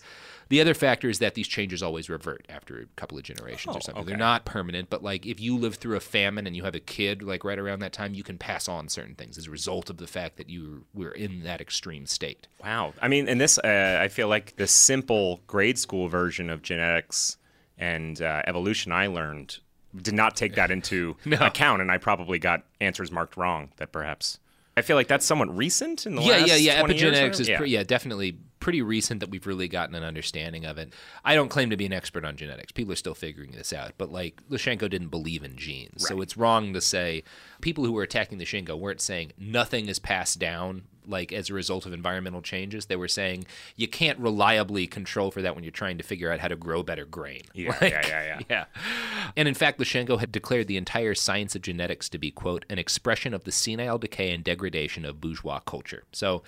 The 0.49 0.61
other 0.61 0.73
factor 0.73 1.09
is 1.09 1.19
that 1.19 1.33
these 1.33 1.47
changes 1.47 1.81
always 1.81 2.09
revert 2.09 2.45
after 2.49 2.79
a 2.79 2.85
couple 2.95 3.17
of 3.17 3.23
generations 3.23 3.75
or 3.75 3.81
something. 3.81 4.05
They're 4.05 4.17
not 4.17 4.45
permanent, 4.45 4.89
but 4.89 5.03
like 5.03 5.25
if 5.25 5.39
you 5.39 5.57
live 5.57 5.75
through 5.75 5.95
a 5.95 6.01
famine 6.01 6.45
and 6.45 6.55
you 6.55 6.63
have 6.63 6.75
a 6.75 6.79
kid 6.79 7.23
like 7.23 7.43
right 7.43 7.57
around 7.57 7.79
that 7.79 7.93
time, 7.93 8.13
you 8.13 8.23
can 8.23 8.37
pass 8.37 8.67
on 8.67 8.87
certain 8.89 9.15
things 9.15 9.37
as 9.37 9.47
a 9.47 9.51
result 9.51 9.89
of 9.89 9.97
the 9.97 10.07
fact 10.07 10.37
that 10.37 10.49
you 10.49 10.85
were 10.93 11.11
in 11.11 11.43
that 11.43 11.61
extreme 11.61 12.05
state. 12.05 12.47
Wow. 12.63 12.93
I 13.01 13.07
mean, 13.07 13.27
in 13.27 13.39
this, 13.39 13.57
uh, 13.57 13.99
I 13.99 14.07
feel 14.07 14.27
like 14.27 14.55
the 14.57 14.67
simple 14.67 15.41
grade 15.47 15.79
school 15.79 16.07
version 16.09 16.49
of 16.49 16.61
genetics 16.61 17.37
and 17.77 18.21
uh, 18.21 18.43
evolution 18.45 18.91
I 18.91 19.07
learned 19.07 19.59
did 20.01 20.13
not 20.13 20.35
take 20.35 20.55
that 20.55 20.71
into 20.71 21.15
account, 21.39 21.81
and 21.81 21.91
I 21.91 21.97
probably 21.97 22.39
got 22.39 22.63
answers 22.81 23.11
marked 23.11 23.37
wrong. 23.37 23.71
That 23.77 23.91
perhaps 23.91 24.39
I 24.77 24.81
feel 24.81 24.97
like 24.97 25.07
that's 25.07 25.25
somewhat 25.25 25.55
recent 25.55 26.05
in 26.05 26.15
the 26.15 26.21
yeah, 26.21 26.37
last 26.37 26.47
yeah, 26.47 26.55
yeah. 26.55 26.79
20 26.81 26.95
years 26.95 27.03
or 27.03 27.21
Epigenetics 27.21 27.39
is 27.39 27.49
yeah. 27.49 27.57
Pre- 27.57 27.69
yeah, 27.69 27.83
definitely 27.83 28.37
pretty 28.65 28.81
recent 28.81 29.19
that 29.19 29.29
we've 29.29 29.45
really 29.45 29.67
gotten 29.67 29.93
an 29.93 30.03
understanding 30.03 30.65
of 30.65 30.79
it. 30.79 30.91
I 31.23 31.35
don't 31.35 31.49
claim 31.49 31.69
to 31.69 31.77
be 31.77 31.85
an 31.85 31.93
expert 31.93 32.25
on 32.25 32.35
genetics. 32.35 32.71
People 32.71 32.93
are 32.93 32.95
still 32.95 33.13
figuring 33.13 33.51
this 33.51 33.71
out. 33.71 33.91
But 33.95 34.11
like 34.11 34.41
Lysenko 34.49 34.89
didn't 34.89 35.09
believe 35.09 35.43
in 35.43 35.55
genes, 35.55 36.07
so 36.07 36.19
it's 36.19 36.35
wrong 36.35 36.73
to 36.73 36.81
say 36.81 37.23
people 37.61 37.85
who 37.85 37.91
were 37.91 38.01
attacking 38.01 38.39
Lysenko 38.39 38.75
weren't 38.75 39.01
saying 39.01 39.33
nothing 39.37 39.87
is 39.87 39.99
passed 39.99 40.39
down 40.39 40.81
like 41.05 41.31
as 41.31 41.51
a 41.51 41.53
result 41.53 41.85
of 41.85 41.93
environmental 41.93 42.41
changes. 42.41 42.87
They 42.87 42.95
were 42.95 43.07
saying 43.07 43.45
you 43.75 43.87
can't 43.87 44.17
reliably 44.17 44.87
control 44.87 45.29
for 45.29 45.43
that 45.43 45.53
when 45.53 45.63
you're 45.63 45.69
trying 45.69 45.99
to 45.99 46.03
figure 46.03 46.31
out 46.31 46.39
how 46.39 46.47
to 46.47 46.55
grow 46.55 46.81
better 46.81 47.05
grain. 47.05 47.43
Yeah, 47.53 47.69
Like, 47.79 47.91
yeah, 47.91 48.07
yeah, 48.07 48.23
yeah. 48.23 48.39
yeah. 48.49 48.65
And 49.35 49.47
in 49.47 49.53
fact, 49.53 49.77
Lysenko 49.77 50.19
had 50.19 50.31
declared 50.31 50.65
the 50.65 50.77
entire 50.77 51.13
science 51.13 51.55
of 51.55 51.61
genetics 51.61 52.09
to 52.09 52.17
be, 52.17 52.31
quote, 52.31 52.65
an 52.71 52.79
expression 52.79 53.35
of 53.35 53.43
the 53.43 53.51
senile 53.51 53.99
decay 53.99 54.31
and 54.31 54.43
degradation 54.43 55.05
of 55.05 55.21
bourgeois 55.21 55.59
culture. 55.59 56.05
So 56.11 56.41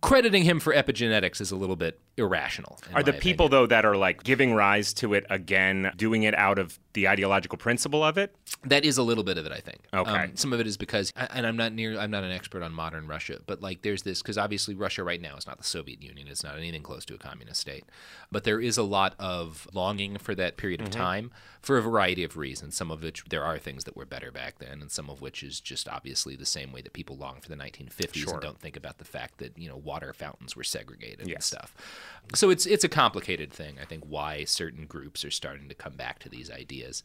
crediting 0.00 0.42
him 0.44 0.60
for 0.60 0.74
epigenetics 0.74 1.40
is 1.40 1.50
a 1.50 1.56
little 1.56 1.76
bit 1.76 2.00
irrational. 2.16 2.78
Are 2.94 3.02
the 3.02 3.12
people 3.12 3.48
though 3.48 3.66
that 3.66 3.84
are 3.84 3.96
like 3.96 4.22
giving 4.22 4.54
rise 4.54 4.92
to 4.94 5.14
it 5.14 5.24
again, 5.30 5.92
doing 5.96 6.22
it 6.24 6.34
out 6.34 6.58
of 6.58 6.78
the 6.92 7.08
ideological 7.08 7.56
principle 7.56 8.04
of 8.04 8.18
it? 8.18 8.34
That 8.64 8.84
is 8.84 8.98
a 8.98 9.02
little 9.02 9.24
bit 9.24 9.38
of 9.38 9.46
it, 9.46 9.52
I 9.52 9.60
think. 9.60 9.80
Okay. 9.94 10.10
Um, 10.10 10.36
some 10.36 10.52
of 10.52 10.60
it 10.60 10.66
is 10.66 10.76
because, 10.76 11.10
and 11.16 11.46
I'm 11.46 11.56
not 11.56 11.72
near, 11.72 11.98
I'm 11.98 12.10
not 12.10 12.22
an 12.22 12.30
expert 12.30 12.62
on 12.62 12.72
modern 12.72 13.06
Russia, 13.06 13.38
but 13.46 13.62
like 13.62 13.82
there's 13.82 14.02
this 14.02 14.20
because 14.22 14.36
obviously 14.36 14.74
Russia 14.74 15.02
right 15.02 15.20
now 15.20 15.36
is 15.36 15.46
not 15.46 15.58
the 15.58 15.64
Soviet 15.64 16.02
Union, 16.02 16.28
it's 16.28 16.44
not 16.44 16.56
anything 16.58 16.82
close 16.82 17.04
to 17.06 17.14
a 17.14 17.18
communist 17.18 17.60
state, 17.60 17.84
but 18.30 18.44
there 18.44 18.60
is 18.60 18.76
a 18.76 18.82
lot 18.82 19.14
of 19.18 19.66
longing 19.72 20.18
for 20.18 20.34
that 20.34 20.56
period 20.56 20.80
of 20.80 20.88
Mhm. 20.88 20.92
time 20.92 21.30
for 21.62 21.78
a 21.78 21.82
variety 21.82 22.24
of 22.24 22.36
reasons. 22.36 22.76
Some 22.76 22.90
of 22.90 23.02
which 23.02 23.24
there 23.30 23.44
are 23.44 23.58
things 23.58 23.84
that 23.84 23.96
were 23.96 24.04
better 24.04 24.30
back 24.30 24.58
then, 24.58 24.82
and 24.82 24.90
some 24.90 25.08
of 25.08 25.20
which 25.20 25.42
is 25.42 25.60
just 25.60 25.88
obviously 25.88 26.36
the 26.36 26.44
same 26.46 26.72
way 26.72 26.82
that 26.82 26.92
people 26.92 27.16
long 27.16 27.40
for 27.40 27.48
the 27.48 27.56
1950s 27.56 28.24
Sure. 28.24 28.34
and 28.34 28.42
don't 28.42 28.60
think 28.60 28.76
about 28.76 28.98
the 28.98 29.04
fact 29.04 29.38
that 29.38 29.56
you 29.56 29.68
know 29.68 29.76
water 29.76 30.12
fountains 30.12 30.54
were 30.56 30.64
segregated 30.64 31.26
and 31.28 31.42
stuff. 31.42 31.74
So 32.34 32.50
it's 32.50 32.66
it's 32.66 32.84
a 32.84 32.88
complicated 32.88 33.52
thing. 33.52 33.76
I 33.80 33.84
think 33.84 34.04
why 34.04 34.44
certain 34.44 34.86
groups 34.86 35.24
are 35.24 35.30
starting 35.30 35.68
to 35.68 35.74
come 35.74 35.94
back 35.94 36.18
to 36.20 36.28
these 36.28 36.50
ideas. 36.50 37.02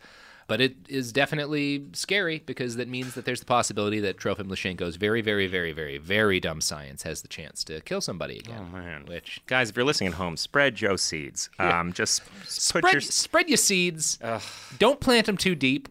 But 0.48 0.62
it 0.62 0.78
is 0.88 1.12
definitely 1.12 1.88
scary 1.92 2.42
because 2.46 2.78
that 2.78 2.88
means 2.88 3.16
that 3.16 3.26
there's 3.26 3.42
the 3.42 3.46
possibility 3.46 4.00
that 4.00 4.18
Trofim 4.18 4.48
Lysenko's 4.48 4.96
very, 4.96 5.22
very, 5.22 5.46
very, 5.46 5.74
very, 5.74 5.98
very 5.98 6.40
dumb 6.40 6.62
science 6.62 7.04
has 7.04 7.22
the 7.22 7.28
chance 7.28 7.66
to 7.66 7.82
kill 7.82 8.00
somebody 8.00 8.40
again. 8.40 8.70
Oh 8.74 8.78
man! 8.78 9.06
Which 9.08 9.42
guys, 9.46 9.70
if 9.70 9.76
you're 9.76 9.86
listening 9.86 10.12
at 10.12 10.16
home, 10.16 10.38
spread 10.38 10.76
Joe 10.76 10.96
seeds. 10.96 11.50
Yeah. 11.60 11.78
Um, 11.80 11.92
just 11.92 12.26
put 12.26 12.50
spread, 12.50 12.94
your. 12.94 13.02
spread 13.02 13.50
your 13.50 13.58
seeds. 13.58 14.20
Don't 14.80 15.02
plant 15.02 15.26
them 15.26 15.36
too 15.36 15.54
deep. 15.54 15.90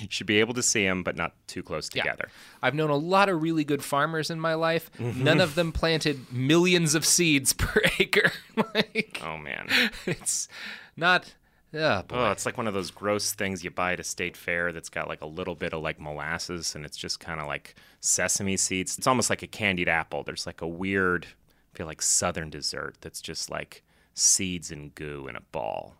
You 0.00 0.08
should 0.10 0.26
be 0.26 0.40
able 0.40 0.54
to 0.54 0.62
see 0.62 0.84
them, 0.84 1.02
but 1.02 1.16
not 1.16 1.34
too 1.46 1.62
close 1.62 1.88
Yeah. 1.94 2.02
together. 2.02 2.28
I've 2.62 2.74
known 2.74 2.90
a 2.90 2.96
lot 2.96 3.28
of 3.28 3.42
really 3.42 3.64
good 3.64 3.82
farmers 3.84 4.30
in 4.30 4.40
my 4.40 4.54
life. 4.54 4.90
Mhm. 4.98 5.16
None 5.16 5.40
of 5.40 5.54
them 5.54 5.72
planted 5.72 6.32
millions 6.32 6.94
of 6.94 7.04
seeds 7.04 7.52
per 7.54 7.80
acre. 7.98 8.32
like, 8.74 9.20
Oh 9.22 9.36
man! 9.36 9.68
it's 10.06 10.48
not. 10.96 11.34
Oh, 11.76 12.02
boy. 12.02 12.16
Oh, 12.16 12.30
it's 12.30 12.46
like 12.46 12.56
one 12.56 12.68
of 12.68 12.74
those 12.74 12.92
gross 12.92 13.32
things 13.32 13.64
you 13.64 13.70
buy 13.70 13.94
at 13.94 14.00
a 14.00 14.04
state 14.04 14.36
fair 14.36 14.72
that's 14.72 14.88
got 14.88 15.08
like 15.08 15.22
a 15.22 15.26
little 15.26 15.56
bit 15.56 15.72
of 15.72 15.82
like 15.82 15.98
molasses 16.00 16.76
and 16.76 16.84
it's 16.84 16.96
just 16.96 17.18
kind 17.18 17.40
of 17.40 17.48
like 17.48 17.74
sesame 18.00 18.56
seeds. 18.56 18.96
It's 18.96 19.08
almost 19.08 19.28
like 19.28 19.42
a 19.42 19.48
candied 19.48 19.88
apple. 19.88 20.22
There's 20.22 20.46
like 20.46 20.60
a 20.60 20.68
weird, 20.68 21.26
I 21.74 21.76
feel 21.76 21.86
like 21.88 22.00
southern 22.00 22.48
dessert 22.48 22.98
that's 23.00 23.20
just 23.20 23.50
like 23.50 23.82
seeds 24.14 24.70
and 24.70 24.94
goo 24.94 25.26
in 25.26 25.34
a 25.34 25.40
ball. 25.40 25.96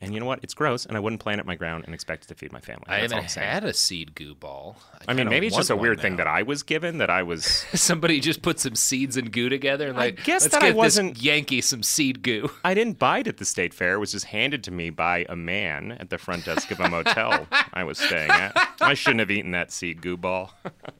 And 0.00 0.12
you 0.12 0.20
know 0.20 0.26
what? 0.26 0.40
It's 0.42 0.52
gross, 0.52 0.84
and 0.84 0.98
I 0.98 1.00
wouldn't 1.00 1.22
plant 1.22 1.38
it 1.38 1.42
in 1.42 1.46
my 1.46 1.54
ground 1.54 1.84
and 1.86 1.94
expect 1.94 2.24
it 2.24 2.28
to 2.28 2.34
feed 2.34 2.52
my 2.52 2.60
family. 2.60 2.82
I 2.88 3.00
That's 3.00 3.12
all 3.12 3.16
haven't 3.16 3.24
I'm 3.24 3.28
saying. 3.28 3.48
had 3.50 3.64
a 3.64 3.72
seed 3.72 4.14
goo 4.14 4.34
ball. 4.34 4.76
I 5.08 5.14
mean, 5.14 5.30
maybe 5.30 5.46
it's 5.46 5.56
just 5.56 5.70
a 5.70 5.76
weird 5.76 5.98
thing 6.00 6.16
that 6.16 6.26
I 6.26 6.42
was 6.42 6.62
given 6.62 6.98
that 6.98 7.08
I 7.08 7.22
was. 7.22 7.44
Somebody 7.74 8.20
just 8.20 8.42
put 8.42 8.60
some 8.60 8.74
seeds 8.74 9.16
and 9.16 9.32
goo 9.32 9.48
together 9.48 9.88
and 9.88 9.96
I 9.96 10.00
like, 10.06 10.24
guess 10.24 10.42
let's 10.42 10.52
that 10.54 10.62
I 10.62 10.66
get 10.68 10.76
wasn't- 10.76 11.14
this 11.14 11.22
Yankee 11.22 11.62
some 11.62 11.82
seed 11.82 12.22
goo. 12.22 12.50
I 12.64 12.74
didn't 12.74 12.98
buy 12.98 13.20
it 13.20 13.28
at 13.28 13.38
the 13.38 13.46
state 13.46 13.72
fair. 13.72 13.94
It 13.94 13.98
was 13.98 14.12
just 14.12 14.26
handed 14.26 14.62
to 14.64 14.70
me 14.70 14.90
by 14.90 15.24
a 15.28 15.36
man 15.36 15.92
at 15.92 16.10
the 16.10 16.18
front 16.18 16.44
desk 16.44 16.70
of 16.70 16.80
a 16.80 16.88
motel 16.90 17.46
I 17.72 17.84
was 17.84 17.96
staying 17.98 18.30
at. 18.30 18.52
I 18.82 18.92
shouldn't 18.92 19.20
have 19.20 19.30
eaten 19.30 19.52
that 19.52 19.72
seed 19.72 20.02
goo 20.02 20.18
ball. 20.18 20.52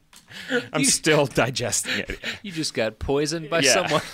I'm 0.73 0.85
still 0.85 1.27
digesting 1.27 1.99
it. 1.99 2.19
You 2.43 2.53
just 2.53 2.73
got 2.73 2.99
poisoned 2.99 3.51
by 3.51 3.59
Yeah. 3.61 3.73
someone. 3.87 4.03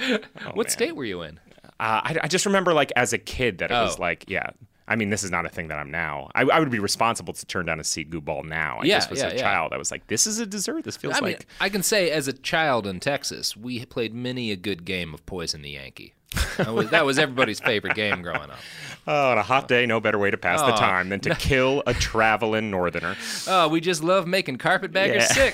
Oh, 0.00 0.18
what 0.54 0.66
man. 0.66 0.68
state 0.68 0.94
were 0.94 1.04
you 1.04 1.22
in? 1.22 1.40
Uh, 1.80 2.00
I, 2.04 2.16
I 2.24 2.28
just 2.28 2.46
remember, 2.46 2.72
like, 2.74 2.92
as 2.96 3.12
a 3.12 3.18
kid, 3.18 3.58
that 3.58 3.70
it 3.70 3.74
was 3.74 3.96
Oh. 3.98 4.02
like, 4.02 4.24
yeah. 4.28 4.50
I 4.90 4.96
mean, 4.96 5.10
this 5.10 5.22
is 5.22 5.30
not 5.30 5.44
a 5.44 5.50
thing 5.50 5.68
that 5.68 5.78
I'm 5.78 5.90
now. 5.90 6.30
I, 6.34 6.42
I 6.44 6.58
would 6.60 6.70
be 6.70 6.78
responsible 6.78 7.34
to 7.34 7.44
turn 7.46 7.66
down 7.66 7.78
a 7.78 7.84
seed 7.84 8.08
goo 8.10 8.22
ball 8.22 8.42
now. 8.42 8.78
I 8.80 8.84
Yeah, 8.86 8.96
just 8.96 9.10
was 9.10 9.20
yeah, 9.20 9.28
a 9.28 9.34
yeah. 9.34 9.40
child. 9.42 9.72
I 9.74 9.76
was 9.76 9.90
like, 9.90 10.06
this 10.06 10.26
is 10.26 10.38
a 10.38 10.46
dessert. 10.46 10.84
This 10.84 10.96
feels 10.96 11.16
I 11.16 11.20
mean, 11.20 11.32
like. 11.34 11.46
I 11.60 11.68
can 11.68 11.82
say 11.82 12.10
as 12.10 12.26
a 12.26 12.32
child 12.32 12.86
in 12.86 12.98
Texas, 12.98 13.54
we 13.54 13.84
played 13.84 14.14
many 14.14 14.50
a 14.50 14.56
good 14.56 14.86
game 14.86 15.12
of 15.12 15.26
Poison 15.26 15.60
the 15.60 15.70
Yankee. 15.70 16.14
That 16.58 16.74
was, 16.74 16.90
that 16.90 17.06
was 17.06 17.18
everybody's 17.18 17.60
favorite 17.60 17.94
game 17.94 18.22
growing 18.22 18.50
up. 18.50 18.58
Oh, 19.10 19.30
on 19.30 19.38
a 19.38 19.42
hot 19.42 19.68
day, 19.68 19.86
no 19.86 20.00
better 20.00 20.18
way 20.18 20.30
to 20.30 20.36
pass 20.36 20.60
the 20.60 20.74
Oh, 20.74 20.76
time 20.76 21.08
than 21.08 21.18
to 21.20 21.34
kill 21.36 21.82
a 21.86 21.94
traveling 21.94 22.70
northerner. 22.70 23.16
Oh, 23.48 23.66
we 23.68 23.80
just 23.80 24.04
love 24.04 24.26
making 24.26 24.58
carpetbaggers 24.58 25.34
Yeah. 25.34 25.50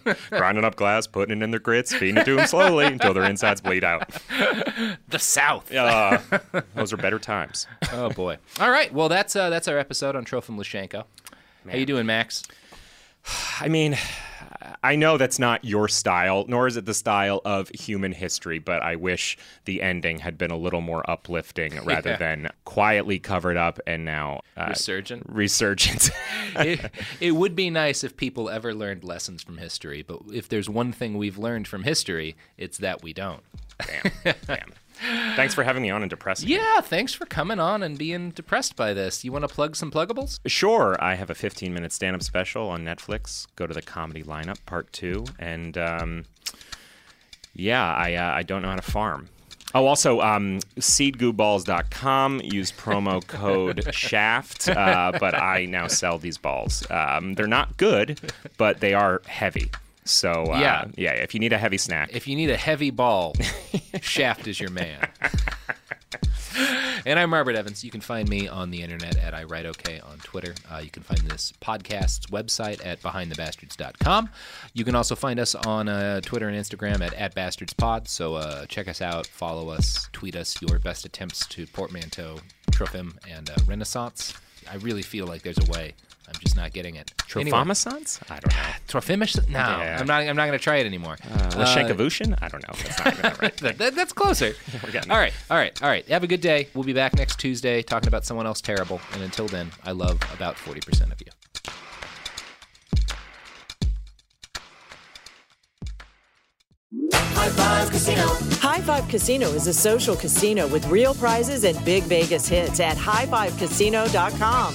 sick. 0.00 0.16
Grinding 0.30 0.64
up 0.64 0.74
glass, 0.74 1.06
putting 1.06 1.40
it 1.40 1.44
in 1.44 1.52
their 1.52 1.60
grits, 1.60 1.94
feeding 1.94 2.16
it 2.16 2.24
to 2.24 2.34
them 2.34 2.46
slowly 2.48 2.86
until 2.86 3.14
their 3.14 3.22
insides 3.22 3.60
bleed 3.60 3.84
out. 3.84 4.08
the 5.08 5.18
South. 5.20 5.72
Uh, 5.72 6.18
those 6.74 6.92
are 6.92 6.96
better 6.96 7.20
times. 7.20 7.68
oh 7.92 8.10
boy. 8.10 8.38
All 8.58 8.70
right. 8.70 8.92
Well, 8.92 9.08
that's 9.08 9.36
uh, 9.36 9.48
that's 9.48 9.68
our 9.68 9.78
episode 9.78 10.16
on 10.16 10.24
Trofim 10.24 10.56
Lysenko. 10.58 11.04
How 11.70 11.76
you 11.76 11.86
doing, 11.86 12.06
Max? 12.06 12.42
I 13.60 13.68
mean, 13.68 13.96
I 14.82 14.96
know 14.96 15.16
that's 15.18 15.38
not 15.38 15.64
your 15.64 15.88
style, 15.88 16.44
nor 16.48 16.66
is 16.66 16.76
it 16.76 16.84
the 16.86 16.94
style 16.94 17.40
of 17.44 17.68
human 17.70 18.12
history, 18.12 18.58
but 18.58 18.82
I 18.82 18.96
wish 18.96 19.36
the 19.64 19.82
ending 19.82 20.18
had 20.20 20.36
been 20.38 20.50
a 20.50 20.56
little 20.56 20.80
more 20.80 21.08
uplifting 21.10 21.78
rather 21.84 22.10
Yeah. 22.10 22.16
than 22.16 22.48
quietly 22.64 23.18
covered 23.18 23.56
up 23.56 23.78
and 23.86 24.04
now 24.04 24.40
uh, 24.56 24.66
Resurgent? 24.68 25.24
Resurgent. 25.28 26.10
it, 26.56 26.90
it 27.20 27.32
would 27.32 27.54
be 27.56 27.70
nice 27.70 28.02
if 28.04 28.16
people 28.16 28.48
ever 28.50 28.74
learned 28.74 29.04
lessons 29.04 29.42
from 29.42 29.58
history, 29.58 30.02
but 30.02 30.20
if 30.32 30.48
there's 30.48 30.68
one 30.68 30.92
thing 30.92 31.16
we've 31.18 31.38
learned 31.38 31.68
from 31.68 31.82
history, 31.82 32.36
it's 32.56 32.78
that 32.78 33.02
we 33.02 33.12
don't. 33.12 33.42
Damn. 33.86 34.34
Damn. 34.46 34.72
Thanks 35.36 35.54
for 35.54 35.62
having 35.62 35.82
me 35.82 35.90
on 35.90 36.02
and 36.02 36.10
depressing. 36.10 36.48
me. 36.48 36.54
Yeah, 36.56 36.80
thanks 36.80 37.12
for 37.12 37.26
coming 37.26 37.58
on 37.58 37.82
and 37.82 37.98
being 37.98 38.30
depressed 38.30 38.76
by 38.76 38.94
this. 38.94 39.24
You 39.24 39.32
want 39.32 39.42
to 39.46 39.54
plug 39.54 39.76
some 39.76 39.90
pluggables? 39.90 40.40
Sure. 40.46 40.96
I 41.00 41.14
have 41.14 41.30
a 41.30 41.34
15 41.34 41.72
minute 41.72 41.92
stand 41.92 42.16
up 42.16 42.22
special 42.22 42.68
on 42.68 42.84
Netflix. 42.84 43.46
Go 43.56 43.66
to 43.66 43.74
the 43.74 43.82
comedy 43.82 44.22
lineup, 44.22 44.58
part 44.66 44.92
two. 44.92 45.24
And 45.38 45.76
um, 45.76 46.24
yeah, 47.54 47.92
I, 47.94 48.14
uh, 48.14 48.32
I 48.32 48.42
don't 48.42 48.62
know 48.62 48.68
how 48.68 48.76
to 48.76 48.82
farm. 48.82 49.28
Oh, 49.74 49.86
also, 49.86 50.20
um, 50.20 50.60
seedgooballs.com. 50.78 52.40
Use 52.44 52.72
promo 52.72 53.26
code 53.26 53.84
SHAFT. 53.92 54.68
Uh, 54.68 55.12
but 55.20 55.34
I 55.34 55.66
now 55.66 55.86
sell 55.88 56.18
these 56.18 56.38
balls. 56.38 56.84
Um, 56.90 57.34
they're 57.34 57.46
not 57.46 57.76
good, 57.76 58.20
but 58.56 58.80
they 58.80 58.94
are 58.94 59.20
heavy. 59.26 59.70
So, 60.06 60.52
uh, 60.52 60.58
Yeah. 60.60 60.84
yeah, 60.96 61.12
if 61.12 61.34
you 61.34 61.40
need 61.40 61.52
a 61.52 61.58
heavy 61.58 61.78
snack, 61.78 62.10
If 62.12 62.26
you 62.26 62.36
need 62.36 62.50
a 62.50 62.56
heavy 62.56 62.90
ball, 62.90 63.34
Shaft 64.00 64.46
is 64.46 64.58
your 64.60 64.70
man. 64.70 65.08
and 67.04 67.18
I'm 67.18 67.32
Robert 67.32 67.54
Evans. 67.56 67.84
You 67.84 67.90
can 67.90 68.00
find 68.00 68.28
me 68.28 68.48
on 68.48 68.70
the 68.70 68.82
internet 68.82 69.16
at 69.18 69.34
I 69.34 69.44
Write 69.44 69.66
OK 69.66 70.00
on 70.00 70.18
Twitter. 70.18 70.54
Uh, 70.72 70.78
you 70.78 70.90
can 70.90 71.02
find 71.02 71.20
this 71.22 71.52
podcast's 71.60 72.26
website 72.26 72.84
at 72.84 73.00
BehindTheBastards.com. 73.02 74.30
You 74.72 74.84
can 74.84 74.94
also 74.94 75.14
find 75.14 75.38
us 75.38 75.54
on 75.54 75.88
uh, 75.88 76.20
Twitter 76.22 76.48
and 76.48 76.56
Instagram 76.58 77.00
at, 77.04 77.12
at 77.14 77.34
BastardsPod. 77.34 78.08
So 78.08 78.34
uh, 78.36 78.66
check 78.66 78.88
us 78.88 79.02
out, 79.02 79.26
follow 79.26 79.68
us, 79.68 80.08
tweet 80.12 80.36
us 80.36 80.60
your 80.62 80.78
best 80.78 81.04
attempts 81.04 81.46
to 81.48 81.66
portmanteau 81.66 82.38
Trofim 82.70 83.16
and 83.28 83.50
uh, 83.50 83.54
Renaissance. 83.66 84.34
I 84.70 84.76
really 84.76 85.02
feel 85.02 85.26
like 85.26 85.42
there's 85.42 85.58
a 85.58 85.70
way. 85.70 85.94
I'm 86.28 86.34
just 86.40 86.56
not 86.56 86.72
getting 86.72 86.96
it. 86.96 87.12
Anyway. 87.36 87.50
I 88.28 88.38
don't 88.40 88.52
know. 88.52 88.62
Trophimish? 88.88 89.36
No, 89.48 89.58
Yeah. 89.58 89.98
I'm 90.00 90.06
not. 90.06 90.22
I'm 90.22 90.36
not 90.36 90.46
going 90.46 90.58
to 90.58 90.62
try 90.62 90.76
it 90.76 90.86
anymore. 90.86 91.16
Uh, 91.22 91.50
Lashankavushin? 91.50 92.36
I 92.42 92.48
don't 92.48 92.66
know. 92.66 92.74
That's 92.82 93.22
not 93.22 93.40
right. 93.42 93.56
That- 93.62 93.78
that- 93.78 93.94
that's 93.94 94.12
closer. 94.12 94.54
We're 94.92 95.00
all 95.10 95.16
right, 95.18 95.32
all 95.50 95.56
right, 95.56 95.82
all 95.82 95.88
right. 95.88 96.06
Have 96.08 96.22
a 96.24 96.26
good 96.26 96.40
day. 96.40 96.68
We'll 96.74 96.84
be 96.84 96.92
back 96.92 97.14
next 97.14 97.38
Tuesday 97.38 97.82
talking 97.82 98.08
about 98.08 98.24
someone 98.24 98.46
else 98.46 98.60
terrible. 98.60 99.00
And 99.12 99.22
until 99.22 99.46
then, 99.46 99.70
I 99.84 99.92
love 99.92 100.18
about 100.34 100.56
40% 100.56 101.12
of 101.12 101.20
you. 101.20 101.26
High 107.12 107.48
Five 107.50 107.90
Casino. 107.90 108.26
High 108.60 108.80
Five 108.80 109.08
Casino 109.08 109.48
is 109.48 109.66
a 109.66 109.74
social 109.74 110.16
casino 110.16 110.66
with 110.66 110.86
real 110.88 111.14
prizes 111.14 111.64
and 111.64 111.82
big 111.84 112.04
Vegas 112.04 112.48
hits 112.48 112.80
at 112.80 112.96
highfivecasino.com. 112.96 114.74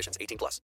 conditions. 0.00 0.16
18 0.20 0.38
plus. 0.38 0.58